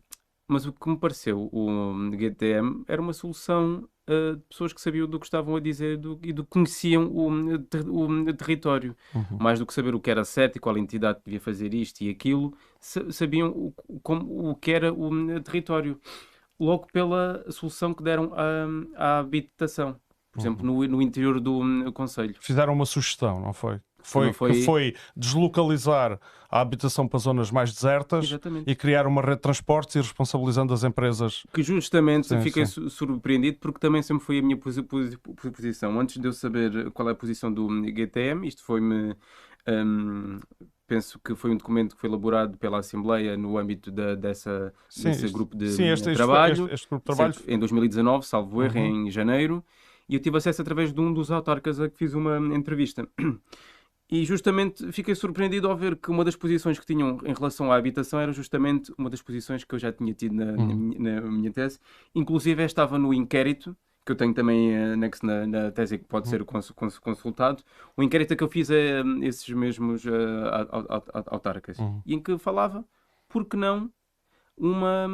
mas 0.52 0.66
o 0.66 0.74
que 0.74 0.90
me 0.90 0.98
pareceu, 0.98 1.50
o 1.50 2.12
GTM 2.12 2.84
era 2.86 3.02
uma 3.02 3.14
solução 3.14 3.88
uh, 4.10 4.36
de 4.36 4.44
pessoas 4.50 4.74
que 4.74 4.82
sabiam 4.82 5.08
do 5.08 5.18
que 5.18 5.26
estavam 5.26 5.56
a 5.56 5.62
dizer 5.62 5.98
do, 5.98 6.20
e 6.22 6.34
do 6.34 6.44
que 6.44 6.50
conheciam 6.50 7.08
o, 7.08 7.30
o 7.30 8.34
território. 8.34 8.94
Uhum. 9.16 9.38
Mais 9.40 9.60
do 9.60 9.66
que 9.66 9.74
saber 9.74 9.96
o 9.96 10.00
que 10.02 10.12
era 10.12 10.26
certo 10.26 10.58
e 10.58 10.60
qual 10.60 10.78
entidade 10.78 11.22
devia 11.26 11.40
fazer 11.40 11.74
isto 11.74 12.02
e 12.02 12.10
aquilo, 12.10 12.54
sabiam 12.80 13.50
o, 13.50 13.74
como, 14.02 14.50
o 14.50 14.56
que 14.56 14.72
era 14.72 14.94
o 14.94 15.40
território. 15.40 15.98
Logo 16.60 16.88
pela 16.92 17.44
solução 17.50 17.94
que 17.94 18.04
deram 18.04 18.34
à, 18.36 19.16
à 19.18 19.20
habitação 19.20 19.98
por 20.32 20.40
exemplo, 20.40 20.66
no, 20.66 20.88
no 20.88 21.02
interior 21.02 21.42
do 21.42 21.60
um, 21.60 21.92
Conselho. 21.92 22.36
Fizeram 22.40 22.72
uma 22.72 22.86
sugestão, 22.86 23.42
não 23.42 23.52
foi? 23.52 23.82
Foi, 24.04 24.34
foi... 24.34 24.52
Que 24.52 24.64
foi 24.64 24.96
deslocalizar 25.16 26.20
a 26.50 26.60
habitação 26.60 27.08
para 27.08 27.20
zonas 27.20 27.50
mais 27.50 27.74
desertas 27.74 28.26
Exatamente. 28.26 28.70
e 28.70 28.76
criar 28.76 29.08
uma 29.08 29.22
rede 29.22 29.36
de 29.36 29.42
transportes 29.42 29.96
e 29.96 30.00
responsabilizando 30.00 30.74
as 30.74 30.84
empresas. 30.84 31.44
Que 31.54 31.64
justamente 31.64 32.28
sim, 32.28 32.42
fiquei 32.42 32.66
sim. 32.66 32.90
surpreendido 32.90 33.58
porque 33.60 33.80
também 33.80 34.02
sempre 34.02 34.26
foi 34.26 34.40
a 34.40 34.42
minha 34.42 34.58
posição. 34.58 36.00
Antes 36.00 36.18
de 36.18 36.28
eu 36.28 36.34
saber 36.34 36.92
qual 36.92 37.08
é 37.08 37.14
a 37.14 37.16
posição 37.16 37.52
do 37.52 37.68
GTM, 37.86 38.46
isto 38.46 38.64
foi-me. 38.64 39.16
Um, 39.68 40.40
penso 40.88 41.20
que 41.24 41.34
foi 41.36 41.52
um 41.52 41.56
documento 41.56 41.96
que 41.96 42.02
foi 42.02 42.10
elaborado 42.10 42.58
pela 42.58 42.80
Assembleia 42.80 43.38
no 43.38 43.58
âmbito 43.58 43.90
da, 43.90 44.16
dessa, 44.16 44.74
sim, 44.90 45.04
desse 45.04 45.30
grupo 45.30 45.56
de 45.56 45.70
sim, 45.70 45.88
este, 45.88 46.14
trabalho, 46.14 46.66
este, 46.66 46.74
este 46.74 46.90
grupo 46.90 47.10
de 47.10 47.16
trabalho. 47.16 47.36
em 47.48 47.58
2019, 47.58 48.26
salvo 48.26 48.62
erro, 48.62 48.78
uhum. 48.78 49.08
em 49.08 49.12
janeiro 49.12 49.64
e 50.12 50.16
eu 50.16 50.20
tive 50.20 50.38
acesso 50.38 50.62
através 50.62 50.92
de 50.92 51.00
um 51.00 51.14
dos 51.14 51.32
autarcas 51.32 51.80
a 51.80 51.90
que 51.90 51.98
fiz 51.98 52.14
uma 52.14 52.38
entrevista. 52.54 53.08
E 54.12 54.26
justamente 54.26 54.92
fiquei 54.92 55.16
surpreendido 55.16 55.70
ao 55.70 55.78
ver 55.78 55.96
que 55.96 56.12
uma 56.12 56.26
das 56.26 56.36
posições 56.36 56.78
que 56.78 56.86
tinham 56.86 57.18
em 57.24 57.34
relação 57.34 57.72
à 57.72 57.78
habitação 57.78 58.20
era 58.20 58.34
justamente 58.34 58.94
uma 58.98 59.10
das 59.10 59.22
posições 59.22 59.64
que 59.64 59.74
eu 59.74 59.80
já 59.80 59.90
tinha 59.94 60.14
tido 60.14 60.36
na, 60.36 60.52
uhum. 60.52 60.94
na, 61.00 61.22
na 61.22 61.32
minha 61.32 61.50
tese. 61.50 61.80
Inclusive 62.14 62.62
estava 62.62 63.00
no 63.00 63.14
inquérito, 63.14 63.74
que 64.06 64.12
eu 64.12 64.16
tenho 64.18 64.34
também 64.34 64.76
anexo 64.76 65.26
na, 65.26 65.48
na 65.48 65.72
tese 65.72 65.98
que 65.98 66.04
pode 66.04 66.28
ser 66.28 66.44
consultado, 66.44 67.64
o 67.96 68.04
inquérito 68.04 68.36
que 68.36 68.44
eu 68.44 68.50
fiz 68.50 68.70
a 68.70 68.76
é, 68.76 69.02
esses 69.22 69.48
mesmos 69.48 70.04
uh, 70.04 70.12
autarcas, 71.28 71.80
uhum. 71.80 72.02
e 72.06 72.14
em 72.14 72.22
que 72.22 72.38
falava, 72.38 72.84
por 73.30 73.46
que 73.46 73.56
não, 73.56 73.90
uma 74.58 75.08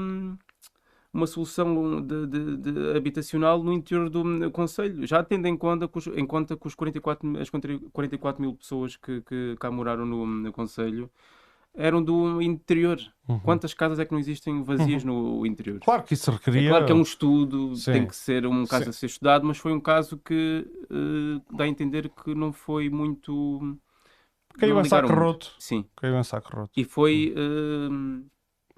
uma 1.18 1.26
solução 1.26 2.00
de, 2.00 2.28
de, 2.28 2.58
de 2.58 2.96
habitacional 2.96 3.64
no 3.64 3.74
interior 3.74 4.08
do 4.08 4.22
hum, 4.22 4.52
Conselho, 4.52 5.06
já 5.08 5.24
tendo 5.24 5.48
em 5.48 5.58
conta 5.58 5.90
em 6.16 6.26
conta 6.26 6.56
que 6.56 6.68
os 6.68 6.76
44, 6.76 7.40
as 7.40 7.50
44 7.50 8.40
mil 8.42 8.54
pessoas 8.54 8.96
que, 8.96 9.22
que 9.22 9.56
cá 9.60 9.72
moraram 9.72 10.06
no, 10.06 10.24
hum, 10.24 10.44
no 10.44 10.54
Conselho 10.54 11.10
eram 11.74 12.04
do 12.04 12.42
interior. 12.42 13.00
Uhum. 13.28 13.40
Quantas 13.40 13.74
casas 13.74 14.00
é 14.00 14.06
que 14.06 14.12
não 14.12 14.20
existem 14.20 14.64
vazias 14.64 15.04
uhum. 15.04 15.40
no 15.40 15.46
interior? 15.46 15.80
Claro 15.80 16.04
que 16.04 16.14
isso 16.14 16.30
requeria. 16.30 16.68
É 16.68 16.70
claro 16.70 16.86
que 16.86 16.92
é 16.92 16.96
um 16.96 17.02
estudo, 17.02 17.76
Sim. 17.76 17.92
tem 17.94 18.08
que 18.08 18.16
ser 18.16 18.46
um 18.46 18.66
caso 18.66 18.86
Sim. 18.86 18.90
a 18.90 18.94
ser 18.94 19.06
estudado, 19.08 19.46
mas 19.46 19.58
foi 19.58 19.74
um 19.74 19.80
caso 19.80 20.18
que 20.18 20.68
uh, 20.92 21.56
dá 21.56 21.64
a 21.64 21.68
entender 21.68 22.10
que 22.10 22.34
não 22.36 22.54
foi 22.54 22.90
muito. 22.90 23.78
Caiu 24.58 24.80
em 24.80 24.86
saco 24.86 25.14
roto. 25.14 25.52
Sim. 25.60 25.86
Caiu 25.96 26.16
em 26.16 26.24
saco 26.24 26.56
roto. 26.56 26.72
E 26.76 26.84
foi. 26.84 27.34
Uh, 27.36 28.26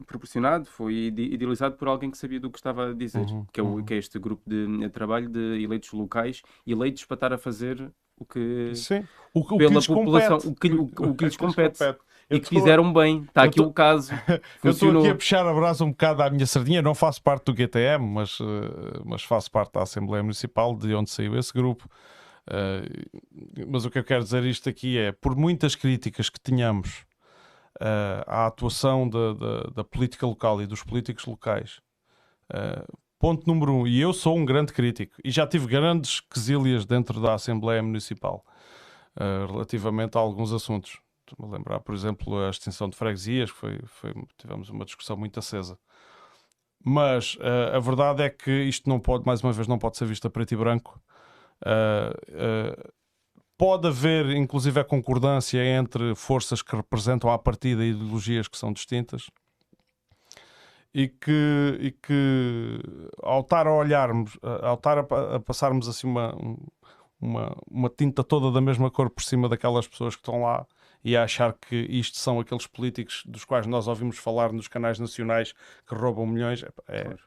proporcionado, 0.05 0.65
foi 0.65 0.93
idealizado 0.93 1.75
por 1.75 1.87
alguém 1.87 2.09
que 2.11 2.17
sabia 2.17 2.39
do 2.39 2.49
que 2.49 2.57
estava 2.57 2.89
a 2.89 2.93
dizer, 2.93 3.25
uhum, 3.25 3.45
que, 3.51 3.59
é 3.59 3.63
o, 3.63 3.67
uhum. 3.67 3.83
que 3.83 3.93
é 3.93 3.97
este 3.97 4.19
grupo 4.19 4.41
de, 4.47 4.77
de, 4.77 4.89
trabalho 4.89 5.29
de 5.29 5.63
eleitos 5.63 5.91
locais, 5.91 6.41
eleitos 6.65 7.05
para 7.05 7.15
estar 7.15 7.33
a 7.33 7.37
fazer 7.37 7.91
o 8.17 8.25
que 8.25 8.71
Sim. 8.75 9.05
O, 9.33 9.57
pela 9.57 9.81
que 9.81 9.87
população, 9.87 10.39
compete. 10.39 10.47
o 10.47 10.55
que, 10.55 11.01
o, 11.01 11.09
o 11.09 11.15
que 11.15 11.25
lhes 11.25 11.37
compete. 11.37 11.79
e 12.29 12.39
que 12.39 12.49
fizeram 12.49 12.91
bem. 12.91 13.23
Está 13.23 13.43
aqui 13.43 13.57
tô... 13.57 13.65
o 13.65 13.73
caso. 13.73 14.11
eu 14.63 14.71
estou 14.71 14.99
aqui 14.99 15.09
a 15.09 15.15
puxar 15.15 15.47
a 15.47 15.53
brasa 15.53 15.85
um 15.85 15.91
bocado 15.91 16.21
à 16.21 16.29
minha 16.29 16.45
sardinha. 16.45 16.81
Não 16.81 16.93
faço 16.93 17.21
parte 17.23 17.45
do 17.45 17.55
GTM, 17.55 18.05
mas, 18.05 18.39
uh, 18.39 18.45
mas 19.05 19.23
faço 19.23 19.49
parte 19.49 19.73
da 19.73 19.83
Assembleia 19.83 20.21
Municipal, 20.21 20.75
de 20.75 20.93
onde 20.93 21.09
saiu 21.09 21.37
esse 21.37 21.53
grupo. 21.53 21.89
Uh, 22.47 23.65
mas 23.67 23.85
o 23.85 23.89
que 23.89 23.99
eu 23.99 24.03
quero 24.03 24.23
dizer 24.23 24.43
isto 24.43 24.67
aqui 24.67 24.97
é, 24.97 25.11
por 25.11 25.35
muitas 25.35 25.75
críticas 25.75 26.29
que 26.29 26.39
tenhamos 26.39 27.05
uh, 27.77 28.23
à 28.27 28.47
atuação 28.47 29.09
da, 29.09 29.83
política 29.83 30.25
local 30.25 30.61
e 30.61 30.67
dos 30.67 30.83
políticos 30.83 31.25
locais. 31.25 31.81
Uh, 32.49 32.97
ponto 33.19 33.45
número 33.45 33.73
um, 33.73 33.87
e 33.87 33.99
eu 33.99 34.13
sou 34.13 34.37
um 34.37 34.45
grande 34.45 34.73
crítico 34.73 35.15
e 35.23 35.29
já 35.29 35.45
tive 35.45 35.67
grandes 35.67 36.19
quesílias 36.21 36.85
dentro 36.85 37.21
da 37.21 37.33
Assembleia 37.33 37.83
Municipal 37.83 38.45
uh, 39.17 39.51
relativamente 39.51 40.17
a 40.17 40.21
alguns 40.21 40.51
assuntos. 40.53 40.99
Estou-me 41.27 41.53
a 41.53 41.57
lembrar, 41.57 41.79
por 41.81 41.93
exemplo, 41.93 42.39
a 42.39 42.49
extinção 42.49 42.89
de 42.89 42.95
freguesias, 42.95 43.51
que 43.51 43.57
foi, 43.57 43.79
foi, 43.85 44.13
tivemos 44.37 44.69
uma 44.69 44.85
discussão 44.85 45.15
muito 45.15 45.37
acesa. 45.37 45.77
mas 46.83 47.35
uh, 47.35 47.75
a 47.75 47.79
verdade 47.79 48.23
é 48.23 48.29
que 48.29 48.51
isto 48.63 48.89
não 48.89 48.99
pode, 48.99 49.25
mais 49.25 49.43
uma 49.43 49.51
vez, 49.51 49.67
não 49.67 49.77
pode 49.77 49.97
ser 49.97 50.05
visto 50.05 50.25
a 50.25 50.29
preto 50.29 50.53
e 50.53 50.57
branco. 50.57 50.99
Uh, 51.61 52.91
pode 53.59 53.85
haver, 53.89 54.29
inclusive, 54.29 54.79
a 54.79 54.85
concordância 54.85 55.61
entre 55.61 56.15
forças 56.15 56.61
que 56.61 56.73
representam 56.73 57.29
à 57.29 57.37
partida 57.37 57.83
ideologias 57.83 58.47
que 58.47 58.57
são 58.57 58.71
distintas 58.71 59.29
e 60.93 61.09
que, 61.09 61.77
e 61.81 61.91
que 61.91 62.79
ao 63.21 63.41
estar 63.41 63.67
a 63.67 63.73
olharmos, 63.73 64.37
ao 64.41 64.75
estar 64.75 64.99
a, 64.99 65.35
a 65.35 65.39
passarmos 65.41 65.89
assim 65.89 66.07
uma, 66.07 66.33
uma, 67.19 67.57
uma 67.69 67.89
tinta 67.89 68.23
toda 68.23 68.49
da 68.49 68.61
mesma 68.61 68.89
cor 68.89 69.09
por 69.09 69.23
cima 69.23 69.49
daquelas 69.49 69.85
pessoas 69.85 70.15
que 70.15 70.21
estão 70.21 70.41
lá 70.41 70.65
e 71.03 71.17
a 71.17 71.23
achar 71.23 71.53
que 71.53 71.75
isto 71.75 72.17
são 72.17 72.39
aqueles 72.39 72.65
políticos 72.65 73.23
dos 73.25 73.43
quais 73.43 73.67
nós 73.67 73.89
ouvimos 73.89 74.17
falar 74.17 74.53
nos 74.53 74.69
canais 74.69 74.99
nacionais 74.99 75.53
que 75.85 75.95
roubam 75.95 76.25
milhões, 76.25 76.63
é, 76.63 76.69
é 76.87 77.17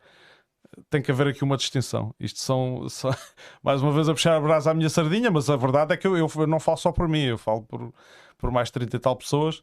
tem 0.91 1.03
que 1.03 1.11
haver 1.11 1.29
aqui 1.29 1.45
uma 1.45 1.57
distinção. 1.57 2.15
Isto 2.19 2.41
são, 2.41 2.89
são, 2.89 3.11
mais 3.63 3.83
uma 3.83 3.93
vez 3.93 4.09
a 4.09 4.13
puxar 4.13 4.37
a 4.37 4.41
brasa 4.41 4.71
à 4.71 4.75
minha 4.75 4.89
sardinha, 4.89 5.31
mas 5.31 5.51
a 5.51 5.57
verdade 5.57 5.95
é 5.95 5.97
que 5.97 6.07
eu, 6.07 6.17
eu, 6.17 6.29
não 6.47 6.61
falo 6.61 6.79
só 6.79 6.93
por 6.93 7.09
mim, 7.09 7.23
eu 7.23 7.39
falo 7.39 7.63
por, 7.63 7.93
por 8.39 8.51
mais 8.51 8.71
30 8.71 8.97
e 8.97 8.99
tal 8.99 9.17
pessoas 9.17 9.63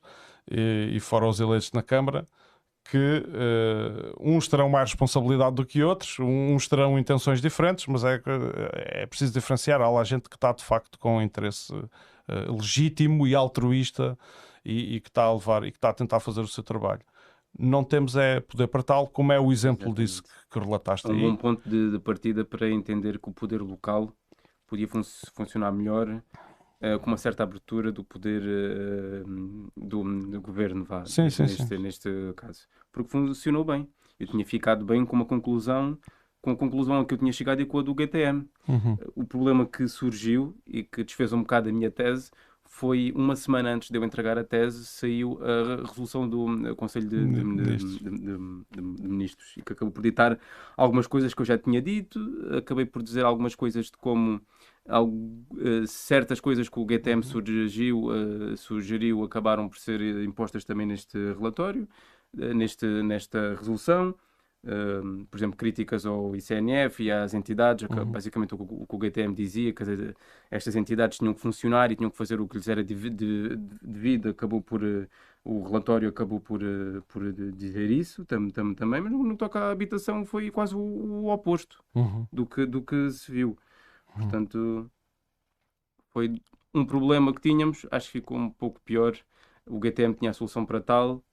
e, 0.49 0.91
e 0.93 0.99
fora 0.99 1.27
os 1.27 1.39
eleitos 1.39 1.71
na 1.71 1.81
Câmara 1.81 2.25
que 2.89 2.97
uh, 2.97 4.15
uns 4.19 4.47
terão 4.47 4.67
mais 4.67 4.89
responsabilidade 4.89 5.55
do 5.55 5.65
que 5.65 5.83
outros, 5.83 6.17
uns 6.19 6.67
terão 6.67 6.97
intenções 6.97 7.39
diferentes, 7.39 7.85
mas 7.85 8.03
é, 8.03 8.19
é 8.75 9.05
preciso 9.05 9.31
diferenciar. 9.31 9.79
Há 9.79 9.89
lá 9.89 10.03
gente 10.03 10.27
que 10.27 10.35
está 10.35 10.51
de 10.51 10.63
facto 10.63 10.97
com 10.97 11.21
interesse 11.21 11.71
uh, 11.71 11.87
legítimo 12.51 13.27
e 13.27 13.35
altruísta 13.35 14.17
e, 14.65 14.95
e, 14.95 14.99
que 14.99 15.09
está 15.09 15.23
a 15.23 15.33
levar 15.33 15.63
e 15.63 15.71
que 15.71 15.77
está 15.77 15.89
a 15.89 15.93
tentar 15.93 16.19
fazer 16.19 16.41
o 16.41 16.47
seu 16.47 16.63
trabalho. 16.63 17.01
Não 17.57 17.83
temos 17.83 18.15
é 18.15 18.39
poder 18.39 18.67
para 18.67 18.83
tal, 18.83 19.07
como 19.07 19.33
é 19.33 19.39
o 19.39 19.51
exemplo 19.51 19.87
Exatamente. 19.87 20.05
disso 20.05 20.23
que, 20.23 20.29
que 20.51 20.59
relataste 20.59 21.07
é 21.07 21.11
um 21.11 21.13
aí. 21.13 21.21
bom 21.21 21.35
ponto 21.35 21.69
de, 21.69 21.91
de, 21.91 21.99
partida 21.99 22.45
para 22.45 22.69
entender 22.69 23.19
que 23.19 23.29
o 23.29 23.33
poder 23.33 23.61
local 23.61 24.13
podia 24.67 24.87
fun 24.87 25.01
funcionar 25.33 25.71
melhor 25.71 26.21
Uh, 26.81 26.97
com 26.97 27.07
uma 27.07 27.17
certa 27.17 27.43
abertura 27.43 27.91
do 27.91 28.05
poder 28.05 28.41
uh, 28.41 29.69
do, 29.75 30.01
do, 30.31 30.39
governo, 30.39 30.85
vá, 30.85 31.05
sim, 31.05 31.23
neste, 31.23 31.45
sim, 31.45 31.67
sim. 31.67 31.77
neste 31.77 32.09
caso. 32.37 32.69
Porque 32.89 33.09
funcionou 33.09 33.65
bem. 33.65 33.85
Eu 34.17 34.27
tinha 34.27 34.45
ficado 34.45 34.85
bem 34.85 35.05
com 35.05 35.13
uma 35.13 35.25
conclusão, 35.25 35.97
com 36.41 36.51
a 36.51 36.55
conclusão 36.55 36.97
a 36.97 37.05
que 37.05 37.13
eu 37.13 37.17
tinha 37.17 37.33
chegado 37.33 37.61
e 37.61 37.65
com 37.65 37.79
a 37.79 37.81
do 37.81 37.93
GTM. 37.93 38.47
Uhum. 38.65 38.97
O 39.13 39.25
problema 39.25 39.65
que 39.65 39.89
surgiu 39.89 40.55
e 40.65 40.81
que 40.81 41.03
desfez 41.03 41.33
um 41.33 41.41
bocado 41.41 41.67
a 41.67 41.71
minha 41.73 41.91
tese 41.91 42.31
foi 42.79 43.11
uma 43.13 43.35
semana 43.35 43.73
antes 43.73 43.91
de 43.91 43.97
eu 43.97 44.03
entregar 44.05 44.37
a 44.37 44.43
tese, 44.43 44.85
saiu 44.85 45.37
a 45.43 45.85
resolução 45.85 46.29
do 46.29 46.73
Conselho 46.77 47.09
de, 47.09 47.25
de, 47.25 47.75
de, 47.75 48.07
de, 48.07 48.81
Ministros 48.81 49.53
e 49.57 49.61
que 49.61 49.73
acabou 49.73 49.91
por 49.91 50.01
ditar 50.01 50.39
algumas 50.77 51.05
coisas 51.05 51.33
que 51.33 51.41
eu 51.41 51.45
já 51.45 51.57
tinha 51.57 51.81
dito, 51.81 52.17
acabei 52.57 52.85
por 52.85 53.03
dizer 53.03 53.25
algumas 53.25 53.53
coisas 53.53 53.87
de 53.87 53.97
como 53.97 54.41
algo, 54.87 55.13
uh, 55.51 55.85
certas 55.87 56.39
coisas 56.39 56.69
que 56.69 56.79
o 56.79 56.85
GTM 56.85 57.17
uhum. 57.17 57.23
sugeriu, 57.23 58.03
uh, 58.05 58.55
sugeriu 58.55 59.23
acabaram 59.25 59.67
por 59.67 59.77
ser 59.77 59.99
impostas 60.23 60.63
também 60.63 60.87
neste 60.87 61.17
relatório, 61.33 61.85
uh, 62.33 62.53
neste, 62.53 62.85
nesta 62.85 63.55
resolução. 63.55 64.15
Por 65.29 65.37
exemplo, 65.37 65.57
críticas 65.57 66.05
ao 66.05 66.35
ICNF 66.35 67.03
e 67.03 67.11
às 67.11 67.33
entidades, 67.33 67.87
uhum. 67.89 68.05
basicamente 68.05 68.53
o, 68.53 68.61
o, 68.61 68.85
que 68.85 68.95
o 68.95 68.99
GTM 68.99 69.33
dizia, 69.33 69.73
que 69.73 69.83
estas 70.51 70.75
entidades 70.75 71.17
tinham 71.17 71.33
que 71.33 71.39
funcionar 71.39 71.91
e 71.91 71.95
tinham 71.95 72.11
que 72.11 72.17
fazer 72.17 72.41
o 72.41 72.47
que 72.47 72.57
lhes 72.57 72.67
era 72.67 72.83
devido, 72.83 74.29
acabou 74.29 74.61
por, 74.61 74.81
o 75.43 75.63
relatório 75.63 76.09
acabou 76.09 76.39
por, 76.39 76.59
por 77.07 77.31
dizer 77.53 77.89
isso 77.89 78.25
tam, 78.25 78.49
tam, 78.49 78.73
também, 78.73 79.01
mas 79.01 79.11
no, 79.11 79.23
no 79.23 79.37
toca 79.37 79.59
à 79.59 79.71
habitação 79.71 80.25
foi 80.25 80.51
quase 80.51 80.75
o, 80.75 80.79
o 80.79 81.29
oposto 81.31 81.81
uhum. 81.95 82.27
do, 82.31 82.45
que, 82.45 82.65
do 82.65 82.81
que 82.81 83.09
se 83.11 83.31
viu. 83.31 83.57
Portanto, 84.13 84.91
foi 86.09 86.41
um 86.73 86.85
problema 86.85 87.33
que 87.33 87.41
tínhamos, 87.41 87.85
acho 87.91 88.07
que 88.07 88.19
ficou 88.19 88.37
um 88.37 88.49
pouco 88.49 88.79
pior. 88.81 89.15
O 89.65 89.79
GTM 89.79 90.15
tinha 90.15 90.31
a 90.31 90.33
solução 90.33 90.65
para 90.65 90.81
tal, 90.81 91.23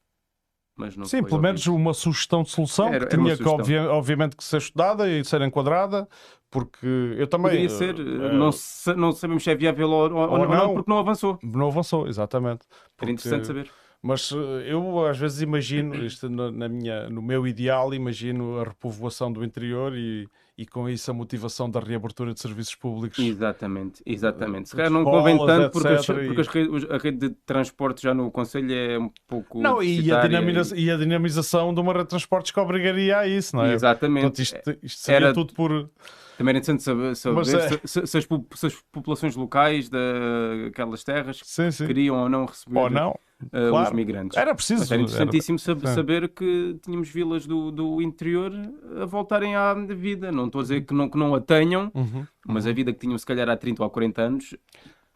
mas 0.77 0.97
não 0.97 1.07
Sim, 1.07 1.23
pelo 1.23 1.41
menos 1.41 1.67
uma 1.67 1.95
sugestão 1.95 2.43
de 2.43 2.51
solução 2.51 2.93
era, 2.93 3.07
que 3.07 3.17
tinha 3.17 3.37
que, 3.37 3.49
obvia, 3.49 3.91
obviamente, 3.91 4.37
que 4.37 4.45
ser 4.45 4.59
estudada 4.59 5.09
e 5.09 5.25
ser 5.25 5.41
enquadrada, 5.41 6.07
porque 6.51 6.87
eu 7.17 7.27
também. 7.27 7.51
Poderia 7.51 7.69
ser, 7.71 7.95
uh, 7.99 8.33
não, 8.33 8.51
não 8.97 9.13
sabemos 9.13 9.43
se 9.43 9.51
é 9.51 9.55
viável 9.55 9.89
ou, 9.91 10.13
ou, 10.13 10.31
ou 10.31 10.39
não, 10.39 10.49
não, 10.49 10.75
porque 10.75 10.91
não 10.91 10.99
avançou. 10.99 11.39
Não 11.43 11.69
avançou, 11.69 12.07
exatamente. 12.07 12.67
Porque... 12.97 13.05
Era 13.05 13.13
interessante 13.13 13.47
saber. 13.47 13.71
Mas 14.03 14.31
eh, 14.31 14.73
eu 14.73 15.05
às 15.07 15.19
vezes 15.19 15.41
imagino, 15.41 15.97
isto 16.05 16.29
na 16.29 16.69
minha, 16.69 17.09
no 17.09 17.21
meu 17.21 17.47
ideal, 17.47 17.93
imagino 17.93 18.61
a 18.61 18.65
repovoação 18.65 19.33
do 19.33 19.43
interior 19.43 19.97
e, 19.97 20.29
e 20.59 20.65
com 20.65 20.89
isso 20.89 21.11
a 21.11 21.15
motivação 21.15 21.71
da 21.71 21.79
reabertura 21.81 22.33
de 22.33 22.41
serviços 22.41 22.75
públicos. 22.75 23.19
Exatamente, 23.19 24.03
exatamente. 24.07 24.71
Se 24.71 24.77
calhar 24.77 24.91
não 24.91 25.05
convém 25.05 25.37
tanto 25.37 25.71
porque, 25.71 26.43
porque 26.43 26.59
rede, 26.59 26.87
a 26.91 26.97
rede 26.97 27.29
de 27.29 27.31
transporte 27.45 28.03
já 28.03 28.15
no 28.15 28.31
Conselho 28.31 28.73
é 28.73 28.99
um 28.99 29.11
pouco. 29.29 29.61
Não, 29.61 29.83
e 29.83 30.11
a, 30.11 30.21
dinamiza, 30.21 30.75
e... 30.75 30.85
e 30.85 30.91
a, 30.91 30.97
dinamização 30.97 31.75
de 31.75 31.81
uma 31.81 31.93
rede 31.93 32.05
de 32.05 32.11
transportes 32.11 32.53
que 32.53 32.59
obrigaria 32.59 33.19
a 33.19 33.29
isso, 33.29 33.55
não 33.55 33.65
é? 33.65 33.75
Exatamente. 33.75 34.23
Portanto, 34.23 34.41
isto, 34.41 34.79
isto 34.83 35.01
seria 35.01 35.27
Era... 35.27 35.35
tudo 35.35 35.53
por. 35.53 35.91
Também 36.37 36.53
era 36.53 36.59
interessante 36.59 36.83
saber, 36.83 37.17
saber 37.17 37.41
é... 37.41 37.45
se, 37.45 37.81
se, 37.85 37.99
as, 38.01 38.09
se, 38.11 38.67
as, 38.67 38.75
populações 38.93 39.35
locais 39.37 39.89
daquelas 39.89 41.03
terras 41.03 41.41
sim, 41.43 41.71
sim. 41.71 41.87
queriam 41.87 42.17
ou 42.17 42.29
não 42.29 42.45
receber. 42.45 42.79
Ou 42.79 42.91
não 42.91 43.19
uh, 43.45 43.71
claro. 43.71 43.89
os 43.89 43.93
migrantes. 43.93 44.37
Era 44.37 44.55
preciso. 44.55 44.81
Mas 44.81 44.93
era 44.93 45.03
interessantíssimo 45.03 45.59
era... 45.67 45.95
saber 45.95 46.29
que 46.29 46.79
tínhamos 46.83 47.09
vilas 47.09 47.47
do, 47.47 47.71
do 47.71 48.03
interior 48.03 48.53
a 49.01 49.05
voltarem 49.05 49.55
à 49.55 49.75
vida. 49.75 50.33
Não 50.33 50.47
estou 50.47 50.61
a 50.61 50.63
dizer 50.63 50.83
que 50.83 50.95
não, 50.95 51.09
que 51.09 51.19
não 51.19 51.35
a 51.35 51.41
tenham, 51.41 51.91
uhum. 51.95 52.27
mas 52.47 52.67
a 52.67 52.73
vida 52.73 52.93
que 52.93 52.99
tinham 52.99 53.17
se 53.19 53.27
calhar 53.27 53.49
há 53.49 53.57
30 53.57 53.83
ou 53.83 53.91
40 53.91 54.23
anos. 54.23 54.55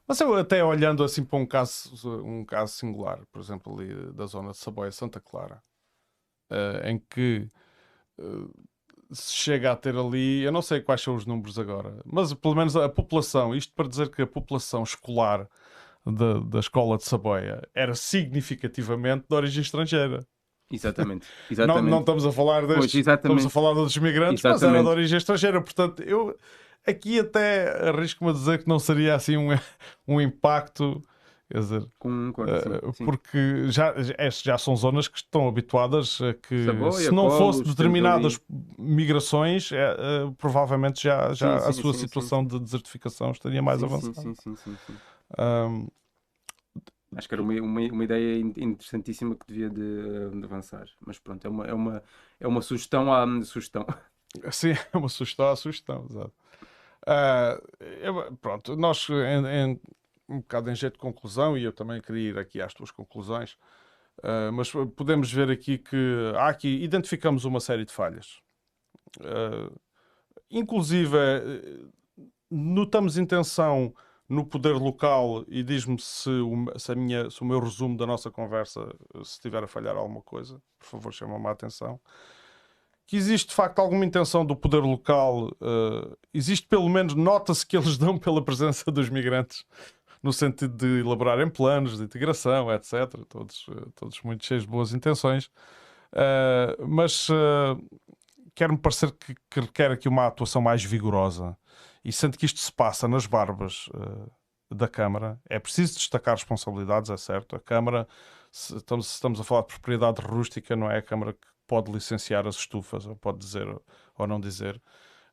Mas 0.06 0.20
eu 0.20 0.34
até 0.34 0.64
olhando 0.64 1.04
assim 1.04 1.24
para 1.24 1.38
um 1.38 1.46
caso, 1.46 1.94
um 2.24 2.44
caso 2.44 2.72
singular, 2.74 3.20
por 3.30 3.40
exemplo, 3.40 3.72
ali 3.78 4.12
da 4.12 4.26
zona 4.26 4.50
de 4.50 4.56
Saboia, 4.56 4.90
Santa 4.90 5.20
Clara, 5.20 5.62
uh, 6.50 6.86
em 6.88 6.98
que 6.98 7.46
uh, 8.18 8.52
se 9.12 9.32
chega 9.34 9.72
a 9.72 9.76
ter 9.76 9.96
ali, 9.96 10.42
eu 10.42 10.52
não 10.52 10.62
sei 10.62 10.80
quais 10.80 11.00
são 11.00 11.14
os 11.14 11.26
números 11.26 11.58
agora, 11.58 12.00
mas 12.04 12.32
pelo 12.34 12.54
menos 12.54 12.76
a 12.76 12.88
população, 12.88 13.54
isto 13.54 13.72
para 13.74 13.88
dizer 13.88 14.10
que 14.10 14.22
a 14.22 14.26
população 14.26 14.82
escolar 14.82 15.48
da, 16.06 16.40
da 16.40 16.60
escola 16.60 16.96
de 16.96 17.04
Saboia 17.04 17.62
era 17.74 17.94
significativamente 17.94 19.26
de 19.28 19.34
origem 19.34 19.62
estrangeira. 19.62 20.26
Exatamente. 20.72 21.26
exatamente. 21.50 21.82
Não, 21.84 21.90
não 21.90 22.00
estamos 22.00 22.24
a 22.24 22.32
falar 22.32 22.66
destes, 22.66 22.92
pois, 22.92 23.06
estamos 23.06 23.46
a 23.46 23.50
falar 23.50 23.74
dos 23.74 23.94
imigrantes, 23.96 24.44
exatamente. 24.44 24.62
mas 24.62 24.74
era 24.74 24.82
de 24.82 24.88
origem 24.88 25.18
estrangeira. 25.18 25.60
Portanto, 25.60 26.02
eu 26.02 26.36
aqui 26.86 27.18
até 27.18 27.88
arrisco-me 27.88 28.30
a 28.30 28.32
dizer 28.32 28.62
que 28.62 28.68
não 28.68 28.78
seria 28.78 29.14
assim 29.14 29.36
um, 29.36 29.48
um 30.06 30.20
impacto. 30.20 31.02
Quer 31.50 31.58
dizer, 31.58 31.86
Concordo, 31.98 32.52
uh, 32.52 32.92
sim, 32.92 33.04
porque 33.04 33.68
já, 33.70 33.92
já 34.30 34.56
são 34.56 34.76
zonas 34.76 35.08
que 35.08 35.16
estão 35.16 35.48
habituadas 35.48 36.20
a 36.22 36.32
que, 36.32 36.64
Saboia, 36.64 36.92
se 36.92 37.10
não 37.10 37.28
fosse 37.28 37.64
determinadas 37.64 38.40
migrações, 38.78 39.72
é, 39.72 39.96
uh, 40.26 40.32
provavelmente 40.34 41.02
já, 41.02 41.34
já 41.34 41.58
sim, 41.58 41.68
a 41.68 41.72
sim, 41.72 41.82
sua 41.82 41.92
situação 41.92 42.46
de 42.46 42.56
desertificação 42.60 43.32
estaria 43.32 43.60
mais 43.60 43.82
avançada. 43.82 44.20
Sim, 44.20 44.32
sim, 44.36 44.54
sim. 44.54 44.76
sim. 44.86 44.96
Um, 45.36 45.88
Acho 47.16 47.28
que 47.28 47.34
era 47.34 47.42
uma, 47.42 47.52
uma, 47.54 47.80
uma, 47.80 48.04
ideia 48.04 48.38
interessantíssima 48.38 49.34
que 49.34 49.44
devia 49.48 49.68
de, 49.68 50.30
de, 50.30 50.44
avançar. 50.44 50.86
Mas 51.04 51.18
pronto, 51.18 51.44
é 51.44 51.50
uma, 51.50 51.66
é 51.66 51.74
uma, 51.74 52.02
é 52.38 52.46
uma 52.46 52.62
sugestão 52.62 53.12
à 53.12 53.26
sugestão. 53.42 53.84
Sim, 54.52 54.74
é 54.92 54.96
uma 54.96 55.08
sugestão 55.08 55.48
à 55.48 55.56
sugestão, 55.56 56.06
exato. 56.08 56.32
Uh, 57.02 57.84
eu, 58.00 58.36
pronto, 58.36 58.76
nós, 58.76 59.08
em, 59.10 59.46
em, 59.46 59.80
um 60.30 60.40
bocado 60.40 60.70
em 60.70 60.74
jeito 60.74 60.94
de 60.94 60.98
conclusão, 61.00 61.58
e 61.58 61.64
eu 61.64 61.72
também 61.72 62.00
queria 62.00 62.30
ir 62.30 62.38
aqui 62.38 62.62
às 62.62 62.72
tuas 62.72 62.90
conclusões, 62.90 63.54
uh, 64.18 64.52
mas 64.52 64.70
podemos 64.96 65.32
ver 65.32 65.50
aqui 65.50 65.78
que 65.78 66.32
há 66.36 66.48
aqui, 66.48 66.82
identificamos 66.82 67.44
uma 67.44 67.60
série 67.60 67.84
de 67.84 67.92
falhas. 67.92 68.40
Uh, 69.18 69.78
inclusive, 70.50 71.16
notamos 72.50 73.18
intenção 73.18 73.94
no 74.30 74.46
poder 74.46 74.74
local 74.74 75.44
e 75.48 75.60
diz-me 75.60 76.00
se, 76.00 76.30
se, 76.76 77.30
se 77.30 77.42
o 77.42 77.44
meu 77.44 77.58
resumo 77.58 77.96
da 77.96 78.06
nossa 78.06 78.30
conversa 78.30 78.94
se 79.24 79.32
estiver 79.32 79.64
a 79.64 79.66
falhar 79.66 79.96
alguma 79.96 80.22
coisa, 80.22 80.62
por 80.78 80.86
favor, 80.86 81.12
chama-me 81.12 81.48
a 81.48 81.50
atenção. 81.50 82.00
Que 83.08 83.16
existe 83.16 83.48
de 83.48 83.54
facto 83.56 83.80
alguma 83.80 84.04
intenção 84.04 84.46
do 84.46 84.54
poder 84.54 84.82
local, 84.82 85.48
uh, 85.48 86.16
existe 86.32 86.68
pelo 86.68 86.88
menos, 86.88 87.12
nota-se 87.14 87.66
que 87.66 87.76
eles 87.76 87.98
dão 87.98 88.16
pela 88.16 88.40
presença 88.40 88.88
dos 88.92 89.08
migrantes, 89.08 89.64
no 90.22 90.32
sentido 90.32 90.74
de 90.76 91.00
elaborarem 91.00 91.48
planos 91.48 91.98
de 91.98 92.04
integração, 92.04 92.72
etc. 92.72 92.92
Todos, 93.28 93.66
todos 93.94 94.20
muito 94.22 94.44
cheios 94.44 94.64
de 94.64 94.68
boas 94.68 94.92
intenções, 94.92 95.46
uh, 96.12 96.86
mas 96.86 97.28
uh, 97.28 97.80
quer-me 98.54 98.76
parecer 98.76 99.10
que, 99.12 99.34
que 99.50 99.60
requer 99.60 99.90
aqui 99.90 100.08
uma 100.08 100.26
atuação 100.26 100.60
mais 100.60 100.84
vigorosa 100.84 101.56
e 102.04 102.12
sendo 102.12 102.38
que 102.38 102.46
isto 102.46 102.60
se 102.60 102.72
passa 102.72 103.06
nas 103.06 103.26
barbas 103.26 103.88
uh, 103.88 104.30
da 104.74 104.88
Câmara, 104.88 105.40
é 105.48 105.58
preciso 105.58 105.94
destacar 105.94 106.34
responsabilidades, 106.34 107.10
é 107.10 107.16
certo. 107.16 107.56
A 107.56 107.60
Câmara, 107.60 108.06
se 108.50 108.76
estamos, 108.76 109.06
se 109.06 109.14
estamos 109.14 109.40
a 109.40 109.44
falar 109.44 109.62
de 109.62 109.68
propriedade 109.68 110.20
rústica, 110.22 110.76
não 110.76 110.90
é 110.90 110.98
a 110.98 111.02
Câmara 111.02 111.32
que 111.32 111.46
pode 111.66 111.90
licenciar 111.90 112.46
as 112.46 112.56
estufas, 112.56 113.06
ou 113.06 113.16
pode 113.16 113.38
dizer 113.38 113.66
ou 114.16 114.26
não 114.26 114.40
dizer. 114.40 114.80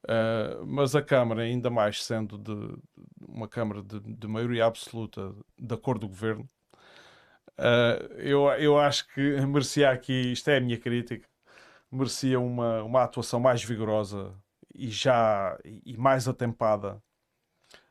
Uh, 0.08 0.66
mas 0.66 0.96
a 0.96 1.02
Câmara, 1.02 1.42
ainda 1.42 1.70
mais 1.70 2.04
sendo 2.04 2.38
de, 2.38 2.78
uma 3.20 3.48
Câmara 3.48 3.84
de, 3.84 4.00
de 4.00 4.28
maioria 4.28 4.66
absoluta 4.66 5.36
da 5.60 5.76
cor 5.76 6.00
do 6.00 6.08
governo, 6.08 6.50
uh, 7.60 8.14
eu, 8.18 8.46
eu 8.54 8.80
acho 8.80 9.06
que 9.10 9.22
merecia 9.46 9.92
aqui, 9.92 10.32
isto 10.32 10.50
é 10.50 10.58
a 10.58 10.62
minha 10.62 10.80
crítica, 10.80 11.28
merecia 11.92 12.40
uma, 12.40 12.84
uma 12.84 13.04
atuação 13.04 13.40
mais 13.40 13.64
vigorosa 13.64 14.34
e 14.74 14.90
já 14.90 15.58
e 15.86 15.98
mais 15.98 16.28
atempada 16.28 17.02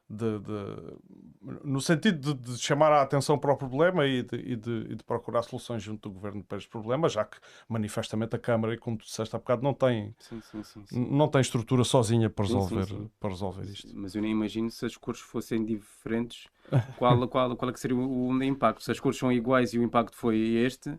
de, 0.08 0.38
de, 0.38 1.62
no 1.64 1.80
sentido 1.80 2.34
de, 2.34 2.52
de, 2.52 2.58
chamar 2.58 2.92
a 2.92 3.02
atenção 3.02 3.36
para 3.36 3.52
o 3.52 3.56
problema 3.56 4.06
e 4.06 4.22
de, 4.22 4.36
e, 4.36 4.52
e 4.52 4.94
de, 4.94 5.04
procurar 5.04 5.42
soluções 5.42 5.82
junto 5.82 6.08
do 6.08 6.14
governo 6.14 6.44
para 6.44 6.58
este 6.58 6.70
problema, 6.70 7.08
já 7.08 7.24
que 7.24 7.38
manifestamente 7.68 8.36
a 8.36 8.38
Câmara, 8.38 8.74
e 8.74 8.78
como 8.78 8.96
tu 8.96 9.04
disseste 9.04 9.34
há 9.34 9.38
bocado, 9.38 9.62
não 9.62 9.74
tem, 9.74 10.14
sim, 10.18 10.40
sim, 10.40 10.62
sim, 10.62 11.08
Não 11.10 11.28
tem 11.28 11.40
estrutura 11.40 11.82
sozinha 11.82 12.30
para 12.30 12.44
resolver, 12.44 12.86
Para 13.18 13.30
resolver 13.30 13.64
isto. 13.64 13.88
Mas 13.94 14.14
eu 14.14 14.22
nem 14.22 14.30
imagino 14.30 14.70
se 14.70 14.86
as 14.86 14.96
cores 14.96 15.20
fossem 15.20 15.64
diferentes, 15.64 16.46
qual, 16.96 17.16
qual, 17.28 17.56
qual 17.56 17.70
é 17.70 17.72
que 17.72 17.80
seria 17.80 17.96
o, 17.96 18.28
o 18.28 18.42
impacto? 18.44 18.84
Se 18.84 18.92
as 18.92 19.00
cores 19.00 19.18
são 19.18 19.32
iguais 19.32 19.74
e 19.74 19.78
o 19.78 19.82
impacto 19.82 20.16
foi 20.16 20.38
este, 20.38 20.90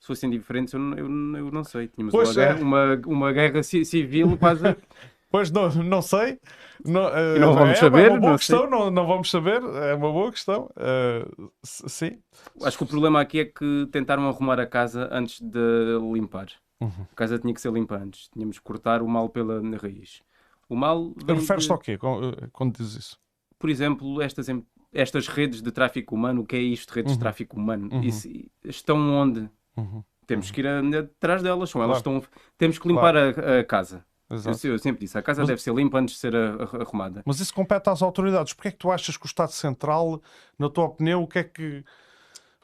se 0.00 0.06
fossem 0.06 0.30
diferentes, 0.30 0.72
eu, 0.74 0.80
eu, 0.96 1.06
eu 1.06 1.50
não 1.50 1.64
sei. 1.64 1.88
Tínhamos 1.88 2.14
uma, 2.14 2.22
é. 2.22 2.34
guerra, 2.34 2.60
uma, 2.62 3.00
uma 3.06 3.32
guerra 3.32 3.62
civil 3.62 4.36
quase 4.38 4.62
Pois 5.34 5.50
não, 5.50 5.68
não 5.68 6.00
sei. 6.00 6.38
Não, 6.84 7.06
uh, 7.06 7.40
não 7.40 7.54
vamos 7.54 7.70
é, 7.70 7.80
saber. 7.80 8.06
É 8.06 8.10
uma 8.12 8.20
boa 8.20 8.38
questão, 8.38 8.70
não, 8.70 8.88
não, 8.88 9.04
vamos 9.04 9.28
saber. 9.28 9.60
É 9.64 9.92
uma 9.92 10.12
boa 10.12 10.30
questão. 10.30 10.70
Uh, 10.76 11.50
sim. 11.64 12.20
Acho 12.62 12.78
que 12.78 12.84
o 12.84 12.86
problema 12.86 13.20
aqui 13.20 13.40
é 13.40 13.44
que 13.44 13.88
tentaram 13.90 14.28
arrumar 14.28 14.60
a 14.60 14.66
casa 14.66 15.08
antes 15.10 15.40
de 15.40 15.98
limpar. 16.12 16.46
Uhum. 16.80 17.06
A 17.12 17.16
casa 17.16 17.36
tinha 17.36 17.52
que 17.52 17.60
ser 17.60 17.72
limpa 17.72 17.96
antes. 17.96 18.28
Tínhamos 18.28 18.60
que 18.60 18.64
cortar 18.64 19.02
o 19.02 19.08
mal 19.08 19.28
pela 19.28 19.60
raiz. 19.76 20.22
O 20.68 20.76
mal. 20.76 21.12
Referes-te 21.26 21.66
de... 21.66 21.72
ao 21.72 21.78
quê 21.80 21.92
eh, 21.94 22.48
quando 22.52 22.76
dizes 22.76 22.94
isso? 22.94 23.18
Por 23.58 23.68
exemplo, 23.68 24.22
estas, 24.22 24.46
estas 24.92 25.26
redes 25.26 25.60
de 25.60 25.72
tráfico 25.72 26.14
humano, 26.14 26.42
o 26.42 26.46
que 26.46 26.54
é 26.54 26.60
isto, 26.60 26.92
redes 26.92 27.10
uhum. 27.10 27.18
de 27.18 27.20
tráfico 27.20 27.56
humano? 27.56 27.88
Uhum. 27.92 28.02
Isso, 28.02 28.28
estão 28.62 28.98
onde? 29.12 29.50
Uhum. 29.76 30.04
Temos 30.28 30.52
que 30.52 30.60
ir 30.60 30.68
atrás 30.68 31.42
delas. 31.42 31.70
São 31.70 31.80
claro. 31.80 31.90
elas 31.90 31.98
estão. 31.98 32.22
Temos 32.56 32.78
que 32.78 32.86
limpar 32.86 33.34
claro. 33.34 33.50
a, 33.50 33.58
a 33.58 33.64
casa. 33.64 34.04
Eu, 34.30 34.38
eu, 34.70 34.78
sempre 34.78 35.00
disse, 35.00 35.18
a 35.18 35.22
casa 35.22 35.42
mas, 35.42 35.48
deve 35.48 35.60
ser 35.60 35.74
limpa 35.74 35.98
antes 35.98 36.14
de 36.14 36.20
ser 36.20 36.34
arrumada. 36.34 37.22
Mas 37.26 37.40
isso 37.40 37.52
compete 37.52 37.88
às 37.90 38.02
autoridades. 38.02 38.54
Porquê 38.54 38.68
é 38.68 38.70
que 38.70 38.78
tu 38.78 38.90
achas 38.90 39.16
que 39.16 39.26
o 39.26 39.28
Estado 39.28 39.52
Central, 39.52 40.22
na 40.58 40.68
tua 40.70 40.84
opinião, 40.84 41.22
o 41.22 41.26
que 41.26 41.38
é 41.38 41.44
que, 41.44 41.84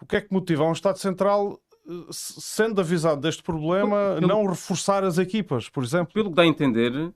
o 0.01 0.07
que, 0.07 0.17
é 0.17 0.21
que 0.21 0.33
motiva 0.33 0.65
um 0.65 0.73
Estado 0.73 0.99
Central, 0.99 1.61
eh, 1.87 1.93
sendo 2.11 2.81
avisado 2.81 3.21
deste 3.21 3.43
problema, 3.43 4.15
pelo, 4.15 4.27
não 4.27 4.47
reforçar 4.47 5.05
as 5.05 5.19
equipas, 5.19 5.69
por 5.69 5.85
exemplo? 5.85 6.15
Pelo 6.15 6.31
que 6.31 6.37
dá 6.37 6.43
a 6.43 6.47
entender, 6.47 6.93
uh, 6.97 7.13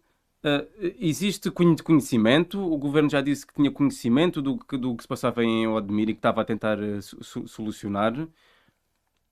existe 1.00 1.50
conhecimento, 1.50 2.60
o 2.60 2.76
Governo 2.76 3.08
já 3.08 3.22
disse 3.22 3.46
que 3.46 3.54
tinha 3.54 3.70
conhecimento 3.70 4.42
do, 4.42 4.56
do 4.78 4.94
que 4.94 5.02
se 5.02 5.08
passava 5.08 5.42
em 5.42 5.66
Odmir 5.66 6.10
e 6.10 6.12
que 6.12 6.18
estava 6.18 6.42
a 6.42 6.44
tentar 6.44 6.78
uh, 6.78 7.02
solucionar. 7.48 8.12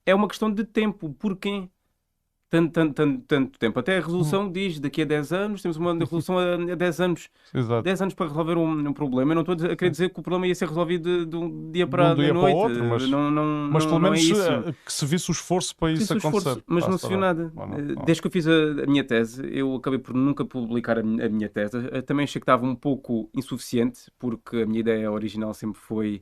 É 0.05 0.13
uma 0.13 0.27
questão 0.27 0.51
de 0.51 0.63
tempo. 0.63 1.13
Porquê? 1.13 1.69
Tanto, 2.53 2.71
tanto, 2.71 2.93
tanto, 2.93 3.23
tanto 3.27 3.59
tempo. 3.59 3.79
Até 3.79 3.97
a 3.97 3.99
resolução 3.99 4.45
hum. 4.45 4.51
diz 4.51 4.79
daqui 4.79 5.01
a 5.01 5.05
10 5.05 5.33
anos, 5.33 5.61
temos 5.63 5.75
uma 5.75 5.93
resolução 5.97 6.37
a 6.37 6.75
10 6.75 7.01
anos. 7.01 7.29
Exato. 7.51 7.81
10 7.81 8.01
anos 8.03 8.13
para 8.13 8.27
resolver 8.27 8.57
um, 8.57 8.87
um, 8.87 8.93
problema. 8.93 9.31
Eu 9.31 9.35
não 9.35 9.41
estou 9.41 9.71
a 9.71 9.75
querer 9.75 9.89
dizer 9.89 10.09
que 10.11 10.19
o 10.19 10.23
problema 10.23 10.45
ia 10.45 10.53
ser 10.53 10.67
resolvido 10.67 11.25
de, 11.25 11.25
de 11.25 11.35
um 11.35 11.71
dia 11.71 11.87
para, 11.87 12.13
de 12.13 12.21
um 12.21 12.23
dia 12.23 12.33
noite. 12.33 12.55
Para 12.55 12.63
outro, 12.63 12.85
mas, 12.85 13.09
não, 13.09 13.31
não, 13.31 13.69
mas 13.71 13.85
pelo 13.85 13.99
menos 13.99 14.19
é 14.29 14.71
que 14.85 14.93
se 14.93 15.03
visse 15.03 15.31
o 15.31 15.33
esforço 15.33 15.75
para 15.75 15.93
isso 15.93 16.13
acontecer. 16.13 16.37
Esforço, 16.37 16.63
mas 16.67 16.87
não 16.87 16.97
se 16.97 17.07
viu 17.07 17.17
nada. 17.17 17.51
Não, 17.55 17.67
não. 17.67 17.77
Eh, 17.77 17.95
desde 18.05 18.21
que 18.21 18.27
eu 18.27 18.31
fiz 18.31 18.47
a, 18.47 18.51
a, 18.83 18.85
minha 18.85 19.03
tese, 19.03 19.43
eu 19.51 19.73
acabei 19.73 19.97
por 19.97 20.13
nunca 20.13 20.45
publicar 20.45 20.99
a, 20.99 21.01
a 21.01 21.03
minha 21.03 21.49
tese. 21.49 21.77
Eu 21.77 21.97
eh, 21.97 22.01
também 22.03 22.25
achei 22.25 22.39
que 22.39 22.43
estava 22.43 22.63
um 22.63 22.75
pouco 22.75 23.31
insuficiente, 23.33 24.11
porque 24.19 24.57
a 24.57 24.65
minha 24.67 24.81
ideia 24.81 25.11
original 25.11 25.55
sempre 25.55 25.79
foi 25.81 26.21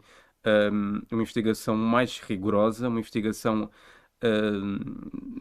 um, 0.71 1.01
uma 1.11 1.21
investigação 1.21 1.75
mais 1.75 2.19
rigorosa, 2.19 2.87
uma 2.87 2.99
investigação 2.99 3.69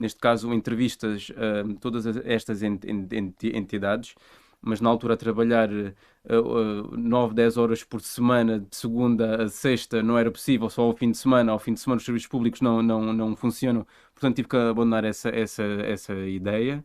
neste 0.01 0.19
caso, 0.21 0.53
entrevistas 0.53 1.31
a 1.37 1.81
todas 1.81 2.07
estas 2.07 2.63
ent 2.63 2.85
ent 2.85 3.45
entidades, 3.45 4.15
mas 4.63 4.81
na 4.81 4.91
altura 4.91 5.15
a 5.15 5.17
trabalhar 5.17 5.71
uh, 5.71 6.97
9, 6.97 7.35
10 7.35 7.57
horas 7.57 7.83
por 7.85 8.01
semana, 8.01 8.61
de 8.61 8.77
segunda 8.77 9.45
a 9.45 9.49
sexta, 9.49 10.03
não 10.03 10.19
era 10.19 10.31
possível, 10.31 10.69
só 10.69 10.83
ao 10.83 10.97
fim 10.97 11.11
de 11.11 11.19
semana. 11.19 11.53
Ao 11.53 11.59
fim 11.59 11.73
de 11.75 11.81
semana 11.81 11.99
os 11.99 12.05
serviços 12.05 12.29
públicos 12.29 12.61
não, 12.61 12.83
não, 12.83 13.13
não 13.13 13.37
funcionam, 13.37 13.87
portanto 14.15 14.37
tive 14.37 14.49
que 14.49 14.57
abandonar 14.57 15.05
essa, 15.05 15.31
essa, 15.31 15.63
essa 15.63 16.15
ideia 16.15 16.85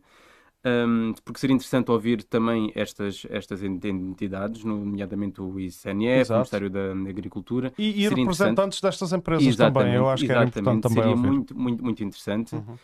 um, 0.66 1.14
porque 1.24 1.38
seria 1.38 1.54
interessante 1.54 1.92
ouvir 1.92 2.24
também 2.24 2.72
estas, 2.74 3.24
estas 3.30 3.62
entidades, 3.62 4.64
nomeadamente 4.64 5.40
o 5.40 5.60
ICNF, 5.60 6.20
Exato. 6.20 6.32
o 6.32 6.36
Ministério 6.38 6.70
da 6.70 6.90
Agricultura. 7.08 7.72
E, 7.78 8.02
e 8.02 8.08
representantes 8.08 8.80
destas 8.80 9.12
empresas 9.12 9.46
exatamente, 9.46 9.78
também, 9.78 9.94
eu 9.94 10.08
acho 10.08 10.24
que 10.24 10.32
era 10.32 10.44
importante 10.44 10.82
também 10.82 10.96
seria 10.96 11.10
ouvir. 11.10 11.28
muito, 11.28 11.56
muito, 11.56 11.84
muito 11.84 12.02
interessante. 12.02 12.56
Uhum. 12.56 12.76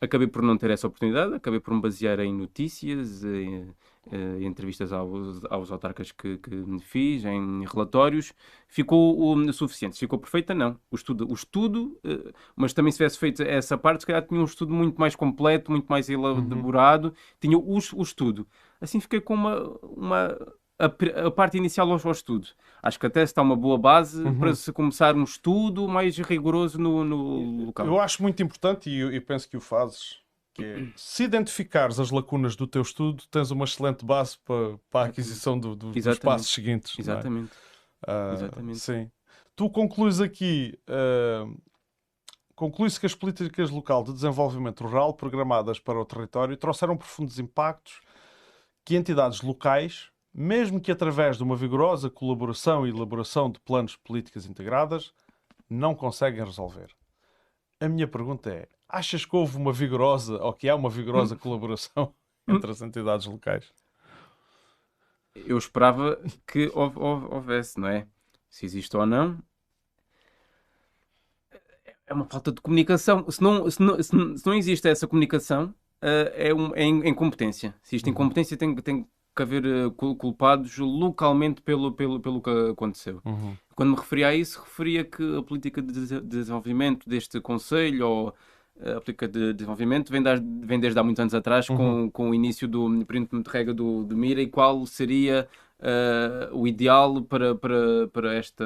Acabei 0.00 0.26
por 0.26 0.42
não 0.42 0.56
ter 0.56 0.70
essa 0.70 0.88
oportunidade, 0.88 1.34
acabei 1.34 1.60
por 1.60 1.72
me 1.72 1.80
basear 1.80 2.18
em 2.18 2.34
notícias, 2.34 3.22
em, 3.22 3.68
em 4.10 4.46
entrevistas 4.46 4.92
aos, 4.92 5.44
aos 5.44 5.70
autarcas 5.70 6.10
que, 6.10 6.38
que 6.38 6.78
fiz, 6.80 7.24
em 7.24 7.64
relatórios. 7.64 8.32
Ficou 8.66 9.18
o 9.18 9.52
suficiente. 9.52 9.98
Ficou 9.98 10.18
perfeita? 10.18 10.54
Não. 10.54 10.78
O 10.90 10.96
estudo, 10.96 11.30
o 11.30 11.34
estudo 11.34 11.98
uh, 12.04 12.32
mas 12.56 12.72
também 12.72 12.90
se 12.90 12.98
tivesse 12.98 13.18
feito 13.18 13.42
essa 13.42 13.78
parte, 13.78 14.00
se 14.00 14.06
calhar 14.06 14.26
tinha 14.26 14.40
um 14.40 14.44
estudo 14.44 14.72
muito 14.72 15.00
mais 15.00 15.14
completo, 15.14 15.70
muito 15.70 15.86
mais 15.86 16.08
elaborado, 16.08 17.08
uhum. 17.08 17.14
tinha 17.40 17.58
o, 17.58 17.74
o 17.74 18.02
estudo. 18.02 18.46
Assim 18.80 18.98
fiquei 18.98 19.20
com 19.20 19.34
uma, 19.34 19.78
uma 19.82 20.36
a, 20.78 21.30
parte 21.30 21.56
inicial 21.56 21.90
ao, 21.90 22.10
estudo. 22.10 22.48
Acho 22.82 22.98
que 22.98 23.06
até 23.06 23.22
está 23.22 23.40
uma 23.40 23.56
boa 23.56 23.78
base 23.78 24.22
uhum. 24.22 24.38
para 24.38 24.54
se 24.54 24.72
começar 24.72 25.14
um 25.14 25.22
estudo 25.22 25.86
mais 25.86 26.16
rigoroso 26.18 26.78
no, 26.78 27.04
no 27.04 27.66
local. 27.66 27.86
Eu 27.86 28.00
acho 28.00 28.22
muito 28.22 28.42
importante 28.42 28.90
e 28.90 28.98
eu 28.98 29.22
penso 29.22 29.48
que 29.48 29.56
o 29.56 29.60
fazes. 29.60 30.20
Que 30.54 30.64
é, 30.64 30.86
se 30.96 31.24
identificares 31.24 31.98
as 31.98 32.10
lacunas 32.10 32.54
do 32.54 32.66
teu 32.66 32.82
estudo, 32.82 33.22
tens 33.30 33.50
uma 33.50 33.64
excelente 33.64 34.04
base 34.04 34.36
para, 34.44 34.78
para 34.90 35.06
a 35.06 35.08
aquisição 35.08 35.58
do, 35.58 35.74
do, 35.74 35.92
dos 35.92 36.18
passos 36.18 36.52
seguintes. 36.52 36.98
É? 36.98 37.02
Exatamente. 37.02 37.52
É? 38.06 38.12
Uh, 38.12 38.34
Exatamente. 38.34 38.78
Sim. 38.78 39.10
Tu 39.56 39.70
concluis 39.70 40.20
aqui 40.20 40.78
uh, 40.88 41.62
conclui-se 42.54 43.00
que 43.00 43.06
as 43.06 43.14
políticas 43.14 43.70
local 43.70 44.04
de 44.04 44.12
desenvolvimento 44.12 44.84
rural 44.84 45.14
programadas 45.14 45.78
para 45.78 45.98
o 45.98 46.04
território 46.04 46.56
trouxeram 46.56 46.96
profundos 46.96 47.38
impactos 47.38 48.00
que 48.84 48.96
entidades 48.96 49.40
locais 49.40 50.12
mesmo 50.32 50.80
que 50.80 50.90
através 50.90 51.36
de 51.36 51.42
uma 51.42 51.56
vigorosa 51.56 52.08
colaboração 52.08 52.86
e 52.86 52.90
elaboração 52.90 53.50
de 53.50 53.60
planos 53.60 53.92
de 53.92 53.98
políticas 53.98 54.46
integradas, 54.46 55.12
não 55.68 55.94
conseguem 55.94 56.44
resolver. 56.44 56.88
A 57.78 57.88
minha 57.88 58.08
pergunta 58.08 58.50
é: 58.50 58.68
achas 58.92 59.24
que 59.24 59.34
houve 59.34 59.56
uma 59.56 59.72
vigorosa 59.72 60.36
ou 60.42 60.52
que 60.52 60.68
há 60.68 60.76
uma 60.76 60.90
vigorosa 60.90 61.34
colaboração 61.34 62.14
entre 62.46 62.70
as 62.70 62.82
entidades 62.82 63.26
locais? 63.26 63.72
Eu 65.34 65.56
esperava 65.56 66.20
que 66.46 66.70
houvesse, 66.74 67.80
não 67.80 67.88
é? 67.88 68.06
Se 68.50 68.66
existe 68.66 68.94
ou 68.94 69.06
não, 69.06 69.38
é 72.06 72.12
uma 72.12 72.26
falta 72.26 72.52
de 72.52 72.60
comunicação. 72.60 73.28
Se 73.30 73.42
não, 73.42 73.70
se 73.70 73.82
não, 73.82 74.02
se 74.02 74.46
não 74.46 74.54
existe 74.54 74.86
essa 74.86 75.06
comunicação, 75.06 75.74
eh, 76.02 76.48
é, 76.50 76.54
um, 76.54 76.74
é 76.74 76.84
incompetência. 76.84 77.74
Se 77.82 77.94
existe 77.94 78.08
uhum. 78.08 78.12
incompetência, 78.12 78.56
tem, 78.58 78.74
tem 78.76 79.08
que 79.34 79.42
haver 79.42 79.64
uh, 79.64 79.90
culpados 79.90 80.76
localmente 80.76 81.62
pelo, 81.62 81.92
pelo, 81.92 82.20
pelo 82.20 82.42
que 82.42 82.50
aconteceu. 82.70 83.22
Uhum. 83.24 83.56
Quando 83.74 83.90
me 83.90 83.96
referia 83.96 84.28
a 84.28 84.34
isso, 84.34 84.60
referia 84.60 85.04
que 85.04 85.38
a 85.38 85.42
política 85.42 85.80
de 85.80 86.20
desenvolvimento 86.20 87.08
deste 87.08 87.40
Conselho 87.40 88.06
ou 88.06 88.28
eh, 88.28 88.34
a 88.84 89.00
política 89.00 89.28
de 89.28 89.52
desenvolvimento 89.52 90.10
vem, 90.10 90.22
das, 90.22 90.40
vem 90.40 90.80
desde 90.80 90.98
há 90.98 91.02
muitos 91.02 91.20
anos 91.20 91.34
atrás 91.34 91.68
uhum. 91.68 91.76
com, 91.76 92.10
com 92.10 92.30
o 92.30 92.34
início 92.34 92.66
do 92.66 93.04
período 93.06 93.42
de 93.42 93.50
rega 93.50 93.72
do, 93.72 94.04
do 94.04 94.16
Mira 94.16 94.40
e 94.40 94.46
qual 94.46 94.84
seria 94.86 95.48
uh, 95.80 96.56
o 96.56 96.66
ideal 96.66 97.22
para, 97.22 97.54
para, 97.54 98.08
para, 98.12 98.34
esta, 98.34 98.64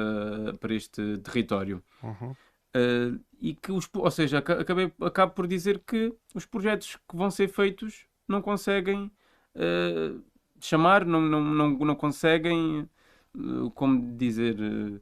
para 0.59 0.73
este 0.73 1.17
território. 1.19 1.83
Uhum. 2.03 2.31
Uh, 2.75 3.19
e 3.39 3.53
que 3.53 3.71
os, 3.71 3.89
ou 3.93 4.11
seja, 4.11 4.39
acabei, 4.39 4.91
acabo 5.01 5.33
por 5.33 5.47
dizer 5.47 5.81
que 5.85 6.13
os 6.33 6.45
projetos 6.45 6.97
que 7.07 7.15
vão 7.15 7.29
ser 7.29 7.47
feitos 7.47 8.05
não 8.27 8.41
conseguem 8.41 9.11
uh, 9.55 10.21
chamar, 10.59 11.05
não, 11.05 11.21
não, 11.21 11.41
não, 11.41 11.69
não 11.69 11.95
conseguem, 11.95 12.89
eh, 13.35 13.69
como 13.75 14.17
dizer, 14.17 14.57
eh, 14.59 14.99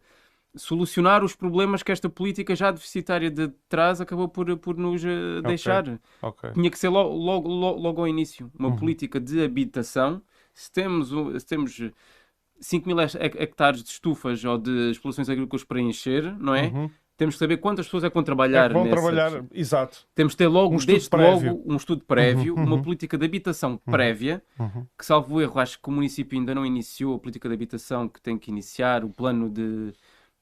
solucionar 0.55 1.23
os 1.23 1.35
problemas 1.35 1.83
que 1.83 1.91
esta 1.91 2.09
política 2.09 2.55
já 2.55 2.71
deficitária 2.71 3.29
de 3.29 3.49
trás 3.69 3.99
acabou 4.01 4.27
por, 4.27 4.55
por 4.57 4.77
nos 4.77 5.03
eh, 5.03 5.41
deixar. 5.45 5.83
Okay. 5.83 5.99
Okay. 6.21 6.51
Tinha 6.53 6.69
que 6.69 6.79
ser 6.79 6.89
logo, 6.89 7.13
logo, 7.15 7.49
logo, 7.49 8.01
ao 8.01 8.07
início 8.07 8.51
uma 8.57 8.69
uhum. 8.69 8.75
política 8.75 9.19
de 9.19 9.43
habitação. 9.43 10.21
Se 10.53 10.71
temos, 10.71 11.09
se 11.39 11.45
temos 11.45 11.81
5 12.59 12.87
mil 12.87 12.99
hectares 12.99 13.83
de 13.83 13.89
estufas 13.89 14.43
ou 14.45 14.57
de 14.57 14.91
explorações 14.91 15.29
agrícolas 15.29 15.63
para 15.63 15.79
encher, 15.81 16.35
não 16.39 16.55
é? 16.55 16.67
Uhum. 16.67 16.89
temos 17.17 17.35
que 17.35 17.39
saber 17.39 17.57
quantas 17.57 17.85
pessoas 17.85 18.03
é 18.05 18.09
que 18.09 18.13
vão 18.13 18.23
trabalhar. 18.23 18.71
É 18.71 18.73
vão 18.73 18.89
trabalhar, 18.89 19.43
exato. 19.53 20.05
Temos 20.13 20.33
que 20.33 20.37
ter 20.37 20.47
logo, 20.47 20.73
Um 20.73 20.77
estudo 20.77 20.93
desde 20.93 21.09
prévio. 21.09 21.51
logo, 21.51 21.73
um 21.73 21.75
estudo 21.75 22.03
prévio, 22.05 22.55
Uhum, 22.55 22.63
uma 22.63 22.75
uhum. 22.75 22.81
política 22.81 23.17
de 23.17 23.25
habitação 23.25 23.77
prévia, 23.77 24.41
Uhum. 24.59 24.85
que 24.97 25.05
salvo 25.05 25.41
erro, 25.41 25.59
acho 25.59 25.81
que 25.81 25.89
o 25.89 25.91
município 25.91 26.37
ainda 26.39 26.55
não 26.55 26.65
iniciou 26.65 27.15
a 27.15 27.19
política 27.19 27.47
de 27.47 27.55
habitação 27.55 28.07
que 28.07 28.21
tem 28.21 28.37
que 28.37 28.49
iniciar, 28.49 29.03
o 29.03 29.09
plano 29.09 29.49
de, 29.49 29.93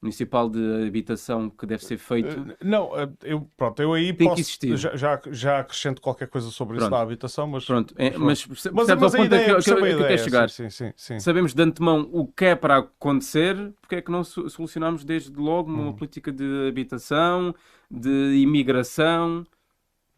municipal 0.04 0.48
de 0.48 0.86
habitação 0.86 1.50
que 1.50 1.66
deve 1.66 1.84
ser 1.84 1.98
feito. 1.98 2.28
Eh, 2.28 2.56
Não, 2.62 2.96
eh, 2.98 3.08
eu, 3.22 3.50
pronto, 3.56 3.80
eu 3.82 3.92
aí 3.92 4.08
Tem 4.12 4.18
que 4.18 4.24
posso, 4.24 4.40
existir. 4.40 4.76
já, 4.76 4.94
já, 4.96 5.20
já 5.30 5.58
acrescento 5.60 6.00
qualquer 6.00 6.28
coisa 6.28 6.50
sobre 6.50 6.76
isso 6.76 6.86
Pronto. 6.86 6.98
da 6.98 7.02
habitação, 7.02 7.46
mas, 7.46 7.64
Pronto, 7.64 7.94
é, 7.96 8.10
mas, 8.10 8.20
mas, 8.20 8.44
percebes 8.46 8.88
mas 8.88 9.14
ao 9.14 9.20
a 9.20 9.24
ideia, 9.24 9.44
que, 9.44 9.50
eu- 9.50 9.54
percebo 9.56 9.80
que 9.80 9.86
quero 9.86 10.00
ideia, 10.02 10.18
chegar. 10.18 10.50
Sim, 10.50 10.70
sim, 10.70 10.92
sim. 10.96 11.18
Sabemos 11.18 11.54
de 11.54 11.62
antemão 11.62 12.08
o 12.12 12.26
que 12.26 12.44
é 12.44 12.54
para 12.54 12.78
acontecer, 12.78 13.72
porque 13.80 13.96
é 13.96 14.02
que 14.02 14.10
não 14.10 14.22
so- 14.22 14.48
solucionamos 14.48 15.04
desde 15.04 15.32
logo 15.32 15.70
uma 15.72 15.84
Uhum. 15.86 15.92
política 15.94 16.30
de 16.30 16.68
habitação, 16.68 17.54
de 17.90 18.34
imigração? 18.36 19.46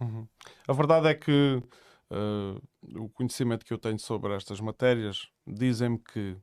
Uhum. 0.01 0.27
A 0.69 0.73
verdade 0.73 1.09
é 1.09 1.15
que 1.15 1.63
eh, 2.11 2.61
o 2.99 3.09
conhecimento 3.09 3.65
que 3.65 3.73
eu 3.73 3.79
tenho 3.79 3.99
sobre 3.99 4.35
estas 4.35 4.61
matérias 4.61 5.29
dizem-me 5.47 5.99
que, 5.99 6.37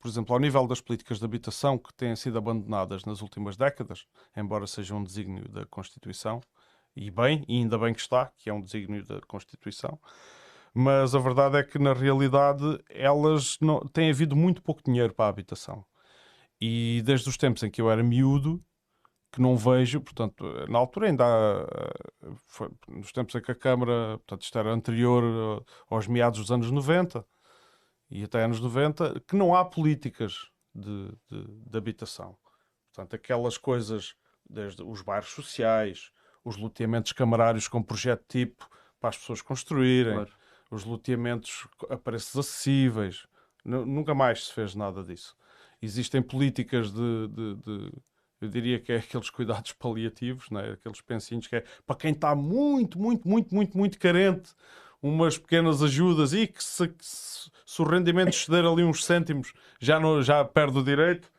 por 0.00 0.08
exemplo, 0.08 0.34
ao 0.34 0.40
nível 0.40 0.66
das 0.66 0.80
políticas 0.80 1.18
de 1.18 1.24
habitação 1.24 1.76
que 1.78 1.92
têm 1.92 2.16
sido 2.16 2.38
abandonadas 2.38 3.04
nas 3.04 3.20
últimas 3.20 3.56
décadas, 3.56 4.06
embora 4.36 4.66
seja 4.66 4.94
um 4.94 5.04
desígnio 5.04 5.46
da 5.48 5.66
Constituição, 5.66 6.40
e 6.96 7.10
bem, 7.10 7.44
e 7.46 7.58
ainda 7.58 7.78
bem 7.78 7.92
que 7.94 8.00
está, 8.00 8.32
que 8.36 8.48
é 8.48 8.52
um 8.52 8.60
desígnio 8.60 9.04
da 9.04 9.20
Constituição, 9.20 10.00
mas 10.74 11.14
a 11.14 11.18
verdade 11.18 11.58
é 11.58 11.62
que 11.62 11.78
na 11.78 11.92
realidade 11.92 12.64
elas 12.88 13.58
não, 13.60 13.80
têm 13.80 14.10
havido 14.10 14.34
muito 14.34 14.62
pouco 14.62 14.82
dinheiro 14.84 15.14
para 15.14 15.26
a 15.26 15.28
habitação. 15.28 15.84
E 16.60 17.02
desde 17.04 17.28
os 17.28 17.36
tempos 17.36 17.62
em 17.62 17.70
que 17.70 17.80
eu 17.80 17.90
era 17.90 18.02
miúdo, 18.02 18.62
que 19.32 19.40
não 19.40 19.56
vejo, 19.56 20.00
portanto, 20.00 20.44
na 20.68 20.78
altura 20.78 21.08
ainda 21.08 21.24
há, 21.24 21.66
eh, 22.26 22.32
foi 22.48 22.70
nos 22.88 23.12
tempos 23.12 23.34
em 23.34 23.42
que 23.42 23.52
a 23.52 23.54
Câmara, 23.54 24.18
portanto, 24.18 24.42
isto 24.42 24.58
era 24.58 24.72
anterior 24.72 25.22
eh, 25.24 25.72
aos 25.90 26.08
meados 26.08 26.40
dos 26.40 26.50
anos 26.50 26.70
90 26.70 27.24
e 28.10 28.24
até 28.24 28.42
anos 28.44 28.60
90, 28.60 29.20
que 29.26 29.36
não 29.36 29.54
há 29.54 29.64
políticas 29.64 30.48
de, 30.74 31.08
de, 31.30 31.46
de 31.70 31.78
habitação. 31.78 32.36
Portanto, 32.92 33.14
aquelas 33.14 33.56
coisas, 33.56 34.14
desde 34.48 34.82
os 34.82 35.00
bairros 35.02 35.30
sociais, 35.30 36.10
os 36.44 36.56
loteamentos 36.56 37.12
camarários 37.12 37.68
com 37.68 37.82
projeto 37.82 38.24
tipo 38.28 38.68
para 38.98 39.10
as 39.10 39.18
pessoas 39.18 39.40
construírem, 39.42 40.14
Claro. 40.14 40.30
os 40.70 40.84
loteamentos 40.84 41.66
a 41.88 41.96
preços 41.96 42.36
acessíveis, 42.36 43.26
nu- 43.64 43.86
nunca 43.86 44.14
mais 44.14 44.46
se 44.46 44.52
fez 44.52 44.74
nada 44.74 45.02
disso. 45.02 45.36
Existem 45.82 46.20
políticas 46.22 46.90
de, 46.92 47.28
de- 47.28 47.54
de- 47.56 47.92
eu 48.40 48.48
diria 48.48 48.80
que 48.80 48.90
é 48.92 48.96
aqueles 48.96 49.30
cuidados 49.30 49.72
paliativos, 49.78 50.50
né? 50.50 50.72
aqueles 50.72 51.00
pensinhos 51.00 51.46
que 51.46 51.56
é 51.56 51.64
para 51.86 51.96
quem 51.96 52.12
está 52.12 52.34
muito, 52.34 52.98
muito, 52.98 53.28
muito, 53.28 53.54
muito, 53.54 53.76
muito 53.78 53.98
carente, 53.98 54.50
umas 55.02 55.38
pequenas 55.38 55.82
ajudas 55.82 56.32
e 56.32 56.46
que 56.46 56.62
se, 56.62 56.88
que 56.88 57.04
se- 57.04 57.50
se 57.64 57.82
o 57.82 57.84
rendimento 57.84 58.30
exceder 58.30 58.64
ali 58.64 58.82
uns 58.84 59.04
cêntimos 59.04 59.52
já, 59.80 59.98
não, 60.00 60.22
já 60.22 60.44
perde 60.44 60.78
o 60.78 60.84
direito, 60.84 61.30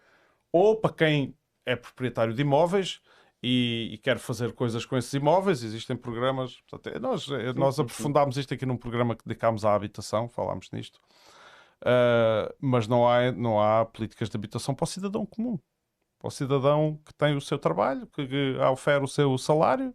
ou 0.52 0.76
para 0.76 0.94
quem 0.94 1.36
é 1.66 1.76
proprietário 1.76 2.34
de 2.34 2.42
imóveis 2.42 3.00
e, 3.44 3.90
e 3.94 3.98
quer 3.98 4.18
fazer 4.18 4.54
coisas 4.54 4.86
com 4.86 4.98
esses 4.98 5.14
imóveis, 5.14 5.64
existem 5.64 5.96
programas. 5.96 6.62
Portanto, 6.70 6.96
é- 6.96 7.00
nós 7.00 7.30
eh, 7.30 7.54
nós 7.54 7.80
aprofundámos 7.80 8.38
isto 8.38 8.54
aqui 8.54 8.66
num 8.66 8.78
programa 8.78 9.16
que 9.16 9.24
dedicámos 9.26 9.64
à 9.66 9.74
habitação, 9.76 10.28
falámos 10.30 10.70
nisto. 10.72 11.00
Uh, 11.84 12.54
mas 12.60 12.88
não 12.88 13.08
há, 13.10 13.32
não 13.32 13.60
há 13.60 13.84
políticas 13.86 14.30
de 14.30 14.38
habitação 14.38 14.76
para 14.76 14.84
o 14.84 14.88
cidadão 14.88 15.26
comum. 15.26 15.58
Para 16.20 16.28
o 16.28 16.32
cidadão 16.32 17.00
que 17.04 17.14
tem 17.16 17.36
o 17.36 17.42
seu 17.42 17.58
trabalho, 17.58 18.06
que, 18.08 18.28
que 18.28 18.56
oferece 18.72 19.04
o 19.04 19.08
seu 19.08 19.38
salário, 19.40 19.92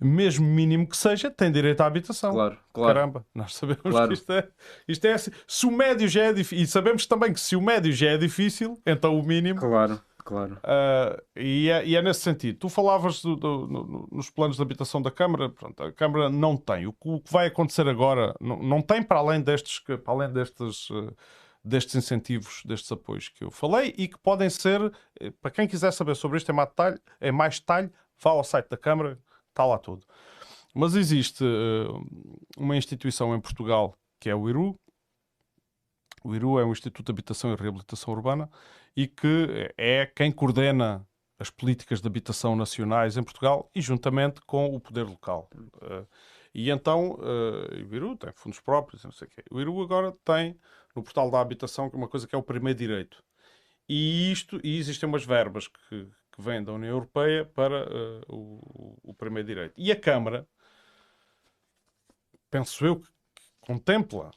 mesmo 0.00 0.46
mínimo 0.46 0.88
que 0.88 0.96
seja, 0.96 1.30
tem 1.30 1.50
direito 1.50 1.80
à 1.80 1.86
habitação. 1.86 2.32
Claro, 2.32 2.58
claro. 2.72 2.94
Caramba, 2.94 3.26
nós 3.34 3.54
sabemos 3.54 3.82
Claro. 3.82 4.08
que 4.08 4.14
isto 4.14 4.32
é, 4.32 4.48
isto 4.88 5.04
é 5.06 5.12
assim. 5.12 5.30
Se 5.46 5.66
o 5.66 5.70
médio 5.70 6.08
já 6.08 6.24
é 6.24 6.32
difícil, 6.32 6.64
e 6.64 6.66
sabemos 6.66 7.06
também 7.06 7.32
que 7.32 7.40
se 7.40 7.54
o 7.56 7.60
médio 7.62 7.92
já 7.92 8.08
é 8.10 8.16
difícil, 8.18 8.80
então 8.84 9.18
o 9.18 9.22
mínimo. 9.24 9.60
Claro, 9.60 10.00
claro. 10.24 10.58
ah, 10.64 11.16
e, 11.36 11.70
é, 11.70 11.86
e 11.86 11.96
é 11.96 12.02
nesse 12.02 12.20
sentido. 12.20 12.58
Tu 12.58 12.68
falavas 12.68 13.22
do- 13.22 13.36
do- 13.36 13.66
no- 13.68 13.84
no- 13.86 14.08
nos 14.12 14.28
planos 14.30 14.56
de 14.56 14.62
habitação 14.62 15.00
da 15.00 15.10
Câmara, 15.10 15.48
pronto, 15.48 15.82
a 15.82 15.92
Câmara 15.92 16.28
não 16.28 16.56
tem. 16.56 16.86
O 16.86 16.92
que, 16.92 17.08
o 17.08 17.20
que 17.20 17.32
vai 17.32 17.46
acontecer 17.46 17.88
agora 17.88 18.34
não, 18.40 18.62
não 18.62 18.82
tem 18.82 19.02
para 19.02 19.18
além 19.20 19.40
destes, 19.40 19.78
para 19.80 19.98
além 20.12 20.32
destes, 20.32 20.88
eh, 20.90 21.12
destes 21.64 21.94
incentivos, 21.94 22.62
destes 22.64 22.90
apoios 22.92 23.28
que 23.30 23.42
eu 23.44 23.50
falei 23.50 23.94
e 23.96 24.06
que 24.08 24.18
podem 24.18 24.50
ser, 24.50 24.92
eh, 25.20 25.30
para 25.40 25.50
quem 25.50 25.66
quiser 25.66 25.92
saber 25.92 26.14
sobre 26.16 26.36
isto 26.36 26.50
em 26.50 26.54
mais 26.54 26.68
detalhe, 26.68 26.98
em 27.22 27.32
mais 27.32 27.58
detalhe 27.58 27.90
vá 28.22 28.30
ao 28.30 28.44
site 28.44 28.68
da 28.68 28.76
Câmara, 28.76 29.18
está 29.54 29.64
lá 29.64 29.78
tudo. 29.78 30.04
Mas 30.74 30.96
existe 30.96 31.44
eh, 31.44 31.86
uma 32.58 32.76
instituição 32.76 33.34
em 33.34 33.40
Portugal 33.40 33.96
que 34.20 34.28
é 34.28 34.34
o 34.34 34.48
IRU. 34.48 34.78
O 36.24 36.34
IRU 36.34 36.58
é 36.58 36.64
o 36.64 36.72
Instituto 36.72 37.06
de 37.06 37.12
Habitação 37.12 37.52
e 37.52 37.56
Reabilitação 37.56 38.12
Urbana 38.14 38.50
e 38.96 39.06
que 39.06 39.72
é 39.76 40.06
quem 40.06 40.32
coordena 40.32 41.06
as 41.38 41.50
políticas 41.50 42.00
de 42.00 42.06
habitação 42.06 42.56
nacionais 42.56 43.16
em 43.16 43.22
Portugal 43.22 43.70
e 43.74 43.80
juntamente 43.80 44.40
com 44.42 44.74
o 44.74 44.80
poder 44.80 45.04
local. 45.04 45.48
Eh, 45.82 46.06
e 46.54 46.70
então 46.70 47.18
eh, 47.22 47.82
o 47.82 47.94
IRU 47.94 48.16
tem 48.16 48.32
fundos 48.34 48.60
próprios, 48.60 49.04
não 49.04 49.12
sei 49.12 49.28
o 49.28 49.30
quê. 49.30 49.44
O 49.50 49.60
IRU 49.60 49.82
agora 49.82 50.12
tem 50.24 50.58
no 50.96 51.02
portal 51.02 51.30
da 51.30 51.40
habitação 51.40 51.90
uma 51.92 52.08
coisa 52.08 52.26
que 52.26 52.34
é 52.34 52.38
o 52.38 52.42
primeiro 52.42 52.78
direito. 52.78 53.22
E 53.88 54.32
isto, 54.32 54.60
e 54.64 54.78
existem 54.78 55.08
umas 55.08 55.24
verbas 55.24 55.68
que, 55.68 56.08
que 56.34 56.42
vêm 56.42 56.62
da 56.62 56.72
União 56.72 56.90
Europeia 56.90 57.44
para 57.44 57.84
eh, 57.84 58.22
o, 58.28 58.98
o 59.02 59.14
primeiro 59.14 59.46
direito. 59.46 59.74
E 59.76 59.92
a 59.92 60.00
Câmara, 60.00 60.46
penso 62.50 62.84
eu, 62.84 63.00
que 63.00 63.08
contempla, 63.60 64.32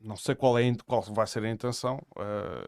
não 0.00 0.16
sei 0.16 0.34
qual, 0.34 0.58
é, 0.58 0.64
qual 0.84 1.02
vai 1.02 1.26
ser 1.26 1.44
a 1.44 1.50
intenção, 1.50 2.04
eh, 2.18 2.66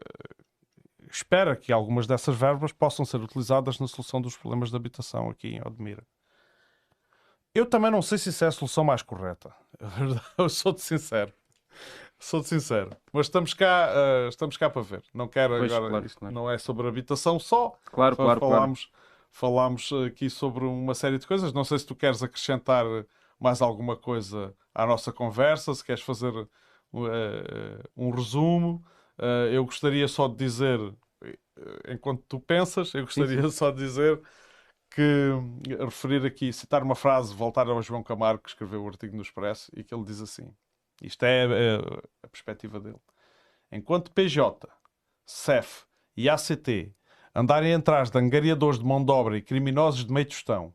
espera 1.09 1.57
que 1.57 1.73
algumas 1.73 2.07
dessas 2.07 2.35
verbas 2.35 2.71
possam 2.71 3.03
ser 3.03 3.17
utilizadas 3.17 3.79
na 3.79 3.87
solução 3.87 4.21
dos 4.21 4.37
problemas 4.37 4.69
de 4.69 4.77
habitação 4.77 5.29
aqui 5.29 5.49
em 5.49 5.61
Odmira. 5.61 6.05
Eu 7.53 7.65
também 7.65 7.91
não 7.91 8.01
sei 8.01 8.17
se 8.17 8.29
isso 8.29 8.45
é 8.45 8.47
a 8.47 8.51
solução 8.51 8.85
mais 8.85 9.01
correta. 9.01 9.53
Eu 10.37 10.47
sou-te 10.47 10.81
sincero. 10.81 11.33
Sou-te 12.21 12.47
sincero. 12.49 12.91
Mas 13.11 13.25
estamos 13.25 13.53
cá, 13.53 13.89
eh, 13.93 14.27
estamos 14.29 14.55
cá 14.55 14.69
para 14.69 14.81
ver. 14.83 15.03
Não 15.13 15.27
quero 15.27 15.57
Pois, 15.57 15.73
agora. 15.73 15.89
claro, 15.89 16.09
claro. 16.15 16.35
não 16.35 16.49
é 16.49 16.57
sobre 16.57 16.87
habitação 16.87 17.39
só. 17.39 17.75
Claro, 17.85 18.15
Fa- 18.15 18.23
claro, 18.23 18.39
claro. 18.39 18.55
falámos, 18.55 18.91
falámos 19.31 19.89
aqui 20.07 20.29
sobre 20.29 20.63
uma 20.63 20.93
série 20.93 21.17
de 21.17 21.25
coisas. 21.25 21.51
Não 21.51 21.63
sei 21.63 21.79
se 21.79 21.85
tu 21.85 21.95
queres 21.95 22.21
acrescentar 22.21 22.85
mais 23.39 23.61
alguma 23.61 23.97
coisa 23.97 24.53
à 24.73 24.85
nossa 24.85 25.11
conversa, 25.11 25.73
se 25.73 25.83
queres 25.83 26.03
fazer 26.03 26.31
eh, 26.93 27.83
um 27.97 28.11
resumo. 28.11 28.85
Eh, 29.17 29.49
eu 29.53 29.65
gostaria 29.65 30.07
só 30.07 30.27
de 30.27 30.35
dizer, 30.35 30.79
enquanto 31.87 32.23
tu 32.27 32.39
pensas, 32.39 32.93
eu 32.93 33.03
gostaria 33.03 33.49
só 33.49 33.71
de 33.71 33.77
dizer 33.77 34.21
que 34.91 35.03
referir 35.79 36.25
aqui, 36.25 36.51
citar 36.53 36.83
uma 36.83 36.95
frase, 36.95 37.33
voltar 37.33 37.67
ao 37.67 37.81
João 37.81 38.03
Camargo, 38.03 38.43
que 38.43 38.49
escreveu 38.49 38.83
o 38.83 38.87
artigo 38.87 39.15
no 39.15 39.21
Expresso, 39.21 39.71
e 39.75 39.83
que 39.83 39.93
ele 39.93 40.03
diz 40.03 40.21
assim: 40.21 40.53
isto 41.01 41.23
é 41.23 41.45
eh, 41.45 42.01
a 42.23 42.27
perspectiva 42.27 42.79
dele. 42.79 42.99
Enquanto 43.71 44.11
PJ, 44.11 44.67
CEF 45.25 45.85
e 46.15 46.29
ACT 46.29 46.93
andarem 47.33 47.73
atrás 47.73 48.09
de 48.09 48.17
angariadores 48.19 48.79
de 48.79 48.85
mão 48.85 49.03
de 49.03 49.11
obra 49.11 49.37
e 49.37 49.41
criminosos 49.41 50.05
de 50.05 50.11
meio 50.11 50.25
tostão, 50.27 50.73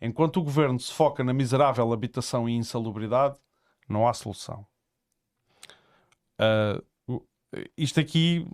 enquanto 0.00 0.36
o 0.38 0.42
governo 0.44 0.78
se 0.78 0.92
foca 0.92 1.24
na 1.24 1.32
miserável 1.32 1.92
habitação 1.92 2.48
e 2.48 2.52
insalubridade, 2.52 3.38
não 3.88 4.06
há 4.06 4.12
solução. 4.12 4.66
O- 7.06 7.22
isto 7.76 8.00
aqui 8.00 8.46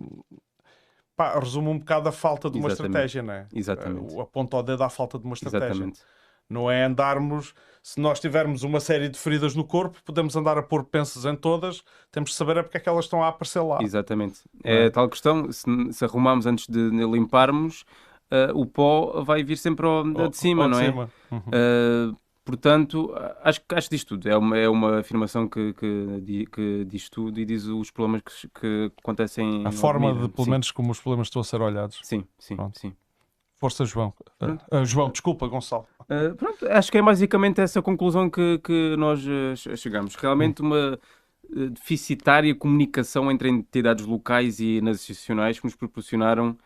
pá, 1.15 1.37
resume 1.39 1.69
um 1.69 1.79
bocado 1.79 2.09
a 2.09 2.11
falta 2.11 2.49
de 2.49 2.57
uma 2.57 2.67
Exatamente. 2.67 2.89
estratégia, 2.91 3.23
não 3.23 3.33
é? 3.33 3.47
Exatamente. 3.53 4.17
Ah, 4.17 4.23
aponta 4.23 4.57
o 4.57 4.63
dedo 4.63 4.83
à 4.83 4.89
falta 4.89 5.19
de 5.19 5.25
uma 5.25 5.33
estratégia. 5.33 5.67
Exatamente. 5.67 6.01
Não 6.51 6.69
é 6.69 6.83
andarmos, 6.83 7.53
se 7.81 7.99
nós 7.99 8.19
tivermos 8.19 8.63
uma 8.63 8.79
série 8.79 9.09
de 9.09 9.17
feridas 9.17 9.55
no 9.55 9.63
corpo, 9.63 9.99
podemos 10.05 10.35
andar 10.35 10.57
a 10.57 10.63
pôr 10.63 10.83
pensos 10.83 11.25
em 11.25 11.35
todas, 11.35 11.83
temos 12.11 12.31
de 12.31 12.35
saber 12.35 12.57
é 12.57 12.63
porque 12.63 12.77
é 12.77 12.79
que 12.79 12.89
elas 12.89 13.05
estão 13.05 13.23
a 13.23 13.29
aparecer 13.29 13.61
lá. 13.61 13.81
Exatamente. 13.81 14.41
É 14.63 14.85
é? 14.85 14.89
tal 14.89 15.09
questão, 15.09 15.51
se, 15.51 15.65
se 15.91 16.05
arrumarmos 16.05 16.45
antes 16.45 16.67
de 16.67 16.89
limparmos, 16.89 17.85
ah, 18.31 18.51
o 18.53 18.65
pó 18.65 19.21
vai 19.23 19.43
vir 19.43 19.57
sempre 19.57 19.85
ao, 19.85 20.03
de 20.29 20.37
cima, 20.37 20.67
não 20.67 20.79
é? 20.79 20.89
Uhum. 20.89 21.39
Uh, 21.39 22.17
portanto, 22.45 23.13
acho, 23.43 23.59
que- 23.61 23.75
acho 23.75 23.89
que 23.89 23.95
diz 23.95 24.05
tudo. 24.05 24.27
É 24.29 24.37
uma, 24.37 24.57
é 24.57 24.69
uma 24.69 24.99
afirmação 24.99 25.47
que, 25.47 25.73
que, 25.73 26.45
que 26.51 26.85
diz 26.85 27.09
tudo 27.09 27.39
e 27.39 27.45
diz 27.45 27.65
os 27.65 27.91
problemas 27.91 28.21
que, 28.23 28.47
que 28.47 28.91
acontecem. 28.97 29.65
A 29.67 29.71
forma 29.71 30.13
de, 30.13 30.29
pelo 30.29 30.45
sim. 30.45 30.51
menos, 30.51 30.71
como 30.71 30.91
os 30.91 30.99
problemas 30.99 31.27
estão 31.27 31.41
a 31.41 31.45
ser 31.45 31.61
olhados. 31.61 31.99
Sim, 32.03 32.23
sim, 32.39 32.55
Pronto. 32.55 32.79
sim. 32.79 32.93
Força, 33.61 33.85
João. 33.85 34.11
Ah, 34.71 34.83
João, 34.83 35.11
desculpa, 35.11 35.47
Gonçalo. 35.47 35.85
Uh, 36.09 36.35
pronto, 36.35 36.67
acho 36.67 36.91
que 36.91 36.97
é 36.97 37.01
basicamente 37.01 37.61
essa 37.61 37.79
conclusão 37.79 38.27
que, 38.27 38.57
que 38.57 38.95
nós 38.97 39.23
uh, 39.23 39.55
che- 39.55 39.77
chegamos. 39.77 40.15
Realmente 40.15 40.63
uma 40.63 40.99
uh, 41.43 41.69
deficitária 41.69 42.55
comunicação 42.55 43.31
entre 43.31 43.49
entidades 43.49 44.03
locais 44.03 44.59
e 44.59 44.81
nacionais 44.81 45.59
que 45.59 45.65
nos 45.65 45.75
proporcionaram 45.75 46.57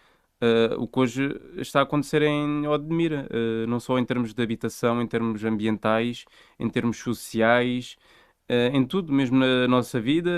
Uh, 0.42 0.76
o 0.84 0.86
que 0.86 1.00
hoje 1.00 1.42
está 1.56 1.80
a 1.80 1.84
acontecer 1.84 2.22
em 2.22 2.68
Odmira, 2.68 3.26
uh, 3.32 3.66
não 3.68 3.80
só 3.80 3.98
em 3.98 4.04
termos 4.04 4.34
de 4.34 4.44
habitação, 4.44 5.02
em 5.02 5.08
termos 5.08 5.42
ambientais, 5.46 6.26
em 6.60 6.70
termos 6.70 6.98
sociais, 6.98 7.96
uh, 7.96 8.25
em 8.74 8.86
tudo, 8.86 9.12
mesmo 9.12 9.38
na 9.38 9.68
nossa 9.68 10.00
vida, 10.00 10.30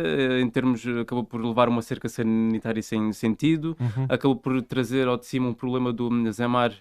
em 0.41 0.49
termos, 0.49 0.85
acabou 1.01 1.23
por 1.23 1.43
levar 1.43 1.67
uma 1.69 1.81
cerca 1.81 2.07
sanitária 2.07 2.81
sem 2.81 3.11
sentido, 3.13 3.75
Uhum. 3.79 4.05
acabou 4.09 4.35
por 4.37 4.61
trazer 4.61 5.07
ao 5.07 5.17
de 5.17 5.25
cima 5.25 5.47
um 5.49 5.53
problema 5.53 5.91
do 5.91 6.31
Zemar 6.31 6.73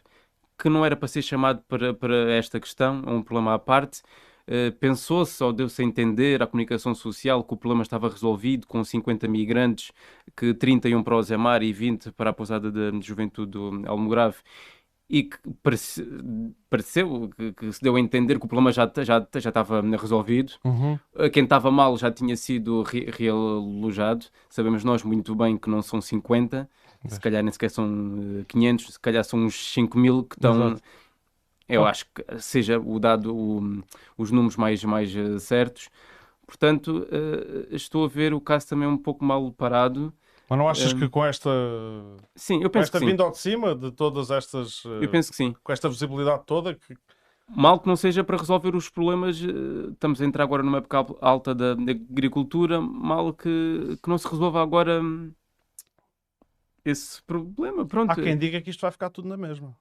que 0.59 0.69
não 0.69 0.85
era 0.85 0.97
para 0.97 1.09
ser 1.09 1.23
chamado 1.23 1.62
para, 1.69 1.93
para 1.93 2.32
esta 2.32 2.59
questão, 2.59 3.03
é 3.07 3.11
um 3.11 3.23
problema 3.23 3.55
à 3.55 3.59
parte. 3.59 4.03
Uh, 4.48 4.70
Pensou-se 4.78 5.43
ou 5.43 5.53
deu-se 5.53 5.82
a 5.82 5.85
entender 5.85 6.40
à 6.40 6.47
comunicação 6.47 6.94
social 6.94 7.43
que 7.43 7.53
o 7.53 7.57
problema 7.57 7.82
estava 7.82 8.09
resolvido 8.09 8.65
com 8.66 8.82
50 8.85 9.27
migrantes, 9.27 9.90
que 10.36 10.55
31 10.55 11.03
para 11.03 11.16
o 11.16 11.23
Zemar 11.23 11.62
e 11.65 11.73
20 11.73 12.12
para 12.12 12.31
a 12.31 12.32
pousada 12.32 12.70
de 12.70 13.01
juventude 13.03 13.51
do 13.53 13.82
Almograve, 13.86 14.36
e 15.09 15.23
que 15.24 15.39
parece, 15.62 16.05
pareceu 16.69 17.31
que, 17.37 17.53
que 17.53 17.73
se 17.73 17.81
deu 17.81 17.95
a 17.97 18.01
entender 18.01 18.39
que 18.39 18.45
o 18.45 18.49
problema 18.49 18.73
já, 18.73 18.91
já, 19.05 19.24
já 19.37 19.49
estava 19.51 19.81
resolvido. 19.81 20.55
Uhum. 20.65 20.99
Uh, 21.15 21.31
Quem 21.33 21.45
estava 21.45 21.70
mal 21.70 21.97
já 21.97 22.11
tinha 22.11 22.37
sido 22.37 22.83
re 22.83 23.09
realojado. 23.11 24.27
Sabemos 24.49 24.83
nós 24.83 25.03
muito 25.05 25.35
bem 25.35 25.57
que 25.57 25.70
não 25.70 25.81
são 25.83 26.01
50, 26.01 26.69
se 27.07 27.20
calhar 27.20 27.43
nem 27.43 27.53
sequer 27.53 27.70
são 27.70 27.87
uh, 28.41 28.45
500, 28.47 28.95
se 28.95 29.01
calhar 29.01 29.24
são 29.24 29.39
uns 29.39 29.73
5 29.73 29.97
mil 29.99 30.24
que 30.24 30.35
estão. 30.37 30.55
Exato. 30.69 30.83
Eu 31.69 31.85
acho 31.85 32.07
que 32.15 32.24
seja 32.39 32.78
o 32.78 32.99
dado, 33.01 33.35
o- 33.37 33.83
os 34.16 34.31
números 34.31 34.57
mais, 34.57 34.83
mais 34.85 35.15
uh, 35.15 35.39
certos. 35.41 35.89
Portanto, 36.47 37.07
uh, 37.11 37.74
estou 37.74 38.05
a 38.05 38.09
ver 38.09 38.33
o 38.35 38.41
caso 38.41 38.69
também 38.69 38.87
um 38.89 38.97
pouco 38.99 39.24
mal 39.24 39.51
parado. 39.53 40.12
Mas 40.48 40.59
não 40.59 40.68
achas 40.68 40.93
Um, 40.93 40.98
que 41.01 41.09
com 41.09 41.24
esta, 41.24 41.51
Sim, 42.36 42.62
eu 42.62 42.70
com 42.70 42.78
penso 42.78 42.85
esta 42.85 43.01
vinda 43.01 43.23
ao 43.23 43.31
de 43.31 43.39
cima 43.39 43.74
de 43.74 43.90
todas 43.90 44.31
estas. 44.31 44.82
eh, 44.86 45.05
Eu 45.05 45.10
penso 45.10 45.31
que 45.31 45.36
sim. 45.36 45.55
com 45.62 45.73
esta 45.73 45.89
visibilidade 45.89 46.44
toda, 46.47 46.74
que 46.74 46.97
Mal 47.48 47.78
que 47.81 47.86
não 47.86 47.97
seja 47.97 48.24
para 48.24 48.36
resolver 48.36 48.74
os 48.74 48.89
problemas, 48.89 49.40
eh, 49.40 49.93
estamos 49.93 50.20
a 50.20 50.24
entrar 50.24 50.43
agora 50.44 50.62
numa 50.64 50.78
época 50.78 50.98
al- 50.98 51.18
alta 51.20 51.55
da, 51.55 51.74
da 51.74 51.93
agricultura, 51.93 52.81
mal 52.81 53.32
que, 53.32 53.97
que 54.02 54.09
não 54.09 54.18
se 54.18 54.28
resolva 54.28 54.60
agora 54.62 55.01
hum, 55.01 55.32
esse 56.85 57.23
problema. 57.24 57.85
Pronto, 57.86 58.12
há 58.12 58.16
quem 58.16 58.36
diga 58.39 58.60
que 58.62 58.70
isto 58.70 58.81
vai 58.81 58.90
ficar 58.90 59.10
tudo 59.10 59.28
na 59.28 59.36
mesma. 59.36 59.77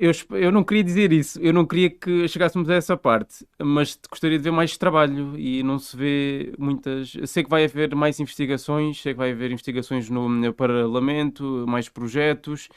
Eu, 0.00 0.12
eu 0.36 0.50
não 0.52 0.64
queria 0.64 0.82
dizer 0.82 1.12
isso, 1.12 1.40
eu 1.40 1.52
não 1.52 1.64
queria 1.64 1.90
que 1.90 2.26
chegássemos 2.28 2.68
a 2.68 2.74
essa 2.74 2.96
parte, 2.96 3.46
mas 3.62 3.98
gostaria 4.10 4.38
de 4.38 4.44
ver 4.44 4.50
mais 4.50 4.76
trabalho 4.76 5.38
e 5.38 5.62
não 5.62 5.78
se 5.78 5.96
vê 5.96 6.52
muitas. 6.58 7.16
Sei 7.26 7.44
que 7.44 7.50
vai 7.50 7.64
haver 7.64 7.94
mais 7.94 8.18
investigações, 8.20 9.00
sei 9.00 9.12
que 9.12 9.18
vai 9.18 9.30
haver 9.32 9.50
investigações 9.52 10.10
no, 10.10 10.28
no 10.28 10.52
Parlamento, 10.52 11.64
mais 11.66 11.88
projetos. 11.88 12.68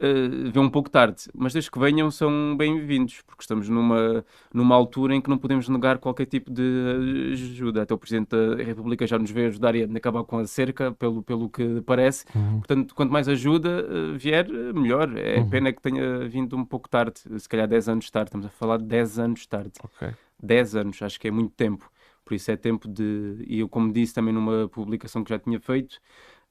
Uh, 0.00 0.50
vê 0.50 0.58
um 0.58 0.68
pouco 0.68 0.90
tarde, 0.90 1.22
mas 1.32 1.52
desde 1.52 1.70
que 1.70 1.78
venham 1.78 2.10
são 2.10 2.56
bem-vindos, 2.56 3.22
porque 3.22 3.42
estamos 3.44 3.68
numa, 3.68 4.24
numa 4.52 4.74
altura 4.74 5.14
em 5.14 5.20
que 5.20 5.30
não 5.30 5.38
podemos 5.38 5.68
negar 5.68 5.98
qualquer 5.98 6.26
tipo 6.26 6.50
de 6.50 7.30
ajuda. 7.32 7.82
Até 7.82 7.94
o 7.94 7.98
Presidente 7.98 8.30
da 8.30 8.56
República 8.56 9.06
já 9.06 9.16
nos 9.18 9.30
veio 9.30 9.46
ajudar 9.48 9.76
e 9.76 9.84
a 9.84 9.86
acabar 9.96 10.24
com 10.24 10.38
a 10.38 10.46
cerca, 10.46 10.90
pelo, 10.92 11.22
pelo 11.22 11.48
que 11.48 11.80
parece. 11.82 12.24
Portanto, 12.32 12.92
quanto 12.92 13.12
mais 13.12 13.28
ajuda 13.28 13.86
uh, 13.86 14.18
vier, 14.18 14.48
uh, 14.50 14.74
melhor. 14.74 15.16
É 15.16 15.38
Uhum. 15.38 15.48
pena 15.48 15.72
que 15.72 15.80
tenha 15.80 16.28
vindo 16.28 16.56
um 16.56 16.64
pouco 16.64 16.88
tarde, 16.88 17.20
se 17.38 17.48
calhar 17.48 17.68
10 17.68 17.88
anos 17.88 18.10
tarde. 18.10 18.28
Estamos 18.30 18.46
a 18.46 18.50
falar 18.50 18.78
de 18.78 18.84
10 18.86 19.18
anos 19.20 19.46
tarde. 19.46 19.72
Ok. 19.82 20.08
10 20.42 20.74
anos, 20.76 21.02
acho 21.02 21.20
que 21.20 21.28
é 21.28 21.30
muito 21.30 21.52
tempo. 21.54 21.88
Por 22.24 22.34
isso 22.34 22.50
é 22.50 22.56
tempo 22.56 22.88
de. 22.88 23.44
E 23.46 23.60
eu, 23.60 23.68
como 23.68 23.92
disse 23.92 24.14
também 24.14 24.32
numa 24.32 24.66
publicação 24.68 25.22
que 25.22 25.28
já 25.30 25.38
tinha 25.38 25.60
feito, 25.60 25.98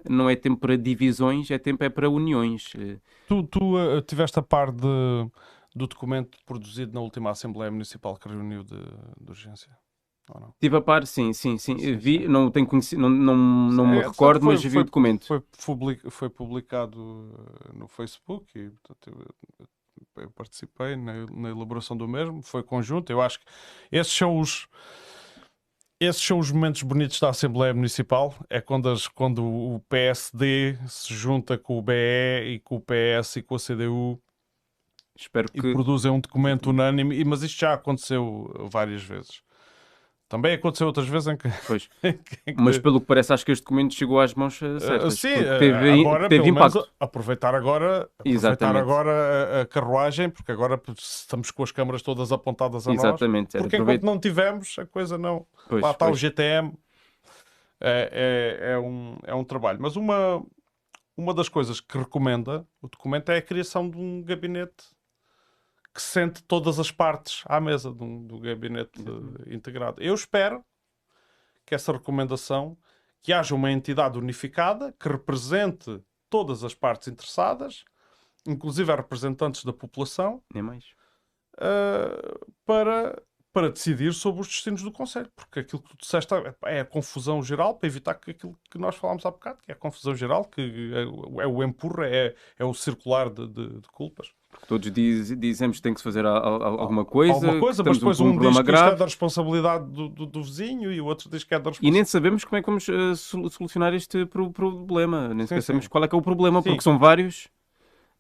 não 0.10 0.30
é 0.30 0.36
tempo 0.36 0.58
para 0.60 0.78
divisões, 0.78 1.50
é 1.52 1.58
tempo 1.58 1.84
é 1.84 1.90
para 1.90 2.10
uniões. 2.10 2.72
Tu, 3.28 3.44
tu 3.44 3.78
eh, 3.78 4.02
tiveste 4.02 4.40
a 4.40 4.42
par 4.42 4.72
de, 4.72 4.88
do 5.76 5.88
documento 5.88 6.38
produzido 6.46 6.94
na 6.94 7.00
última 7.02 7.32
Assembleia 7.32 7.72
Municipal 7.72 8.16
que 8.18 8.28
reuniu 8.28 8.64
de, 8.64 8.76
de 8.78 9.30
urgência? 9.30 9.72
Ou 10.34 10.40
não? 10.40 10.54
Tive 10.60 10.78
a 10.78 10.82
par, 10.82 11.06
sim, 11.06 11.34
sim, 11.34 11.58
sim. 11.58 11.78
Sim, 11.78 11.98
vi, 11.98 12.20
sim. 12.20 12.28
não 12.28 12.50
tenho 12.50 12.66
conhecido, 12.66 13.02
não, 13.02 13.10
não, 13.10 13.36
não 13.36 13.88
me 13.88 14.00
É, 14.00 14.08
recordo, 14.08 14.44
foi- 14.46 14.54
mas 14.54 14.64
vi 14.64 14.70
foi- 14.70 14.82
o 14.82 14.86
documento. 14.86 15.26
Foi, 15.26 15.42
public- 15.66 16.10
foi 16.10 16.30
publicado 16.30 17.32
eh, 17.70 17.78
no 17.78 17.88
Facebook 17.88 18.58
e 18.58 18.70
portanto, 18.70 19.12
eu, 19.58 20.24
eu 20.24 20.32
participei 20.32 20.96
na, 20.96 21.26
na 21.26 21.50
elaboração 21.50 21.98
do 21.98 22.08
mesmo. 22.08 22.42
Foi 22.42 22.64
conjunto. 22.64 23.10
Eu 23.12 23.22
acho 23.22 23.40
que 23.40 23.46
esses 23.92 24.14
são 24.14 24.40
os. 24.40 24.68
Esses 26.06 26.22
são 26.22 26.40
os 26.40 26.52
momentos 26.52 26.82
bonitos 26.84 27.20
da 27.20 27.30
Assembleia 27.30 27.74
Municipal. 27.74 28.36
É 28.50 28.60
quando, 28.60 28.90
as- 28.90 29.08
quando 29.08 29.44
o 29.44 29.80
PSD 29.90 30.78
se 30.88 31.14
junta 31.14 31.58
com 31.58 31.78
o 31.78 31.82
BE 31.82 31.94
e 32.56 32.60
com 32.60 32.76
o 32.78 32.82
PS 32.82 33.38
e 33.40 33.42
com 33.42 33.56
a 33.56 33.60
CDU 33.60 34.20
Espero 35.16 35.48
e 35.54 35.62
que. 35.62 35.72
produzem 35.74 36.12
um 36.12 36.20
documento 36.20 36.70
unânime. 36.72 37.16
E- 37.16 37.24
Mas 37.24 37.44
isto 37.44 37.60
já 37.60 37.74
aconteceu 37.74 38.52
várias 38.72 39.04
vezes. 39.04 39.42
Também 40.30 40.54
aconteceu 40.56 40.88
outras 40.88 41.08
vezes 41.08 41.28
em 41.28 41.38
que. 41.38 41.48
Pois. 41.68 41.88
em 42.04 42.14
que- 42.14 42.56
Mas 42.58 42.80
pelo 42.80 43.00
que 43.00 43.06
parece, 43.06 43.32
acho 43.34 43.46
que 43.46 43.52
este 43.52 43.64
documento 43.64 43.94
chegou 43.94 44.20
às 44.20 44.34
mãos 44.34 44.60
eh, 44.62 44.66
Uh, 44.66 44.80
certas. 44.80 45.14
sim, 45.20 45.34
uh, 45.36 45.60
teve, 45.60 46.02
agora, 46.02 46.28
teve 46.30 46.50
impacto. 46.50 46.88
aproveitar 47.00 47.54
agora, 47.54 48.10
aproveitar 48.18 48.26
Exatamente. 48.50 48.82
agora 48.82 49.12
a, 49.12 49.62
a 49.62 49.66
carruagem, 49.68 50.30
porque 50.30 50.52
agora 50.52 50.82
estamos 50.98 51.52
com 51.52 51.62
as 51.62 51.72
câmaras 51.72 52.02
todas 52.02 52.32
apontadas 52.32 52.88
a 52.88 52.92
nós. 52.94 53.04
Exatamente. 53.04 53.56
Era 53.56 53.64
Porque 53.64 53.76
aproveit- 53.76 54.00
enquanto 54.00 54.12
não 54.14 54.20
tivemos, 54.20 54.76
a 54.80 54.86
coisa 54.88 55.18
não. 55.18 55.46
Pois, 55.70 55.82
Lá 55.84 55.92
está 55.92 56.06
pois. 56.06 56.18
o 56.18 56.20
GTM. 56.20 56.74
É, 57.86 58.60
é, 58.62 58.72
é 58.74 58.80
um, 58.80 59.18
é 59.26 59.36
um 59.36 59.44
trabalho. 59.44 59.78
Mas 59.82 59.96
uma, 59.98 60.42
uma 61.18 61.34
das 61.34 61.50
coisas 61.50 61.82
que 61.82 61.98
recomenda 61.98 62.66
o 62.82 62.88
documento 62.88 63.30
é 63.30 63.38
a 63.38 63.42
criação 63.42 63.90
de 63.90 63.98
um 63.98 64.24
gabinete 64.24 64.86
que 65.94 66.02
sente 66.02 66.44
todas 66.44 66.80
as 66.80 66.92
partes 66.92 67.44
à 67.46 67.60
mesa 67.62 67.90
um, 67.90 68.26
do 68.26 68.40
gabinete 68.40 69.00
eh, 69.00 69.54
integrado. 69.54 70.02
Eu 70.02 70.14
espero 70.16 70.64
que 71.66 71.76
essa 71.76 71.92
recomendação 71.92 72.78
que 73.22 73.32
haja 73.32 73.54
uma 73.56 73.72
entidade 73.72 74.18
unificada 74.18 74.92
que 75.00 75.08
represente 75.08 76.04
todas 76.30 76.64
as 76.64 76.74
partes 76.74 77.08
interessadas, 77.08 77.86
inclusive 78.46 78.92
a 78.92 78.96
representantes 78.96 79.64
da 79.64 79.72
população, 79.72 80.44
Nem 80.54 80.64
mais. 80.64 80.84
uh, 81.58 82.52
para, 82.66 83.22
para 83.54 83.70
decidir 83.70 84.14
sobre 84.14 84.42
os 84.42 84.48
destinos 84.48 84.82
do 84.82 84.92
Conselho. 84.92 85.32
Porque 85.36 85.60
aquilo 85.60 85.82
que 85.82 85.90
tu 85.90 85.98
disseste 86.02 86.34
é- 86.34 86.56
é 86.66 86.80
a 86.82 86.86
confusão 86.86 87.42
geral, 87.44 87.76
para 87.78 87.88
evitar 87.88 88.16
que 88.16 88.32
aquilo 88.32 88.58
que 88.70 88.78
nós 88.78 88.96
falámos 88.96 89.26
há 89.26 89.32
bocado, 89.32 89.60
que 89.62 89.72
é 89.72 89.76
a 89.76 89.78
confusão 89.78 90.16
geral, 90.16 90.44
que 90.46 90.92
é, 90.94 91.06
o- 91.06 91.42
é 91.42 91.48
o 91.48 91.64
empurra, 91.64 92.08
é, 92.08 92.36
é 92.58 92.66
o 92.66 92.74
circular 92.74 93.30
de, 93.30 93.48
de- 93.48 93.80
de 93.80 93.88
culpas. 93.90 94.34
Todos 94.68 94.90
diz- 94.92 95.38
dizemos 95.38 95.78
que 95.78 95.84
tem 95.84 95.94
que 95.94 96.00
se 96.00 96.04
fazer 96.04 96.26
a- 96.26 96.30
a- 96.38 96.66
alguma 96.68 97.04
coisa. 97.06 97.34
Alguma 97.34 97.60
coisa, 97.60 97.84
mas 97.84 97.98
depois 97.98 98.20
um, 98.20 98.24
diz 98.26 98.34
problema 98.34 98.64
que 98.64 98.72
isto 98.72 98.80
é 98.80 98.82
grave. 98.86 98.96
da 98.98 99.06
responsabilidade 99.06 99.86
do, 99.92 100.10
do- 100.10 100.26
do 100.26 100.44
vizinho 100.44 100.92
e 100.92 101.02
o 101.02 101.06
outro 101.06 101.30
diz 101.30 101.44
que 101.44 101.54
é 101.54 101.60
da 101.60 101.64
E 101.64 101.72
responsabilidade. 101.72 101.94
nem 101.94 102.06
sabemos 102.06 102.44
como 102.46 102.58
é 102.58 102.62
que 102.62 102.66
vamos 102.68 102.86
sol- 103.20 103.50
solucionar 103.50 103.94
este 103.94 104.26
pro- 104.26 104.52
problema. 104.52 105.34
Nem 105.34 105.46
sequer 105.46 105.62
sabemos 105.62 105.88
qual 105.88 106.04
é 106.04 106.08
que 106.08 106.16
é 106.16 106.18
o 106.18 106.22
problema, 106.22 106.62
Sim. 106.62 106.70
porque 106.70 106.84
são 106.84 106.98
vários. 106.98 107.48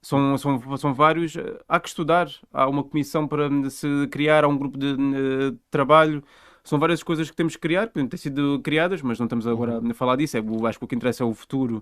São, 0.01 0.37
são, 0.37 0.77
são 0.77 0.93
vários. 0.93 1.33
Há 1.67 1.79
que 1.79 1.87
estudar. 1.87 2.29
Há 2.51 2.67
uma 2.67 2.83
comissão 2.83 3.25
para 3.25 3.47
hum, 3.47 3.69
se 3.69 3.87
criar, 4.11 4.43
há 4.43 4.47
um 4.49 4.57
grupo 4.57 4.77
de 4.77 4.87
eh, 4.91 5.53
trabalho. 5.71 6.21
São 6.61 6.77
várias 6.77 7.01
coisas 7.01 7.29
que 7.29 7.35
temos 7.35 7.55
que 7.55 7.61
criar, 7.61 7.87
que 7.87 7.93
têm 8.05 8.17
sido 8.17 8.59
criadas, 8.61 9.01
mas 9.01 9.17
não 9.17 9.25
estamos 9.27 9.47
agora 9.47 9.79
Uhum. 9.79 9.91
a 9.91 9.93
falar 9.93 10.17
disso. 10.17 10.35
É, 10.37 10.41
acho 10.67 10.77
que 10.79 10.85
o 10.85 10.87
que 10.89 10.95
interessa 10.95 11.23
é 11.23 11.25
o 11.25 11.33
futuro 11.33 11.81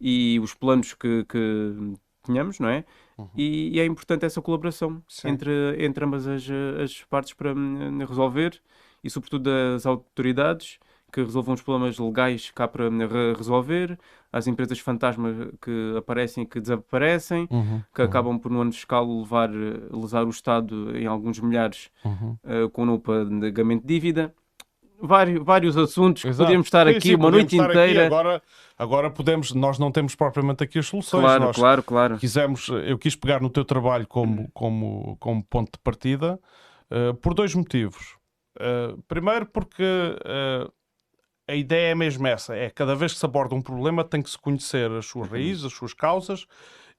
e 0.00 0.40
os 0.40 0.52
planos 0.54 0.94
que, 0.94 1.24
que 1.28 1.94
tenhamos, 2.24 2.58
não 2.58 2.68
é? 2.68 2.84
E, 3.34 3.76
e 3.76 3.80
é 3.80 3.86
importante 3.86 4.24
essa 4.24 4.40
colaboração 4.42 4.90
Uhum. 4.90 5.02
Sim. 5.08 5.28
entre, 5.28 5.84
entre 5.84 6.04
ambas 6.04 6.26
as, 6.26 6.46
as 6.82 7.02
partes 7.04 7.32
para 7.34 7.52
hum, 7.54 7.98
resolver 8.06 8.60
e, 9.02 9.10
sobretudo, 9.10 9.44
das 9.44 9.86
autoridades 9.86 10.78
que 11.12 11.20
resolvam 11.22 11.54
os 11.54 11.62
problemas 11.62 11.98
legais 11.98 12.50
cá 12.52 12.68
para 12.68 12.88
hum, 12.88 12.98
re- 12.98 13.34
resolver, 13.36 13.98
às 14.32 14.46
empresas 14.46 14.78
fantasma 14.78 15.50
que 15.60 15.94
aparecem 15.98 16.44
e 16.44 16.46
que 16.46 16.60
desaparecem, 16.60 17.48
Uhum, 17.50 17.82
que 17.94 18.02
acabam 18.02 18.38
por, 18.38 18.50
no 18.50 18.60
ano 18.60 18.72
fiscal, 18.72 19.04
levar, 19.06 19.50
lesar 19.50 20.24
o 20.24 20.30
Estado 20.30 20.96
em 20.96 21.06
alguns 21.06 21.40
milhares 21.40 21.90
uhum. 22.04 22.36
eh, 22.44 22.68
com 22.72 22.84
no 22.86 22.98
pagamento 23.00 23.82
de 23.82 23.88
dívida. 23.94 24.34
Vários, 25.02 25.44
vários 25.44 25.76
assuntos 25.76 26.22
que 26.22 26.28
Exato. 26.28 26.44
podíamos 26.44 26.66
estar 26.66 26.86
Sim, 26.86 26.96
aqui 26.96 27.08
sim, 27.08 27.14
uma 27.14 27.30
noite 27.30 27.56
inteira. 27.56 28.06
Agora, 28.06 28.42
agora 28.78 29.10
podemos, 29.10 29.52
nós 29.52 29.78
não 29.78 29.90
temos 29.90 30.14
propriamente 30.14 30.62
aqui 30.62 30.78
as 30.78 30.86
soluções. 30.86 31.22
Claro, 31.22 31.44
nós 31.44 31.56
claro, 31.56 31.82
claro. 31.82 32.18
quisemos, 32.18 32.68
eu 32.68 32.98
quis 32.98 33.16
pegar 33.16 33.40
no 33.40 33.48
teu 33.48 33.64
trabalho 33.64 34.06
como, 34.06 34.50
como, 34.52 35.16
como 35.18 35.42
ponto 35.44 35.72
de 35.72 35.78
partida 35.78 36.38
eh, 36.90 37.12
por 37.14 37.34
dois 37.34 37.54
motivos. 37.54 38.16
Eh, 38.58 38.94
primeiro, 39.08 39.46
porque 39.46 39.82
eh, 39.82 40.70
a 41.48 41.54
ideia 41.54 41.92
é 41.92 41.94
mesmo 41.94 42.26
essa: 42.26 42.54
é 42.54 42.68
cada 42.68 42.94
vez 42.94 43.12
que 43.12 43.18
se 43.18 43.24
aborda 43.24 43.54
um 43.54 43.62
problema, 43.62 44.04
tem 44.04 44.22
que 44.22 44.30
se 44.30 44.38
conhecer 44.38 44.90
as 44.90 45.06
suas 45.06 45.28
raízes, 45.28 45.64
as 45.64 45.72
suas 45.72 45.94
causas. 45.94 46.46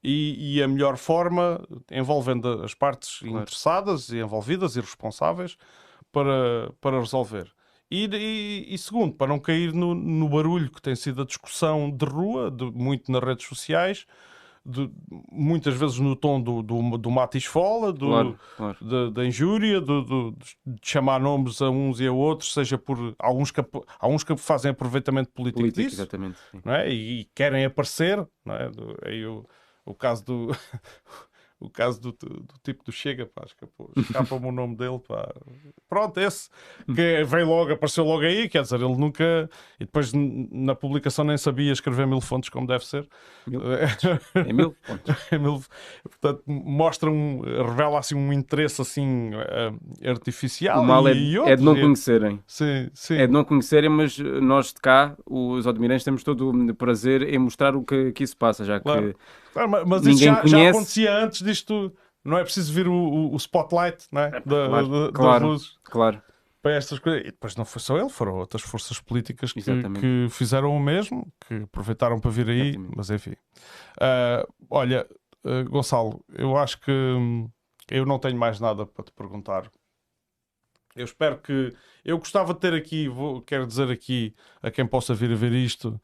E, 0.03 0.55
e 0.55 0.63
a 0.63 0.67
melhor 0.67 0.97
forma, 0.97 1.63
envolvendo 1.91 2.63
as 2.63 2.73
partes 2.73 3.21
interessadas 3.21 4.09
e 4.09 4.17
envolvidas 4.17 4.75
e 4.75 4.81
responsáveis, 4.81 5.55
para, 6.11 6.71
para 6.81 6.99
resolver. 6.99 7.51
E, 7.91 8.05
e, 8.05 8.73
e, 8.73 8.77
segundo, 8.77 9.13
para 9.13 9.27
não 9.27 9.38
cair 9.38 9.73
no, 9.73 9.93
no, 9.93 10.30
barulho 10.30 10.72
que 10.72 10.81
tem 10.81 10.95
sido 10.95 11.23
a 11.23 11.26
discussão 11.26 11.91
de 11.91 12.05
rua, 12.05 12.49
de, 12.49 12.63
muito 12.72 13.11
nas 13.11 13.22
redes 13.22 13.45
sociais, 13.45 14.07
de, 14.65 14.89
muitas 15.30 15.76
vezes 15.76 15.99
no 15.99 16.15
tom 16.15 16.39
do, 16.39 16.63
do, 16.63 16.97
do 16.97 17.11
mate 17.11 17.38
esfola, 17.38 17.91
do, 17.91 18.07
claro, 18.07 18.39
claro. 18.55 19.11
Da, 19.11 19.26
injúria, 19.26 19.81
do, 19.81 20.31
de 20.65 20.80
chamar 20.81 21.19
nomes 21.19 21.61
a 21.61 21.69
uns 21.69 21.99
e 21.99 22.07
a 22.07 22.13
outros, 22.13 22.53
seja 22.53 22.77
por 22.77 23.13
alguns 23.19 23.51
que, 23.51 23.61
alguns 23.99 24.23
que 24.23 24.38
fazem 24.38 24.72
aproveitamento 24.72 25.30
político, 25.31 25.59
político 25.59 25.81
disso, 25.81 26.01
exatamente, 26.01 26.38
não 26.63 26.73
é? 26.73 26.89
e, 26.89 27.22
e 27.22 27.26
querem 27.35 27.65
aparecer. 27.65 28.26
Não 28.45 28.55
é? 28.55 28.72
Aí 29.05 29.26
o, 29.26 29.45
o 29.85 29.93
caso 29.93 30.23
do 30.23 30.47
o 31.61 31.69
caso 31.69 32.01
do, 32.01 32.11
do, 32.11 32.43
tipo 32.63 32.83
do 32.83 32.91
Chega, 32.91 33.27
pá, 33.27 33.43
escapa-me 33.45 34.47
o 34.47 34.51
nome 34.51 34.75
dele, 34.75 34.99
pá. 35.07 35.31
Pronto, 35.88 36.19
esse 36.19 36.49
que 36.88 37.23
veio 37.23 37.47
logo, 37.47 37.71
apareceu 37.71 38.03
logo 38.03 38.23
aí, 38.23 38.49
quer 38.49 38.63
dizer, 38.63 38.81
ele 38.81 38.95
nunca. 38.95 39.47
E 39.79 39.85
depois 39.85 40.11
na 40.13 40.73
publicação 40.73 41.23
nem 41.23 41.38
sabia 41.38 41.71
escrever 41.71 42.07
mil 42.07 42.19
fontes 42.19 42.49
como 42.49 42.65
deve 42.65 42.85
ser. 42.85 43.07
Mil 43.45 43.61
é 44.33 44.51
mil 44.51 44.75
fontes. 44.81 45.15
é 45.31 45.38
mil... 45.38 45.63
Portanto, 46.03 46.43
mostra 46.47 47.11
um. 47.11 47.41
revela 47.41 47.99
assim 47.99 48.15
um 48.15 48.33
interesse 48.33 48.81
assim 48.81 49.29
uh, 49.35 50.09
artificial. 50.09 50.81
O 50.81 50.85
mal 50.85 51.07
é, 51.07 51.13
e 51.13 51.38
é 51.38 51.55
de 51.55 51.63
não 51.63 51.75
conhecerem. 51.75 52.39
Sim, 52.47 52.89
sim. 52.93 53.17
É 53.17 53.27
de 53.27 53.33
não 53.33 53.43
conhecerem, 53.43 53.89
mas 53.89 54.17
nós 54.17 54.73
de 54.73 54.81
cá, 54.81 55.15
os 55.25 55.67
admirantes, 55.67 56.03
temos 56.03 56.23
todo 56.23 56.49
o 56.49 56.75
prazer 56.75 57.21
em 57.21 57.38
mostrar 57.38 57.75
o 57.75 57.83
que, 57.83 58.11
que 58.13 58.23
isso 58.23 58.35
passa, 58.35 58.65
já 58.65 58.79
claro. 58.79 59.13
que 59.13 59.19
Claro, 59.53 59.87
mas 59.87 60.05
isso 60.05 60.23
já, 60.23 60.45
já, 60.45 60.69
acontecia 60.69 61.13
antes 61.13 61.41
disto. 61.41 61.93
Não 62.23 62.37
é 62.37 62.43
preciso 62.43 62.71
vir 62.71 62.87
o, 62.87 63.31
o 63.33 63.35
spotlight 63.37 64.05
não 64.11 64.21
é? 64.21 64.27
é 64.27 64.39
da, 64.41 64.67
claro, 64.67 64.87
da, 64.87 65.11
claro, 65.11 65.47
luz 65.47 65.75
claro. 65.83 66.21
para 66.61 66.73
estas 66.73 66.99
coisas. 66.99 67.21
E 67.21 67.31
depois 67.31 67.55
não 67.55 67.65
foi 67.65 67.81
só 67.81 67.97
ele, 67.97 68.09
foram 68.09 68.35
outras 68.35 68.61
forças 68.61 68.99
políticas 68.99 69.51
que, 69.51 69.61
que 69.61 70.27
fizeram 70.29 70.75
o 70.75 70.79
mesmo, 70.79 71.31
que 71.47 71.55
aproveitaram 71.63 72.19
para 72.19 72.29
vir 72.29 72.47
aí. 72.47 72.69
Exatamente. 72.69 72.93
Mas 72.95 73.09
enfim, 73.09 73.31
uh, 73.31 74.53
olha, 74.69 75.07
uh, 75.43 75.69
Gonçalo, 75.69 76.23
eu 76.31 76.55
acho 76.55 76.79
que 76.79 76.91
hum, 76.91 77.49
eu 77.89 78.05
não 78.05 78.19
tenho 78.19 78.37
mais 78.37 78.59
nada 78.59 78.85
para 78.85 79.03
te 79.03 79.11
perguntar. 79.11 79.71
Eu 80.95 81.05
espero 81.05 81.37
que. 81.37 81.73
Eu 82.03 82.17
gostava 82.17 82.53
de 82.53 82.59
ter 82.59 82.73
aqui, 82.73 83.07
vou, 83.07 83.41
quero 83.41 83.65
dizer 83.65 83.89
aqui 83.89 84.35
a 84.61 84.71
quem 84.71 84.85
possa 84.85 85.13
vir 85.13 85.31
a 85.31 85.35
ver 85.35 85.53
isto, 85.53 85.99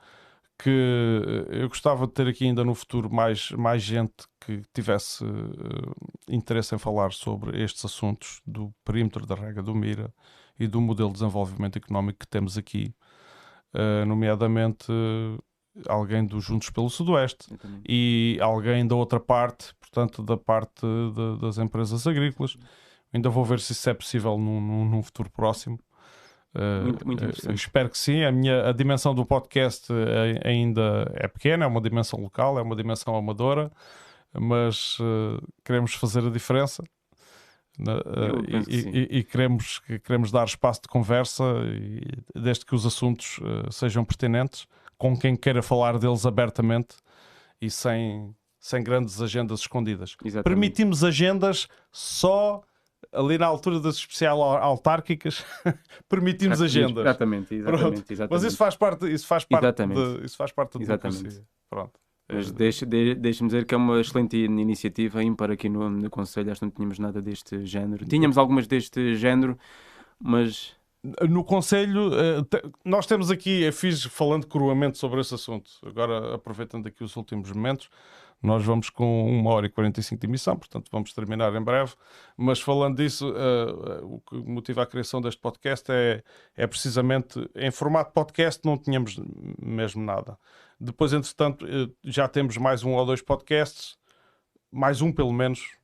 que 0.58 0.70
eh, 0.70 1.64
eu 1.64 1.70
gostava 1.70 2.08
de 2.08 2.14
ter 2.14 2.28
aqui 2.28 2.46
ainda 2.46 2.64
no 2.64 2.74
futuro 2.74 3.14
mais, 3.14 3.52
mais 3.52 3.84
gente 3.84 4.14
que 4.40 4.64
tivesse 4.74 5.24
uh, 5.24 5.96
interesse 6.28 6.74
em 6.74 6.78
falar 6.78 7.12
sobre 7.14 7.62
estes 7.62 7.86
assuntos 7.86 8.42
do 8.46 8.74
perímetro 8.84 9.26
da 9.26 9.36
regra 9.36 9.62
do 9.62 9.76
Mira 9.76 10.12
e 10.60 10.68
do 10.68 10.82
modelo 10.82 11.10
de 11.10 11.20
desenvolvimento 11.20 11.78
económico 11.78 12.20
que 12.20 12.28
temos 12.28 12.58
aqui, 12.58 12.96
uh, 13.76 14.06
nomeadamente 14.06 14.92
uh, 14.92 15.44
alguém 15.88 16.26
dos 16.26 16.44
Juntos 16.44 16.72
pelo 16.72 16.90
Sudoeste 16.90 17.56
e 17.88 18.40
alguém 18.42 18.88
da 18.88 18.96
outra 18.96 19.20
parte, 19.20 19.76
portanto, 19.80 20.24
da 20.24 20.36
parte 20.38 20.82
de, 20.82 21.40
das 21.40 21.60
empresas 21.60 22.08
agrícolas. 22.08 22.58
Ainda 23.14 23.30
vou 23.30 23.46
ver 23.46 23.60
se 23.60 23.74
isso 23.74 23.90
é 23.90 23.94
possível 23.94 24.38
num, 24.38 24.60
num, 24.60 24.86
num 24.86 25.04
futuro 25.04 25.30
próximo. 25.30 25.80
Muito, 26.84 27.06
muito 27.06 27.24
eh, 27.24 27.28
interessante. 27.28 27.56
espero 27.56 27.90
que 27.90 27.98
sim. 27.98 28.24
A, 28.24 28.32
minha, 28.32 28.70
a 28.70 28.72
dimensão 28.72 29.14
do 29.14 29.26
podcast 29.26 29.92
eh, 29.92 30.48
ainda 30.48 31.12
é 31.16 31.28
pequena, 31.28 31.66
é 31.66 31.68
uma 31.68 31.82
dimensão 31.82 32.20
local, 32.20 32.58
é 32.58 32.62
uma 32.62 32.76
dimensão 32.76 33.16
amadora, 33.16 33.72
mas 34.34 34.98
uh, 35.00 35.42
queremos 35.64 35.94
fazer 35.94 36.26
a 36.26 36.30
diferença. 36.30 36.84
Uh, 37.80 38.68
e, 38.68 38.76
e, 38.76 39.18
e, 39.20 39.24
queremos, 39.24 39.80
queremos 40.04 40.32
dar 40.32 40.46
espaço 40.46 40.82
de 40.82 40.88
conversa, 40.88 41.44
e, 41.66 42.02
desde 42.40 42.66
que 42.66 42.74
os 42.74 42.86
assuntos 42.86 43.38
uh, 43.40 43.72
sejam 43.72 44.04
pertinentes, 44.04 44.68
com 44.98 45.16
quem 45.16 45.36
queira 45.36 45.62
falar 45.62 46.00
deles 46.00 46.26
abertamente 46.26 46.96
e 47.62 47.70
sem, 47.70 48.36
sem 48.60 48.84
grandes 48.84 49.22
agendas 49.22 49.60
escondidas. 49.60 50.16
Exatamente. 50.24 50.44
Permitimos 50.44 51.04
agendas 51.04 51.68
só 51.92 52.64
ali 53.12 53.38
na 53.38 53.46
altura 53.46 53.80
das 53.80 53.96
especial 53.96 54.42
autárquicas, 54.42 55.44
permitimos 56.10 56.62
agenda. 56.62 57.02
Exatamente, 57.02 57.56
exatamente, 57.56 58.14
exatamente, 58.14 58.32
Mas 58.32 58.44
isso 58.44 58.58
faz 58.58 58.76
parte, 58.76 59.12
isso 59.12 59.28
faz 59.28 59.46
parte, 59.46 59.86
de, 59.86 60.26
isso 60.26 60.38
faz 60.38 60.52
parte 60.52 60.80
da 60.80 60.98
democracia. 60.98 61.44
Pronto. 61.70 62.00
Mas 62.30 62.52
deixa-me 62.52 63.16
deixa 63.16 63.46
dizer 63.46 63.66
que 63.66 63.74
é 63.74 63.78
uma 63.78 64.02
excelente 64.02 64.36
iniciativa 64.38 65.24
ímpar 65.24 65.50
aqui 65.50 65.70
no, 65.70 65.90
no 65.90 66.10
Conselho. 66.10 66.52
Acho 66.52 66.60
que 66.60 66.66
não 66.66 66.72
tínhamos 66.72 67.00
nada 67.00 67.22
deste 67.22 67.66
género. 67.66 68.06
Tínhamos 68.06 68.38
algumas 68.38 68.68
deste 68.68 69.16
género, 69.16 69.58
mas. 70.20 70.76
No 71.30 71.44
Conselho, 71.44 72.12
eh, 72.14 72.44
nós 72.84 73.06
temos 73.06 73.32
aqui, 73.32 73.62
eu 73.62 73.72
fiz 73.72 74.04
falando 74.04 74.46
cruamente 74.46 74.98
sobre 74.98 75.22
esse 75.22 75.34
assunto, 75.34 75.72
agora 75.86 76.36
aproveitando 76.36 76.88
aqui 76.88 77.02
os 77.02 77.16
últimos 77.16 77.52
momentos, 77.52 77.88
nós 78.42 78.64
vamos 78.64 78.90
com 78.90 79.30
1 79.42 79.46
hora 79.48 79.66
e 79.66 79.70
45 79.70 80.22
de 80.22 80.28
emissão, 80.28 80.56
portanto 80.56 80.90
vamos 80.92 81.12
terminar 81.14 81.54
em 81.56 81.62
breve. 81.62 81.94
Mas 82.36 82.60
falando 82.60 82.98
disso, 82.98 83.30
uh, 83.30 84.04
uh, 84.04 84.16
o 84.16 84.22
que 84.22 84.36
motiva 84.36 84.84
a 84.84 84.86
criação 84.86 85.20
deste 85.20 85.42
podcast 85.42 85.92
é, 85.92 86.24
é 86.56 86.68
precisamente 86.68 87.50
em 87.56 87.72
formato 87.72 88.12
podcast 88.14 88.64
não 88.64 88.78
tínhamos 88.78 89.20
mesmo 89.60 90.04
nada. 90.04 90.38
Depois, 90.80 91.14
entretanto, 91.14 91.66
uh, 91.66 91.92
já 92.04 92.28
temos 92.28 92.58
mais 92.58 92.84
um 92.84 92.94
ou 92.94 93.06
dois 93.06 93.22
podcasts, 93.22 93.98
mais 94.72 95.02
um 95.02 95.12
pelo 95.12 95.34
menos, 95.34 95.76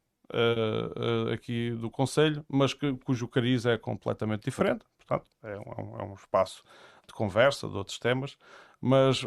aqui 1.32 1.72
do 1.72 1.92
Conselho, 1.92 2.44
mas 2.50 2.74
que, 2.74 2.92
cujo 3.06 3.28
cariz 3.28 3.68
é 3.68 3.78
completamente 3.78 4.44
diferente. 4.44 4.84
Portanto, 4.98 5.30
é 5.44 5.58
um, 5.60 6.00
é 6.00 6.04
um 6.04 6.14
espaço 6.16 6.64
de 7.08 7.14
conversa 7.14 7.68
de 7.68 7.76
outros 7.76 8.00
temas, 8.00 8.36
mas 8.82 9.24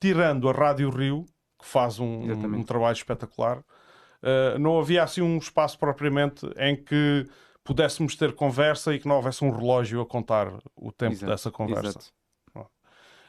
tirando 0.00 0.48
a 0.48 0.52
Rádio 0.52 0.88
Rio, 0.88 1.26
que 1.60 1.66
faz 1.66 1.98
um, 1.98 2.32
um 2.32 2.62
trabalho 2.62 2.94
espetacular. 2.94 3.58
Uh, 3.58 4.58
não 4.58 4.78
havia 4.78 5.02
assim 5.02 5.22
um 5.22 5.38
espaço 5.38 5.78
propriamente 5.78 6.46
em 6.58 6.76
que 6.76 7.26
pudéssemos 7.64 8.16
ter 8.16 8.34
conversa 8.34 8.94
e 8.94 8.98
que 8.98 9.08
não 9.08 9.16
houvesse 9.16 9.44
um 9.44 9.50
relógio 9.50 10.00
a 10.00 10.06
contar 10.06 10.52
o 10.74 10.92
tempo 10.92 11.12
Exato. 11.12 11.30
dessa 11.30 11.50
conversa. 11.50 12.12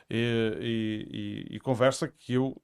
E, 0.09 0.57
e, 0.59 1.47
e, 1.51 1.55
e, 1.55 1.59
conversa 1.61 2.05
que 2.05 2.33
eu, 2.33 2.61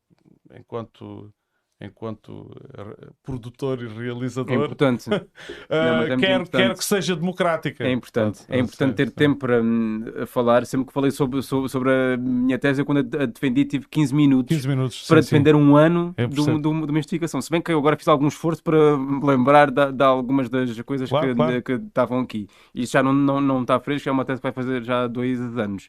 enquanto 0.53 1.33
enquanto 1.79 2.49
eh, 2.75 3.09
produtor 3.23 3.81
e 3.81 3.87
realizador. 3.87 4.47
É 4.57 4.65
importante. 4.65 5.09
uh, 5.09 5.13
é 5.13 6.17
quer, 6.17 6.35
importante. 6.35 6.49
quer 6.49 6.73
que 6.75 6.83
seja 6.83 7.15
democrática. 7.15 7.83
É 7.83 7.91
importante. 7.91 8.43
é 8.49 8.59
importante 8.59 8.95
ter 8.95 9.11
tempo 9.11 9.39
para 9.39 9.61
hum, 9.61 10.03
falar. 10.25 10.65
Sempre 10.65 10.87
que 10.87 10.93
falei 10.93 11.11
sobre, 11.11 11.41
sobre, 11.41 11.69
sobre, 11.69 11.91
a 11.91 12.17
minha 12.17 12.57
tese, 12.57 12.81
eu 12.81 12.85
quando 12.85 12.99
a 12.99 13.25
defendi 13.25 13.65
tive 13.65 13.87
15 13.87 14.15
minutos, 14.15 14.55
15 14.55 14.67
minutos 14.67 15.07
para 15.07 15.21
sim, 15.21 15.29
defender 15.29 15.53
sim. 15.53 15.61
um 15.61 15.75
ano 15.75 16.13
é 16.17 16.25
de, 16.25 16.39
uma 16.39 16.89
investigação. 16.89 17.41
Se 17.41 17.51
bem 17.51 17.61
que 17.61 17.71
eu 17.71 17.77
agora 17.77 17.95
fiz 17.97 18.07
algum 18.07 18.27
esforço 18.27 18.63
para 18.63 18.97
me 18.97 19.25
lembrar 19.25 19.69
de, 19.69 19.91
de 19.91 20.03
algumas 20.03 20.49
das 20.49 20.79
coisas 20.81 21.09
claro, 21.09 21.27
que, 21.27 21.35
claro. 21.35 21.61
que, 21.61 21.73
estavam 21.73 22.19
aqui. 22.19 22.47
E 22.73 22.83
isso 22.83 22.93
já 22.93 23.03
não, 23.03 23.13
não, 23.13 23.39
não 23.39 23.61
está 23.61 23.79
fresco, 23.79 24.09
é 24.09 24.11
uma 24.11 24.25
tese 24.25 24.39
que 24.39 24.43
vai 24.43 24.53
fazer 24.53 24.83
já 24.83 25.07
dois 25.07 25.39
anos 25.57 25.87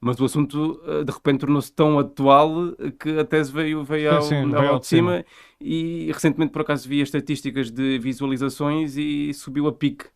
mas 0.00 0.20
o 0.20 0.24
assunto 0.24 0.80
eh, 0.86 1.04
de 1.04 1.12
repente 1.12 1.40
tornou-se 1.40 1.72
tão 1.72 1.98
atual 1.98 2.52
que 2.98 3.18
a 3.18 3.24
tese 3.24 3.52
veio, 3.52 3.84
veio 3.84 4.14
ao, 4.14 4.22
sim, 4.22 4.54
ao, 4.54 4.66
ao 4.66 4.78
de 4.80 4.86
cima, 4.86 5.12
cima 5.12 5.24
e 5.60 6.10
recentemente 6.12 6.52
por 6.52 6.62
acaso 6.62 6.88
vi 6.88 7.00
as 7.00 7.08
estatísticas 7.08 7.70
de 7.70 7.98
visualizações 7.98 8.96
e 8.96 9.32
subiu 9.34 9.66
a 9.66 9.72
pique. 9.72 10.06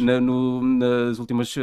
Na, 0.00 0.20
no, 0.20 0.60
nas 0.60 1.20
últimas 1.20 1.54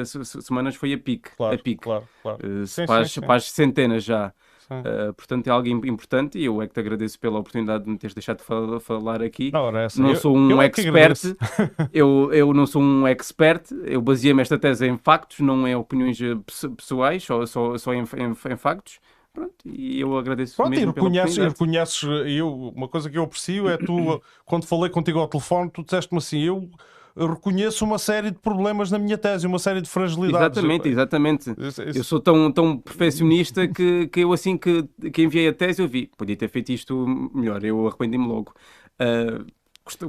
semanas 0.42 0.76
foi 0.76 0.94
a 0.94 0.98
pique. 0.98 1.30
Claro, 1.36 1.54
a 1.54 1.58
pique. 1.58 1.84
Claro, 1.84 2.08
claro. 2.24 2.40
Uh, 2.48 2.66
sim, 2.66 2.86
para, 2.86 3.06
sim, 3.06 3.20
para 3.20 3.36
as 3.36 3.52
centenas 3.52 4.06
já. 4.06 4.34
Uh, 4.70 5.14
portanto, 5.14 5.48
é 5.48 5.52
algo 5.52 5.68
importante 5.68 6.40
e 6.40 6.46
eu 6.46 6.62
é 6.62 6.68
que 6.68 6.74
te 6.74 6.80
agradeço 6.80 7.20
pela 7.20 7.40
oportunidade 7.40 7.84
de 7.84 7.90
me 7.90 7.98
teres 7.98 8.14
deixado 8.14 8.40
de 8.40 8.80
falar 8.80 9.22
aqui. 9.22 9.52
Não, 9.52 9.72
não 9.72 10.10
eu, 10.10 10.16
sou 10.16 10.36
um 10.36 10.50
eu 10.50 10.62
expert, 10.62 11.20
eu, 11.94 12.34
eu 12.34 12.54
não 12.54 12.66
sou 12.66 12.82
um 12.82 13.08
expert, 13.08 13.70
eu 13.84 14.02
baseei-me 14.02 14.42
esta 14.42 14.58
tese 14.58 14.88
em 14.88 14.98
factos, 14.98 15.40
não 15.40 15.68
em 15.68 15.76
opiniões 15.76 16.20
eh, 16.20 16.36
pessoais, 16.76 17.24
só, 17.24 17.46
só, 17.46 17.78
só 17.78 17.94
em, 17.94 18.02
em, 18.02 18.52
em 18.52 18.58
factos. 18.58 19.00
Pronto, 19.34 19.54
e 19.66 20.00
eu 20.00 20.18
agradeço 20.18 20.56
Pronto, 20.56 20.70
mesmo 20.70 20.92
e 20.92 20.94
reconheces, 20.96 21.38
e 21.38 21.42
reconheces 21.42 22.04
eu, 22.26 22.72
uma 22.74 22.88
coisa 22.88 23.10
que 23.10 23.18
eu 23.18 23.24
aprecio 23.24 23.68
é 23.68 23.78
tu, 23.78 24.22
quando 24.46 24.66
falei 24.66 24.90
contigo 24.90 25.20
ao 25.20 25.28
telefone, 25.28 25.70
tu 25.70 25.84
disseste-me 25.84 26.18
assim, 26.18 26.40
eu 26.40 26.70
reconheço 27.16 27.86
uma 27.86 27.98
série 27.98 28.30
de 28.30 28.38
problemas 28.38 28.92
na 28.92 29.00
minha 29.00 29.18
tese, 29.18 29.48
uma 29.48 29.60
série 29.60 29.82
de 29.82 29.90
fragilidades. 29.90 30.58
Exatamente, 30.58 30.90
exatamente. 30.90 31.50
Isso, 31.58 31.82
isso... 31.84 32.00
Eu 32.00 32.04
sou 32.04 32.20
tão, 32.20 32.52
tão 32.52 32.78
perfeccionista 32.78 33.68
que, 33.68 34.08
que 34.08 34.20
eu 34.20 34.34
assim 34.34 34.58
que, 34.58 34.84
que 35.14 35.24
enviei 35.24 35.48
a 35.48 35.54
tese 35.54 35.82
eu 35.82 35.88
vi, 35.88 36.12
podia 36.18 36.36
ter 36.36 36.50
feito 36.50 36.72
isto 36.72 37.06
melhor, 37.34 37.64
eu 37.64 37.88
arrependi-me 37.88 38.28
logo. 38.28 38.54
Uh, 39.00 39.46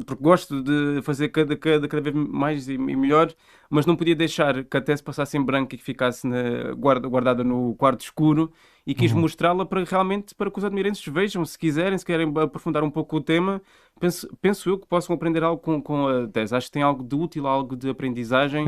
porque 0.07 0.23
gosto 0.23 0.62
de 0.62 1.03
fazer 1.03 1.28
cada, 1.28 1.55
cada, 1.55 1.87
cada 1.87 2.03
vez 2.03 2.15
mais 2.15 2.66
e 2.66 2.78
melhor, 2.78 3.33
mas 3.69 3.85
não 3.85 3.95
podia 3.95 4.16
deixar 4.16 4.65
que 4.65 4.77
a 4.77 4.81
tese 4.81 5.03
passasse 5.03 5.37
em 5.37 5.43
branco 5.43 5.74
e 5.74 5.78
que 5.78 5.85
ficasse 5.85 6.27
na, 6.27 6.73
guarda, 6.73 7.07
guardada 7.07 7.45
no 7.45 7.74
quarto 7.77 8.01
escuro 8.01 8.51
e 8.87 8.95
quis 8.95 9.13
uhum. 9.13 9.21
mostrá-la 9.21 9.67
para 9.67 9.83
realmente 9.83 10.35
para 10.35 10.51
que 10.51 10.59
os 10.59 10.65
admirantes 10.65 11.05
vejam, 11.13 11.45
se 11.45 11.59
quiserem, 11.59 11.99
se 11.99 12.05
querem 12.05 12.33
aprofundar 12.39 12.85
um 12.85 12.91
pouco 12.91 13.17
o 13.17 13.21
tema, 13.21 13.61
penso, 13.99 14.29
penso 14.41 14.71
eu 14.71 14.79
que 14.79 14.87
possam 14.87 15.17
aprender 15.17 15.43
algo 15.43 15.61
com, 15.61 15.83
com 15.83 16.07
a 16.07 16.29
tese. 16.29 16.55
Acho 16.55 16.67
que 16.67 16.73
tem 16.73 16.83
algo 16.83 17.03
de 17.03 17.15
útil, 17.17 17.47
algo 17.49 17.75
de 17.75 17.91
aprendizagem. 17.91 18.65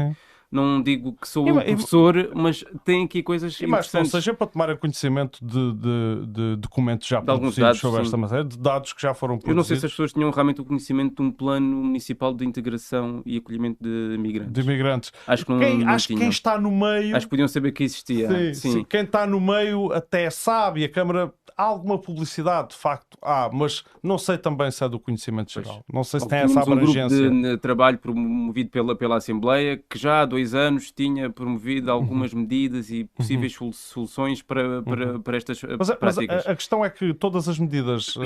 Não 0.50 0.82
digo 0.82 1.12
que 1.12 1.28
sou 1.28 1.48
o 1.48 1.54
professor, 1.54 2.30
mas 2.34 2.64
tem 2.84 3.04
aqui 3.04 3.22
coisas 3.22 3.60
e 3.60 3.66
mais, 3.66 3.92
Ou 3.94 4.04
seja, 4.04 4.32
para 4.32 4.46
tomar 4.46 4.76
conhecimento 4.78 5.38
de, 5.44 5.72
de, 5.74 6.26
de 6.26 6.56
documentos 6.56 7.06
já 7.06 7.20
de 7.20 7.26
produzidos 7.26 7.78
sobre 7.78 8.02
esta 8.02 8.16
matéria, 8.16 8.44
de 8.44 8.58
dados 8.58 8.92
que 8.92 9.02
já 9.02 9.12
foram 9.12 9.38
produzidos. 9.38 9.50
Eu 9.50 9.56
não 9.56 9.64
sei 9.64 9.76
se 9.76 9.86
as 9.86 9.92
pessoas 9.92 10.12
tinham 10.12 10.30
realmente 10.30 10.60
o 10.60 10.64
conhecimento 10.64 11.16
de 11.16 11.22
um 11.22 11.30
plano 11.30 11.84
municipal 11.84 12.32
de 12.32 12.46
integração 12.46 13.22
e 13.26 13.36
acolhimento 13.36 13.78
de 13.82 14.14
imigrantes. 14.14 14.52
De 14.52 14.60
imigrantes. 14.60 15.12
Acho 15.26 15.44
que 15.44 15.52
não, 15.52 15.58
quem, 15.58 15.78
não 15.78 15.88
acho 15.92 16.08
que 16.08 16.16
quem 16.16 16.28
está 16.28 16.58
no 16.58 16.70
meio... 16.70 17.14
Acho 17.14 17.26
que 17.26 17.30
podiam 17.30 17.48
saber 17.48 17.72
que 17.72 17.84
existia. 17.84 18.28
Sim, 18.28 18.54
sim. 18.54 18.72
sim. 18.72 18.84
Quem 18.84 19.02
está 19.02 19.26
no 19.26 19.40
meio 19.40 19.92
até 19.92 20.30
sabe, 20.30 20.80
e 20.80 20.84
a 20.84 20.88
Câmara 20.88 21.32
há 21.58 21.64
alguma 21.64 21.98
publicidade, 21.98 22.68
de 22.68 22.76
facto, 22.76 23.18
há, 23.20 23.50
mas 23.52 23.84
não 24.00 24.16
sei 24.16 24.38
também 24.38 24.70
se 24.70 24.84
é 24.84 24.88
do 24.88 25.00
conhecimento 25.00 25.52
geral. 25.52 25.84
Pois. 25.84 25.84
Não 25.92 26.04
sei 26.04 26.20
se 26.20 26.26
Bom, 26.26 26.30
tem 26.30 26.38
essa 26.38 26.60
abrangência. 26.60 27.16
Um 27.18 27.40
grupo 27.40 27.48
de 27.48 27.56
trabalho 27.58 27.98
promovido 27.98 28.70
pela, 28.70 28.94
pela 28.94 29.16
Assembleia 29.16 29.82
que 29.90 29.98
já 29.98 30.22
há 30.22 30.24
dois 30.24 30.38
anos 30.55 30.90
tinha 30.90 31.31
promovido 31.31 31.90
algumas 31.90 32.32
uhum. 32.32 32.40
medidas 32.40 32.90
e 32.90 33.05
possíveis 33.05 33.59
uhum. 33.60 33.73
soluções 33.73 34.43
para, 34.43 34.82
para, 34.82 35.12
uhum. 35.12 35.23
para 35.23 35.36
estas 35.36 35.62
mas, 35.62 35.90
práticas. 35.97 36.36
Mas 36.36 36.47
a, 36.47 36.52
a, 36.52 36.56
questão 36.56 36.85
é 36.85 36.90
que 36.90 37.12
todas 37.15 37.48
as 37.48 37.59
medidas 37.59 38.16
uh, 38.16 38.23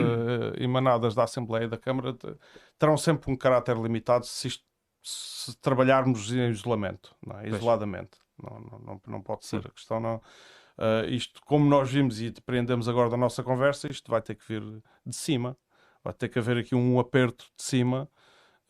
emanadas 0.59 1.15
da 1.15 1.25
Assembleia 1.25 1.65
e 1.65 1.69
da 1.69 1.79
Câmara 1.79 2.17
terão 2.79 2.97
sempre 2.97 3.31
um 3.31 3.37
caráter 3.37 3.77
limitado 3.77 4.27
se, 4.27 4.49
isto, 4.49 4.65
se 5.03 5.57
trabalharmos 5.59 6.33
em 6.33 6.51
isolamento, 6.51 7.15
não 7.27 7.41
é? 7.41 7.49
isoladamente. 7.49 8.19
Não, 8.43 8.61
não, 8.61 8.79
não, 8.79 9.01
não, 9.07 9.23
pode 9.23 9.47
ser. 9.47 9.63
Sim. 9.63 9.69
A 9.69 9.71
questão 9.71 10.01
não 10.01 10.21
Uh, 10.79 11.07
isto, 11.11 11.41
como 11.45 11.69
nós 11.69 11.91
vimos 11.91 12.21
e 12.21 12.31
depreendemos 12.31 12.89
agora 12.89 13.11
da 13.11 13.17
nossa 13.17 13.43
conversa, 13.43 13.91
isto 13.91 14.11
vai 14.11 14.23
ter 14.23 14.35
que 14.35 14.47
vir 14.47 14.63
de 15.05 15.15
cima. 15.15 15.57
Vai 16.03 16.13
ter 16.13 16.29
que 16.29 16.39
haver 16.39 16.59
aqui 16.59 16.75
um 16.75 16.99
aperto 16.99 17.45
de 17.57 17.63
cima 17.63 18.09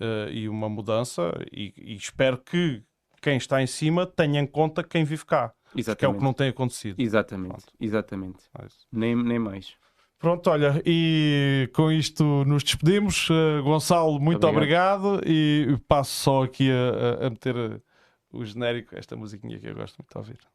uh, 0.01 0.31
e 0.31 0.49
uma 0.49 0.69
mudança. 0.69 1.33
E, 1.51 1.73
e, 1.77 1.95
espero 1.95 2.39
que 2.39 2.83
quem 3.23 3.37
está 3.37 3.63
em 3.63 3.67
cima 3.67 4.07
tenha 4.07 4.41
em 4.41 4.47
conta 4.47 4.83
quem 4.83 5.05
vive 5.05 5.25
cá. 5.25 5.55
Exatamente. 5.75 5.99
Que 5.99 6.05
é 6.05 6.09
o 6.09 6.15
que 6.15 6.23
não 6.23 6.35
tem 6.35 6.49
acontecido. 6.49 7.01
Exatamente, 7.01 7.49
Pronto. 7.49 7.73
exatamente. 7.81 8.45
É 8.59 8.67
nem, 8.93 9.17
nem 9.17 9.39
mais. 9.39 9.75
Pronto, 10.19 10.51
olha, 10.51 10.83
e 10.85 11.71
com 11.75 11.91
isto 11.91 12.45
nos 12.45 12.63
despedimos. 12.63 13.31
Uh, 13.31 13.63
Gonçalo, 13.63 14.21
muito 14.21 14.47
obrigado. 14.47 15.15
obrigado. 15.15 15.29
E 15.29 15.79
passo 15.89 16.11
só 16.11 16.43
aqui 16.43 16.71
a, 16.71 17.27
a 17.27 17.31
meter 17.31 17.83
o 18.31 18.45
genérico, 18.45 18.97
esta 18.97 19.17
musiquinha 19.17 19.59
que 19.59 19.67
eu 19.67 19.75
gosto 19.75 19.97
muito 19.97 20.11
de 20.11 20.19
ouvir 20.19 20.53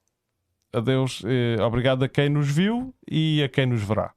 adeus, 0.73 1.21
eh, 1.25 1.61
obrigado 1.61 2.03
a 2.03 2.09
quem 2.09 2.29
nos 2.29 2.49
viu 2.49 2.93
e 3.09 3.41
a 3.43 3.49
quem 3.49 3.65
nos 3.65 3.81
verá. 3.83 4.13